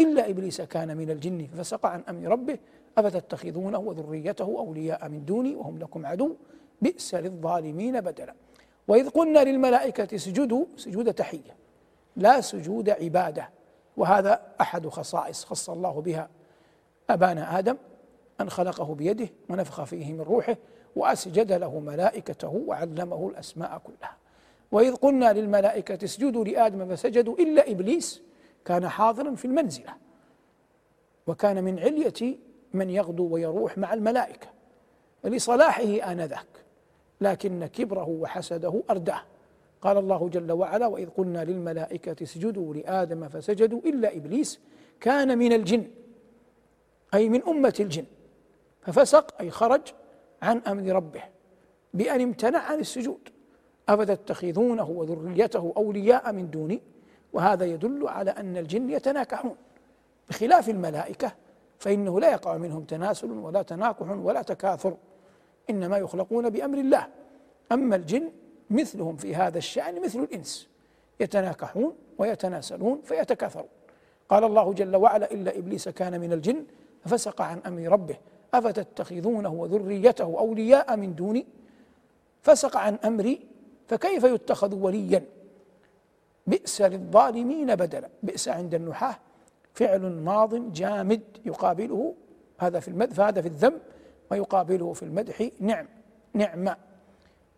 إلا 0.00 0.30
إبليس 0.30 0.60
كان 0.60 0.96
من 0.96 1.10
الجن 1.10 1.46
ففسق 1.46 1.86
عن 1.86 2.02
أمر 2.08 2.28
ربه 2.28 2.58
أفتتخذونه 2.98 3.78
وذريته 3.78 4.44
أولياء 4.44 5.08
من 5.08 5.24
دوني 5.24 5.54
وهم 5.54 5.78
لكم 5.78 6.06
عدو 6.06 6.36
بئس 6.82 7.14
للظالمين 7.14 8.00
بدلا. 8.00 8.34
وإذ 8.88 9.08
قلنا 9.08 9.44
للملائكة 9.44 10.14
اسجدوا 10.14 10.64
سجود 10.76 11.14
تحية 11.14 11.56
لا 12.16 12.40
سجود 12.40 12.90
عبادة. 12.90 13.50
وهذا 13.96 14.42
أحد 14.60 14.88
خصائص 14.88 15.44
خص 15.44 15.70
الله 15.70 16.00
بها 16.00 16.28
أبانا 17.10 17.58
آدم 17.58 17.76
أن 18.40 18.50
خلقه 18.50 18.94
بيده 18.94 19.28
ونفخ 19.48 19.84
فيه 19.84 20.12
من 20.12 20.20
روحه 20.20 20.56
وأسجد 20.96 21.52
له 21.52 21.80
ملائكته 21.80 22.62
وعلمه 22.66 23.28
الأسماء 23.28 23.82
كلها. 23.84 24.16
وإذ 24.72 24.94
قلنا 24.94 25.32
للملائكة 25.32 26.04
اسجدوا 26.04 26.44
لآدم 26.44 26.96
فسجدوا 26.96 27.34
إلا 27.38 27.70
إبليس 27.70 28.22
كان 28.64 28.88
حاضرا 28.88 29.34
في 29.34 29.44
المنزلة 29.44 29.94
وكان 31.26 31.64
من 31.64 31.78
علية 31.78 32.36
من 32.72 32.90
يغدو 32.90 33.28
ويروح 33.28 33.78
مع 33.78 33.94
الملائكة. 33.94 34.46
لصلاحه 35.24 35.82
آنذاك 35.82 36.46
لكن 37.20 37.66
كبره 37.66 38.08
وحسده 38.08 38.82
أرداه. 38.90 39.22
قال 39.82 39.98
الله 39.98 40.28
جل 40.28 40.52
وعلا 40.52 40.86
وإذ 40.86 41.08
قلنا 41.08 41.44
للملائكة 41.44 42.22
اسجدوا 42.22 42.74
لآدم 42.74 43.28
فسجدوا 43.28 43.80
إلا 43.80 44.16
إبليس 44.16 44.60
كان 45.00 45.38
من 45.38 45.52
الجن 45.52 45.90
أي 47.14 47.28
من 47.28 47.42
أمة 47.48 47.74
الجن 47.80 48.04
ففسق 48.82 49.40
أي 49.40 49.50
خرج 49.50 49.80
عن 50.42 50.58
أمر 50.58 50.92
ربه 50.92 51.22
بأن 51.94 52.20
امتنع 52.20 52.58
عن 52.58 52.80
السجود. 52.80 53.28
أفتتخذونه 53.88 54.90
وذريته 54.90 55.72
أولياء 55.76 56.32
من 56.32 56.50
دوني؟ 56.50 56.82
وهذا 57.32 57.64
يدل 57.64 58.08
على 58.08 58.30
أن 58.30 58.56
الجن 58.56 58.90
يتناكحون 58.90 59.56
بخلاف 60.28 60.68
الملائكة 60.68 61.32
فإنه 61.78 62.20
لا 62.20 62.30
يقع 62.30 62.56
منهم 62.56 62.84
تناسل 62.84 63.30
ولا 63.30 63.62
تناكح 63.62 64.10
ولا 64.10 64.42
تكاثر 64.42 64.96
إنما 65.70 65.98
يخلقون 65.98 66.50
بأمر 66.50 66.78
الله. 66.78 67.06
أما 67.72 67.96
الجن 67.96 68.32
مثلهم 68.72 69.16
في 69.16 69.34
هذا 69.34 69.58
الشأن 69.58 70.02
مثل 70.02 70.18
الإنس. 70.18 70.68
يتناكحون 71.20 71.94
ويتناسلون 72.18 73.00
فيتكاثرون. 73.04 73.68
قال 74.28 74.44
الله 74.44 74.72
جل 74.72 74.96
وعلا 74.96 75.32
إلا 75.32 75.58
إبليس 75.58 75.88
كان 75.88 76.20
من 76.20 76.32
الجن 76.32 76.64
ففسق 77.04 77.42
عن 77.42 77.58
أمر 77.66 77.82
ربه. 77.82 78.16
أفتتخذونه 78.54 79.52
وذريته 79.52 80.24
أولياء 80.24 80.96
من 80.96 81.14
دوني؟ 81.14 81.46
فسق 82.42 82.76
عن 82.76 82.98
أمري 83.04 83.40
فكيف 83.88 84.24
يتخذ 84.24 84.74
وليا؟ 84.74 85.24
بئس 86.46 86.82
للظالمين 86.82 87.74
بدلا. 87.74 88.08
بئس 88.22 88.48
عند 88.48 88.74
النحاة 88.74 89.16
فعل 89.74 90.00
ماض 90.00 90.72
جامد 90.72 91.22
يقابله. 91.44 92.14
هذا 92.58 92.80
في 92.80 92.88
المدح 92.88 93.14
فهذا 93.14 93.40
في 93.40 93.48
الذم 93.48 93.78
ويقابله 94.30 94.92
في 94.92 95.02
المدح 95.02 95.48
نعم 95.60 95.86
نعم 96.34 96.64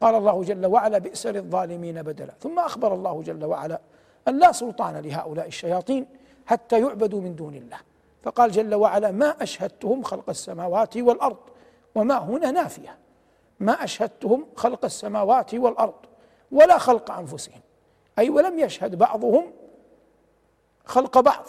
قال 0.05 0.15
الله 0.15 0.43
جل 0.43 0.67
وعلا 0.67 0.99
بئس 0.99 1.27
للظالمين 1.27 2.03
بدلا. 2.03 2.33
ثم 2.41 2.59
أخبر 2.59 2.95
الله 2.95 3.23
جل 3.23 3.45
وعلا 3.45 3.81
أن 4.29 4.39
لا 4.39 4.53
سلطان 4.53 4.97
لهؤلاء 4.97 5.47
الشياطين 5.47 6.07
حتى 6.47 6.81
يعبدوا 6.81 7.21
من 7.21 7.35
دون 7.35 7.55
الله. 7.55 7.79
فقال 8.23 8.51
جل 8.51 8.75
وعلا 8.75 9.11
ما 9.11 9.43
أشهدتهم 9.43 10.03
خلق 10.03 10.29
السماوات 10.29 10.97
والأرض 10.97 11.37
وما 11.95 12.19
هنا 12.19 12.51
نافية. 12.51 12.99
ما 13.61 13.73
أشهدتهم 13.73 14.47
خلق 14.57 14.85
السماوات 14.85 15.55
والأرض 15.55 15.95
ولا 16.53 16.79
خلق 16.79 17.11
أنفسهم. 17.11 17.61
أي 18.19 18.31
ولم 18.31 18.59
يشهد 18.59 18.95
بعضهم 18.95 19.53
خلق 20.85 21.21
بعض. 21.21 21.45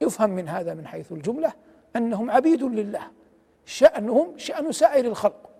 يفهم 0.00 0.30
من 0.30 0.48
هذا 0.48 0.74
من 0.74 0.86
حيث 0.86 1.12
الجملة 1.12 1.52
أنهم 1.96 2.30
عبيد 2.30 2.62
لله. 2.62 3.02
شأنهم 3.64 4.38
شأن 4.38 4.72
سائر 4.72 5.04
الخلق. 5.04 5.50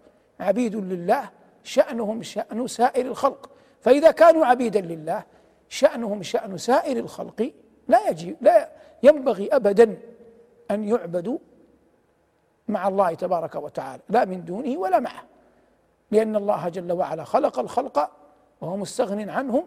عبيد 0.40 0.76
لله 0.76 1.39
شأنهم 1.64 2.22
شأن 2.22 2.66
سائر 2.66 3.06
الخلق. 3.06 3.50
فإذا 3.80 4.10
كانوا 4.10 4.46
عبيدا 4.46 4.80
لله 4.80 5.22
شأنهم 5.68 6.22
شأن 6.22 6.58
سائر 6.58 6.96
الخلق 6.96 7.52
لا 7.88 8.08
يجي 8.08 8.36
لا 8.40 8.68
ينبغي 9.02 9.48
أبدا 9.52 9.96
أن 10.70 10.88
يعبدوا 10.88 11.38
مع 12.68 12.88
الله 12.88 13.14
تبارك 13.14 13.54
وتعالى 13.54 14.02
لا 14.08 14.24
من 14.24 14.44
دونه 14.44 14.78
ولا 14.78 15.00
معه. 15.00 15.24
لأن 16.10 16.36
الله 16.36 16.68
جل 16.68 16.92
وعلا 16.92 17.24
خلق 17.24 17.58
الخلق 17.58 18.10
وهو 18.60 18.76
مستغن 18.76 19.30
عنهم 19.30 19.64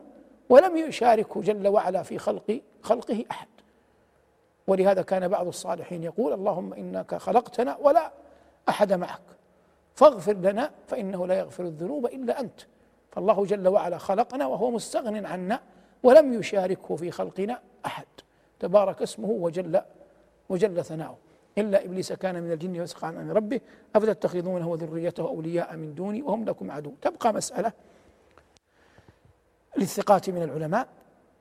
ولم 0.50 0.78
يشاركه 0.78 1.42
جل 1.42 1.68
وعلا 1.68 2.04
في 2.04 2.18
خلق 2.18 2.62
خلقه 2.82 3.26
أحد. 3.32 3.48
ولهذا 4.68 5.02
كان 5.02 5.28
بعض 5.28 5.48
الصالحين 5.48 6.04
يقول 6.04 6.34
اللهم 6.34 6.74
إنك 6.74 7.16
خلقتنا 7.16 7.78
ولا 7.82 8.12
أحد 8.70 8.94
معك. 8.94 9.22
فاغفر 9.96 10.34
لنا 10.34 10.72
فإنه 10.88 11.28
لا 11.28 11.40
يغفر 11.40 11.64
الذنوب 11.64 12.06
إلا 12.06 12.40
أنت. 12.40 12.62
فالله 13.12 13.46
جل 13.46 13.68
وعلا 13.68 13.98
خلقنا 13.98 14.46
وهو 14.48 14.72
مستغن 14.72 15.26
عنا 15.26 15.60
ولم 16.04 16.34
يشاركه 16.34 16.96
في 16.96 17.12
خلقنا 17.12 17.60
أحد. 17.86 18.06
تبارك 18.60 19.02
اسمه 19.02 19.30
وجل 19.30 19.82
وجل 20.50 20.86
ثناؤه. 20.86 21.18
إلا 21.58 21.86
إبليس 21.86 22.14
كان 22.14 22.44
من 22.44 22.52
الجن 22.52 22.82
وسق 22.82 23.06
عن 23.06 23.32
ربه. 23.32 23.62
أفتتخذونه 23.96 24.68
وذريته 24.68 25.28
أولياء 25.28 25.76
من 25.76 25.96
دوني 25.96 26.22
وهم 26.22 26.46
لكم 26.46 26.72
عدو. 26.72 26.94
تبقى 27.02 27.34
مسألة 27.34 27.72
للثقات 29.78 30.30
من 30.30 30.44
العلماء. 30.44 30.88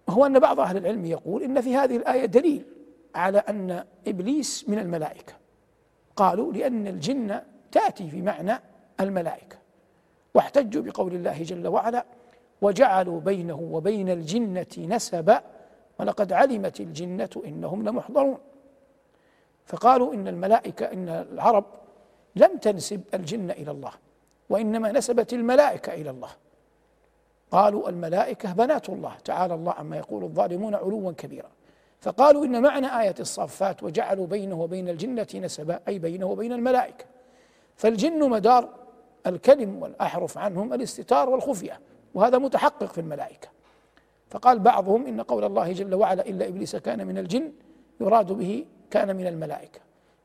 هو 0.09 0.27
أن 0.27 0.39
بعض 0.39 0.61
أهل 0.61 0.77
العلم 0.77 1.05
يقول 1.05 1.43
إن 1.43 1.61
في 1.61 1.77
هذه 1.77 1.97
الآية 1.97 2.25
دليل 2.25 2.65
على 3.15 3.39
أن 3.39 3.85
إبليس 4.09 4.69
من 4.69 4.79
الملائكة. 4.79 5.33
قالوا 6.17 6.53
لأن 6.53 6.87
الجن 6.87 7.41
تأتي 7.73 8.11
في 8.11 8.23
معنى 8.23 8.61
الملائكة. 9.01 9.57
واحتجوا 10.35 10.83
بقول 10.83 11.15
الله 11.15 11.43
جل 11.43 11.69
وعلا 11.69 12.05
وجعلوا 12.63 13.21
بينه 13.21 13.69
وبين 13.73 14.09
الجنة 14.09 14.67
نسبا 14.79 15.41
ولقد 15.99 16.33
علمت 16.33 16.81
الجنة 16.81 17.31
إنهم 17.47 17.89
لمحضرون. 17.89 18.39
فقالوا 19.67 20.15
إن 20.15 20.29
الملائكة 20.29 20.87
إن 20.87 21.09
العرب 21.09 21.65
لم 22.37 22.57
تنسب 22.57 23.03
الجن 23.15 23.51
إلى 23.51 23.71
الله 23.71 23.93
وإنما 24.51 24.93
نسبت 24.93 25.33
الملائكة 25.33 25.95
إلى 25.95 26.11
الله. 26.11 26.31
قالوا 27.51 27.89
الملائكة 27.89 28.53
بنات 28.53 28.89
الله 28.89 29.15
تعالى 29.25 29.55
الله 29.55 29.73
عما 29.73 29.97
يقول 29.97 30.25
الظالمون 30.25 30.75
علوا 30.75 31.13
كبيرا. 31.13 31.51
فقالوا 32.01 32.45
إن 32.45 32.63
معنى 32.63 33.01
آية 33.01 33.15
الصافات 33.21 33.83
وجعلوا 33.83 34.27
بينه 34.27 34.61
وبين 34.61 34.89
الجنة 34.89 35.27
نسبا 35.35 35.81
أي 35.89 35.99
بينه 35.99 36.27
وبين 36.27 36.53
الملائكة. 36.53 37.05
فالجن 37.83 38.31
مدار 38.31 38.69
الكلم 39.27 39.83
والأحرف 39.83 40.39
عنهم 40.39 40.73
الاستتار 40.73 41.31
والخفية 41.31 41.81
وهذا 42.15 42.39
متحقق 42.39 42.93
في 42.93 43.01
الملائكة. 43.01 43.49
فقال 44.31 44.59
بعضهم 44.59 45.07
إن 45.07 45.21
قول 45.21 45.45
الله 45.45 45.73
جل 45.73 45.95
وعلا 45.95 46.27
إلا 46.27 46.49
إبليس 46.49 46.77
كان 46.77 47.07
من 47.07 47.19
الجن 47.19 47.53
يراد 48.01 48.33
به 48.33 48.67
كان 48.91 49.17
من 49.17 49.27
الملائكة. 49.27 49.81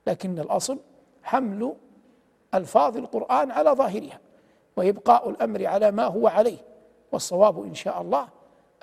لكن 0.08 0.40
الأصل 0.40 0.80
حمل 1.24 1.74
ألفاظ 2.54 2.98
القرآن 2.98 3.52
على 3.52 3.70
ظاهرها 3.70 4.20
وإبقاء 4.76 5.30
الأمر 5.30 5.66
على 5.66 5.92
ما 5.92 6.06
هو 6.06 6.28
عليه 6.28 6.58
والصواب 7.12 7.64
إن 7.64 7.74
شاء 7.74 8.02
الله 8.02 8.28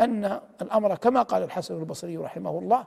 أن 0.00 0.40
الأمر 0.62 0.94
كما 0.94 1.22
قال 1.22 1.42
الحسن 1.42 1.78
البصري 1.78 2.16
رحمه 2.16 2.58
الله 2.58 2.84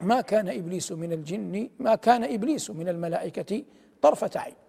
ما 0.00 0.20
كان 0.20 0.48
إبليس 0.48 0.92
من 0.92 1.12
الجن 1.12 1.70
ما 1.78 1.94
كان 1.94 2.24
إبليس 2.24 2.70
من 2.70 2.88
الملائكة 2.88 3.62
طرفة 4.02 4.30
عين. 4.36 4.63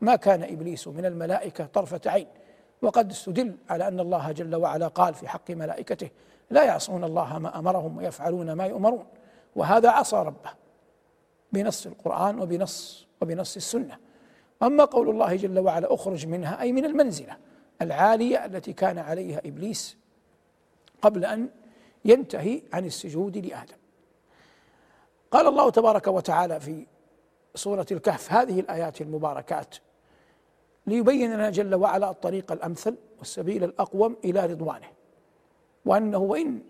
ما 0.00 0.16
كان 0.16 0.42
إبليس 0.42 0.88
من 0.88 1.04
الملائكة 1.04 1.66
طرفة 1.66 2.00
عين. 2.06 2.26
وقد 2.82 3.10
استدل 3.10 3.56
على 3.70 3.88
أن 3.88 4.00
الله 4.00 4.32
جل 4.32 4.56
وعلا 4.56 4.88
قال 4.88 5.14
في 5.14 5.28
حق 5.28 5.50
ملائكته 5.50 6.10
لا 6.50 6.64
يعصون 6.64 7.04
الله 7.04 7.38
ما 7.38 7.58
أمرهم 7.58 7.96
ويفعلون 7.96 8.52
ما 8.52 8.66
يؤمرون. 8.66 9.06
وهذا 9.56 9.90
عصى 9.90 10.16
ربه 10.16 10.50
بنص 11.52 11.86
القرآن 11.86 12.40
وبنص 12.40 13.06
وبنص 13.22 13.56
السنة. 13.56 13.98
أما 14.62 14.84
قول 14.84 15.10
الله 15.10 15.36
جل 15.36 15.58
وعلا 15.58 15.94
أخرج 15.94 16.26
منها 16.26 16.60
أي 16.60 16.72
من 16.72 16.84
المنزلة 16.84 17.36
العالية 17.82 18.44
التي 18.44 18.72
كان 18.72 18.98
عليها 18.98 19.38
إبليس 19.38 19.96
قبل 21.02 21.24
أن 21.24 21.48
ينتهي 22.04 22.62
عن 22.72 22.84
السجود 22.84 23.36
لآدم. 23.36 23.76
قال 25.30 25.46
الله 25.46 25.70
تبارك 25.70 26.06
وتعالى 26.06 26.60
في 26.60 26.86
سورة 27.54 27.86
الكهف 27.92 28.32
هذه 28.32 28.60
الآيات 28.60 29.00
المباركات 29.00 29.76
ليبين 30.86 31.34
لنا 31.34 31.50
جل 31.50 31.74
وعلا 31.74 32.10
الطريق 32.10 32.52
الأمثل 32.52 32.96
والسبيل 33.18 33.64
الأقوم 33.64 34.16
إلى 34.24 34.46
رضوانه 34.46 34.86
وأنه 35.84 36.18
وإن 36.18 36.60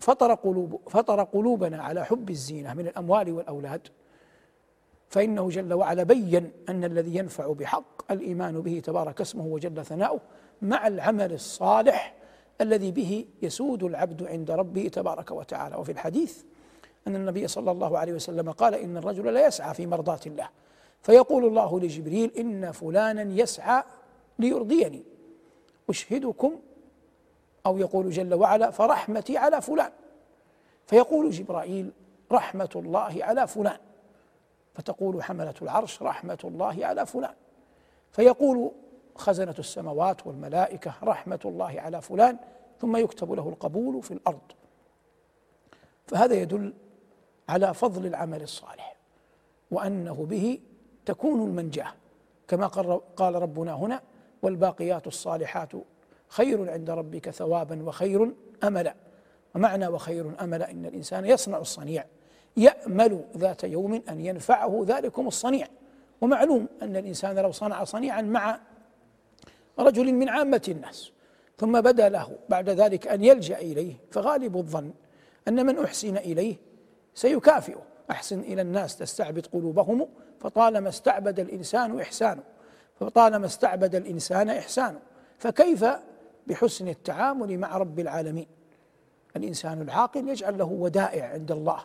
فطر 0.00 0.34
قلوب 0.34 0.80
فطر 0.88 1.22
قلوبنا 1.22 1.82
على 1.82 2.04
حب 2.04 2.30
الزينة 2.30 2.74
من 2.74 2.86
الأموال 2.86 3.32
والأولاد 3.32 3.88
فإنه 5.08 5.48
جل 5.48 5.74
وعلا 5.74 6.02
بين 6.02 6.52
أن 6.68 6.84
الذي 6.84 7.16
ينفع 7.16 7.52
بحق 7.52 8.12
الإيمان 8.12 8.60
به 8.60 8.80
تبارك 8.84 9.20
اسمه 9.20 9.46
وجل 9.46 9.84
ثناؤه 9.84 10.20
مع 10.62 10.86
العمل 10.86 11.32
الصالح 11.32 12.14
الذي 12.60 12.90
به 12.90 13.24
يسود 13.42 13.82
العبد 13.82 14.22
عند 14.22 14.50
ربه 14.50 14.88
تبارك 14.88 15.30
وتعالى. 15.30 15.76
وفي 15.76 15.92
الحديث 15.92 16.42
أن 17.06 17.16
النبي 17.16 17.48
صلى 17.48 17.70
الله 17.70 17.98
عليه 17.98 18.12
وسلم 18.12 18.50
قال 18.50 18.74
إن 18.74 18.96
الرجل 18.96 19.34
لا 19.34 19.46
يسعى 19.46 19.74
في 19.74 19.86
مرضاة 19.86 20.20
الله 20.26 20.48
فيقول 21.02 21.44
الله 21.44 21.80
لجبريل 21.80 22.32
إن 22.38 22.72
فلانا 22.72 23.22
يسعى 23.22 23.82
ليرضيني. 24.38 25.02
أشهدكم 25.90 26.60
أو 27.66 27.78
يقول 27.78 28.10
جل 28.10 28.34
وعلا 28.34 28.70
فرحمتي 28.70 29.38
على 29.38 29.62
فلان. 29.62 29.92
فيقول 30.86 31.30
جبرائيل 31.30 31.92
رحمة 32.32 32.70
الله 32.76 33.24
على 33.24 33.46
فلان. 33.46 33.78
فتقول 34.74 35.22
حملة 35.22 35.54
العرش 35.62 36.02
رحمة 36.02 36.38
الله 36.44 36.86
على 36.86 37.06
فلان. 37.06 37.34
فيقول 38.10 38.70
خزنة 39.14 39.54
السماوات 39.58 40.26
والملائكة 40.26 40.94
رحمة 41.02 41.40
الله 41.44 41.80
على 41.80 42.02
فلان 42.02 42.36
ثم 42.80 42.96
يكتب 42.96 43.32
له 43.32 43.48
القبول 43.48 44.02
في 44.02 44.10
الأرض. 44.10 44.52
فهذا 46.06 46.34
يدل 46.34 46.74
على 47.48 47.74
فضل 47.74 48.06
العمل 48.06 48.42
الصالح 48.42 48.96
وأنه 49.70 50.26
به 50.30 50.58
تكون 51.08 51.48
المنجاة 51.48 51.92
كما 52.48 52.66
قال 53.16 53.34
ربنا 53.34 53.74
هنا 53.74 54.00
والباقيات 54.42 55.06
الصالحات 55.06 55.72
خير 56.28 56.70
عند 56.70 56.90
ربك 56.90 57.30
ثوابا 57.30 57.82
وخير 57.82 58.32
املا. 58.64 58.94
ومعنى 59.54 59.86
وخير 59.86 60.32
املا 60.40 60.70
إن 60.70 60.86
الإنسان 60.86 61.24
يصنع 61.24 61.58
الصنيع 61.58 62.04
يأمل 62.56 63.24
ذات 63.36 63.64
يوم 63.64 64.02
أن 64.08 64.20
ينفعه 64.20 64.84
ذلكم 64.86 65.28
الصنيع. 65.28 65.66
ومعلوم 66.20 66.68
أن 66.82 66.96
الإنسان 66.96 67.38
لو 67.38 67.52
صنع 67.52 67.84
صنيعا 67.84 68.22
مع 68.22 68.60
رجل 69.78 70.12
من 70.12 70.28
عامة 70.28 70.62
الناس 70.68 71.10
ثم 71.58 71.80
بدا 71.80 72.08
له 72.08 72.38
بعد 72.48 72.68
ذلك 72.68 73.06
أن 73.06 73.24
يلجأ 73.24 73.58
إليه 73.58 73.94
فغالب 74.10 74.56
الظن 74.56 74.92
أن 75.48 75.66
من 75.66 75.78
أحسن 75.78 76.16
إليه 76.16 76.56
سيكافئه. 77.14 77.82
أحسن 78.10 78.40
إلى 78.40 78.62
الناس 78.62 78.96
تستعبد 78.96 79.46
قلوبهم 79.46 80.08
فطالما 80.40 80.88
استعبد 80.88 81.40
الإنسان 81.40 82.00
إحسانه 82.00 82.42
فطالما 83.00 83.46
استعبد 83.46 83.94
الإنسان 83.94 84.50
إحسانه 84.50 84.98
فكيف 85.38 85.84
بحسن 86.46 86.88
التعامل 86.88 87.58
مع 87.58 87.76
رب 87.76 88.00
العالمين؟ 88.00 88.46
الإنسان 89.36 89.82
العاقل 89.82 90.28
يجعل 90.28 90.58
له 90.58 90.64
ودائع 90.64 91.32
عند 91.32 91.52
الله 91.52 91.80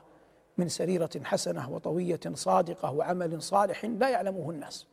من 0.57 0.69
سريرة 0.69 1.09
حسنة 1.23 1.71
وطوية 1.71 2.19
صادقة 2.33 2.91
وعمل 2.91 3.41
صالح 3.41 3.85
لا 3.85 4.09
يعلمه 4.09 4.49
الناس 4.49 4.87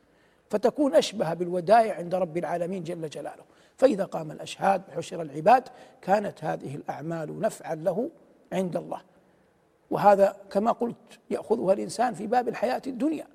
فتكون 0.51 0.95
أشبه 0.95 1.33
بالودائع 1.33 1.95
عند 1.95 2.15
رب 2.15 2.37
العالمين 2.37 2.83
جل 2.83 3.09
جلاله. 3.09 3.43
فإذا 3.77 4.05
قام 4.05 4.31
الأشهاد 4.31 4.81
وحشر 4.89 5.21
العباد 5.21 5.63
كانت 6.01 6.43
هذه 6.43 6.75
الأعمال 6.75 7.39
نفعا 7.39 7.75
له 7.75 8.09
عند 8.53 8.77
الله. 8.77 9.01
وهذا 9.91 10.35
كما 10.49 10.71
قلت 10.71 10.95
يأخذها 11.29 11.73
الإنسان 11.73 12.13
في 12.13 12.27
باب 12.27 12.47
الحياة 12.47 12.81
الدنيا. 12.87 13.27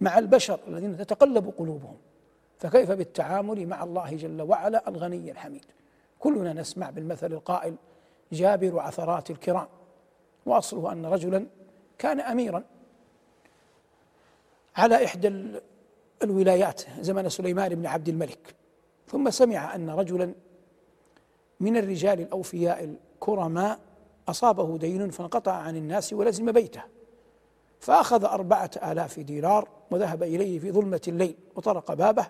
مع 0.00 0.18
البشر 0.18 0.60
الذين 0.68 0.96
تتقلب 0.96 1.54
قلوبهم. 1.58 1.96
فكيف 2.58 2.90
بالتعامل 2.90 3.66
مع 3.66 3.84
الله 3.84 4.16
جل 4.16 4.42
وعلا 4.42 4.88
الغني 4.88 5.30
الحميد؟ 5.30 5.64
كلنا 6.18 6.52
نسمع 6.52 6.90
بالمثل 6.90 7.32
القائل 7.32 7.74
جابر 8.32 8.78
عثرات 8.78 9.30
الكرام 9.30 9.66
وأصله 10.46 10.92
أن 10.92 11.06
رجلا 11.06 11.46
كان 11.98 12.20
اميرا 12.20 12.64
على 14.76 15.04
إحدى 15.04 15.60
الولايات 16.22 16.82
زمن 17.00 17.28
سليمان 17.28 17.74
بن 17.74 17.86
عبد 17.86 18.08
الملك. 18.08 18.54
ثم 19.08 19.30
سمع 19.30 19.74
أن 19.74 19.90
رجلا 19.90 20.34
من 21.60 21.76
الرجال 21.76 22.20
الأوفياء 22.20 22.84
الكرماء 22.84 23.78
أصابه 24.28 24.78
دين 24.78 25.10
فانقطع 25.10 25.52
عن 25.52 25.76
الناس 25.76 26.12
ولزم 26.12 26.52
بيته. 26.52 26.82
فأخذ 27.80 28.24
أربعة 28.24 28.70
آلاف 28.82 29.20
دينار 29.20 29.68
وذهب 29.90 30.22
إليه 30.22 30.58
في 30.58 30.72
ظلمة 30.72 31.00
الليل 31.08 31.36
وطرق 31.56 31.92
بابه 31.92 32.26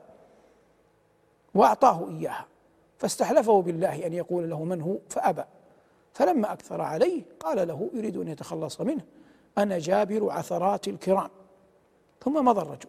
وأعطاه 1.55 2.09
إياها. 2.09 2.47
فاستحلفه 2.99 3.63
بالله 3.63 4.07
أن 4.07 4.13
يقول 4.13 4.51
له 4.51 4.65
من 4.65 4.81
هو؟ 4.81 4.97
فأبى. 5.11 5.45
فلما 6.13 6.53
أكثر 6.53 6.81
عليه 6.81 7.23
قال 7.41 7.69
له 7.69 7.91
يريد 7.95 8.17
أن 8.17 8.29
يتخلص 8.29 8.81
منه. 8.81 9.03
أنا 9.59 9.79
جابر 9.79 10.31
عثرات 10.31 10.89
الكرام. 10.89 11.31
ثم 12.25 12.45
مضى 12.45 12.61
الرجل. 12.63 12.89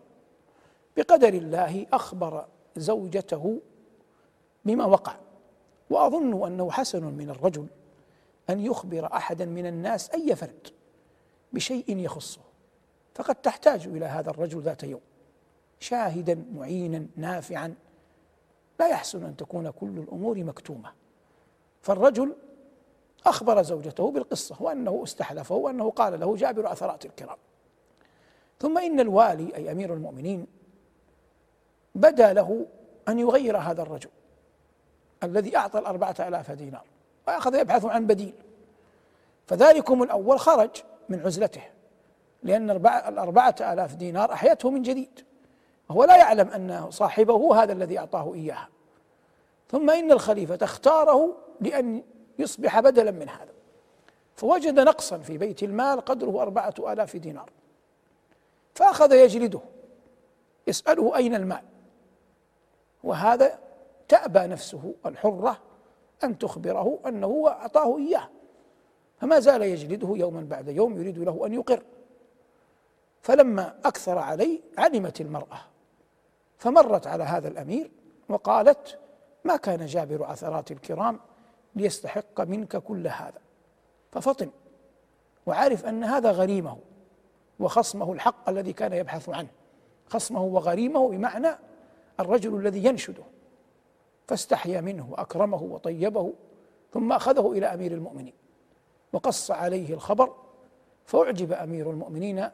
بقدر 0.97 1.33
الله 1.33 1.85
أخبر 1.93 2.45
زوجته 2.77 3.61
بما 4.65 4.85
وقع. 4.85 5.15
وأظن 5.89 6.47
أنه 6.47 6.71
حسن 6.71 7.03
من 7.03 7.29
الرجل 7.29 7.67
أن 8.49 8.59
يخبر 8.59 9.05
أحدا 9.13 9.45
من 9.45 9.65
الناس 9.65 10.09
أي 10.09 10.35
فرد 10.35 10.67
بشيء 11.53 11.97
يخصه. 11.97 12.44
فقد 13.15 13.35
تحتاج 13.35 13.87
إلى 13.87 14.05
هذا 14.05 14.29
الرجل 14.29 14.61
ذات 14.61 14.83
يوم. 14.83 15.01
شاهدا 15.79 16.45
معينا 16.53 17.07
نافعا. 17.15 17.75
لا 18.79 18.87
يحسن 18.87 19.23
أن 19.23 19.37
تكون 19.37 19.69
كل 19.69 19.97
الأمور 19.99 20.43
مكتومة. 20.43 20.91
فالرجل 21.81 22.35
أخبر 23.25 23.61
زوجته 23.61 24.11
بالقصة 24.11 24.55
وانه 24.59 25.03
استحلفه 25.03 25.55
وانه 25.55 25.89
قال 25.89 26.19
له 26.19 26.35
جابر 26.35 26.71
اثرات 26.71 27.05
الكرام 27.05 27.37
ثم 28.59 28.77
إن 28.77 28.99
الوالي 28.99 29.55
أي 29.55 29.71
أمير 29.71 29.93
المؤمنين 29.93 30.47
بدا 31.95 32.33
له 32.33 32.65
أن 33.07 33.19
يغير 33.19 33.57
هذا 33.57 33.81
الرجل 33.81 34.09
الذي 35.23 35.57
أعطى 35.57 35.79
الأربعة 35.79 36.15
آلاف 36.19 36.51
دينار 36.51 36.85
وأخذ 37.27 37.55
يبحث 37.55 37.85
عن 37.85 38.07
بديل. 38.07 38.33
فذلكم 39.47 40.03
الأول 40.03 40.39
خرج 40.39 40.69
من 41.09 41.19
عزلته. 41.19 41.63
لأن 42.45 42.69
الأربعة 43.07 43.55
آلاف 43.61 43.95
دينار 43.95 44.33
أحيته 44.33 44.69
من 44.69 44.81
جديد. 44.81 45.19
وهو 45.89 46.03
لا 46.03 46.17
يعلم 46.17 46.47
أن 46.47 46.91
صاحبه 46.91 47.33
هو 47.33 47.53
هذا 47.53 47.73
الذي 47.73 47.99
أعطاه 47.99 48.33
إياها. 48.33 48.69
ثم 49.69 49.89
إن 49.89 50.11
الخليفة 50.11 50.57
اختاره 50.61 51.37
لأن 51.61 52.03
يصبح 52.39 52.79
بدلا 52.79 53.11
من 53.11 53.29
هذا. 53.29 53.53
فوجد 54.35 54.79
نقصا 54.79 55.17
في 55.17 55.37
بيت 55.37 55.63
المال 55.63 56.01
قدره 56.01 56.41
أربعة 56.41 56.73
آلاف 56.79 57.15
دينار. 57.15 57.49
فأخذ 58.73 59.13
يجلده. 59.13 59.61
يسأله 60.67 61.15
أين 61.15 61.35
المال؟ 61.35 61.63
وهذا 63.03 63.59
تأبى 64.07 64.39
نفسه 64.39 64.93
الحرة 65.05 65.57
أن 66.23 66.37
تخبره 66.37 66.99
أنه 67.07 67.43
أعطاه 67.47 67.97
إياه. 67.97 68.29
فما 69.17 69.39
زال 69.39 69.61
يجلده 69.61 70.13
يوما 70.15 70.41
بعد 70.41 70.67
يوم 70.67 70.99
يريد 70.99 71.19
له 71.19 71.45
أن 71.45 71.53
يقر. 71.53 71.83
فلما 73.25 73.75
أكثر 73.85 74.17
عليه 74.17 74.59
علمت 74.77 75.21
المرأة 75.21 75.57
فمرت 76.57 77.07
على 77.07 77.23
هذا 77.23 77.47
الأمير 77.47 77.91
وقالت 78.29 78.99
ما 79.43 79.55
كان 79.55 79.85
جابر 79.85 80.23
عثرات 80.23 80.71
الكرام 80.71 81.19
ليستحق 81.75 82.41
منك 82.41 82.77
كل 82.77 83.07
هذا؟ 83.07 83.41
ففطن 84.11 84.49
وعرف 85.45 85.85
أن 85.85 86.03
هذا 86.03 86.31
غريمه 86.31 86.77
وخصمه 87.59 88.13
الحق 88.13 88.49
الذي 88.49 88.73
كان 88.73 88.93
يبحث 88.93 89.29
عنه 89.29 89.49
خصمه 90.09 90.43
وغريمه 90.43 91.09
بمعنى 91.09 91.49
الرجل 92.19 92.55
الذي 92.55 92.85
ينشده 92.85 93.23
فاستحيا 94.27 94.81
منه 94.81 95.11
وأكرمه 95.11 95.63
وطيبه 95.63 96.33
ثم 96.93 97.11
أخذه 97.11 97.51
إلى 97.51 97.65
أمير 97.65 97.91
المؤمنين 97.91 98.33
وقص 99.13 99.51
عليه 99.51 99.93
الخبر 99.93 100.35
فأعجب 101.05 101.51
أمير 101.51 101.91
المؤمنين 101.91 102.49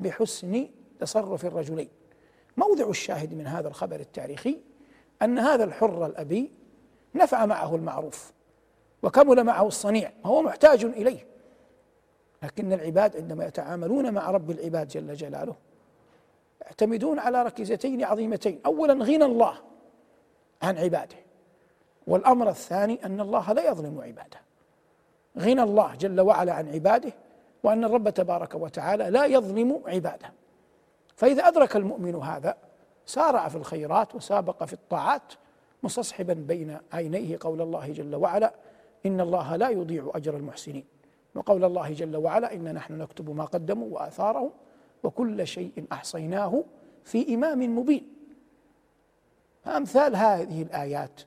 بحسن 0.00 0.68
تصرف 1.00 1.44
الرجلين. 1.44 1.88
موضع 2.56 2.88
الشاهد 2.88 3.34
من 3.34 3.46
هذا 3.46 3.68
الخبر 3.68 4.00
التاريخي 4.00 4.60
أن 5.22 5.38
هذا 5.38 5.64
الحر 5.64 6.06
الأبي 6.06 6.50
نفع 7.14 7.46
معه 7.46 7.76
المعروف 7.76 8.32
وكمل 9.02 9.44
معه 9.44 9.66
الصنيع 9.66 10.12
وهو 10.24 10.42
محتاج 10.42 10.84
إليه. 10.84 11.26
لكن 12.42 12.72
العباد 12.72 13.16
عندما 13.16 13.46
يتعاملون 13.46 14.14
مع 14.14 14.30
رب 14.30 14.50
العباد 14.50 14.88
جل 14.88 15.14
جلاله 15.14 15.56
يعتمدون 16.62 17.18
على 17.18 17.42
ركيزتين 17.42 18.04
عظيمتين. 18.04 18.60
أولا 18.66 19.04
غنى 19.04 19.24
الله 19.24 19.54
عن 20.62 20.78
عباده 20.78 21.16
والأمر 22.06 22.48
الثاني 22.48 23.04
أن 23.04 23.20
الله 23.20 23.52
لا 23.52 23.68
يظلم 23.68 24.00
عباده. 24.00 24.40
غنى 25.38 25.62
الله 25.62 25.94
جل 25.94 26.20
وعلا 26.20 26.52
عن 26.52 26.68
عباده 26.68 27.12
وأن 27.62 27.84
الرب 27.84 28.10
تبارك 28.10 28.54
وتعالى 28.54 29.10
لا 29.10 29.26
يظلم 29.26 29.82
عباده. 29.86 30.32
فإذا 31.16 31.48
أدرك 31.48 31.76
المؤمن 31.76 32.14
هذا 32.14 32.56
سارع 33.06 33.48
في 33.48 33.56
الخيرات 33.56 34.14
وسابق 34.14 34.64
في 34.64 34.72
الطاعات 34.72 35.32
مستصحبا 35.82 36.32
بين 36.32 36.78
عينيه 36.92 37.38
قول 37.40 37.60
الله 37.60 37.92
جل 37.92 38.14
وعلا 38.14 38.54
إن 39.06 39.20
الله 39.20 39.56
لا 39.56 39.68
يضيع 39.68 40.10
أجر 40.14 40.36
المحسنين. 40.36 40.84
وقول 41.34 41.64
الله 41.64 41.92
جل 41.92 42.16
وعلا 42.16 42.54
إن 42.54 42.74
نحن 42.74 42.98
نكتب 42.98 43.30
ما 43.30 43.44
قدموا 43.44 43.88
وآثارهم 43.90 44.50
وكل 45.02 45.46
شيء 45.46 45.84
أحصيناه 45.92 46.64
في 47.04 47.34
إمام 47.34 47.78
مبين. 47.78 48.20
فأمثال 49.64 50.16
هذه 50.16 50.62
الآيات 50.62 51.20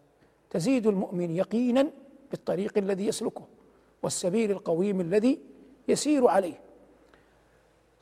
تزيد 0.49 0.87
المؤمن 0.87 1.31
يقينا 1.31 1.89
بالطريق 2.31 2.77
الذي 2.77 3.07
يسلكه 3.07 3.43
والسبيل 4.03 4.51
القويم 4.51 5.01
الذي 5.01 5.39
يسير 5.87 6.27
عليه. 6.27 6.59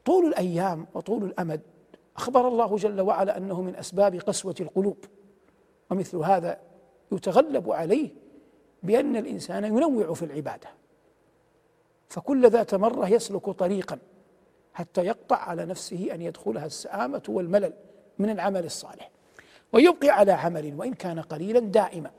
طول 0.05 0.25
الأيام 0.25 0.87
وطول 0.93 1.23
الأمد 1.23 1.61
أخبر 2.17 2.47
الله 2.47 2.75
جل 2.75 3.01
وعلا 3.01 3.37
أنه 3.37 3.61
من 3.61 3.75
أسباب 3.75 4.15
قسوة 4.15 4.55
القلوب 4.59 4.97
ومثل 5.89 6.17
هذا 6.17 6.59
يتغلب 7.11 7.71
عليه 7.71 8.09
بأن 8.83 9.15
الإنسان 9.15 9.63
ينوع 9.63 10.13
في 10.13 10.25
العبادة. 10.25 10.69
فكل 12.09 12.49
ذات 12.49 12.75
مرة 12.75 13.07
يسلك 13.07 13.49
طريقا 13.49 13.99
حتى 14.73 15.01
يقطع 15.01 15.35
على 15.35 15.65
نفسه 15.65 16.09
أن 16.11 16.21
يدخلها 16.21 16.65
السآمة 16.65 17.23
والملل 17.27 17.73
من 18.19 18.29
العمل 18.29 18.65
الصالح. 18.65 19.11
ويبقي 19.73 20.09
على 20.09 20.31
عمل 20.31 20.73
وإن 20.77 20.93
كان 20.93 21.19
قليلا 21.19 21.59
دائما. 21.59 22.11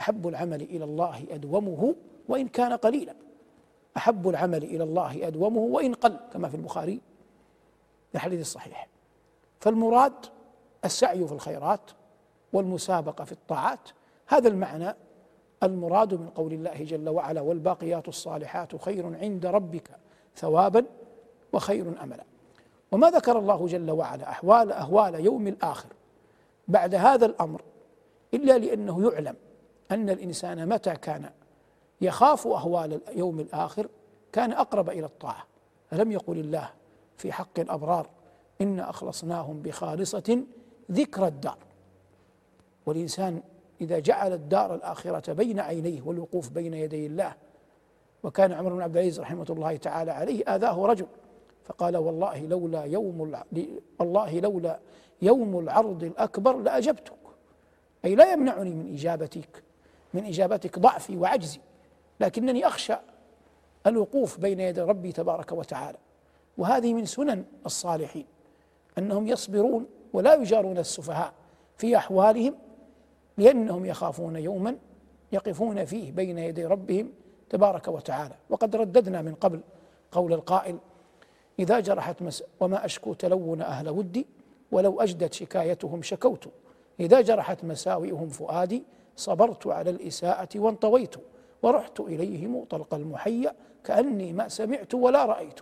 أحب 0.00 0.28
العمل 0.28 0.62
إلى 0.62 0.84
الله 0.84 1.26
أدومه 1.30 1.94
وإن 2.28 2.48
كان 2.48 2.72
قليلا. 2.72 3.14
أحب 3.96 4.28
العمل 4.28 4.64
إلى 4.64 4.84
الله 4.84 5.26
أدومه 5.26 5.60
وإن 5.60 5.94
قل 5.94 6.16
كما 6.32 6.48
في 6.48 6.54
البخاري 6.54 7.00
في 8.10 8.14
الحديث 8.14 8.40
الصحيح. 8.40 8.88
فالمراد 9.60 10.12
السعي 10.84 11.26
في 11.26 11.32
الخيرات 11.32 11.90
والمسابقة 12.52 13.24
في 13.24 13.32
الطاعات. 13.32 13.88
هذا 14.26 14.48
المعنى 14.48 14.94
المراد 15.62 16.14
من 16.14 16.28
قول 16.28 16.52
الله 16.52 16.84
جل 16.84 17.08
وعلا 17.08 17.40
والباقيات 17.40 18.08
الصالحات 18.08 18.76
خير 18.76 19.16
عند 19.20 19.46
ربك 19.46 19.90
ثوابا 20.36 20.84
وخير 21.52 22.02
املا. 22.02 22.24
وما 22.92 23.10
ذكر 23.10 23.38
الله 23.38 23.66
جل 23.66 23.90
وعلا 23.90 24.30
أحوال 24.30 24.72
أهوال 24.72 25.14
يوم 25.14 25.46
الآخر 25.46 25.88
بعد 26.68 26.94
هذا 26.94 27.26
الأمر 27.26 27.62
إلا 28.34 28.58
لأنه 28.58 29.10
يعلم 29.10 29.34
أن 29.90 30.10
الإنسان 30.10 30.68
متى 30.68 30.96
كان 30.96 31.30
يخاف 32.02 32.46
أهوال 32.46 33.00
اليوم 33.08 33.40
الآخر 33.40 33.88
كان 34.32 34.52
أقرب 34.52 34.90
إلى 34.90 35.06
الطاعة. 35.06 35.46
ألم 35.92 36.12
يقل 36.12 36.38
الله 36.38 36.70
في 37.16 37.32
حق 37.32 37.60
الأبرار 37.60 38.08
انا 38.60 38.90
أخلصناهم 38.90 39.62
بخالصة 39.62 40.42
ذكر 40.90 41.26
الدار. 41.26 41.58
والإنسان 42.86 43.42
إذا 43.80 43.98
جعل 43.98 44.32
الدار 44.32 44.74
الآخرة 44.74 45.32
بين 45.32 45.60
عينيه 45.60 46.02
والوقوف 46.02 46.50
بين 46.50 46.74
يدي 46.74 47.06
الله 47.06 47.34
وكان 48.22 48.52
عمر 48.52 48.72
بن 48.72 48.82
عبد 48.82 48.96
العزيز 48.96 49.20
رحمة 49.20 49.46
الله 49.50 49.76
تعالى 49.76 50.10
عليه 50.10 50.44
آذاه 50.54 50.86
رجل 50.86 51.06
فقال 51.64 51.96
والله 51.96 52.38
لولا 52.38 52.84
يوم 52.84 53.20
والله 54.00 54.40
لولا 54.40 54.80
يوم 55.22 55.58
العرض 55.58 56.04
الأكبر 56.04 56.56
لأجبتك. 56.56 57.12
أي 58.04 58.14
لا 58.14 58.32
يمنعني 58.32 58.74
من 58.74 58.92
إجابتك 58.94 59.62
من 60.14 60.24
إجابتك 60.24 60.78
ضعفي 60.78 61.16
وعجزي. 61.16 61.60
لكنني 62.22 62.66
أخشى 62.66 62.94
الوقوف 63.86 64.40
بين 64.40 64.60
يدي 64.60 64.80
ربي 64.80 65.12
تبارك 65.12 65.52
وتعالى. 65.52 65.98
وهذه 66.58 66.94
من 66.94 67.06
سنن 67.06 67.44
الصالحين 67.66 68.26
أنهم 68.98 69.28
يصبرون 69.28 69.86
ولا 70.12 70.34
يجارون 70.34 70.78
السفهاء 70.78 71.32
في 71.76 71.96
أحوالهم 71.96 72.54
لأنهم 73.38 73.86
يخافون 73.86 74.36
يوما 74.36 74.76
يقفون 75.32 75.84
فيه 75.84 76.12
بين 76.12 76.38
يدي 76.38 76.64
ربهم 76.66 77.12
تبارك 77.50 77.88
وتعالى. 77.88 78.34
وقد 78.50 78.76
رددنا 78.76 79.22
من 79.22 79.34
قبل 79.34 79.60
قول 80.12 80.32
القائل 80.32 80.78
إذا 81.58 81.80
جرحت 81.80 82.22
مس 82.22 82.44
وما 82.60 82.84
أشكو 82.84 83.14
تلون 83.14 83.62
أهل 83.62 83.88
ودي 83.88 84.26
ولو 84.72 85.00
أجدت 85.00 85.32
شكايتهم 85.32 86.02
شكوت. 86.02 86.48
إذا 87.00 87.20
جرحت 87.20 87.64
مساوئهم 87.64 88.28
فؤادي 88.28 88.82
صبرت 89.16 89.66
على 89.66 89.90
الإساءة 89.90 90.48
وانطويت. 90.56 91.14
ورحت 91.62 92.00
إليهم 92.00 92.64
طلق 92.64 92.94
المحيا 92.94 93.54
كأني 93.84 94.32
ما 94.32 94.48
سمعت 94.48 94.94
ولا 94.94 95.24
رأيت. 95.24 95.60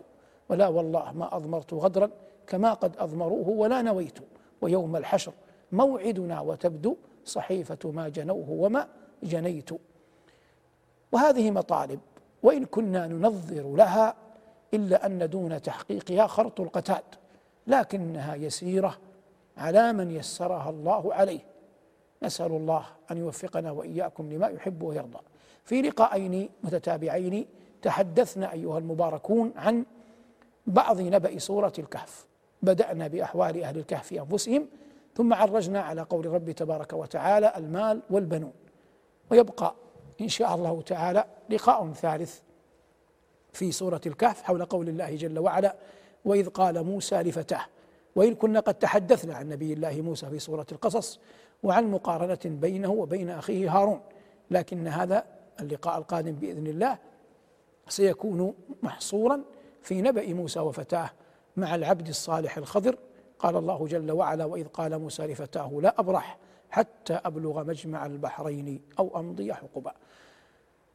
ولا 0.49 0.69
والله 0.69 1.13
ما 1.13 1.37
أضمرت 1.37 1.75
غدرا 1.75 2.11
كما 2.47 2.73
قد 2.73 2.97
أضمروه 2.99 3.49
ولا 3.49 3.83
نويت. 3.83 4.19
ويوم 4.61 4.97
الحشر 4.97 5.33
موعدنا 5.73 6.41
وتبدو 6.41 6.97
صحيفة 7.25 7.79
ما 7.85 8.09
جنوه 8.09 8.51
وما 8.51 8.89
جنيت. 9.23 9.71
وهذه 11.13 11.51
مطالب 11.51 12.01
وإن 12.43 12.65
كنا 12.65 13.07
ننظر 13.07 13.75
لها 13.77 14.15
إلا 14.75 15.07
أن 15.07 15.31
دون 15.31 15.63
تحقيقها 15.63 16.27
خرط 16.27 16.61
القتاد 16.61 17.03
لكنها 17.67 18.35
يسيرة 18.35 18.99
على 19.57 19.93
من 19.93 20.11
يسرها 20.11 20.71
الله 20.71 21.15
عليه. 21.15 21.41
نسأل 22.23 22.53
الله 22.53 22.85
أن 23.11 23.17
يوفقنا 23.17 23.71
وإياكم 23.71 24.33
لما 24.33 24.47
يحب 24.49 24.83
ويرضى. 24.83 25.19
في 25.71 25.83
لقاءين 25.83 26.49
متتابعين 26.64 27.47
تحدثنا 27.83 28.53
أيها 28.53 28.79
المباركون 28.79 29.53
عن 29.57 29.85
بعض 30.66 31.01
نبأ 31.01 31.39
سورة 31.39 31.73
الكهف. 31.79 32.27
بدأنا 32.62 33.09
بأحوال 33.09 33.62
أهل 33.62 33.79
الكهف 33.79 34.12
أنفسهم 34.12 34.66
ثم 35.14 35.35
عرجنا 35.35 35.81
على 35.81 36.03
قول 36.03 36.27
رب 36.27 36.51
تبارك 36.51 36.93
وتعالى 36.93 37.53
المال 37.57 38.03
والبنون. 38.11 38.53
ويبقى 39.31 39.75
إن 40.21 40.29
شاء 40.29 40.55
الله 40.55 40.83
تعالى 40.83 41.25
لقاء 41.51 41.93
ثالث 41.93 42.41
في 43.53 43.73
سورة 43.73 44.01
الكهف 44.07 44.43
حول 44.43 44.64
قول 44.64 44.89
الله 44.89 45.16
جل 45.16 45.39
وعلا 45.39 45.77
وإذ 46.25 46.49
قال 46.49 46.85
موسى 46.85 47.16
لفتاه 47.16 47.64
وإن 48.16 48.35
كنا 48.35 48.61
قد 48.61 48.75
تحدثنا 48.75 49.35
عن 49.35 49.49
نبي 49.49 49.73
الله 49.73 50.01
موسى 50.01 50.27
في 50.31 50.39
سورة 50.39 50.66
القصص 50.73 51.21
وعن 51.62 51.91
مقارنة 51.91 52.41
بينه 52.45 52.91
وبين 52.91 53.31
أخيه 53.31 53.79
هارون 53.79 54.01
لكن 54.51 54.89
هذا 54.89 55.39
اللقاء 55.61 55.99
القادم 55.99 56.33
بإذن 56.33 56.67
الله 56.67 56.99
سيكون 57.89 58.55
محصورا 58.83 59.43
في 59.83 60.03
نبأ 60.03 60.35
موسى 60.35 60.61
وفتاه 60.61 61.11
مع 61.57 61.75
العبد 61.75 62.09
الصالح 62.09 62.57
الخضر. 62.57 62.97
قال 63.39 63.57
الله 63.57 63.87
جل 63.87 64.13
وعلا 64.13 64.45
وإذ 64.45 64.67
قال 64.67 64.99
موسى 64.99 65.27
لفتاه 65.27 65.79
لا 65.83 66.01
أبرح 66.01 66.39
حتى 66.71 67.15
أبلغ 67.15 67.65
مجمع 67.65 68.07
البحرين 68.07 68.83
أو 68.99 69.21
أمضي 69.21 69.55
حقبا 69.55 69.93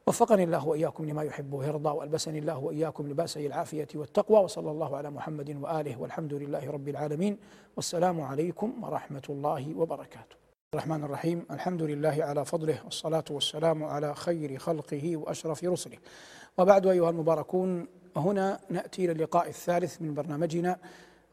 وفقني 0.08 0.44
الله 0.44 0.68
وإياكم 0.68 1.06
لما 1.06 1.24
يحب 1.24 1.54
ويرضى 1.54 1.90
وألبسني 1.90 2.40
الله 2.40 2.58
وإياكم 2.58 3.08
لباسي 3.08 3.48
العافية 3.48 3.88
والتقوى 3.96 4.40
وصلى 4.40 4.72
الله 4.72 4.98
على 4.98 5.10
محمد 5.10 5.58
وآله 5.62 6.02
والحمد 6.02 6.34
لله 6.34 6.72
رب 6.72 6.90
العالمين. 6.90 7.38
والسلام 7.76 8.22
عليكم 8.22 8.84
ورحمة 8.84 9.24
الله 9.30 9.76
وبركاته. 9.76 10.45
الرحمن 10.76 11.04
الرحيم. 11.04 11.46
الحمد 11.52 11.82
لله 11.82 12.18
على 12.20 12.46
فضله 12.46 12.80
والصلاة 12.84 13.24
والسلام 13.30 13.84
على 13.84 14.16
خير 14.16 14.58
خلقه 14.58 15.18
وأشرف 15.18 15.64
رسله. 15.64 15.98
وبعد 16.58 16.88
أيها 16.88 17.10
المباركون 17.10 17.88
هنا 18.16 18.60
نأتي 18.70 19.08
للقاء 19.08 19.50
الثالث 19.50 20.02
من 20.02 20.14
برنامجنا 20.14 20.78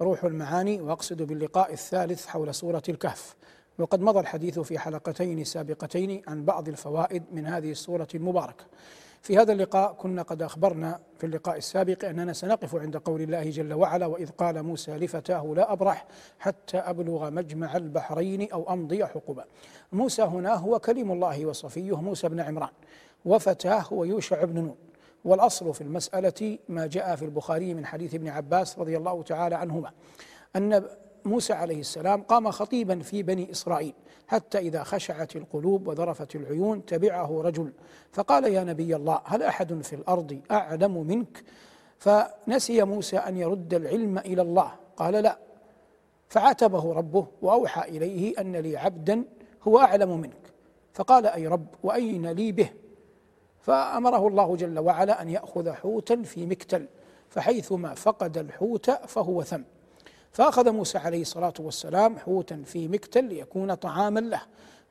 روح 0.01 0.24
المعاني 0.24 0.81
وأقصد 0.81 1.23
باللقاء 1.23 1.73
الثالث 1.73 2.27
حول 2.27 2.55
سورة 2.55 2.82
الكهف. 2.89 3.35
وقد 3.78 4.01
مضى 4.01 4.20
الحديث 4.20 4.59
في 4.59 4.78
حلقتين 4.78 5.44
سابقتين 5.44 6.23
عن 6.28 6.44
بعض 6.44 6.69
الفوائد 6.69 7.23
من 7.32 7.47
هذه 7.47 7.70
السورة 7.70 8.09
المباركة. 8.14 8.64
في 9.23 9.39
هذا 9.39 9.53
اللقاء 9.53 9.93
كنا 9.93 10.23
قد 10.23 10.43
أخبرنا 10.43 11.01
في 11.19 11.27
اللقاء 11.27 11.57
السابق 11.57 12.05
أننا 12.05 12.32
سنقف 12.32 12.74
عند 12.74 12.97
قول 12.97 13.23
الله 13.23 13.51
جل 13.51 13.73
وعلا 13.73 14.07
وإذ 14.07 14.31
قال 14.31 14.62
موسى 14.62 14.97
لفتاه 14.97 15.53
لا 15.57 15.73
أبرح 15.73 16.07
حتى 16.39 16.78
أبلغ 16.78 17.31
مجمع 17.31 17.77
البحرين 17.77 18.53
أو 18.53 18.73
أمضي 18.73 19.07
حقبا 19.07 19.44
موسى 19.93 20.23
هنا 20.23 20.55
هو 20.55 20.78
كلم 20.78 21.12
الله 21.12 21.47
وصفيه 21.47 22.01
موسى 22.01 22.28
بن 22.28 22.40
عمران 22.40 22.69
وفتاه 23.24 23.81
هو 23.81 24.05
يوشع 24.05 24.44
بن 24.44 24.55
نون. 24.55 24.77
والأصل 25.24 25.74
في 25.74 25.81
المسألة 25.81 26.59
ما 26.69 26.86
جاء 26.86 27.16
في 27.16 27.24
البخاري 27.24 27.74
من 27.74 27.86
حديث 27.86 28.15
ابن 28.15 28.28
عباس 28.28 28.78
رضي 28.78 28.97
الله 28.97 29.23
تعالى 29.23 29.55
عنهما 29.55 29.90
أن 30.57 30.85
موسى 31.24 31.53
عليه 31.53 31.81
السلام 31.81 32.23
قام 32.23 32.51
خطيبا 32.51 33.01
في 33.01 33.23
بني 33.23 33.51
إسرائيل. 33.51 33.94
حتى 34.32 34.59
إذا 34.59 34.82
خشعت 34.82 35.36
القلوب 35.36 35.88
وذرفت 35.88 36.36
العيون 36.36 36.84
تبعه 36.84 37.42
رجل. 37.42 37.72
فقال 38.12 38.44
يا 38.44 38.64
نبي 38.64 38.96
الله 38.96 39.20
هل 39.24 39.42
أحد 39.42 39.82
في 39.82 39.92
الأرض 39.92 40.40
أعلم 40.50 41.06
منك؟ 41.06 41.44
فنسي 41.98 42.82
موسى 42.82 43.16
أن 43.16 43.36
يرد 43.36 43.74
العلم 43.74 44.18
إلى 44.18 44.42
الله. 44.42 44.72
قال 44.96 45.14
لا. 45.14 45.38
فعاتبه 46.28 46.92
ربه 46.92 47.26
وأوحى 47.42 47.88
إليه 47.88 48.40
أن 48.40 48.56
لي 48.56 48.76
عبدا 48.76 49.24
هو 49.62 49.78
أعلم 49.78 50.20
منك. 50.20 50.52
فقال 50.92 51.26
أي 51.26 51.46
رب 51.46 51.66
وأين 51.82 52.26
لي 52.26 52.52
به؟ 52.52 52.70
فأمره 53.60 54.28
الله 54.28 54.56
جل 54.56 54.78
وعلا 54.78 55.22
أن 55.22 55.28
يأخذ 55.28 55.70
حوتا 55.70 56.22
في 56.22 56.46
مكتل 56.46 56.86
فحيثما 57.28 57.94
فقد 57.94 58.38
الحوت 58.38 58.90
فهو 58.90 59.42
ثم. 59.42 59.62
فأخذ 60.32 60.70
موسى 60.70 60.98
عليه 60.98 61.22
الصلاة 61.22 61.54
والسلام 61.60 62.18
حوتا 62.18 62.62
في 62.66 62.88
مكتل 62.88 63.24
ليكون 63.24 63.74
طعاما 63.74 64.20
له 64.20 64.42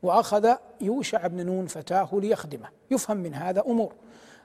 وأخذ 0.04 0.54
يوشع 0.82 1.28
بن 1.28 1.46
نون 1.46 1.68
فتاه 1.68 2.10
ليخدمه. 2.14 2.70
يفهم 2.92 3.18
من 3.18 3.34
هذا 3.34 3.62
أمور. 3.62 3.94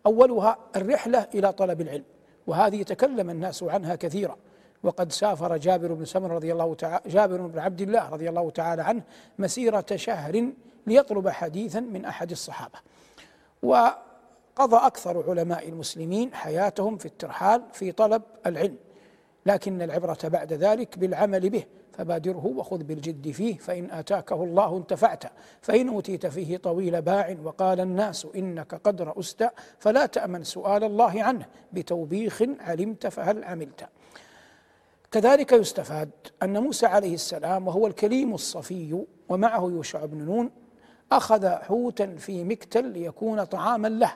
أولها 0.06 0.58
الرحلة 0.76 1.26
إلى 1.34 1.52
طلب 1.52 1.80
العلم 1.80 2.04
وهذه 2.46 2.76
يتكلم 2.76 3.30
الناس 3.30 3.62
عنها 3.62 3.94
كثيرا. 3.94 4.36
وقد 4.82 5.12
سافر 5.12 5.56
جابر 5.56 5.92
بن 5.92 6.04
سمر 6.04 6.30
رضي 6.30 6.52
الله 6.52 6.74
تعالى 6.74 7.00
جابر 7.06 7.46
بن 7.46 7.58
عبد 7.58 7.80
الله 7.80 8.08
رضي 8.08 8.28
الله 8.28 8.50
تعالى 8.50 8.82
عنه 8.82 9.02
مسيرة 9.38 9.86
شهر 9.94 10.50
ليطلب 10.86 11.28
حديثا 11.28 11.80
من 11.80 12.04
أحد 12.04 12.30
الصحابة. 12.30 12.78
وقضى 13.62 14.76
أكثر 14.76 15.30
علماء 15.30 15.68
المسلمين 15.68 16.34
حياتهم 16.34 16.96
في 16.96 17.06
الترحال 17.06 17.62
في 17.72 17.92
طلب 17.92 18.22
العلم. 18.46 18.76
لكن 19.46 19.82
العبرة 19.82 20.18
بعد 20.24 20.52
ذلك 20.52 20.98
بالعمل 20.98 21.50
به 21.50 21.64
فبادره 21.92 22.46
وخذ 22.46 22.82
بالجد 22.82 23.30
فيه 23.30 23.58
فإن 23.58 23.90
آتاكه 23.90 24.44
الله 24.44 24.76
انتفعت 24.76 25.24
فإن 25.62 25.88
أوتيت 25.88 26.26
فيه 26.26 26.56
طويل 26.56 27.02
باع 27.02 27.36
وقال 27.44 27.80
الناس 27.80 28.26
إنك 28.36 28.74
قد 28.74 29.02
رأست 29.02 29.50
فلا 29.78 30.06
تأمن 30.06 30.44
سؤال 30.44 30.84
الله 30.84 31.22
عنه 31.22 31.46
بتوبيخ 31.72 32.42
علمت 32.60 33.06
فهل 33.06 33.44
عملت. 33.44 33.88
كذلك 35.10 35.52
يستفاد 35.52 36.10
أن 36.42 36.62
موسى 36.62 36.86
عليه 36.86 37.14
السلام 37.14 37.68
وهو 37.68 37.86
الكليم 37.86 38.34
الصفي 38.34 39.04
ومعه 39.28 39.60
يوشع 39.60 40.04
بن 40.04 40.18
نون 40.18 40.50
أخذ 41.12 41.48
حوتا 41.48 42.16
في 42.16 42.44
مكتل 42.44 42.84
ليكون 42.84 43.44
طعاما 43.44 43.88
له. 43.88 44.12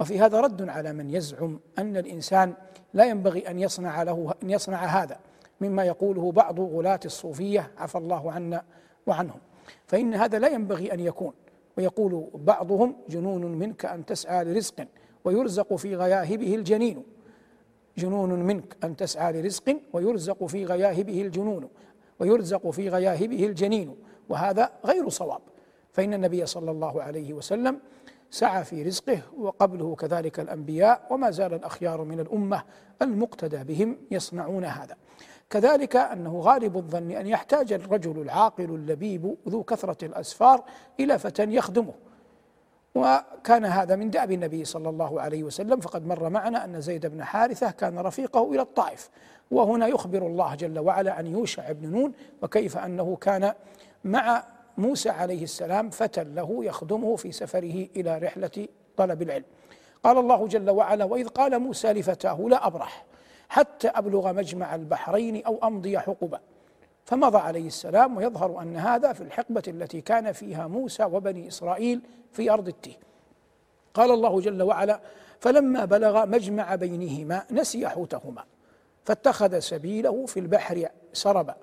وفي 0.00 0.20
هذا 0.20 0.40
رد 0.40 0.68
على 0.68 0.92
من 0.92 1.10
يزعم 1.10 1.60
أن 1.78 1.96
الإنسان 1.96 2.54
لا 2.94 3.04
ينبغي 3.04 3.50
أن 3.50 3.58
يصنع 3.58 4.02
له 4.02 4.34
أن 4.42 4.50
يصنع 4.50 4.84
هذا 4.84 5.18
مما 5.60 5.84
يقوله 5.84 6.32
بعض 6.32 6.60
غلاة 6.60 7.00
الصوفية 7.04 7.70
عفى 7.78 7.98
الله 7.98 8.32
عنا 8.32 8.64
وعنهم. 9.06 9.40
فإن 9.86 10.14
هذا 10.14 10.38
لا 10.38 10.48
ينبغي 10.48 10.92
أن 10.92 11.00
يكون 11.00 11.32
ويقول 11.78 12.30
بعضهم 12.34 12.96
جنون 13.08 13.44
منك 13.46 13.84
أن 13.84 14.06
تسعى 14.06 14.44
لرزق 14.44 14.86
ويرزق 15.24 15.74
في 15.74 15.96
غياهبه 15.96 16.54
الجنين. 16.54 17.02
جنون 17.98 18.42
منك 18.42 18.76
أن 18.84 18.96
تسعى 18.96 19.32
لرزق 19.32 19.76
ويرزق 19.92 20.44
في 20.44 20.64
غياهبه 20.64 21.22
الجنون 21.22 21.68
ويرزق 22.18 22.70
في 22.70 22.88
غياهبه 22.88 23.46
الجنين 23.46 23.96
وهذا 24.28 24.70
غير 24.84 25.08
صواب. 25.08 25.40
فإن 25.92 26.14
النبي 26.14 26.46
صلى 26.46 26.70
الله 26.70 27.02
عليه 27.02 27.32
وسلم 27.32 27.80
سعى 28.34 28.64
في 28.64 28.82
رزقه 28.82 29.18
وقبله 29.38 29.94
كذلك 29.94 30.40
الأنبياء 30.40 31.06
وما 31.10 31.30
زال 31.30 31.54
الأخيار 31.54 32.04
من 32.04 32.20
الأمة 32.20 32.62
المقتدى 33.02 33.64
بهم 33.64 33.96
يصنعون 34.10 34.64
هذا. 34.64 34.96
كذلك 35.50 35.96
أنه 35.96 36.40
غالب 36.40 36.76
الظن 36.76 37.10
أن 37.10 37.26
يحتاج 37.26 37.72
الرجل 37.72 38.20
العاقل 38.22 38.64
اللبيب 38.64 39.36
ذو 39.48 39.62
كثرة 39.62 40.04
الأسفار 40.04 40.64
إلى 41.00 41.18
فتى 41.18 41.42
يخدمه. 41.42 41.92
وكان 42.94 43.64
هذا 43.64 43.96
من 43.96 44.10
دأب 44.10 44.32
النبي 44.32 44.64
صلى 44.64 44.88
الله 44.88 45.20
عليه 45.20 45.42
وسلم 45.42 45.80
فقد 45.80 46.06
مر 46.06 46.28
معنا 46.28 46.64
أن 46.64 46.80
زيد 46.80 47.06
بن 47.06 47.24
حارثة 47.24 47.70
كان 47.70 47.98
رفيقه 47.98 48.52
إلى 48.52 48.62
الطائف. 48.62 49.10
وهنا 49.50 49.86
يخبر 49.86 50.26
الله 50.26 50.54
جل 50.54 50.78
وعلا 50.78 51.12
عن 51.12 51.26
يوشع 51.26 51.72
بن 51.72 51.90
نون 51.90 52.12
وكيف 52.42 52.78
أنه 52.78 53.16
كان 53.16 53.52
مع 54.04 54.44
موسى 54.78 55.10
عليه 55.10 55.42
السلام 55.42 55.90
فتى 55.90 56.24
له 56.24 56.64
يخدمه 56.64 57.16
في 57.16 57.32
سفره 57.32 57.88
إلى 57.96 58.18
رحلة 58.18 58.68
طلب 58.96 59.22
العلم. 59.22 59.44
قال 60.04 60.18
الله 60.18 60.46
جل 60.46 60.70
وعلا 60.70 61.04
وإذ 61.04 61.28
قال 61.28 61.58
موسى 61.58 61.92
لفتاه 61.92 62.40
لا 62.48 62.66
أبرح 62.66 63.04
حتى 63.48 63.88
أبلغ 63.88 64.32
مجمع 64.32 64.74
البحرين 64.74 65.44
أو 65.44 65.58
أمضي 65.62 65.98
حقبا 65.98 66.40
فمضى 67.04 67.38
عليه 67.38 67.66
السلام 67.66 68.16
ويظهر 68.16 68.62
أن 68.62 68.76
هذا 68.76 69.12
في 69.12 69.20
الحقبة 69.20 69.62
التي 69.68 70.00
كان 70.00 70.32
فيها 70.32 70.66
موسى 70.66 71.04
وبني 71.04 71.48
إسرائيل 71.48 72.00
في 72.32 72.50
أرض 72.50 72.68
التيه. 72.68 72.96
قال 73.94 74.10
الله 74.10 74.40
جل 74.40 74.62
وعلا 74.62 75.00
فلما 75.40 75.84
بلغ 75.84 76.26
مجمع 76.26 76.74
بينهما 76.74 77.44
نسي 77.50 77.88
حوتهما 77.88 78.44
فاتخذ 79.04 79.58
سبيله 79.58 80.26
في 80.26 80.40
البحر 80.40 80.88
سربا 81.12 81.54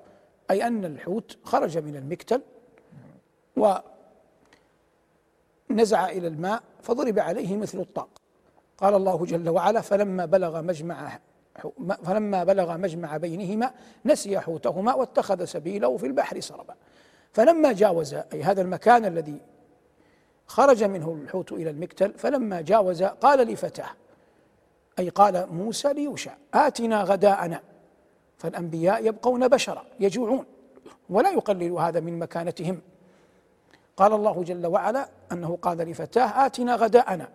أي 0.51 0.67
أن 0.67 0.85
الحوت 0.85 1.37
خرج 1.43 1.77
من 1.77 1.95
المكتل 1.95 2.41
ونزع 5.69 6.09
إلى 6.09 6.27
الماء 6.27 6.63
فضرب 6.81 7.19
عليه 7.19 7.57
مثل 7.57 7.79
الطاق. 7.79 8.09
قال 8.77 8.95
الله 8.95 9.25
جل 9.25 9.49
وعلا 9.49 9.81
فلما 9.81 10.25
بلغ 10.25 10.61
مجمع 10.61 11.19
فلما 12.03 12.43
بلغ 12.43 12.77
مجمع 12.77 13.17
بينهما 13.17 13.71
نسي 14.05 14.39
حوتهما 14.39 14.93
واتخذ 14.93 15.45
سبيله 15.45 15.97
في 15.97 16.05
البحر 16.05 16.39
سربا. 16.39 16.75
فلما 17.33 17.71
جاوز 17.71 18.13
أي 18.13 18.43
هذا 18.43 18.61
المكان 18.61 19.05
الذي 19.05 19.41
خرج 20.47 20.83
منه 20.83 21.19
الحوت 21.23 21.51
إلى 21.51 21.69
المكتل 21.69 22.13
فلما 22.13 22.61
جاوز 22.61 23.03
قال 23.03 23.39
لفتاه 23.39 23.89
أي 24.99 25.09
قال 25.09 25.47
موسى 25.53 25.93
ليوشع 25.93 26.33
آتنا 26.53 27.03
غداءنا. 27.03 27.61
فالأنبياء 28.37 29.05
يبقون 29.05 29.47
بشرا 29.47 29.85
يجوعون 29.99 30.45
ولا 31.09 31.29
يقلل 31.31 31.71
هذا 31.71 31.99
من 31.99 32.19
مكانتهم. 32.19 32.81
قال 33.97 34.13
الله 34.13 34.43
جل 34.43 34.67
وعلا 34.67 35.09
أنه 35.31 35.57
قال 35.61 35.77
لفتاه 35.77 36.45
آتنا 36.45 36.75
غداءنا 36.75 37.29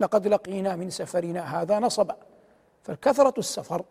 لقد 0.00 0.26
لقينا 0.26 0.76
من 0.76 0.90
سفرنا 0.90 1.62
هذا 1.62 1.78
نصبا. 1.78 2.16
فكثرة 2.82 3.34
السفر 3.38 3.84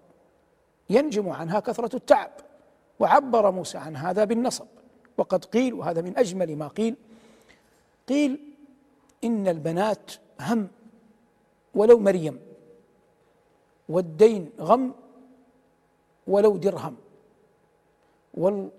ينجم 0.89 1.30
عنها 1.30 1.59
كثرة 1.59 1.95
التعب 1.95 2.31
وعبر 2.99 3.51
موسى 3.51 3.77
عن 3.77 3.95
هذا 3.95 4.23
بالنصب. 4.23 4.65
وقد 5.17 5.45
قيل 5.45 5.73
وهذا 5.73 6.01
من 6.01 6.17
أجمل 6.17 6.55
ما 6.55 6.67
قيل 6.67 6.95
قيل 8.07 8.39
إن 9.23 9.47
البنات 9.47 10.11
هم 10.39 10.67
ولو 11.76 11.99
مريم 11.99 12.39
والدين 13.89 14.51
غم 14.59 14.93
ولو 16.27 16.57
درهم 16.57 16.95
وال 18.34 18.69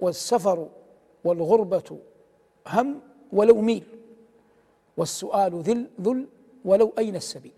والسفر 0.00 0.68
والغربة 1.24 1.98
هم 2.66 3.00
ولو 3.32 3.60
ميل 3.60 3.84
والسؤال 4.96 5.62
ذل 5.62 5.90
ذل 6.00 6.26
ولو 6.64 6.92
أين 6.98 7.16
السبيل؟ 7.16 7.52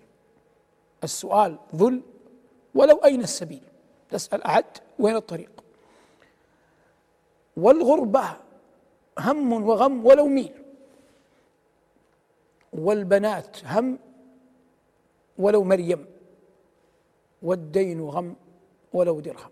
السؤال 1.04 1.58
ذل 1.76 2.02
ولو 2.74 2.96
أين 2.96 3.20
السبيل؟ 3.20 3.62
تسأل 4.10 4.42
أحد 4.42 4.64
وين 4.98 5.16
الطريق؟ 5.16 5.64
والغربة 7.56 8.24
هم 9.18 9.52
وغم 9.52 10.06
ولو 10.06 10.26
ميل 10.26 10.54
والبنات 12.72 13.64
هم 13.64 13.98
ولو 15.38 15.64
مريم 15.64 16.06
والدين 17.42 18.00
غم 18.00 18.36
ولو 18.92 19.20
درهم. 19.20 19.50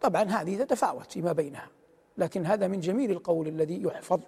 طبعا 0.00 0.22
هذه 0.22 0.64
تتفاوت 0.64 1.12
فيما 1.12 1.32
بينها. 1.32 1.68
لكن 2.18 2.46
هذا 2.46 2.68
من 2.68 2.80
جميل 2.80 3.10
القول 3.10 3.48
الذي 3.48 3.82
يحفظ 3.82 4.20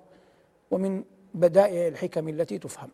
ومن 0.71 1.05
بدائع 1.35 1.89
الحكم 1.89 2.29
التي 2.29 2.59
تفهم. 2.59 2.91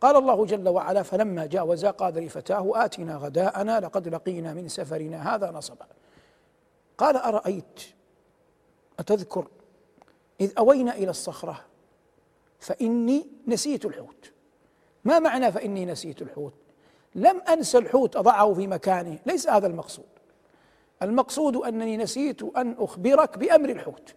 قال 0.00 0.16
الله 0.16 0.46
جل 0.46 0.68
وعلا 0.68 1.02
فلما 1.02 1.46
جاوز 1.46 1.86
قال 1.86 2.14
لفتاه 2.14 2.84
آتنا 2.84 3.16
غداءنا 3.16 3.80
لقد 3.80 4.08
لقينا 4.08 4.54
من 4.54 4.68
سفرنا 4.68 5.34
هذا 5.34 5.50
نصبا. 5.50 5.86
قال 6.98 7.16
أرأيت؟ 7.16 7.80
أتذكر؟ 8.98 9.48
إذ 10.40 10.52
أوينا 10.58 10.94
إلى 10.94 11.10
الصخرة 11.10 11.64
فإني 12.58 13.26
نسيت 13.46 13.84
الحوت. 13.84 14.32
ما 15.04 15.18
معنى 15.18 15.52
فإني 15.52 15.86
نسيت 15.86 16.22
الحوت؟ 16.22 16.54
لم 17.14 17.40
أنسى 17.40 17.78
الحوت 17.78 18.16
أضعه 18.16 18.54
في 18.54 18.66
مكانه 18.66 19.18
ليس 19.26 19.48
هذا 19.48 19.66
المقصود. 19.66 20.17
المقصود 21.02 21.56
أنني 21.56 21.96
نسيت 21.96 22.42
أن 22.42 22.76
أخبرك 22.78 23.38
بأمر 23.38 23.68
الحوت. 23.68 24.14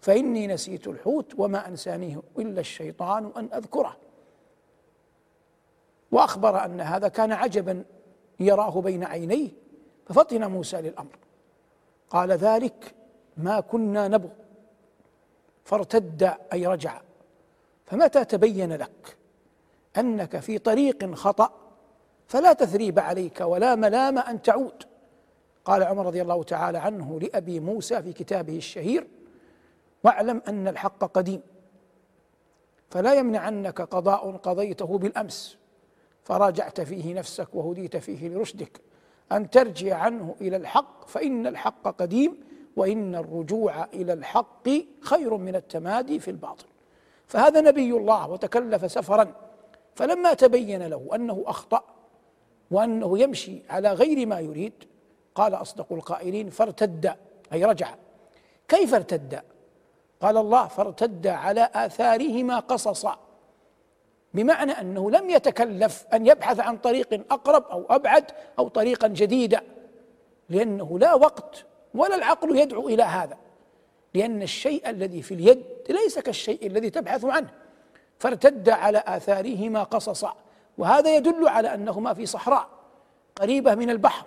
فإني 0.00 0.46
نسيت 0.46 0.88
الحوت 0.88 1.32
وما 1.38 1.68
أنسانيه 1.68 2.22
إلا 2.38 2.60
الشيطان 2.60 3.32
أن 3.36 3.48
أذكره. 3.54 3.96
وأخبر 6.12 6.64
أن 6.64 6.80
هذا 6.80 7.08
كان 7.08 7.32
عجبا 7.32 7.84
يراه 8.40 8.80
بين 8.80 9.04
عينيه 9.04 9.50
ففطن 10.06 10.44
موسى 10.44 10.80
للأمر. 10.80 11.18
قال 12.10 12.32
ذلك 12.32 12.94
ما 13.36 13.60
كنا 13.60 14.08
نبغ. 14.08 14.28
فارتد 15.64 16.34
أي 16.52 16.66
رجع. 16.66 17.00
فمتى 17.86 18.24
تبين 18.24 18.72
لك 18.72 19.16
أنك 19.98 20.38
في 20.38 20.58
طريق 20.58 21.14
خطأ 21.14 21.52
فلا 22.28 22.52
تثريب 22.52 22.98
عليك 22.98 23.40
ولا 23.40 23.74
ملام 23.74 24.18
أن 24.18 24.42
تعود. 24.42 24.84
قال 25.64 25.82
عمر 25.82 26.06
رضي 26.06 26.22
الله 26.22 26.42
تعالى 26.42 26.78
عنه 26.78 27.20
لأبي 27.20 27.60
موسى 27.60 28.02
في 28.02 28.12
كتابه 28.12 28.56
الشهير 28.56 29.06
واعلم 30.04 30.42
أن 30.48 30.68
الحق 30.68 31.04
قديم 31.04 31.40
فلا 32.90 33.14
يمنعنك 33.14 33.80
قضاء 33.80 34.36
قضيته 34.36 34.98
بالأمس 34.98 35.58
فراجعت 36.22 36.80
فيه 36.80 37.14
نفسك 37.14 37.48
وهديت 37.54 37.96
فيه 37.96 38.28
لرشدك. 38.28 38.80
أن 39.32 39.50
ترجع 39.50 39.96
عنه 39.96 40.34
إلى 40.40 40.56
الحق 40.56 41.08
فإن 41.08 41.46
الحق 41.46 41.88
قديم 41.88 42.40
وإن 42.76 43.14
الرجوع 43.14 43.84
إلى 43.84 44.12
الحق 44.12 44.68
خير 45.00 45.36
من 45.36 45.56
التمادي 45.56 46.20
في 46.20 46.30
الباطل. 46.30 46.66
فهذا 47.26 47.60
نبي 47.60 47.90
الله 47.90 48.30
وتكلف 48.30 48.92
سفرا 48.92 49.34
فلما 49.94 50.34
تبين 50.34 50.82
له 50.82 51.08
أنه 51.14 51.44
أخطأ 51.46 51.84
وأنه 52.70 53.18
يمشي 53.18 53.62
على 53.70 53.92
غير 53.92 54.26
ما 54.26 54.40
يريد 54.40 54.72
قال 55.34 55.54
أصدق 55.54 55.86
القائلين 55.92 56.50
فارتد 56.50 57.16
أي 57.52 57.64
رجع. 57.64 57.94
كيف 58.68 58.94
ارتد؟ 58.94 59.42
قال 60.20 60.36
الله 60.36 60.66
فارتد 60.66 61.26
على 61.26 61.70
آثارهما 61.74 62.58
قصصا 62.58 63.18
بمعنى 64.34 64.72
أنه 64.72 65.10
لم 65.10 65.30
يتكلف 65.30 66.06
أن 66.14 66.26
يبحث 66.26 66.60
عن 66.60 66.76
طريق 66.76 67.24
أقرب 67.30 67.64
أو 67.64 67.86
أبعد 67.90 68.24
أو 68.58 68.68
طريقا 68.68 69.08
جديدا 69.08 69.62
لأنه 70.48 70.98
لا 70.98 71.14
وقت 71.14 71.64
ولا 71.94 72.14
العقل 72.14 72.58
يدعو 72.58 72.88
إلى 72.88 73.02
هذا 73.02 73.36
لأن 74.14 74.42
الشيء 74.42 74.90
الذي 74.90 75.22
في 75.22 75.34
اليد 75.34 75.62
ليس 75.90 76.18
كالشيء 76.18 76.66
الذي 76.66 76.90
تبحث 76.90 77.24
عنه. 77.24 77.50
فارتد 78.18 78.68
على 78.68 79.02
آثارهما 79.06 79.82
قصصا 79.82 80.34
وهذا 80.78 81.16
يدل 81.16 81.48
على 81.48 81.74
أنهما 81.74 82.14
في 82.14 82.26
صحراء 82.26 82.68
قريبة 83.36 83.74
من 83.74 83.90
البحر. 83.90 84.26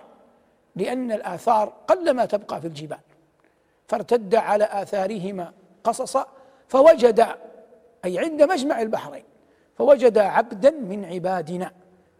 لأن 0.76 1.12
الآثار 1.12 1.72
قلما 1.88 2.24
تبقى 2.24 2.60
في 2.60 2.66
الجبال. 2.66 2.98
فارتد 3.86 4.34
على 4.34 4.64
آثارهما 4.64 5.52
قصصا 5.84 6.26
فوجد 6.68 7.26
أي 8.04 8.18
عند 8.18 8.42
مجمع 8.42 8.82
البحرين 8.82 9.24
فوجد 9.78 10.18
عبدا 10.18 10.70
من 10.70 11.04
عبادنا. 11.04 11.72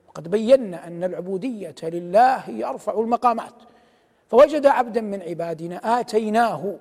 وقد 0.09 0.31
بينا 0.31 0.87
أن 0.87 1.05
العبودية 1.05 1.75
لله 1.83 2.37
هي 2.37 2.65
ارفع 2.65 3.01
المقامات. 3.01 3.55
فوجد 4.29 4.67
عبدا 4.67 5.01
من 5.01 5.23
عبادنا 5.23 6.01
آتيناه 6.01 6.77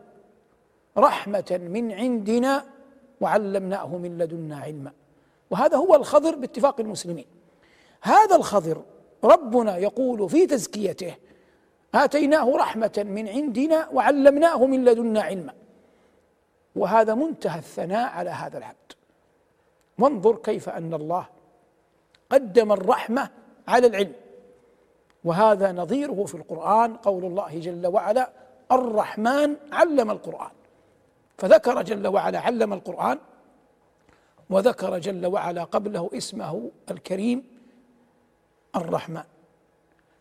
رحمة 0.97 1.59
من 1.61 1.91
عندنا 1.91 2.65
وعلمناه 3.21 3.97
من 3.97 4.17
لدنا 4.17 4.57
علما. 4.57 4.91
وهذا 5.51 5.77
هو 5.77 5.95
الخضر 5.95 6.35
باتفاق 6.35 6.79
المسلمين. 6.79 7.25
هذا 8.01 8.35
الخضر 8.35 8.81
ربنا 9.23 9.77
يقول 9.77 10.29
في 10.29 10.45
تزكيته 10.45 11.15
آتيناه 12.03 12.51
رحمة 12.51 13.05
من 13.07 13.27
عندنا 13.27 13.89
وعلمناه 13.93 14.65
من 14.65 14.85
لدنا 14.85 15.21
علما. 15.21 15.53
وهذا 16.75 17.13
منتهى 17.15 17.59
الثناء 17.59 18.09
على 18.09 18.29
هذا 18.29 18.57
العبد. 18.57 18.91
وانظر 19.99 20.35
كيف 20.35 20.69
أن 20.69 20.93
الله 20.93 21.25
قدم 22.29 22.71
الرحمة 22.71 23.29
على 23.67 23.87
العلم. 23.87 24.13
وهذا 25.23 25.71
نظيره 25.71 26.25
في 26.25 26.35
القرآن 26.35 26.95
قول 26.95 27.25
الله 27.25 27.59
جل 27.59 27.87
وعلا 27.87 28.29
الرحمن 28.71 29.55
علم 29.71 30.11
القرآن 30.11 30.51
فذكر 31.37 31.81
جل 31.81 32.07
وعلا 32.07 32.39
علم 32.39 32.73
القرآن 32.73 33.19
وذكر 34.49 34.97
جل 34.97 35.25
وعلا 35.25 35.63
قبله 35.63 36.09
اسمه 36.13 36.71
الكريم 36.91 37.43
الرحمن 38.75 39.23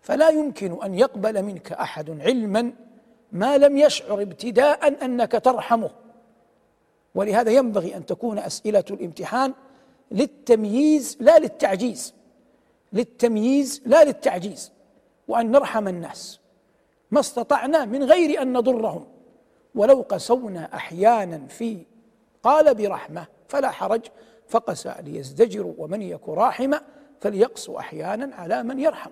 فلا 0.06 0.28
يمكن 0.28 0.82
أن 0.82 0.94
يقبل 0.94 1.42
منك 1.42 1.72
أحد 1.72 2.20
علما 2.20 2.72
ما 3.32 3.58
لم 3.58 3.78
يشعر 3.78 4.22
ابتداء 4.22 5.04
أنك 5.04 5.32
ترحمه. 5.32 5.90
ولهذا 7.14 7.50
ينبغي 7.50 7.96
أن 7.96 8.06
تكون 8.06 8.38
أسئلة 8.38 8.84
الامتحان 8.90 9.54
للتمييز 10.10 11.16
لا 11.20 11.38
للتعجيز 11.38 12.14
للتمييز 12.92 13.82
لا 13.86 14.04
للتعجيز 14.04 14.72
وأن 15.28 15.50
نرحم 15.50 15.88
الناس. 15.88 16.40
ما 17.10 17.20
استطعنا 17.20 17.84
من 17.84 18.04
غير 18.04 18.42
أن 18.42 18.52
نضرهم. 18.52 19.06
ولو 19.74 20.04
قسونا 20.08 20.74
أحيانا 20.74 21.46
في 21.46 21.78
قال 22.42 22.74
برحمة 22.74 23.26
فلا 23.48 23.70
حرج 23.70 24.02
فقسى 24.48 24.94
ليزدجروا 25.02 25.74
ومن 25.78 26.02
يك 26.02 26.28
راحما 26.28 26.80
فليقسوا 27.20 27.78
أحيانا 27.78 28.34
على 28.34 28.62
من 28.62 28.78
يرحم. 28.78 29.10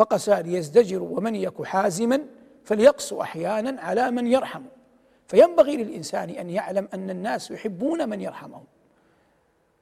فقسى 0.00 0.42
ليزدجروا 0.42 1.16
ومن 1.16 1.34
يك 1.34 1.62
حازما 1.62 2.26
فليقسوا 2.64 3.22
أحيانا 3.22 3.80
على 3.80 4.10
من 4.10 4.26
يرحم. 4.26 4.62
فينبغي 5.26 5.76
للإنسان 5.76 6.30
أن 6.30 6.50
يعلم 6.50 6.88
أن 6.94 7.10
الناس 7.10 7.50
يحبون 7.50 8.08
من 8.08 8.20
يرحمهم. 8.20 8.64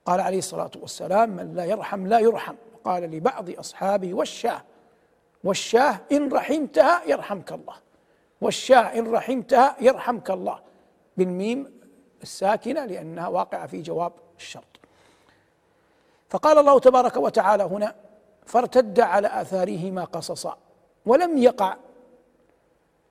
قال 0.05 0.20
عليه 0.20 0.39
الصلاة 0.39 0.70
والسلام 0.81 1.31
من 1.31 1.55
لا 1.55 1.65
يرحم 1.65 2.07
لا 2.07 2.19
يرحم. 2.19 2.55
قال 2.85 3.03
لبعض 3.03 3.51
أصحابه 3.51 4.15
والشاه. 4.15 4.62
والشاه 5.45 6.01
إن 6.12 6.32
رحمتها 6.32 7.03
يرحمك 7.07 7.53
الله. 7.53 7.74
والشاه 8.40 8.99
إن 8.99 9.12
رحمتها 9.12 9.77
يرحمك 9.81 10.31
الله. 10.31 10.61
بالميم 11.16 11.81
الساكنة 12.23 12.85
لأنها 12.85 13.28
واقعة 13.28 13.66
في 13.66 13.82
جواب 13.82 14.12
الشرط. 14.39 14.81
فقال 16.31 16.59
الله 16.59 16.78
تبارك 16.78 17.16
وتعالى 17.16 17.62
هنا 17.62 18.07
فارتد 18.48 19.00
على 19.00 19.28
آثارهما 19.42 20.04
قصصا 20.04 20.58
ولم 21.06 21.38
يقع 21.38 21.76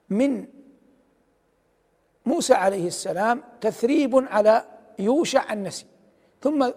من 0.09 0.45
موسى 2.25 2.53
عليه 2.53 2.87
السلام 2.87 3.43
تثريب 3.61 4.15
على 4.15 4.65
يوشع 4.99 5.53
النسي. 5.53 5.85
ثم 6.41 6.71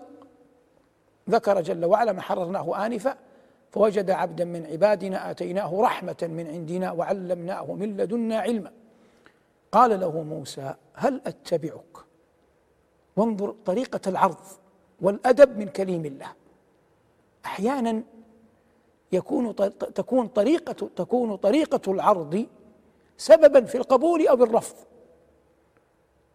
ذكر 1.31 1.61
جل 1.61 1.85
وعلا 1.85 2.13
ما 2.13 2.23
حررناه 2.23 2.87
آنفا 2.87 3.17
فوجد 3.71 4.11
عبدا 4.11 4.45
من 4.45 4.67
عبادنا 4.67 5.31
آتيناه 5.31 5.81
رحمة 5.81 6.17
من 6.23 6.47
عندنا 6.47 6.93
وعلمناه 6.93 7.73
من 7.73 7.97
لدنا 7.97 8.39
علما. 8.39 8.73
قال 9.73 10.01
له 10.01 10.23
موسى 10.23 10.75
هل 10.95 11.21
أتبعك؟ 11.27 11.97
وانظر 13.17 13.55
طريقة 13.65 14.01
العرض 14.07 14.45
والأدب 15.01 15.59
من 15.59 15.69
كليم 15.69 16.05
الله. 16.05 16.33
أحيانا 17.45 18.03
يكون 19.13 19.55
تكون 19.95 20.27
طريقة 20.27 20.89
تكون 20.97 21.37
طريقة 21.37 21.93
العرض 21.93 22.47
سببا 23.17 23.65
في 23.65 23.75
القبول 23.79 24.29
أو 24.29 24.45
الرفض 24.45 24.77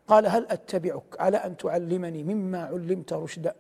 قال 0.08 0.28
هل 0.28 0.48
أتبعك؟ 0.50 1.04
على 1.20 1.38
أن 1.38 1.58
تعلمني 1.58 2.24
مما 2.24 2.64
علمت 2.64 3.14
رشدا؟ 3.14 3.56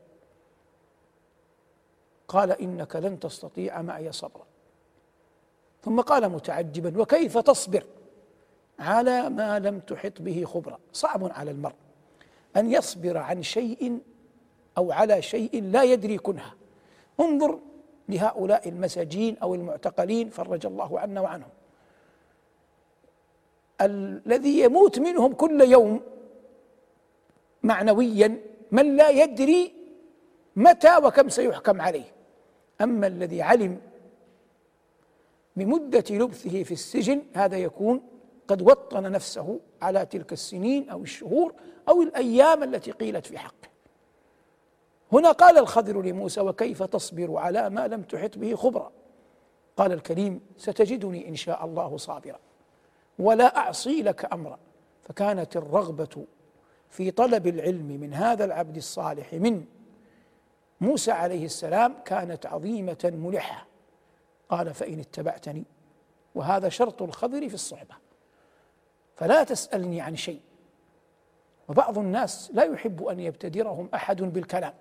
قال 2.28 2.52
إنك 2.52 2.96
لن 2.96 3.20
تستطيع 3.20 3.82
معي 3.82 4.12
صبرا. 4.12 4.46
ثم 5.84 6.02
قال 6.02 6.30
متعجبا 6.30 7.02
وكيف 7.02 7.38
تصبر 7.38 7.86
على 8.80 9.30
ما 9.30 9.60
لم 9.60 9.80
تحط 9.80 10.22
به 10.22 10.46
خبرا؟ 10.46 10.80
صعب 10.94 11.32
على 11.32 11.52
المرء 11.52 11.76
أن 12.58 12.72
يصبر 12.72 13.18
عن 13.18 13.44
شيء 13.44 14.00
أو 14.78 14.92
على 14.92 15.22
شيء 15.22 15.64
لا 15.64 15.84
يدري 15.84 16.18
كنها 16.18 16.54
انظر 17.20 17.60
لهؤلاء 18.10 18.70
المساجين 18.70 19.38
أو 19.38 19.56
المعتقلين 19.56 20.30
فرج 20.30 20.66
الله 20.66 21.00
عنا 21.00 21.22
وعنهم. 21.22 21.50
الذي 23.82 24.60
يموت 24.60 25.00
منهم 25.00 25.34
كل 25.34 25.62
يوم 25.62 26.02
معنويا 27.64 28.42
من 28.72 28.96
لا 28.96 29.10
يدري 29.10 29.74
متى 30.56 30.98
وكم 30.98 31.30
سيحكم 31.30 31.82
عليه. 31.82 32.12
أما 32.82 33.08
الذي 33.08 33.42
علم 33.42 33.82
بمدة 35.56 36.04
لبثه 36.10 36.64
في 36.64 36.72
السجن 36.72 37.22
هذا 37.34 37.58
يكون 37.58 38.02
قد 38.48 38.62
وطن 38.62 39.12
نفسه 39.12 39.60
على 39.82 40.06
تلك 40.06 40.34
السنين 40.34 40.90
أو 40.90 41.02
الشهور 41.02 41.54
أو 41.90 42.02
الأيام 42.02 42.64
التي 42.64 42.92
قيلت 42.92 43.26
في 43.26 43.38
حقه. 43.38 43.75
هنا 45.12 45.32
قال 45.32 45.58
الخضر 45.58 46.02
لموسى 46.02 46.42
وكيف 46.42 46.84
تصبر 46.84 47.38
على 47.38 47.70
ما 47.70 47.88
لم 47.88 48.02
تحط 48.02 48.38
به 48.38 48.56
خبرا 48.56 48.92
قال 49.78 49.92
الكريم 49.92 50.42
ستجدني 50.58 51.30
إن 51.30 51.36
شاء 51.36 51.66
الله 51.66 51.98
صابرا 51.98 52.40
ولا 53.20 53.58
أعصي 53.58 54.02
لك 54.02 54.34
أمرا. 54.34 54.60
فكانت 55.02 55.58
الرغبة 55.58 56.26
في 56.90 57.12
طلب 57.12 57.48
العلم 57.48 57.86
من 57.88 58.14
هذا 58.14 58.46
العبد 58.46 58.78
الصالح 58.78 59.34
من 59.34 59.66
موسى 60.82 61.12
عليه 61.12 61.46
السلام 61.46 61.96
كانت 62.06 62.46
عظيمة 62.46 63.12
ملحة. 63.16 63.68
قال 64.50 64.74
فإن 64.74 65.00
اتبعتني 65.00 65.64
وهذا 66.36 66.70
شرط 66.70 67.02
الخضر 67.02 67.50
في 67.50 67.56
الصحبة. 67.56 67.96
فلا 69.16 69.44
تسألني 69.44 70.02
عن 70.02 70.16
شيء. 70.16 70.42
وبعض 71.68 71.98
الناس 71.98 72.52
لا 72.54 72.64
يحب 72.64 73.04
أن 73.04 73.20
يبتدرهم 73.20 73.90
أحد 73.94 74.22
بالكلام. 74.22 74.74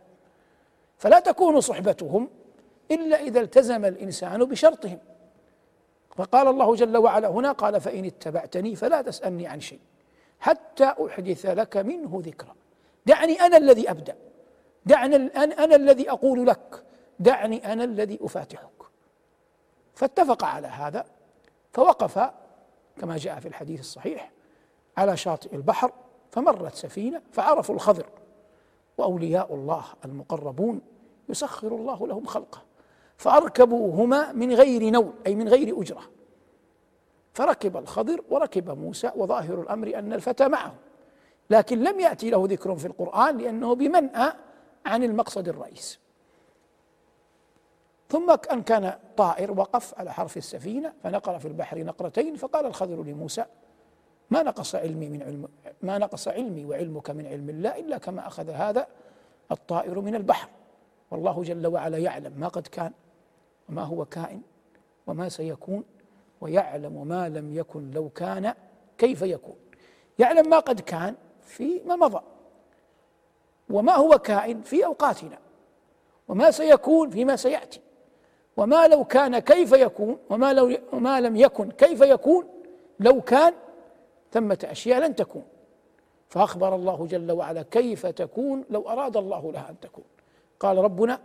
فلا 1.04 1.20
تكون 1.20 1.60
صحبتهم 1.60 2.28
إلا 2.90 3.20
إذا 3.20 3.40
التزم 3.40 3.84
الإنسان 3.84 4.44
بشرطهم. 4.44 4.98
فقال 6.16 6.48
الله 6.48 6.74
جل 6.74 6.96
وعلا 6.96 7.28
هنا 7.28 7.52
قال 7.52 7.80
فإن 7.80 8.04
اتبعتني 8.04 8.76
فلا 8.76 9.02
تسألني 9.02 9.46
عن 9.46 9.60
شيء 9.60 9.80
حتى 10.40 10.84
أحدث 11.06 11.46
لك 11.46 11.76
منه 11.76 12.22
ذكرا. 12.24 12.54
دعني 13.06 13.40
أنا 13.40 13.56
الذي 13.56 13.90
أبدأ. 13.90 14.16
دعني 14.86 15.16
أنا 15.16 15.76
الذي 15.76 16.10
أقول 16.10 16.46
لك. 16.46 16.84
دعني 17.18 17.72
أنا 17.72 17.84
الذي 17.84 18.18
أفاتحك. 18.22 18.82
فاتفق 19.94 20.44
على 20.44 20.66
هذا 20.66 21.04
فوقف 21.72 22.30
كما 23.00 23.16
جاء 23.16 23.40
في 23.40 23.48
الحديث 23.48 23.80
الصحيح 23.80 24.30
على 24.96 25.16
شاطئ 25.16 25.54
البحر 25.54 25.92
فمرت 26.30 26.74
سفينة 26.74 27.22
فعرفوا 27.32 27.74
الخضر. 27.74 28.06
وأولياء 28.98 29.54
الله 29.54 29.84
المقربون 30.04 30.80
يسخر 31.28 31.74
الله 31.74 32.06
لهم 32.06 32.26
خلقه. 32.26 32.62
فأركبوهما 33.16 34.32
من 34.32 34.52
غير 34.52 34.90
نول 34.90 35.12
أي 35.26 35.34
من 35.34 35.48
غير 35.48 35.80
أجرة. 35.80 36.02
فركب 37.32 37.76
الخضر 37.76 38.24
وركب 38.30 38.70
موسى 38.70 39.10
وظاهر 39.16 39.60
الأمر 39.60 39.98
أن 39.98 40.12
الفتى 40.12 40.48
معه. 40.48 40.74
لكن 41.50 41.82
لم 41.82 42.00
يأتي 42.00 42.30
له 42.30 42.44
ذكر 42.48 42.76
في 42.76 42.86
القرآن 42.86 43.38
لأنه 43.38 43.74
بمنأى 43.74 44.32
عن 44.86 45.02
المقصد 45.02 45.48
الرئيس. 45.48 45.98
ثم 48.08 48.36
أن 48.52 48.62
كان 48.62 48.98
طائر 49.16 49.52
وقف 49.52 49.98
على 49.98 50.12
حرف 50.12 50.36
السفينة 50.36 50.92
فنقر 51.02 51.38
في 51.38 51.48
البحر 51.48 51.78
نقرتين 51.78 52.36
فقال 52.36 52.66
الخضر 52.66 53.02
لموسى 53.02 53.44
ما 54.30 54.42
نقص 54.42 54.74
علمي 54.74 55.08
من 55.08 55.22
علم 55.22 55.48
ما 55.82 55.98
نقص 55.98 56.28
علمي 56.28 56.64
وعلمك 56.64 57.10
من 57.10 57.26
علم 57.26 57.50
الله 57.50 57.78
إلا 57.78 57.98
كما 57.98 58.26
أخذ 58.26 58.50
هذا 58.50 58.86
الطائر 59.52 60.00
من 60.00 60.14
البحر. 60.14 60.48
والله 61.14 61.42
جل 61.42 61.66
وعلا 61.66 61.98
يعلم 61.98 62.32
ما 62.36 62.48
قد 62.48 62.66
كان 62.66 62.92
وما 63.68 63.82
هو 63.82 64.04
كائن 64.04 64.42
وما 65.06 65.28
سيكون 65.28 65.84
ويعلم 66.40 67.08
ما 67.08 67.28
لم 67.28 67.56
يكن 67.56 67.90
لو 67.90 68.08
كان 68.08 68.54
كيف 68.98 69.22
يكون. 69.22 69.56
يعلم 70.18 70.50
ما 70.50 70.58
قد 70.58 70.80
كان 70.80 71.14
فيما 71.42 71.96
مضى 71.96 72.20
وما 73.70 73.94
هو 73.94 74.18
كائن 74.18 74.62
في 74.62 74.86
أوقاتنا 74.86 75.38
وما 76.28 76.50
سيكون 76.50 77.10
فيما 77.10 77.36
سيأتي 77.36 77.80
وما 78.56 78.88
لو 78.88 79.04
كان 79.04 79.38
كيف 79.38 79.72
يكون 79.72 80.18
وما 80.30 80.52
لو 80.52 80.78
وما 80.92 81.20
لم 81.20 81.36
يكن 81.36 81.70
كيف 81.70 82.00
يكون 82.00 82.48
لو 83.00 83.20
كان 83.20 83.54
ثمة 84.32 84.58
أشياء 84.64 85.00
لن 85.00 85.14
تكون. 85.14 85.44
فأخبر 86.28 86.74
الله 86.74 87.06
جل 87.06 87.32
وعلا 87.32 87.62
كيف 87.62 88.06
تكون 88.06 88.64
لو 88.70 88.88
أراد 88.88 89.16
الله 89.16 89.52
لها 89.52 89.70
أن 89.70 89.80
تكون. 89.80 90.04
قال 90.60 90.78
ربنا 90.78 91.20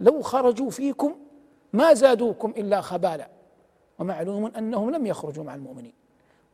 لو 0.00 0.22
خرجوا 0.22 0.70
فيكم 0.70 1.16
ما 1.72 1.94
زادوكم 1.94 2.50
إلا 2.50 2.80
خبالا. 2.80 3.28
ومعلوم 3.98 4.46
أنهم 4.46 4.90
لم 4.90 5.06
يخرجوا 5.06 5.44
مع 5.44 5.54
المؤمنين. 5.54 5.92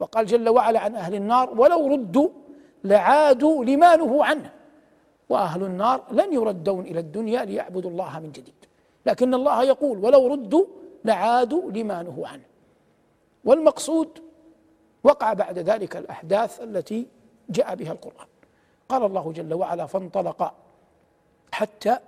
وقال 0.00 0.26
جل 0.26 0.48
وعلا 0.48 0.80
عن 0.80 0.96
أهل 0.96 1.14
النار 1.14 1.60
ولو 1.60 1.86
ردوا 1.86 2.28
لعادوا 2.84 3.64
لما 3.64 3.96
نهوا 3.96 4.24
عنه. 4.24 4.52
وأهل 5.28 5.62
النار 5.62 6.04
لن 6.10 6.32
يردون 6.32 6.80
إلى 6.80 7.00
الدنيا 7.00 7.44
ليعبدوا 7.44 7.90
الله 7.90 8.18
من 8.18 8.32
جديد. 8.32 8.54
لكن 9.06 9.34
الله 9.34 9.62
يقول 9.62 10.04
ولو 10.04 10.26
ردوا 10.26 10.66
لعادوا 11.04 11.70
لما 11.70 12.02
نهوا 12.02 12.28
عنه. 12.28 12.44
والمقصود 13.44 14.18
وقع 15.04 15.32
بعد 15.32 15.58
ذلك 15.58 15.96
الأحداث 15.96 16.60
التي 16.60 17.06
جاء 17.50 17.74
بها 17.74 17.92
القرآن. 17.92 18.26
قال 18.88 19.04
الله 19.04 19.32
جل 19.32 19.54
وعلا 19.54 19.86
فانطلقا 19.86 20.54
حتى 21.52 21.98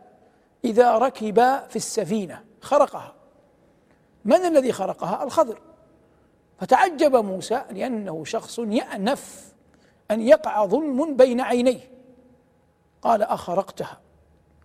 إذا 0.64 0.98
ركبا 0.98 1.66
في 1.66 1.76
السفينة 1.76 2.44
خرقها. 2.60 3.14
من 4.24 4.44
الذي 4.44 4.72
خرقها؟ 4.72 5.24
الخضر. 5.24 5.60
فتعجب 6.60 7.16
موسى 7.16 7.62
لأنه 7.70 8.24
شخص 8.24 8.59
يأنف 8.59 9.55
أن 10.10 10.20
يقع 10.20 10.66
ظلم 10.66 11.16
بين 11.16 11.40
عينيه. 11.40 11.90
قال 13.02 13.22
أخرقتها. 13.22 14.01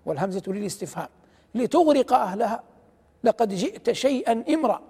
والهمزة 0.06 0.44
للاستفهام 0.48 1.10
لتغرق 1.56 2.14
أهلها. 2.14 2.64
لقد 3.24 3.54
جئت 3.54 3.92
شيئا 3.92 4.44
إمرأ 4.50 4.82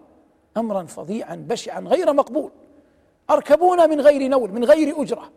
أمرا 0.58 0.84
فظيعا 0.84 1.36
بشعا 1.36 1.80
غير 1.80 2.14
مقبول. 2.14 2.52
أركبون 3.30 3.90
من 3.90 4.02
غير 4.02 4.28
نول 4.28 4.52
من 4.52 4.66
غير 4.66 5.02
أجرة. 5.02 5.32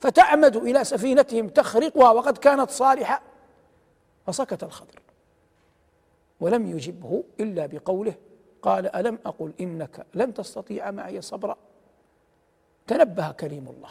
فتعمد 0.00 0.56
إلى 0.56 0.84
سفينتهم 0.84 1.48
تخرقها 1.48 2.10
وقد 2.10 2.38
كانت 2.38 2.70
صالحة. 2.70 3.22
فسكت 4.26 4.62
الخضر. 4.62 5.00
ولم 6.40 6.66
يجبه 6.66 7.24
إلا 7.40 7.66
بقوله 7.66 8.14
قال 8.62 8.96
ألم 8.96 9.18
أقل 9.26 9.52
إنك 9.60 10.06
لن 10.14 10.34
تستطيع 10.34 10.90
معي 10.90 11.20
صبرا؟ 11.20 11.56
تنبه 12.86 13.32
كريم 13.32 13.68
الله. 13.68 13.90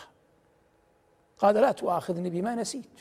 قال 1.37 1.55
لا 1.55 1.71
تؤاخذني 1.71 2.29
بما 2.29 2.55
نسيت 2.55 2.99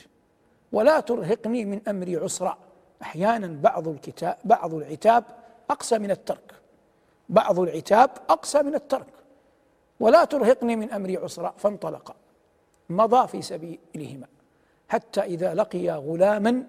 ولا 0.71 0.99
ترهقني 0.99 1.65
من 1.65 1.81
أمري 1.87 2.15
عسرا. 2.15 2.57
أحيانا 3.01 3.47
بعض 3.61 3.87
الكتاب 3.87 4.37
بعض 4.43 4.73
العتاب 4.73 5.23
أقسى 5.69 5.99
من 5.99 6.11
الترك. 6.11 6.53
بعض 7.29 7.59
العتاب 7.59 8.09
أقسى 8.29 8.63
من 8.63 8.75
الترك. 8.75 9.13
ولا 9.99 10.25
ترهقني 10.25 10.75
من 10.75 10.91
أمري 10.91 11.17
عسرا. 11.17 11.53
فانطلقا. 11.57 12.15
مضى 12.89 13.27
في 13.27 13.41
سبيلهما. 13.41 14.27
حتى 14.89 15.21
إذا 15.21 15.53
لقيا 15.53 15.95
غلاما 15.95 16.63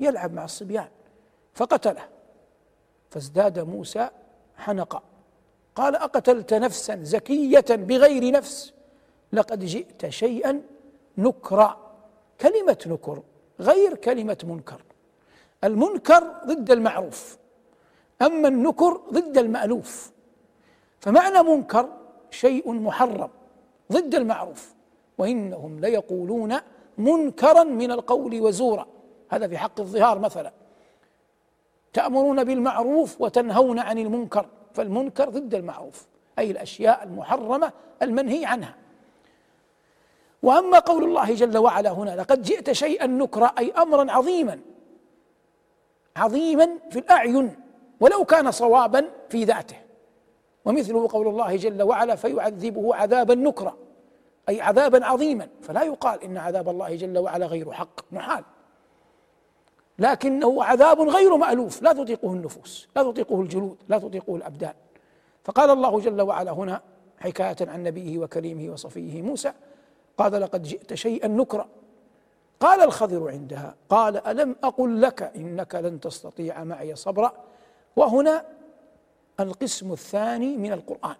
يلعب 0.00 0.32
مع 0.32 0.44
الصبيان 0.44 0.88
فقتله. 1.54 2.08
فازداد 3.10 3.58
موسى 3.58 4.08
حنقا. 4.56 5.02
قال 5.74 5.96
أقتلت 5.96 6.54
نفسا 6.54 7.02
زكية 7.02 7.64
بغير 7.70 8.32
نفس؟ 8.32 8.72
لقد 9.32 9.64
جئت 9.64 10.08
شيئا 10.08 10.62
نكرا. 11.18 11.76
كلمة 12.40 12.78
نكر 12.86 13.22
غير 13.60 13.94
كلمة 13.94 14.38
منكر. 14.44 14.82
المنكر 15.64 16.34
ضد 16.46 16.70
المعروف 16.70 17.38
أما 18.22 18.48
النكر 18.48 19.00
ضد 19.12 19.38
المألوف. 19.38 20.12
فمعنى 21.00 21.42
منكر 21.42 21.88
شيء 22.30 22.72
محرم 22.72 23.30
ضد 23.92 24.14
المعروف 24.14 24.74
وإنهم 25.18 25.80
ليقولون 25.80 26.56
منكرا 26.98 27.64
من 27.64 27.90
القول 27.90 28.40
وزورا. 28.40 28.86
هذا 29.30 29.48
في 29.48 29.58
حق 29.58 29.80
الظهار 29.80 30.18
مثلا. 30.18 30.52
تأمرون 31.92 32.44
بالمعروف 32.44 33.20
وتنهون 33.20 33.78
عن 33.78 33.98
المنكر 33.98 34.46
فالمنكر 34.74 35.28
ضد 35.28 35.54
المعروف 35.54 36.06
أي 36.38 36.50
الأشياء 36.50 37.04
المحرمة 37.04 37.72
المنهي 38.02 38.46
عنها. 38.46 38.74
وأما 40.42 40.78
قول 40.78 41.04
الله 41.04 41.34
جل 41.34 41.58
وعلا 41.58 41.90
هنا 41.90 42.16
لقد 42.16 42.42
جئت 42.42 42.72
شيئا 42.72 43.06
نكرا 43.06 43.46
أي 43.46 43.72
أمرا 43.72 44.12
عظيما 44.12 44.60
عظيما 46.16 46.68
في 46.90 46.98
الأعين 46.98 47.56
ولو 48.00 48.24
كان 48.24 48.50
صوابا 48.50 49.10
في 49.28 49.44
ذاته. 49.44 49.76
ومثله 50.64 51.08
قول 51.10 51.28
الله 51.28 51.56
جل 51.56 51.82
وعلا 51.82 52.14
فيعذبه 52.16 52.94
عذابا 52.94 53.34
نكرا 53.34 53.76
أي 54.48 54.60
عذابا 54.60 55.06
عظيما. 55.06 55.48
فلا 55.62 55.82
يقال 55.82 56.22
إن 56.22 56.36
عذاب 56.36 56.68
الله 56.68 56.96
جل 56.96 57.18
وعلا 57.18 57.46
غير 57.46 57.72
حق 57.72 58.00
محال. 58.12 58.44
لكنه 60.00 60.64
عذاب 60.64 61.00
غير 61.00 61.36
مألوف. 61.36 61.82
لا 61.82 61.92
تطيقه 61.92 62.32
النفوس 62.32 62.88
لا 62.96 63.02
تطيقه 63.02 63.40
الجلود 63.40 63.76
لا 63.88 63.98
تطيقه 63.98 64.36
الأبدان. 64.36 64.74
فقال 65.44 65.70
الله 65.70 66.00
جل 66.00 66.20
وعلا 66.20 66.52
هنا 66.52 66.82
حكاية 67.18 67.56
عن 67.60 67.82
نبيه 67.82 68.18
وكريمه 68.18 68.72
وصفيه 68.72 69.22
موسى 69.22 69.52
قال 70.18 70.32
لقد 70.32 70.62
جئت 70.62 70.94
شيئا 70.94 71.28
نكرا. 71.28 71.68
قال 72.60 72.82
الخضر 72.82 73.30
عندها 73.30 73.74
قال 73.88 74.26
ألم 74.26 74.56
أقل 74.64 75.02
لك 75.02 75.22
إنك 75.22 75.74
لن 75.74 76.00
تستطيع 76.00 76.64
معي 76.64 76.96
صبرا؟ 76.96 77.32
وهنا 77.96 78.44
القسم 79.40 79.92
الثاني 79.92 80.56
من 80.56 80.72
القرآن. 80.72 81.16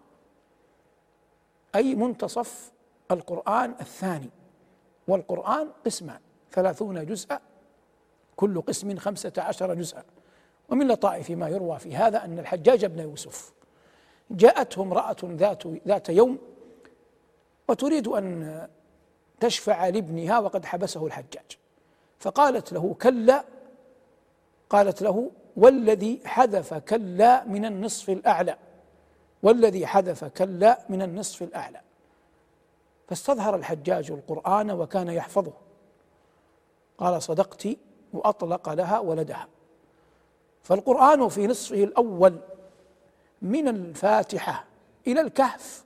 أي 1.75 1.95
منتصف 1.95 2.73
القرآن 3.11 3.75
الثاني. 3.81 4.31
والقرآن 5.09 5.69
قسمان 5.87 6.19
ثلاثون 6.53 7.07
جزءا 7.07 7.41
كل 8.41 8.61
قسم 8.61 8.97
خمسة 8.97 9.33
عشر 9.39 9.75
جزءا. 9.75 10.05
ومن 10.69 10.89
لطائف 10.89 11.31
ما 11.31 11.49
يروى 11.49 11.79
في 11.79 11.97
هذا 11.97 12.25
أن 12.25 12.39
الحجاج 12.39 12.85
بن 12.85 12.99
يوسف 12.99 13.53
جاءته 14.31 14.83
امرأة 14.83 15.17
ذات 15.25 15.67
ذات 15.67 16.09
يوم 16.09 16.39
وتريد 17.69 18.09
أن 18.09 18.69
تشفع 19.41 19.89
لابنها 19.89 20.39
وقد 20.39 20.65
حبسه 20.65 21.07
الحجاج. 21.07 21.59
فقالت 22.19 22.73
له 22.73 22.95
كلا 23.03 23.45
قالت 24.71 25.03
له 25.03 25.31
والذي 25.57 26.21
حذف 26.25 26.75
كلا 26.75 27.45
من 27.45 27.65
النصف 27.65 28.11
الأعلى 28.11 28.57
والذي 29.43 29.87
حذف 29.87 30.25
كلا 30.25 30.85
من 30.89 31.03
النصف 31.03 31.43
الأعلى. 31.43 31.81
فاستظهر 33.09 33.57
الحجاج 33.57 34.11
القرآن 34.11 34.71
وكان 34.71 35.09
يحفظه. 35.09 35.53
قال 36.99 37.23
صدقت 37.23 37.69
وأطلق 38.13 38.69
لها 38.69 38.99
ولدها. 38.99 39.49
فالقرآن 40.63 41.29
في 41.29 41.47
نصفه 41.47 41.85
الأول 41.85 42.39
من 43.43 43.69
الفاتحة 43.69 44.65
إلى 45.07 45.21
الكهف 45.21 45.85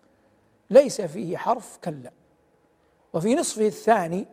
ليس 0.71 1.01
فيه 1.01 1.37
حرف 1.37 1.79
كلا. 1.85 2.11
وفي 3.13 3.35
نصفه 3.35 3.67
الثاني 3.67 4.27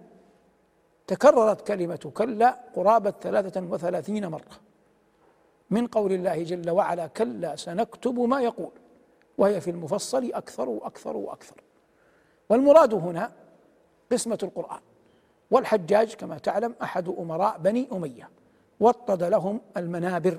تكررت 1.08 1.68
كلمة 1.68 2.12
كلا 2.14 2.58
قرابة 2.76 3.14
ثلاثة 3.22 3.62
وثلاثين 3.62 4.28
مرة. 4.28 4.60
من 5.70 5.88
قول 5.88 6.12
الله 6.12 6.44
جل 6.44 6.70
وعلا 6.70 7.08
كلا 7.08 7.56
سنكتب 7.56 8.20
ما 8.20 8.42
يقول 8.42 8.72
وهي 9.38 9.62
في 9.62 9.72
المفصل 9.72 10.32
أكثر 10.34 10.70
وأكثر 10.70 11.18
وأكثر. 11.18 11.64
والمراد 12.50 12.94
هنا 12.94 13.32
قسمة 14.12 14.40
القرآن. 14.44 14.80
والحجاج 15.52 16.14
كما 16.14 16.38
تعلم 16.38 16.76
أحد 16.84 17.10
أمراء 17.10 17.58
بني 17.58 17.88
أمية 17.94 18.30
وطد 18.80 19.24
لهم 19.24 19.62
المنابر 19.78 20.38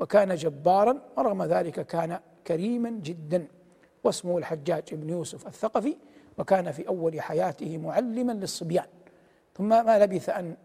وكان 0.00 0.34
جبارا 0.34 1.00
ورغم 1.16 1.42
ذلك 1.42 1.86
كان 1.86 2.20
كريما 2.46 2.90
جدا 2.90 3.46
واسمه 4.04 4.38
الحجاج 4.38 4.94
بن 4.94 5.08
يوسف 5.10 5.46
الثقفي 5.46 5.96
وكان 6.38 6.72
في 6.72 6.88
أول 6.88 7.20
حياته 7.20 7.78
معلما 7.78 8.32
للصبيان. 8.32 8.86
ثم 9.54 9.68
ما 9.68 9.98
لبث 9.98 10.28
أن 10.28 10.56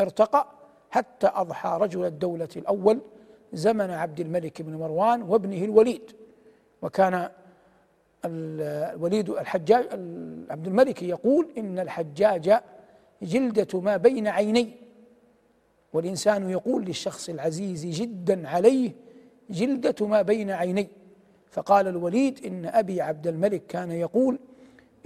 ارتقى 0.00 0.46
حتى 0.90 1.30
أضحى 1.34 1.78
رجل 1.80 2.04
الدولة 2.04 2.48
الأول 2.56 3.00
زمن 3.52 3.90
عبد 3.90 4.20
الملك 4.20 4.62
بن 4.62 4.74
مروان 4.74 5.22
وابنه 5.22 5.64
الوليد 5.64 6.12
وكان 6.82 7.30
الوليد 8.24 9.30
الحجاج 9.30 9.86
عبد 10.50 10.66
الملك 10.66 11.02
يقول 11.02 11.48
إن 11.58 11.78
الحجاج 11.78 12.60
جلدة 13.22 13.80
ما 13.80 13.96
بين 13.96 14.26
عيني. 14.26 14.70
والإنسان 15.92 16.50
يقول 16.50 16.84
للشخص 16.84 17.28
العزيز 17.28 17.86
جدا 17.86 18.48
عليه 18.48 18.92
جلدة 19.50 20.06
ما 20.06 20.22
بين 20.22 20.50
عيني. 20.50 20.88
فقال 21.50 21.88
الوليد 21.88 22.46
إن 22.46 22.66
أبي 22.66 23.00
عبد 23.00 23.26
الملك 23.26 23.66
كان 23.66 23.92
يقول 23.92 24.38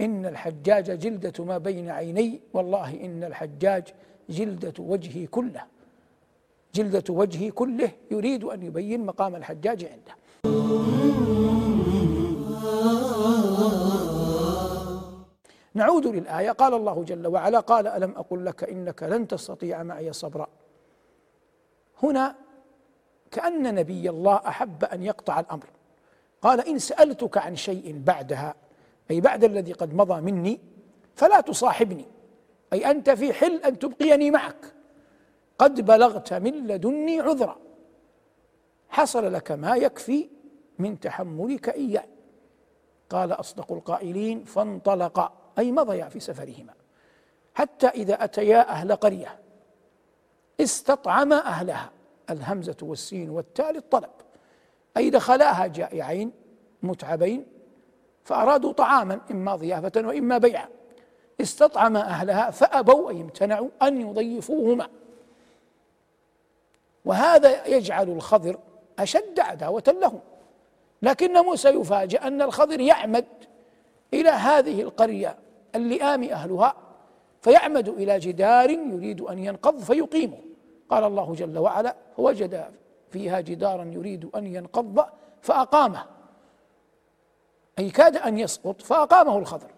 إن 0.01 0.25
الحجاج 0.25 0.99
جلدة 0.99 1.43
ما 1.43 1.57
بين 1.57 1.89
عيني. 1.89 2.39
والله 2.53 3.05
إن 3.05 3.23
الحجاج 3.23 3.83
جلدة 4.29 4.73
وجهي 4.79 5.27
كله. 5.27 5.63
جلدة 6.75 7.13
وجهي 7.13 7.51
كله 7.51 7.91
يريد 8.11 8.43
أن 8.43 8.63
يبين 8.63 9.05
مقام 9.05 9.35
الحجاج 9.35 9.85
عنده. 9.85 10.13
نعود 15.73 16.07
للآية. 16.07 16.51
قال 16.51 16.73
الله 16.73 17.03
جل 17.03 17.27
وعلا 17.27 17.59
قال 17.59 17.87
ألم 17.87 18.11
أقل 18.17 18.45
لك 18.45 18.63
إنك 18.63 19.03
لن 19.03 19.27
تستطيع 19.27 19.83
معي 19.83 20.13
صبرا. 20.13 20.47
هنا 22.03 22.35
كأن 23.31 23.75
نبي 23.75 24.09
الله 24.09 24.35
أحب 24.35 24.83
أن 24.83 25.03
يقطع 25.03 25.39
الأمر. 25.39 25.65
قال 26.41 26.67
إن 26.67 26.79
سألتك 26.79 27.37
عن 27.37 27.55
شيء 27.55 28.01
بعدها 28.05 28.55
أي 29.11 29.21
بعد 29.21 29.43
الذي 29.43 29.73
قد 29.73 29.93
مضى 29.93 30.21
مني 30.21 30.59
فلا 31.15 31.41
تصاحبني. 31.41 32.05
أي 32.73 32.91
أنت 32.91 33.09
في 33.09 33.33
حل 33.33 33.55
أن 33.55 33.79
تبقيني 33.79 34.31
معك. 34.31 34.73
قد 35.57 35.81
بلغت 35.81 36.33
من 36.33 36.67
لدني 36.67 37.19
عذرا. 37.19 37.57
حصل 38.89 39.33
لك 39.33 39.51
ما 39.51 39.75
يكفي 39.75 40.29
من 40.79 40.99
تحملك 40.99 41.69
إياه 41.69 42.05
قال 43.09 43.31
أصدق 43.31 43.71
القائلين 43.71 44.43
فانطلقا 44.43 45.33
أي 45.59 45.71
مضيا 45.71 46.05
في 46.05 46.19
سفرهما. 46.19 46.73
حتى 47.55 47.87
إذا 47.87 48.23
أتيا 48.23 48.69
أهل 48.69 48.95
قرية 48.95 49.39
استطعما 50.61 51.45
أهلها 51.45 51.89
الهمزة 52.29 52.77
والسين 52.81 53.29
والتاء 53.29 53.71
للطلب. 53.71 54.09
أي 54.97 55.09
دخلاها 55.09 55.67
جائعين 55.67 56.31
متعبين 56.83 57.45
فأرادوا 58.23 58.71
طعاما 58.73 59.21
إما 59.31 59.55
ضيافة 59.55 59.91
وإما 59.95 60.37
بيعا. 60.37 60.67
استطعم 61.41 61.97
أهلها 61.97 62.51
فأبوا 62.51 63.09
أي 63.09 63.21
امتنعوا 63.21 63.69
أن 63.81 64.01
يضيفوهما. 64.01 64.89
وهذا 67.05 67.67
يجعل 67.67 68.09
الخضر 68.09 68.59
أشد 68.99 69.39
عداوة 69.39 69.83
لهم. 70.01 70.19
لكن 71.01 71.33
موسى 71.33 71.69
يفاجأ 71.69 72.27
أن 72.27 72.41
الخضر 72.41 72.79
يعمد 72.79 73.25
إلى 74.13 74.29
هذه 74.29 74.81
القرية 74.81 75.35
اللئام 75.75 76.23
أهلها 76.23 76.75
فيعمد 77.41 77.89
إلى 77.89 78.19
جدار 78.19 78.69
يريد 78.69 79.21
أن 79.21 79.39
ينقض 79.39 79.79
فيقيمه. 79.79 80.37
قال 80.89 81.03
الله 81.03 81.33
جل 81.33 81.57
وعلا 81.57 81.95
فوجد 82.17 82.65
فيها 83.11 83.39
جدارا 83.39 83.83
يريد 83.83 84.29
أن 84.35 84.47
ينقض 84.47 85.05
فأقامه. 85.41 86.05
أي 87.79 87.89
كاد 87.89 88.17
أن 88.17 88.37
يسقط 88.37 88.81
فأقامه 88.81 89.37
الخضر. 89.37 89.71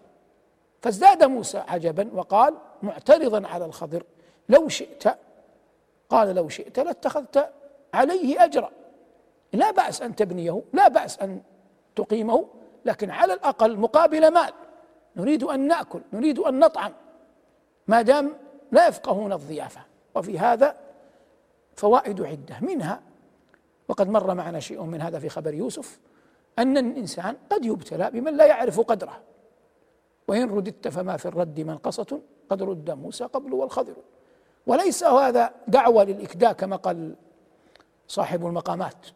فازداد 0.82 1.24
موسى 1.24 1.58
عجبا 1.58 2.10
وقال 2.14 2.54
معترضا 2.82 3.48
على 3.48 3.64
الخضر 3.64 4.02
لو 4.48 4.68
شئت 4.68 5.04
قال 6.10 6.34
لو 6.34 6.48
شئت 6.48 6.78
لاتخذت 6.78 7.50
عليه 7.94 8.44
أجرا. 8.44 8.70
لا 9.52 9.70
بأس 9.70 10.02
أن 10.02 10.16
تبنيه 10.16 10.62
لا 10.72 10.88
بأس 10.88 11.18
أن 11.18 11.42
تقيمه 11.96 12.46
لكن 12.84 13.10
على 13.10 13.32
الأقل 13.32 13.76
مقابل 13.76 14.32
مال. 14.32 14.52
نريد 15.16 15.42
أن 15.42 15.66
نأكل 15.66 16.00
نريد 16.12 16.38
أن 16.38 16.58
نطعم. 16.58 16.92
ما 17.86 18.02
دام 18.02 18.32
لا 18.72 18.88
يفقهون 18.88 19.32
الضيافة. 19.32 19.80
وفي 20.14 20.38
هذا 20.38 20.76
فوائد 21.76 22.22
عدة. 22.22 22.60
منها 22.60 23.00
وقد 23.88 24.08
مر 24.08 24.34
معنا 24.34 24.60
شيء 24.60 24.82
من 24.82 25.00
هذا 25.00 25.18
في 25.18 25.28
خبر 25.28 25.54
يوسف 25.54 25.98
أن 26.58 26.78
الإنسان 26.78 27.36
قد 27.50 27.64
يبتلى 27.64 28.10
بمن 28.10 28.36
لا 28.36 28.46
يعرف 28.46 28.80
قدره. 28.80 29.20
وإن 30.28 30.50
رددت 30.50 30.88
فما 30.88 31.16
في 31.16 31.26
الرد 31.26 31.60
منقصة 31.60 32.20
قد 32.50 32.62
رد 32.62 32.90
موسى 32.90 33.24
قبل 33.24 33.54
والخضر. 33.54 33.94
وليس 34.66 35.04
هذا 35.04 35.50
دعوة 35.68 36.04
للإكداء 36.04 36.52
كما 36.52 36.76
قال 36.76 37.14
صاحب 38.08 38.46
المقامات. 38.46 39.06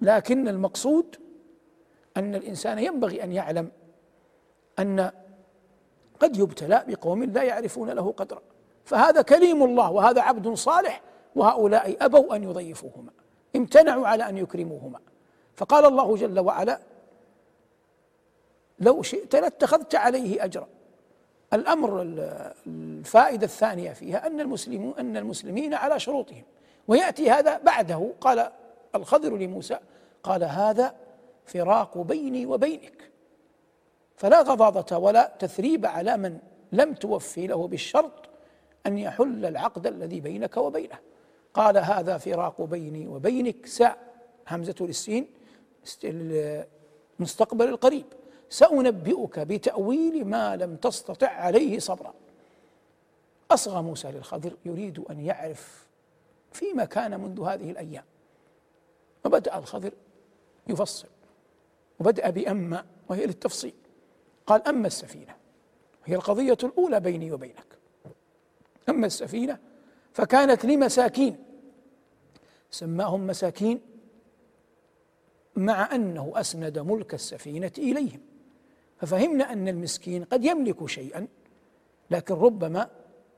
لكن 0.00 0.48
المقصود 0.48 1.16
أن 2.16 2.34
الإنسان 2.34 2.78
ينبغي 2.78 3.24
أن 3.24 3.32
يعلم 3.32 3.70
أن 4.80 5.10
قد 6.20 6.36
يبتلى 6.36 6.84
بقوم 6.88 7.24
لا 7.24 7.42
يعرفون 7.42 7.90
له 7.90 8.12
قدرا. 8.12 8.42
فهذا 8.84 9.22
كليم 9.22 9.62
الله 9.62 9.90
وهذا 9.90 10.20
عبد 10.20 10.54
صالح 10.54 11.02
وهؤلاء 11.36 11.96
أبوا 12.04 12.36
أن 12.36 12.44
يضيفوهما 12.44 13.10
امتنعوا 13.56 14.06
على 14.06 14.28
أن 14.28 14.38
يكرموهما. 14.38 15.00
فقال 15.56 15.84
الله 15.84 16.16
جل 16.16 16.40
وعلا 16.40 16.80
لو 18.78 19.02
شئت 19.02 19.36
لاتخذت 19.36 19.94
عليه 19.94 20.44
أجرا. 20.44 20.68
الأمر 21.52 22.02
الفائدة 22.66 23.44
الثانية 23.44 23.92
فيها 23.92 24.26
أن 24.26 24.40
المسلمون 24.40 24.94
أن 24.98 25.16
المسلمين 25.16 25.74
على 25.74 26.00
شروطهم. 26.00 26.44
ويأتي 26.88 27.30
هذا 27.30 27.58
بعده 27.58 28.12
قال 28.20 28.50
الخضر 28.94 29.36
لموسى 29.36 29.78
قال 30.22 30.44
هذا 30.44 30.94
فراق 31.46 31.98
بيني 31.98 32.46
وبينك. 32.46 33.09
فلا 34.20 34.42
غضاضة 34.42 34.96
ولا 34.96 35.32
تثريب 35.38 35.86
على 35.86 36.16
من 36.16 36.38
لم 36.72 36.94
توفي 36.94 37.46
له 37.46 37.68
بالشرط 37.68 38.28
أن 38.86 38.98
يحل 38.98 39.46
العقد 39.46 39.86
الذي 39.86 40.20
بينك 40.20 40.56
وبينه. 40.56 40.98
قال 41.54 41.78
هذا 41.78 42.18
فراق 42.18 42.62
بيني 42.62 43.08
وبينك. 43.08 43.66
ساء 43.66 43.98
همزة 44.48 44.74
للسين 44.80 45.26
المستقبل 46.04 47.68
القريب. 47.68 48.04
سأنبئك 48.48 49.38
بتأويل 49.38 50.24
ما 50.24 50.56
لم 50.56 50.76
تستطع 50.76 51.28
عليه 51.28 51.78
صبرا. 51.78 52.14
أصغى 53.50 53.82
موسى 53.82 54.10
للخضر 54.10 54.56
يريد 54.64 54.98
أن 55.10 55.20
يعرف 55.20 55.86
فيما 56.52 56.84
كان 56.84 57.20
منذ 57.20 57.40
هذه 57.40 57.70
الأيام. 57.70 58.04
وبدأ 59.24 59.58
الخضر 59.58 59.92
يفصل 60.68 61.08
وبدأ 62.00 62.30
بأما 62.30 62.84
وهي 63.08 63.26
للتفصيل. 63.26 63.74
قال 64.46 64.68
أما 64.68 64.86
السفينة 64.86 65.36
هي 66.04 66.14
القضية 66.14 66.58
الأولى 66.62 67.00
بيني 67.00 67.32
وبينك. 67.32 67.78
أما 68.88 69.06
السفينة 69.06 69.58
فكانت 70.12 70.64
لمساكين 70.64 71.36
سماهم 72.70 73.26
مساكين 73.26 73.80
مع 75.56 75.94
أنه 75.94 76.32
أسند 76.36 76.78
ملك 76.78 77.14
السفينة 77.14 77.72
إليهم. 77.78 78.20
ففهمنا 78.96 79.52
أن 79.52 79.68
المسكين 79.68 80.24
قد 80.24 80.44
يملك 80.44 80.86
شيئا 80.86 81.28
لكن 82.10 82.34
ربما 82.34 82.90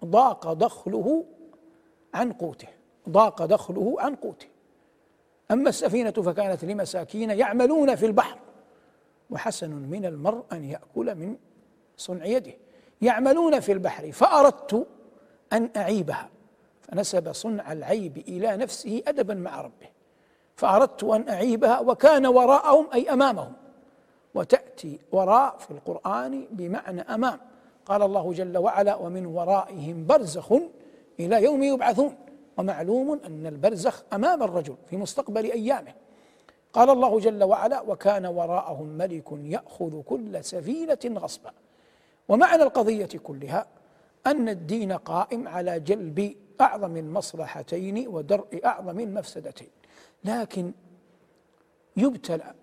ضاق 0.05 0.53
دخله 0.53 1.25
عن 2.15 2.33
قوته 2.33 2.69
ضاق 3.09 3.45
دخله 3.45 3.97
عن 3.99 4.15
قوته. 4.15 4.47
أما 5.51 5.69
السفينة 5.69 6.11
فكانت 6.11 6.65
لمساكين 6.65 7.31
يعملون 7.31 7.95
في 7.95 8.07
البحر. 8.07 8.39
وحسن 9.33 9.71
من 9.71 10.05
المرء 10.05 10.45
أن 10.53 10.65
يأكل 10.65 11.15
من 11.15 11.37
صنع 11.97 12.25
يده. 12.25 12.53
يعملون 13.03 13.61
في 13.61 13.73
البحر 13.73 14.13
فأردت 14.13 14.87
أن 15.53 15.71
أعيبها. 15.77 16.29
فنسب 16.81 17.33
صنع 17.33 17.73
العيب 17.73 18.17
إلى 18.17 18.57
نفسه 18.57 19.03
أدبا 19.07 19.35
مع 19.35 19.61
ربه. 19.61 19.89
فأردت 20.57 21.05
أن 21.05 21.29
أعيبها 21.29 21.81
وكان 21.81 22.27
وراءهم 22.27 22.87
أي 22.95 23.11
أمامهم. 23.11 23.53
وتأتي 24.35 24.99
وراء 25.13 25.57
في 25.59 25.71
القرآن 25.71 26.47
بمعنى 26.51 27.01
أمام. 27.01 27.39
قال 27.87 28.03
الله 28.03 28.33
جل 28.33 28.59
وعلا 28.59 28.95
ومن 28.95 29.27
ورائهم 29.27 30.07
برزخ 30.07 30.53
إلى 31.21 31.45
يوم 31.45 31.63
يبعثون 31.63 32.17
ومعلوم 32.57 33.21
أن 33.27 33.47
البرزخ 33.47 34.03
أمام 34.13 34.43
الرجل 34.43 34.77
في 34.91 34.97
مستقبل 34.97 35.45
أيامه. 35.45 35.93
قال 36.73 36.91
الله 36.91 37.21
جل 37.21 37.45
وعلا 37.45 37.81
وكان 37.81 38.27
وراءهم 38.27 38.87
ملك 38.87 39.25
يأخذ 39.33 40.03
كل 40.03 40.45
سفينة 40.45 41.21
غصبا. 41.21 41.53
ومعنى 42.29 42.63
القضية 42.63 43.09
كلها 43.23 43.67
أن 44.27 44.49
الدين 44.49 44.93
قائم 44.93 45.49
على 45.49 45.81
جلب 45.81 46.37
أعظم 46.61 46.97
المصلحتين 46.97 48.09
ودرء 48.09 48.61
أعظم 48.65 49.01
المفسدتين. 49.01 49.71
لكن 50.25 50.73
يبتلى 51.97 52.55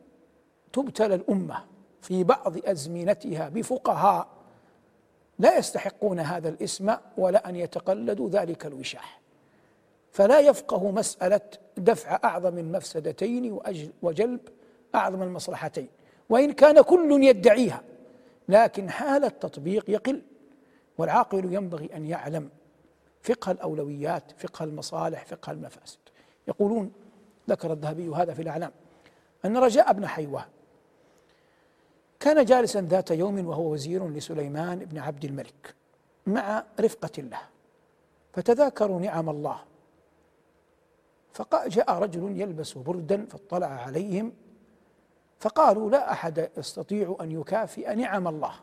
تبتلى 0.73 1.15
الأمة 1.15 1.65
في 2.01 2.23
بعض 2.23 2.53
أزمنتها 2.65 3.49
بفقهاء 3.49 4.27
لا 5.39 5.57
يستحقون 5.57 6.19
هذا 6.19 6.49
الاسم 6.49 6.95
ولا 7.17 7.49
أن 7.49 7.55
يتقلدوا 7.55 8.29
ذلك 8.29 8.65
الوشاح. 8.65 9.18
فلا 10.11 10.39
يفقه 10.39 10.91
مسألة 10.91 11.41
دفع 11.77 12.19
أعظم 12.23 12.57
المفسدتين 12.57 13.59
وجلب 14.01 14.39
أعظم 14.95 15.23
المصلحتين 15.23 15.87
وإن 16.29 16.51
كان 16.51 16.81
كل 16.81 17.23
يدعيها 17.23 17.81
لكن 18.49 18.89
حال 18.89 19.25
التطبيق 19.25 19.89
يقل 19.89 20.21
والعاقل 20.97 21.53
ينبغي 21.53 21.89
أن 21.95 22.05
يعلم 22.05 22.49
فقه 23.21 23.51
الأولويات 23.51 24.23
فقه 24.37 24.63
المصالح 24.63 25.25
فقه 25.25 25.51
المفاسد. 25.51 25.99
يقولون 26.47 26.91
ذكر 27.49 27.73
الذهبي 27.73 28.09
هذا 28.09 28.33
في 28.33 28.41
الأعلام 28.41 28.71
أن 29.45 29.57
رجاء 29.57 29.93
بن 29.93 30.07
حيوة 30.07 30.45
كان 32.19 32.45
جالسا 32.45 32.81
ذات 32.81 33.11
يوم 33.11 33.47
وهو 33.47 33.73
وزير 33.73 34.07
لسليمان 34.07 34.79
بن 34.79 34.97
عبد 34.97 35.25
الملك 35.25 35.75
مع 36.27 36.63
رفقة 36.79 37.21
له 37.21 37.41
فتذاكروا 38.33 38.99
نعم 38.99 39.29
الله 39.29 39.59
فجاء 41.33 41.91
رجل 41.91 42.41
يلبس 42.41 42.77
بردا 42.77 43.25
فاطلع 43.25 43.67
عليهم 43.67 44.33
فقالوا 45.39 45.89
لا 45.91 46.11
أحد 46.11 46.49
يستطيع 46.57 47.17
أن 47.21 47.31
يكافئ 47.31 47.95
نعم 47.95 48.27
الله. 48.27 48.53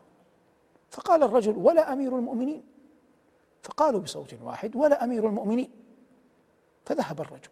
فقال 0.89 1.23
الرجل 1.23 1.57
ولا 1.57 1.93
أمير 1.93 2.15
المؤمنين. 2.15 2.63
فقالوا 3.63 3.99
بصوت 3.99 4.33
واحد 4.43 4.75
ولا 4.75 5.03
أمير 5.03 5.27
المؤمنين. 5.27 5.71
فذهب 6.85 7.21
الرجل 7.21 7.49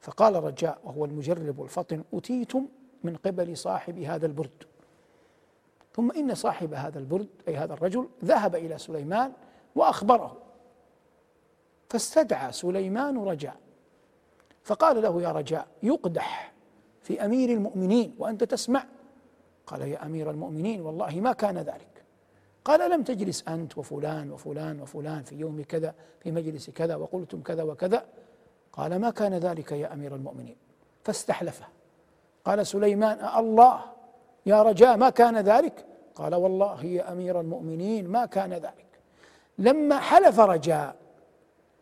فقال 0.00 0.44
رجاء 0.44 0.78
وهو 0.84 1.04
المجرب 1.04 1.62
الفطن 1.62 2.04
اتيتم 2.14 2.66
من 3.04 3.16
قبل 3.16 3.56
صاحب 3.56 3.98
هذا 3.98 4.26
البرد. 4.26 4.64
ثم 5.94 6.10
إن 6.10 6.34
صاحب 6.34 6.74
هذا 6.74 6.98
البرد 6.98 7.28
أي 7.48 7.56
هذا 7.56 7.74
الرجل 7.74 8.08
ذهب 8.24 8.56
إلى 8.56 8.78
سليمان 8.78 9.32
وأخبره. 9.74 10.36
فاستدعى 11.90 12.52
سليمان 12.52 13.18
رجاء. 13.18 13.63
فقال 14.64 15.02
له 15.02 15.22
يا 15.22 15.32
رجاء 15.32 15.66
يقدح 15.82 16.52
في 17.02 17.24
أمير 17.24 17.50
المؤمنين 17.50 18.14
وأنت 18.18 18.44
تسمع؟ 18.44 18.84
قال 19.66 19.82
يا 19.82 20.06
أمير 20.06 20.30
المؤمنين 20.30 20.80
والله 20.80 21.20
ما 21.20 21.32
كان 21.32 21.58
ذلك. 21.58 22.04
قال 22.64 22.90
لم 22.90 23.02
تجلس 23.02 23.48
أنت 23.48 23.78
وفلان 23.78 24.30
وفلان 24.30 24.80
وفلان 24.80 25.22
في 25.22 25.34
يوم 25.36 25.62
كذا 25.62 25.94
في 26.20 26.30
مجلس 26.30 26.70
كذا 26.70 26.96
وقلتم 26.96 27.42
كذا 27.42 27.62
وكذا. 27.62 28.04
قال 28.72 29.00
ما 29.00 29.10
كان 29.10 29.34
ذلك 29.34 29.72
يا 29.72 29.92
أمير 29.92 30.14
المؤمنين. 30.14 30.56
فاستحلفه 31.02 31.66
قال 32.44 32.66
سليمان 32.66 33.38
الله 33.38 33.80
يا 34.46 34.62
رجاء 34.62 34.96
ما 34.96 35.10
كان 35.10 35.38
ذلك؟ 35.38 35.86
قال 36.14 36.34
والله 36.34 36.84
يا 36.84 37.12
أمير 37.12 37.40
المؤمنين 37.40 38.08
ما 38.08 38.26
كان 38.26 38.52
ذلك. 38.52 38.86
لما 39.58 39.98
حلف 39.98 40.40
رجاء 40.40 40.96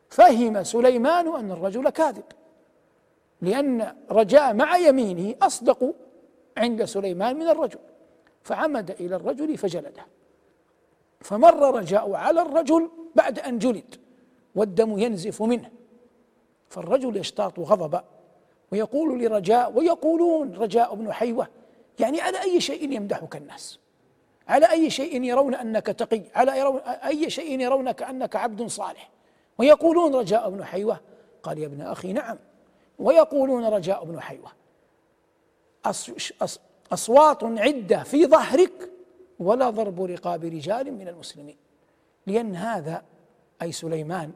فهم 0.08 0.62
سليمان 0.62 1.36
أن 1.36 1.50
الرجل 1.50 1.90
كاذب. 1.90 2.24
لأن 3.42 3.96
رجاء 4.10 4.54
مع 4.54 4.76
يمينه 4.76 5.34
أصدق 5.42 5.94
عند 6.56 6.84
سليمان 6.84 7.36
من 7.36 7.48
الرجل 7.48 7.78
فعمد 8.42 8.90
إلى 8.90 9.16
الرجل 9.16 9.56
فجلده. 9.56 10.06
فمر 11.20 11.74
رجاء 11.74 12.12
على 12.12 12.42
الرجل 12.42 12.90
بعد 13.14 13.38
أن 13.38 13.58
جلد 13.58 13.94
والدم 14.54 14.98
ينزف 14.98 15.42
منه. 15.42 15.70
فالرجل 16.68 17.16
يشتاط 17.16 17.60
غضبا 17.60 18.04
ويقول 18.72 19.24
لرجاء 19.24 19.72
ويقولون 19.78 20.54
رجاء 20.54 20.94
بن 20.94 21.12
حيوة 21.12 21.48
يعني 22.00 22.20
على 22.20 22.42
أي 22.42 22.60
شيء 22.60 22.92
يمدحك 22.92 23.36
الناس؟ 23.36 23.78
على 24.48 24.70
أي 24.70 24.90
شيء 24.90 25.22
يرون 25.22 25.54
أنك 25.54 25.86
تقي 25.86 26.22
على 26.34 26.80
أي 27.06 27.30
شيء 27.30 27.60
يرونك 27.60 28.02
أنك 28.02 28.36
عبد 28.36 28.66
صالح؟ 28.66 29.10
ويقولون 29.58 30.14
رجاء 30.14 30.50
بن 30.50 30.64
حيوة؟ 30.64 31.00
قال 31.42 31.58
يا 31.58 31.66
ابن 31.66 31.80
أخي 31.80 32.12
نعم. 32.12 32.38
ويقولون 32.98 33.64
رجاء 33.64 34.04
بن 34.04 34.20
حيوة. 34.20 34.52
أصوات 36.92 37.44
عدة 37.44 38.02
في 38.02 38.26
ظهرك 38.26 38.90
ولا 39.38 39.70
ضرب 39.70 40.02
رقاب 40.02 40.44
رجال 40.44 40.92
من 40.92 41.08
المسلمين. 41.08 41.56
لأن 42.26 42.54
هذا 42.54 43.02
أي 43.62 43.72
سليمان 43.72 44.32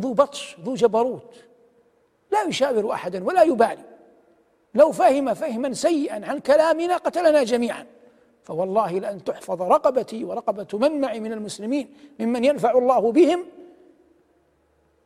ذو 0.00 0.12
بطش 0.12 0.56
ذو 0.60 0.74
جبروت. 0.74 1.34
لا 2.32 2.42
يشاور 2.42 2.92
أحدا 2.92 3.24
ولا 3.24 3.42
يبالي. 3.42 3.84
لو 4.74 4.92
فهم 4.92 5.34
فهما 5.34 5.72
سيئا 5.72 6.26
عن 6.26 6.38
كلامنا 6.38 6.96
قتلنا 6.96 7.42
جميعا. 7.42 7.86
فوالله 8.42 8.98
لأن 8.98 9.24
تحفظ 9.24 9.62
رقبتي 9.62 10.24
ورقبة 10.24 10.78
من 10.78 11.00
معي 11.00 11.20
من 11.20 11.32
المسلمين 11.32 11.94
ممن 12.20 12.44
ينفع 12.44 12.78
الله 12.78 13.12
بهم 13.12 13.44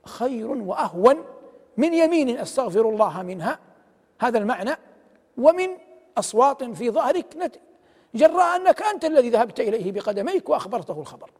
خير 0.05 0.51
وأهون 0.51 1.25
من 1.77 1.95
يمين 1.95 2.39
أستغفر 2.39 2.89
الله 2.89 3.23
منها 3.23 3.59
هذا 4.21 4.39
المعنى 4.39 4.77
ومن 5.39 5.69
أصوات 6.19 6.65
في 6.65 6.91
ظهرك 6.91 7.61
جراء 8.15 8.57
أنك 8.57 8.83
أنت 8.83 9.05
الذي 9.05 9.31
ذهبت 9.31 9.61
إليه 9.61 9.93
بقدميك 9.93 10.49
وأخبرته 10.49 11.01
الخبر. 11.01 11.31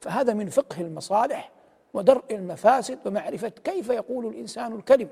فهذا 0.00 0.34
من 0.34 0.48
فقه 0.48 0.80
المصالح 0.80 1.50
ودرء 1.94 2.24
المفاسد 2.30 2.98
ومعرفة 3.06 3.48
كيف 3.48 3.88
يقول 3.88 4.26
الإنسان 4.26 4.72
الكلم 4.72 5.08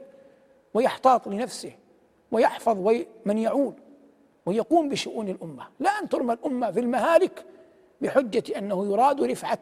ويحتاط 0.74 1.28
لنفسه 1.28 1.72
ويحفظ 2.32 3.04
من 3.24 3.38
يعول 3.38 3.74
ويقوم 4.46 4.88
بشؤون 4.88 5.28
الأمة. 5.28 5.66
لا 5.80 5.90
أن 5.90 6.08
ترمى 6.08 6.32
الأمة 6.32 6.70
في 6.70 6.80
المهالك 6.80 7.44
بحجة 8.00 8.58
أنه 8.58 8.92
يراد 8.92 9.22
رفعة 9.22 9.58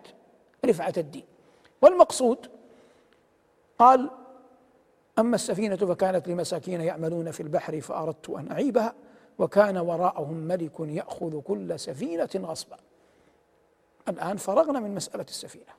رفعة 0.67 0.93
الدين. 0.97 1.25
والمقصود 1.83 2.47
قال 3.79 4.11
أما 5.19 5.35
السفينة 5.35 5.77
فكانت 5.77 6.29
لمساكين 6.29 6.81
يعملون 6.81 7.31
في 7.31 7.43
البحر 7.43 7.81
فأردت 7.81 8.31
أن 8.31 8.51
أعيبها 8.51 8.95
وكان 9.39 9.77
وراءهم 9.77 10.35
ملك 10.35 10.81
يأخذ 10.81 11.41
كل 11.41 11.81
سفينة 11.81 12.31
غصبا. 12.37 12.77
الآن 14.09 14.37
فرغنا 14.37 14.81
من 14.81 14.95
مسألة 14.95 15.25
السفينة. 15.29 15.73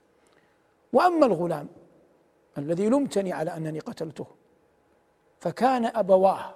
وأما 0.93 1.25
الغلام 1.25 1.67
الذي 2.57 2.89
لمتني 2.89 3.33
على 3.33 3.57
أنني 3.57 3.79
قتلته 3.79 4.25
فكان 5.39 5.85
أبواه 5.85 6.55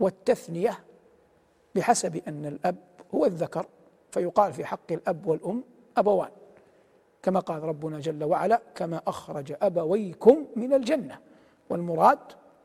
والتثنية 0.00 0.78
بحسب 1.74 2.16
أن 2.28 2.46
الأب 2.46 2.76
هو 3.14 3.26
الذكر 3.26 3.66
فيقال 4.10 4.52
في 4.52 4.64
حق 4.64 4.92
الأب 4.92 5.26
والأم 5.26 5.64
أبوان. 5.96 6.30
كما 7.22 7.40
قال 7.40 7.62
ربنا 7.62 8.00
جل 8.00 8.24
وعلا 8.24 8.62
كما 8.74 9.02
أخرج 9.06 9.54
أبويكم 9.62 10.46
من 10.56 10.74
الجنة. 10.74 11.18
والمراد 11.70 12.18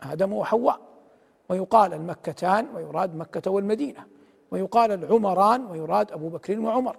آدم 0.04 0.34
وحواء. 0.34 0.80
ويقال 1.50 1.94
المكتان 1.94 2.68
ويراد 2.76 3.16
مكة 3.16 3.52
والمدينة. 3.52 4.06
ويقال 4.52 4.92
العمران 4.92 5.66
ويراد 5.66 6.12
أبو 6.12 6.30
بكر 6.30 6.60
وعمر. 6.60 6.98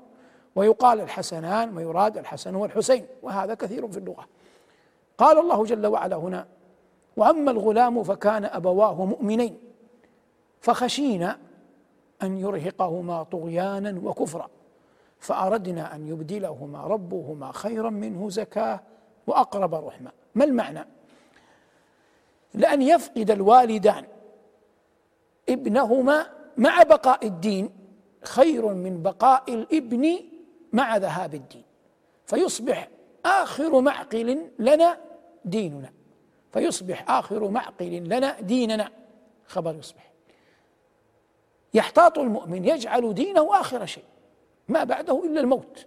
ويقال 0.57 1.01
الحسنان 1.01 1.77
ويراد 1.77 2.19
الحسن 2.19 2.55
والحسين. 2.55 3.07
وهذا 3.23 3.55
كثير 3.55 3.89
في 3.89 3.99
اللغة. 3.99 4.27
قال 5.19 5.39
الله 5.39 5.65
جل 5.65 5.87
وعلا 5.87 6.16
هنا 6.16 6.47
وأما 7.16 7.51
الغلام 7.51 8.03
فكان 8.03 8.45
أبواه 8.45 9.05
مؤمنين 9.05 9.59
فخشينا 10.61 11.39
أن 12.23 12.39
يرهقهما 12.39 13.23
طغيانا 13.23 14.01
وكفرا 14.05 14.49
فأردنا 15.20 15.95
أن 15.95 16.09
يبدلهما 16.09 16.87
ربهما 16.87 17.53
خيرا 17.53 17.91
منه 17.91 18.31
زكاه 18.31 18.81
وأقرب 19.27 19.74
رحما 19.74 20.11
ما 20.35 20.45
المعنى؟ 20.45 20.87
لأن 22.57 22.83
يفقد 22.83 23.31
الوالدان. 23.31 24.05
ابنهما 25.49 26.27
مع 26.57 26.83
بقاء 26.83 27.27
الدين 27.27 27.70
خير 28.23 28.66
من 28.69 29.03
بقاء 29.03 29.55
الابن 29.55 30.19
مع 30.73 30.97
ذهاب 30.97 31.35
الدين. 31.35 31.65
فيصبح 32.27 32.89
آخر 33.24 33.81
معقل 33.81 34.51
لنا 34.59 34.99
ديننا. 35.45 35.93
فيصبح 36.53 37.11
آخر 37.11 37.49
معقل 37.49 37.93
لنا 37.93 38.41
ديننا. 38.41 38.91
خبر 39.47 39.74
يصبح. 39.74 40.12
يحتاط 41.74 42.19
المؤمن 42.19 42.65
يجعل 42.65 43.15
دينه 43.15 43.61
آخر 43.61 43.87
شيء. 43.87 44.05
ما 44.69 44.85
بعده 44.85 45.24
إلا 45.24 45.41
الموت. 45.41 45.87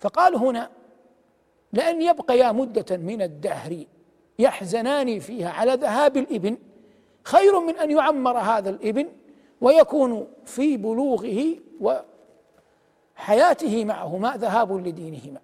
فقال 0.00 0.34
هنا 0.34 0.70
لأن 1.72 2.02
يبقيا 2.02 2.52
مدة 2.52 2.96
من 2.96 3.22
الدهر 3.22 3.84
يحزنان 4.38 5.18
فيها 5.18 5.50
على 5.50 5.74
ذهاب 5.74 6.16
الإبن. 6.16 6.58
خير 7.24 7.60
من 7.60 7.76
أن 7.76 7.90
يعمر 7.90 8.38
هذا 8.38 8.70
الإبن 8.70 9.08
ويكون 9.60 10.26
في 10.44 10.76
بلوغه 10.76 11.56
وحياته 13.16 13.84
معهما 13.84 14.36
ذهاب 14.36 14.72
لدينهما. 14.86 15.40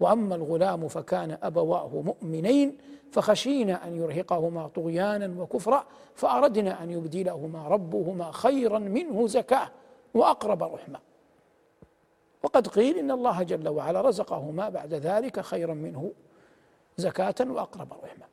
وأما 0.00 0.34
الغلام 0.34 0.88
فكان 0.88 1.38
أبواه 1.42 2.02
مؤمنين 2.04 2.78
فخشينا 3.10 3.86
أن 3.86 3.96
يرهقهما 3.96 4.68
طغيانا 4.68 5.42
وكفرا 5.42 5.84
فأردنا 6.14 6.82
أن 6.82 6.90
يبدلهما 6.90 7.68
ربهما 7.68 8.32
خيرا 8.32 8.78
منه 8.78 9.26
زكاة 9.26 9.68
وأقرب 10.14 10.62
رحمة. 10.62 10.98
وقد 12.42 12.68
قيل 12.68 12.98
إن 12.98 13.10
الله 13.10 13.42
جل 13.42 13.68
وعلا 13.68 14.00
رزقهما 14.00 14.68
بعد 14.68 14.94
ذلك 14.94 15.40
خيرا 15.40 15.74
منه 15.74 16.12
زكاة 16.96 17.34
وأقرب 17.40 17.92
رحمة. 17.92 18.26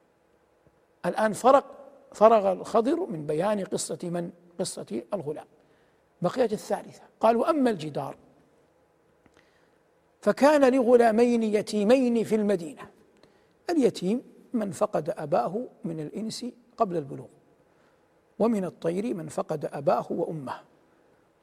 الآن 1.06 1.34
فرق 1.34 1.66
فرغ 2.14 2.52
الخضر 2.52 3.06
من 3.06 3.26
بيان 3.26 3.64
قصة 3.64 4.00
من؟ 4.04 4.32
قصة 4.60 5.02
الغلام. 5.14 5.46
بقيت 6.22 6.54
الثالثة. 6.54 7.04
قال 7.20 7.38
واما 7.38 7.70
الجدار 7.70 8.16
فكان 10.22 10.74
لغلامين 10.74 11.44
يتيمين 11.44 12.24
في 12.24 12.36
المدينة. 12.36 12.90
اليتيم 13.70 14.24
من 14.54 14.72
فقد 14.72 15.10
أباه 15.10 15.68
من 15.84 16.00
الإنس 16.00 16.46
قبل 16.78 16.98
البلوغ 16.98 17.28
ومن 18.40 18.66
الطير 18.66 19.14
من 19.14 19.28
فقد 19.28 19.66
أباه 19.66 20.06
وأمه 20.10 20.62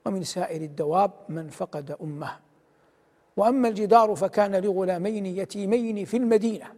ومن 0.07 0.25
سائر 0.25 0.63
الدواب 0.63 1.11
من 1.29 1.49
فقد 1.49 1.97
أمه. 2.03 2.39
وأما 3.37 3.69
الجدار 3.69 4.15
فكان 4.15 4.57
لغلامين 4.57 5.27
يتيمين 5.27 6.05
في 6.05 6.17
المدينة. 6.17 6.75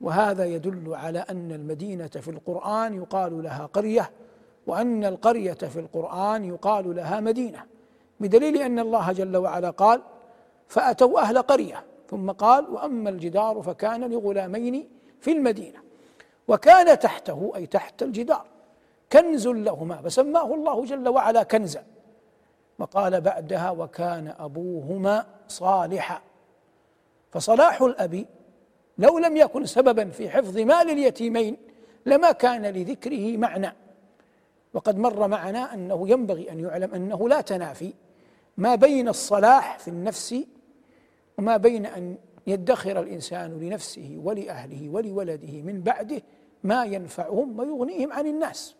وهذا 0.00 0.44
يدل 0.44 0.94
على 0.94 1.18
أن 1.18 1.52
المدينة 1.52 2.06
في 2.06 2.28
القرآن 2.30 2.94
يقال 2.94 3.42
لها 3.42 3.66
قرية 3.66 4.10
وأن 4.66 5.04
القرية 5.04 5.52
في 5.52 5.80
القرآن 5.80 6.44
يقال 6.44 6.96
لها 6.96 7.20
مدينة. 7.20 7.64
بدليل 8.20 8.56
أن 8.56 8.78
الله 8.78 9.12
جل 9.12 9.36
وعلا 9.36 9.70
قال 9.70 10.02
فأتوا 10.68 11.20
أهل 11.20 11.38
قرية. 11.38 11.84
ثم 12.10 12.30
قال 12.30 12.70
وأما 12.70 13.10
الجدار 13.10 13.62
فكان 13.62 14.10
لغلامين 14.12 14.88
في 15.20 15.32
المدينة. 15.32 15.78
وكان 16.48 16.98
تحته 16.98 17.52
أي 17.56 17.66
تحت 17.66 18.02
الجدار 18.02 18.44
كنز 19.12 19.48
لهما 19.48 19.96
فسماه 19.96 20.54
الله 20.54 20.84
جل 20.84 21.08
وعلا 21.08 21.42
كنزا. 21.42 21.84
وقال 22.78 23.20
بعدها 23.20 23.70
وكان 23.70 24.34
أبوهما 24.38 25.26
صالحا. 25.48 26.20
فصلاح 27.30 27.82
الأب 27.82 28.26
لو 28.98 29.18
لم 29.18 29.36
يكن 29.36 29.66
سببا 29.66 30.10
في 30.10 30.30
حفظ 30.30 30.58
مال 30.58 30.90
اليتيمين 30.90 31.56
لما 32.06 32.32
كان 32.32 32.66
لذكره 32.66 33.36
معنى. 33.36 33.72
وقد 34.74 34.98
مر 34.98 35.28
معنا 35.28 35.74
أنه 35.74 36.08
ينبغي 36.08 36.50
أن 36.50 36.60
يعلم 36.60 36.94
أنه 36.94 37.28
لا 37.28 37.40
تنافي 37.40 37.92
ما 38.56 38.74
بين 38.74 39.08
الصلاح 39.08 39.78
في 39.78 39.88
النفس 39.88 40.36
وما 41.38 41.56
بين 41.56 41.86
أن 41.86 42.16
يدخر 42.46 43.00
الإنسان 43.00 43.58
لنفسه 43.60 44.20
ولأهله 44.24 44.88
ولولده 44.88 45.62
من 45.62 45.82
بعده 45.82 46.22
ما 46.64 46.84
ينفعهم 46.84 47.58
ويغنيهم 47.58 48.12
عن 48.12 48.26
الناس. 48.26 48.74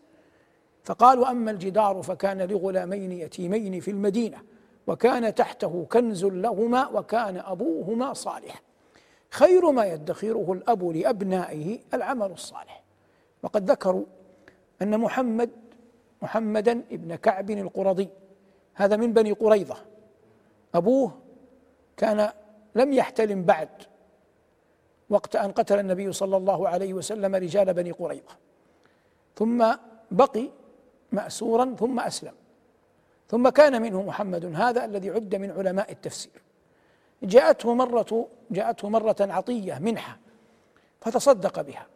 فقال 0.85 1.19
واما 1.19 1.51
الجدار 1.51 2.03
فكان 2.03 2.43
لغلامين 2.43 3.13
يتيمين 3.13 3.81
في 3.81 3.91
المدينة 3.91 4.39
وكان 4.87 5.35
تحته 5.35 5.87
كنز 5.93 6.25
لهما 6.25 6.89
وكان 6.89 7.37
أبوهما 7.37 8.13
صالحا. 8.13 8.61
خير 9.35 9.71
ما 9.71 9.85
يدخره 9.87 10.53
الأب 10.53 10.85
لأبنائه 10.85 11.79
العمل 11.95 12.31
الصالح. 12.31 12.83
وقد 13.43 13.71
ذكروا 13.71 14.05
أن 14.83 14.99
محمد 15.01 15.51
محمدا 16.23 16.73
ابن 16.93 17.15
كعب 17.15 17.51
القرظي 17.51 18.09
هذا 18.75 18.97
من 18.97 19.13
بني 19.13 19.33
قريظة. 19.33 19.77
أبوه 20.75 21.13
كان 21.97 22.31
لم 22.75 22.93
يحتلم 22.93 23.43
بعد 23.43 23.69
وقت 25.11 25.37
أن 25.37 25.53
قتل 25.53 25.79
النبي 25.79 26.13
صلى 26.13 26.37
الله 26.37 26.69
عليه 26.69 26.95
وسلم 26.95 27.35
رجال 27.35 27.75
بني 27.75 27.91
قريظة. 27.91 28.33
ثم 29.37 29.75
بقي 30.11 30.51
مأسورا 31.13 31.75
ثم 31.79 32.01
أسلم. 32.01 32.35
ثم 33.29 33.49
كان 33.49 33.83
منه 33.83 34.03
محمد 34.03 34.45
هذا 34.55 34.85
الذي 34.85 35.11
عد 35.11 35.35
من 35.35 35.51
علماء 35.51 35.93
التفسير. 35.93 36.43
جاءته 37.25 37.75
مرة 37.75 38.29
جاءته 38.51 38.89
مرة 38.89 39.17
عطية 39.21 39.79
منحة 39.79 40.19
فتصدق 41.01 41.61
بها. 41.61 41.87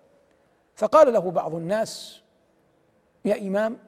فقال 0.74 1.12
له 1.12 1.30
بعض 1.30 1.54
الناس 1.54 2.22
يا 3.24 3.38
إمام 3.38 3.78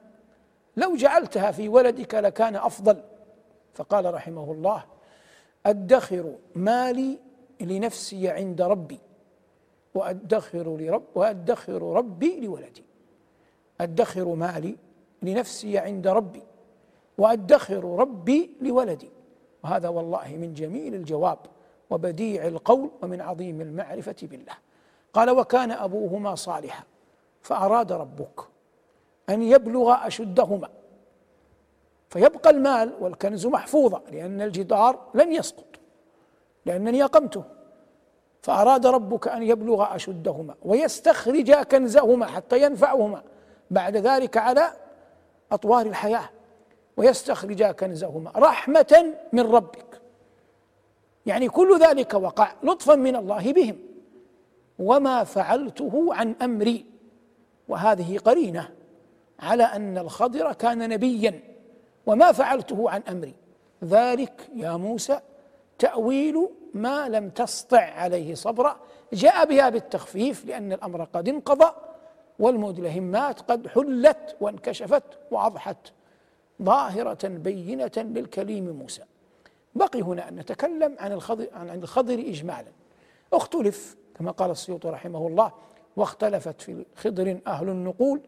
لو 0.77 0.95
جعلتها 0.95 1.51
في 1.51 1.69
ولدك 1.69 2.15
لكان 2.15 2.55
أفضل. 2.55 3.03
فقال 3.73 4.13
رحمه 4.13 4.51
الله 4.51 4.83
أدخر 5.65 6.35
مالي 6.55 7.19
لنفسي 7.61 8.29
عند 8.29 8.61
ربي 8.61 8.99
وأدخر 9.93 10.77
لرب 10.77 11.03
وأدخر 11.15 11.81
ربي 11.81 12.39
لولدي. 12.39 12.83
أدخر 13.81 14.25
مالي 14.25 14.75
لنفسي 15.21 15.77
عند 15.77 16.07
ربي 16.07 16.43
وأدخر 17.17 17.83
ربي 17.83 18.57
لولدي. 18.61 19.09
وهذا 19.63 19.89
والله 19.89 20.27
من 20.27 20.53
جميل 20.53 20.95
الجواب 20.95 21.37
وبديع 21.89 22.47
القول 22.47 22.89
ومن 23.01 23.21
عظيم 23.21 23.61
المعرفة 23.61 24.15
بالله. 24.21 24.53
قال 25.13 25.29
وكان 25.29 25.71
أبوهما 25.71 26.35
صالحا 26.35 26.83
فأراد 27.41 27.91
ربك 27.91 28.39
أن 29.29 29.41
يبلغ 29.41 30.07
أشدهما. 30.07 30.69
فيبقى 32.09 32.49
المال 32.49 32.93
والكنز 32.99 33.47
محفوظا 33.47 34.01
لأن 34.11 34.41
الجدار 34.41 34.99
لن 35.13 35.31
يسقط 35.31 35.65
لأنني 36.65 37.03
أقمته. 37.03 37.43
فأراد 38.41 38.85
ربك 38.85 39.27
أن 39.27 39.43
يبلغ 39.43 39.95
أشدهما 39.95 40.55
ويستخرج 40.65 41.51
كنزهما 41.51 42.25
حتى 42.25 42.61
ينفعهما 42.61 43.23
بعد 43.71 43.97
ذلك 43.97 44.37
على 44.37 44.73
أطوار 45.51 45.85
الحياة. 45.85 46.29
ويستخرج 46.97 47.63
كنزهما. 47.63 48.31
رحمة 48.35 49.13
من 49.33 49.39
ربك. 49.39 50.01
يعني 51.25 51.49
كل 51.49 51.79
ذلك 51.79 52.13
وقع 52.13 52.53
لطفا 52.63 52.95
من 52.95 53.15
الله 53.15 53.53
بهم. 53.53 53.79
وما 54.79 55.23
فعلته 55.23 56.07
عن 56.11 56.35
أمري. 56.41 56.85
وهذه 57.67 58.17
قرينة 58.17 58.69
على 59.39 59.63
أن 59.63 59.97
الخضر 59.97 60.53
كان 60.53 60.89
نبيا. 60.89 61.39
وما 62.05 62.31
فعلته 62.31 62.89
عن 62.89 63.01
أمري. 63.09 63.33
ذلك 63.83 64.49
يا 64.55 64.71
موسى 64.71 65.19
تأويل 65.79 66.49
ما 66.73 67.09
لم 67.09 67.29
تسطع 67.29 67.81
عليه 67.81 68.35
صبرا. 68.35 68.79
جاء 69.13 69.45
بها 69.45 69.69
بالتخفيف 69.69 70.45
لأن 70.45 70.73
الأمر 70.73 71.03
قد 71.03 71.29
انقضى. 71.29 71.71
والمدلهمات 72.39 73.41
قد 73.41 73.67
حلت 73.67 74.37
وانكشفت 74.41 75.03
وأضحت. 75.31 75.77
ظاهرة 76.63 77.27
بينة 77.27 77.91
للكليم 77.97 78.69
موسى. 78.69 79.03
بقي 79.75 80.01
هنا 80.01 80.29
أن 80.29 80.35
نتكلم 80.35 80.95
عن 80.99 81.11
الخضر 81.11 81.47
عن 81.53 81.79
الخضر 81.83 82.13
اجمالا. 82.13 82.71
اختلف 83.33 83.95
كما 84.15 84.31
قال 84.31 84.51
السيوطي 84.51 84.89
رحمه 84.89 85.27
الله 85.27 85.51
واختلفت 85.95 86.61
في 86.61 86.85
خضر 86.95 87.39
أهل 87.47 87.69
النقول 87.69 88.21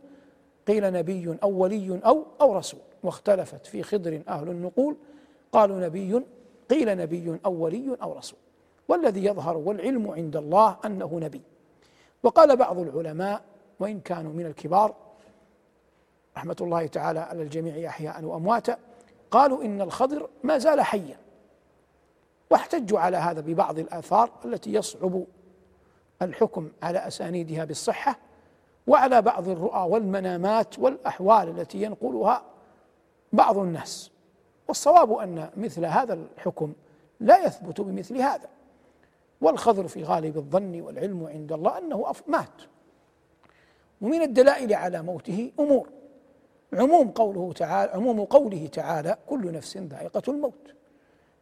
قيل 0.67 0.93
نبي 0.93 1.37
أو 1.43 1.51
ولي 1.51 2.01
أو 2.05 2.25
أو 2.41 2.57
رسول. 2.57 2.79
واختلفت 3.03 3.65
في 3.65 3.83
خضر 3.83 4.21
أهل 4.27 4.49
النقول 4.49 4.95
قالوا 5.51 5.79
نبي 5.79 6.21
قيل 6.69 6.97
نبي 6.97 7.39
أو 7.45 7.53
ولي 7.53 7.97
أو 8.01 8.13
رسول. 8.13 8.39
والذي 8.87 9.25
يظهر 9.25 9.57
والعلم 9.57 10.11
عند 10.11 10.35
الله 10.35 10.77
أنه 10.85 11.19
نبي. 11.19 11.41
وقال 12.23 12.55
بعض 12.57 12.79
العلماء 12.79 13.41
وإن 13.79 13.99
كانوا 13.99 14.33
من 14.33 14.45
الكبار 14.45 14.95
رحمة 16.37 16.55
الله 16.61 16.87
تعالى 16.87 17.19
على 17.19 17.41
الجميع 17.41 17.89
أحياء 17.89 18.23
وأمواتا 18.23 18.77
قالوا 19.31 19.63
إن 19.63 19.81
الخضر 19.81 20.29
ما 20.43 20.57
زال 20.57 20.81
حيا. 20.81 21.17
واحتجوا 22.49 22.99
على 22.99 23.17
هذا 23.17 23.41
ببعض 23.41 23.79
الآثار 23.79 24.31
التي 24.45 24.73
يصعب 24.73 25.23
الحكم 26.21 26.71
على 26.83 27.07
أسانيدها 27.07 27.65
بالصحة 27.65 28.19
وعلى 28.87 29.21
بعض 29.21 29.47
الرؤى 29.47 29.89
والمنامات 29.89 30.79
والأحوال 30.79 31.59
التي 31.59 31.81
ينقلها 31.81 32.43
بعض 33.33 33.57
الناس. 33.57 34.11
والصواب 34.67 35.13
أن 35.13 35.49
مثل 35.57 35.85
هذا 35.85 36.13
الحكم 36.13 36.73
لا 37.19 37.45
يثبت 37.45 37.81
بمثل 37.81 38.17
هذا. 38.17 38.49
والخضر 39.41 39.87
في 39.87 40.03
غالب 40.03 40.37
الظن 40.37 40.81
والعلم 40.81 41.27
عند 41.27 41.51
الله 41.51 41.77
أنه 41.77 42.13
مات. 42.27 42.61
ومن 44.01 44.21
الدلائل 44.21 44.73
على 44.73 45.01
موته 45.01 45.51
أمور. 45.59 45.89
عموم 46.79 47.11
قوله 47.11 47.53
تعالى 47.53 47.91
عموم 47.91 48.25
قوله 48.25 48.67
تعالى 48.67 49.17
كل 49.29 49.51
نفس 49.51 49.77
ذائقة 49.77 50.21
الموت. 50.27 50.73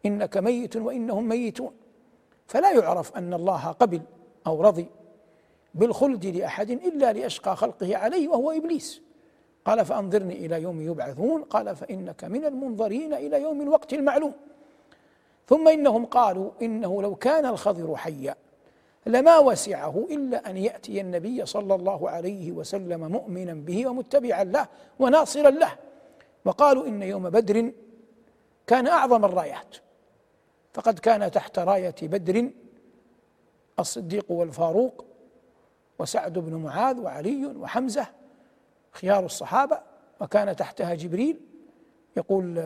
إنك 0.05 0.37
ميت 0.37 0.75
وإنهم 0.75 1.27
ميتون. 1.27 1.71
فلا 2.47 2.71
يعرف 2.71 3.17
أن 3.17 3.33
الله 3.33 3.67
قبل 3.67 4.01
أو 4.47 4.61
رضي 4.61 4.85
بالخلد 5.73 6.25
لأحد 6.25 6.69
إلا 6.69 7.13
لأشقى 7.13 7.55
خلقه 7.55 7.97
عليه 7.97 8.27
وهو 8.27 8.51
إبليس. 8.51 9.01
قال 9.65 9.85
فأنظرني 9.85 10.45
إلى 10.45 10.61
يوم 10.61 10.81
يبعثون. 10.81 11.43
قال 11.43 11.75
فإنك 11.75 12.23
من 12.23 12.45
المنظرين 12.45 13.13
إلى 13.13 13.41
يوم 13.41 13.61
الوقت 13.61 13.93
المعلوم. 13.93 14.33
ثم 15.47 15.67
إنهم 15.67 16.05
قالوا 16.05 16.51
إنه 16.61 17.01
لو 17.01 17.15
كان 17.15 17.45
الخضر 17.45 17.95
حيا. 17.95 18.35
لما 19.05 19.37
وسعه 19.37 20.07
إلا 20.11 20.49
أن 20.49 20.57
يأتي 20.57 21.01
النبي 21.01 21.45
صلى 21.45 21.75
الله 21.75 22.09
عليه 22.09 22.51
وسلم 22.51 23.11
مؤمنا 23.11 23.53
به 23.53 23.87
ومتبعا 23.87 24.43
له 24.43 24.67
وناصرا 24.99 25.49
له. 25.49 25.75
وقالوا 26.45 26.87
إن 26.87 27.03
يوم 27.03 27.29
بدر 27.29 27.71
كان 28.67 28.87
أعظم 28.87 29.25
الرايات. 29.25 29.75
فقد 30.73 30.99
كان 30.99 31.31
تحت 31.31 31.59
راية 31.59 31.95
بدر 32.01 32.49
الصديق 33.79 34.31
والفاروق 34.31 35.05
وسعد 35.99 36.39
بن 36.39 36.55
معاذ 36.55 36.99
وعلي 36.99 37.45
وحمزة 37.45 38.07
خيار 38.91 39.25
الصحابة. 39.25 39.79
وكان 40.21 40.55
تحتها 40.55 40.93
جبريل 40.95 41.39
يقول 42.17 42.63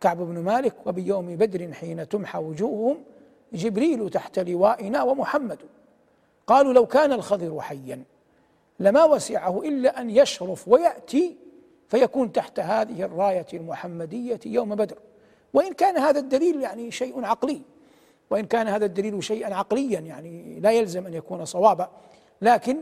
كعب 0.00 0.16
بن 0.16 0.38
مالك 0.38 0.86
وبيوم 0.86 1.36
بدر 1.36 1.72
حين 1.72 2.08
تمحى 2.08 2.38
وجوههم 2.38 3.04
جبريل 3.52 4.10
تحت 4.10 4.38
لوائنا 4.38 5.02
ومحمد. 5.02 5.58
قالوا 6.46 6.72
لو 6.72 6.86
كان 6.86 7.12
الخضر 7.12 7.60
حيا 7.60 8.02
لما 8.80 9.04
وسعه 9.04 9.60
إلا 9.60 10.00
أن 10.00 10.10
يشرف 10.10 10.68
ويأتي 10.68 11.36
فيكون 11.88 12.32
تحت 12.32 12.60
هذه 12.60 13.02
الراية 13.02 13.46
المحمدية 13.54 14.40
يوم 14.46 14.74
بدر. 14.74 14.98
وإن 15.54 15.72
كان 15.72 15.96
هذا 15.96 16.18
الدليل 16.18 16.62
يعني 16.62 16.90
شيء 16.90 17.24
عقلي 17.24 17.62
وإن 18.30 18.44
كان 18.44 18.68
هذا 18.68 18.84
الدليل 18.86 19.24
شيئا 19.24 19.54
عقليا 19.54 20.00
يعني 20.00 20.60
لا 20.60 20.70
يلزم 20.70 21.06
أن 21.06 21.14
يكون 21.14 21.44
صوابا. 21.44 21.90
لكن 22.42 22.76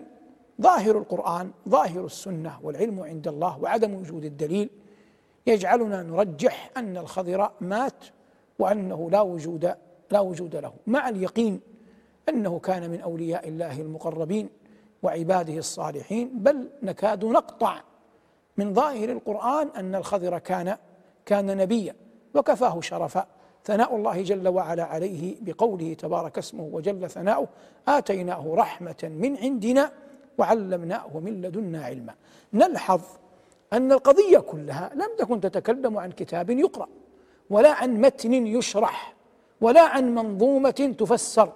ظاهر 0.61 0.99
القرآن 0.99 1.51
ظاهر 1.69 2.05
السنة 2.05 2.59
والعلم 2.63 3.01
عند 3.01 3.29
الله 3.29 3.59
وعدم 3.63 3.95
وجود 3.95 4.25
الدليل 4.25 4.71
يجعلنا 5.47 6.03
نرجح 6.03 6.71
أن 6.77 6.97
الخضر 6.97 7.51
مات 7.61 8.05
وأنه 8.59 9.11
لا 9.11 9.21
وجود 9.21 9.75
لا 10.11 10.21
وجود 10.21 10.57
له. 10.57 10.73
مع 10.87 11.09
اليقين 11.09 11.61
أنه 12.29 12.59
كان 12.59 12.91
من 12.91 13.01
أولياء 13.01 13.49
الله 13.49 13.81
المقربين 13.81 14.49
وعباده 15.03 15.59
الصالحين 15.59 16.31
بل 16.35 16.69
نكاد 16.83 17.25
نقطع 17.25 17.81
من 18.57 18.75
ظاهر 18.75 19.13
القرآن 19.13 19.69
أن 19.77 19.95
الخضر 19.95 20.39
كان 20.39 20.77
كان 21.27 21.57
نبيا 21.57 21.95
وكفاه 22.35 22.81
شرفا. 22.81 23.27
ثناء 23.65 23.97
الله 23.97 24.23
جل 24.23 24.49
وعلا 24.49 24.85
عليه 24.85 25.37
بقوله 25.41 25.95
تبارك 25.95 26.39
اسمه 26.39 26.63
وجل 26.73 27.11
ثناؤه 27.11 27.49
آتيناه 27.89 28.55
رحمة 28.55 28.97
من 29.03 29.37
عندنا 29.37 29.93
وعلمناه 30.39 31.19
من 31.19 31.43
لدنا 31.43 31.85
علما. 31.85 32.15
نلحظ 32.53 33.01
أن 33.73 33.93
القضية 33.93 34.39
كلها 34.39 34.91
لم 34.95 35.09
تكن 35.19 35.41
تتكلم 35.41 35.99
عن 35.99 36.11
كتاب 36.13 36.51
يقرأ 36.51 36.89
ولا 37.51 37.73
عن 37.73 38.01
متن 38.01 38.47
يشرح. 38.47 39.18
ولا 39.61 39.81
عن 39.83 40.15
منظومة 40.15 40.95
تفسر 40.99 41.53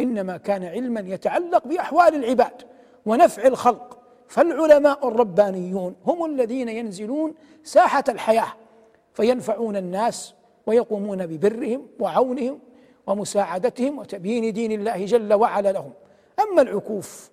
إنما 0.00 0.36
كان 0.36 0.64
علما 0.64 1.00
يتعلق 1.00 1.66
بأحوال 1.66 2.14
العباد 2.14 2.62
ونفع 3.06 3.46
الخلق. 3.46 3.98
فالعلماء 4.28 5.08
الربانيون 5.08 5.96
هم 6.06 6.24
الذين 6.24 6.68
ينزلون 6.68 7.34
ساحة 7.64 8.04
الحياة 8.08 8.52
فينفعون 9.14 9.76
الناس 9.76 10.34
ويقومون 10.66 11.26
ببرهم 11.26 11.86
وعونهم 12.00 12.58
ومساعدتهم 13.06 13.98
وتبيين 13.98 14.52
دين 14.52 14.72
الله 14.72 15.04
جل 15.04 15.34
وعلا 15.34 15.72
لهم. 15.72 15.92
أما 16.40 16.62
العكوف 16.62 17.30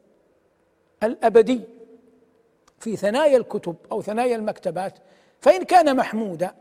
الأبدي 1.03 1.61
في 2.79 2.95
ثنايا 2.95 3.37
الكتب 3.37 3.75
أو 3.91 4.01
ثنايا 4.01 4.35
المكتبات 4.35 4.93
فإن 5.41 5.63
كان 5.63 5.95
محمودا 5.95 6.51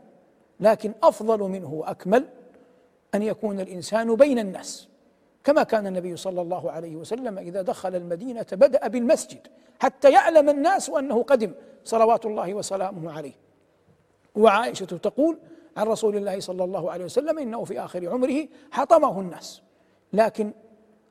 لكن 0.59 0.91
أفضل 1.03 1.39
منه 1.39 1.73
وأكمل 1.73 2.27
أن 3.15 3.23
يكون 3.23 3.59
الإنسان 3.59 4.15
بين 4.15 4.39
الناس. 4.39 4.87
كما 5.43 5.63
كان 5.63 5.87
النبي 5.87 6.17
صلى 6.17 6.41
الله 6.41 6.71
عليه 6.71 6.95
وسلم 6.95 7.37
إذا 7.37 7.61
دخل 7.61 7.95
المدينة 7.95 8.45
بدأ 8.51 8.87
بالمسجد 8.87 9.47
حتى 9.79 10.11
يعلم 10.11 10.49
الناس 10.49 10.89
أنه 10.89 11.23
قدم 11.23 11.51
صلوات 11.83 12.25
الله 12.25 12.53
وسلامه 12.53 13.11
عليه. 13.11 13.33
وعائشة 14.35 14.85
تقول 14.85 15.37
عن 15.77 15.87
رسول 15.87 16.17
الله 16.17 16.39
صلى 16.39 16.63
الله 16.63 16.91
عليه 16.91 17.05
وسلم 17.05 17.39
إنه 17.39 17.63
في 17.63 17.79
آخر 17.79 18.09
عمره 18.09 18.47
حطمه 18.71 19.19
الناس. 19.19 19.61
لكن 20.13 20.51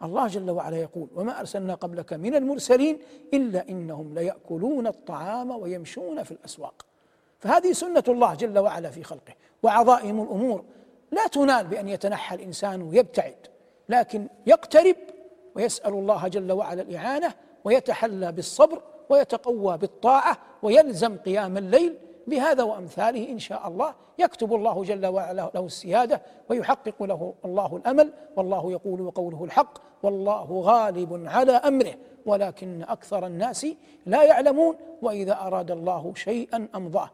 الله 0.02 0.26
جل 0.26 0.50
وعلا 0.50 0.76
يقول 0.76 1.08
وما 1.14 1.40
أرسلنا 1.40 1.74
قبلك 1.74 2.12
من 2.12 2.34
المرسلين 2.34 2.98
إلا 3.34 3.68
إنهم 3.68 4.14
ليأكلون 4.14 4.86
الطعام 4.86 5.50
ويمشون 5.50 6.22
في 6.22 6.30
الأسواق. 6.30 6.86
فهذه 7.38 7.72
سنة 7.72 8.04
الله 8.08 8.34
جل 8.34 8.58
وعلا 8.58 8.90
في 8.90 9.02
خلقه. 9.02 9.34
وعظائم 9.62 10.20
الأمور 10.20 10.64
لا 11.12 11.26
تنال 11.26 11.66
بأن 11.66 11.88
يتنحى 11.88 12.34
الإنسان 12.34 12.82
ويبتعد 12.82 13.46
لكن 13.88 14.28
يقترب 14.46 14.96
ويسأل 15.54 15.92
الله 15.92 16.28
جل 16.28 16.52
وعلا 16.52 16.82
الإعانة 16.82 17.34
ويتحلى 17.64 18.32
بالصبر 18.32 18.82
ويتقوى 19.08 19.78
بالطاعة 19.78 20.38
ويلزم 20.62 21.16
قيام 21.16 21.56
الليل. 21.56 21.96
بهذا 22.26 22.62
وأمثاله 22.62 23.28
إن 23.28 23.38
شاء 23.38 23.68
الله 23.68 23.94
يكتب 24.18 24.54
الله 24.54 24.84
جل 24.84 25.06
وعلا 25.06 25.50
له 25.54 25.66
السيادة 25.66 26.22
ويحقق 26.48 27.02
له 27.02 27.34
الله 27.44 27.76
الأمل 27.76 28.12
والله 28.36 28.72
يقول 28.72 29.00
وقوله 29.00 29.44
الحق 29.44 29.78
والله 30.02 30.60
غالب 30.60 31.22
على 31.26 31.52
أمره 31.52 31.94
ولكن 32.26 32.82
أكثر 32.82 33.26
الناس 33.26 33.66
لا 34.06 34.22
يعلمون 34.22 34.76
وإذا 35.02 35.40
أراد 35.40 35.70
الله 35.70 36.12
شيئا 36.16 36.68
أمضاه. 36.74 37.10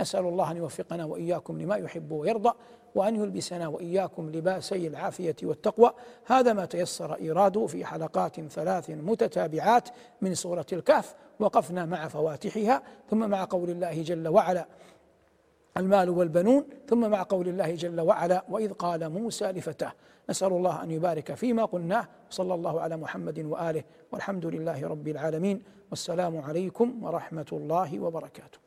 نسأل 0.00 0.24
الله 0.26 0.50
أن 0.50 0.56
يوفقنا 0.56 1.04
وإياكم 1.04 1.60
لما 1.62 1.76
يحب 1.76 2.12
ويرضى 2.12 2.52
وأن 2.94 3.16
يلبسنا 3.16 3.68
وإياكم 3.68 4.30
لباسي 4.30 4.86
العافية 4.86 5.36
والتقوى. 5.42 5.92
هذا 6.26 6.52
ما 6.52 6.64
تيسر 6.64 7.14
إيراده 7.14 7.66
في 7.66 7.84
حلقات 7.84 8.40
ثلاث 8.40 8.90
متتابعات 8.90 9.88
من 10.20 10.34
سورة 10.34 10.66
الكهف 10.72 11.14
وقفنا 11.40 11.84
مع 11.84 12.08
فواتحها 12.08 12.82
ثم 13.10 13.30
مع 13.30 13.44
قول 13.44 13.70
الله 13.70 14.02
جل 14.02 14.28
وعلا 14.28 14.66
المال 15.76 16.10
والبنون 16.10 16.64
ثم 16.88 17.10
مع 17.10 17.22
قول 17.22 17.48
الله 17.48 17.74
جل 17.74 18.00
وعلا 18.00 18.44
وإذ 18.48 18.72
قال 18.72 19.08
موسى 19.08 19.44
لفتاه 19.44 19.92
نسأل 20.30 20.52
الله 20.52 20.82
أن 20.82 20.90
يبارك 20.90 21.34
فيما 21.34 21.64
قلناه 21.64 22.08
صلى 22.30 22.54
الله 22.54 22.80
على 22.80 22.96
محمد 22.96 23.38
وآله 23.38 23.84
والحمد 24.12 24.46
لله 24.46 24.86
رب 24.86 25.08
العالمين 25.08 25.62
والسلام 25.90 26.38
عليكم 26.40 27.04
ورحمة 27.04 27.46
الله 27.52 28.00
وبركاته. 28.00 28.61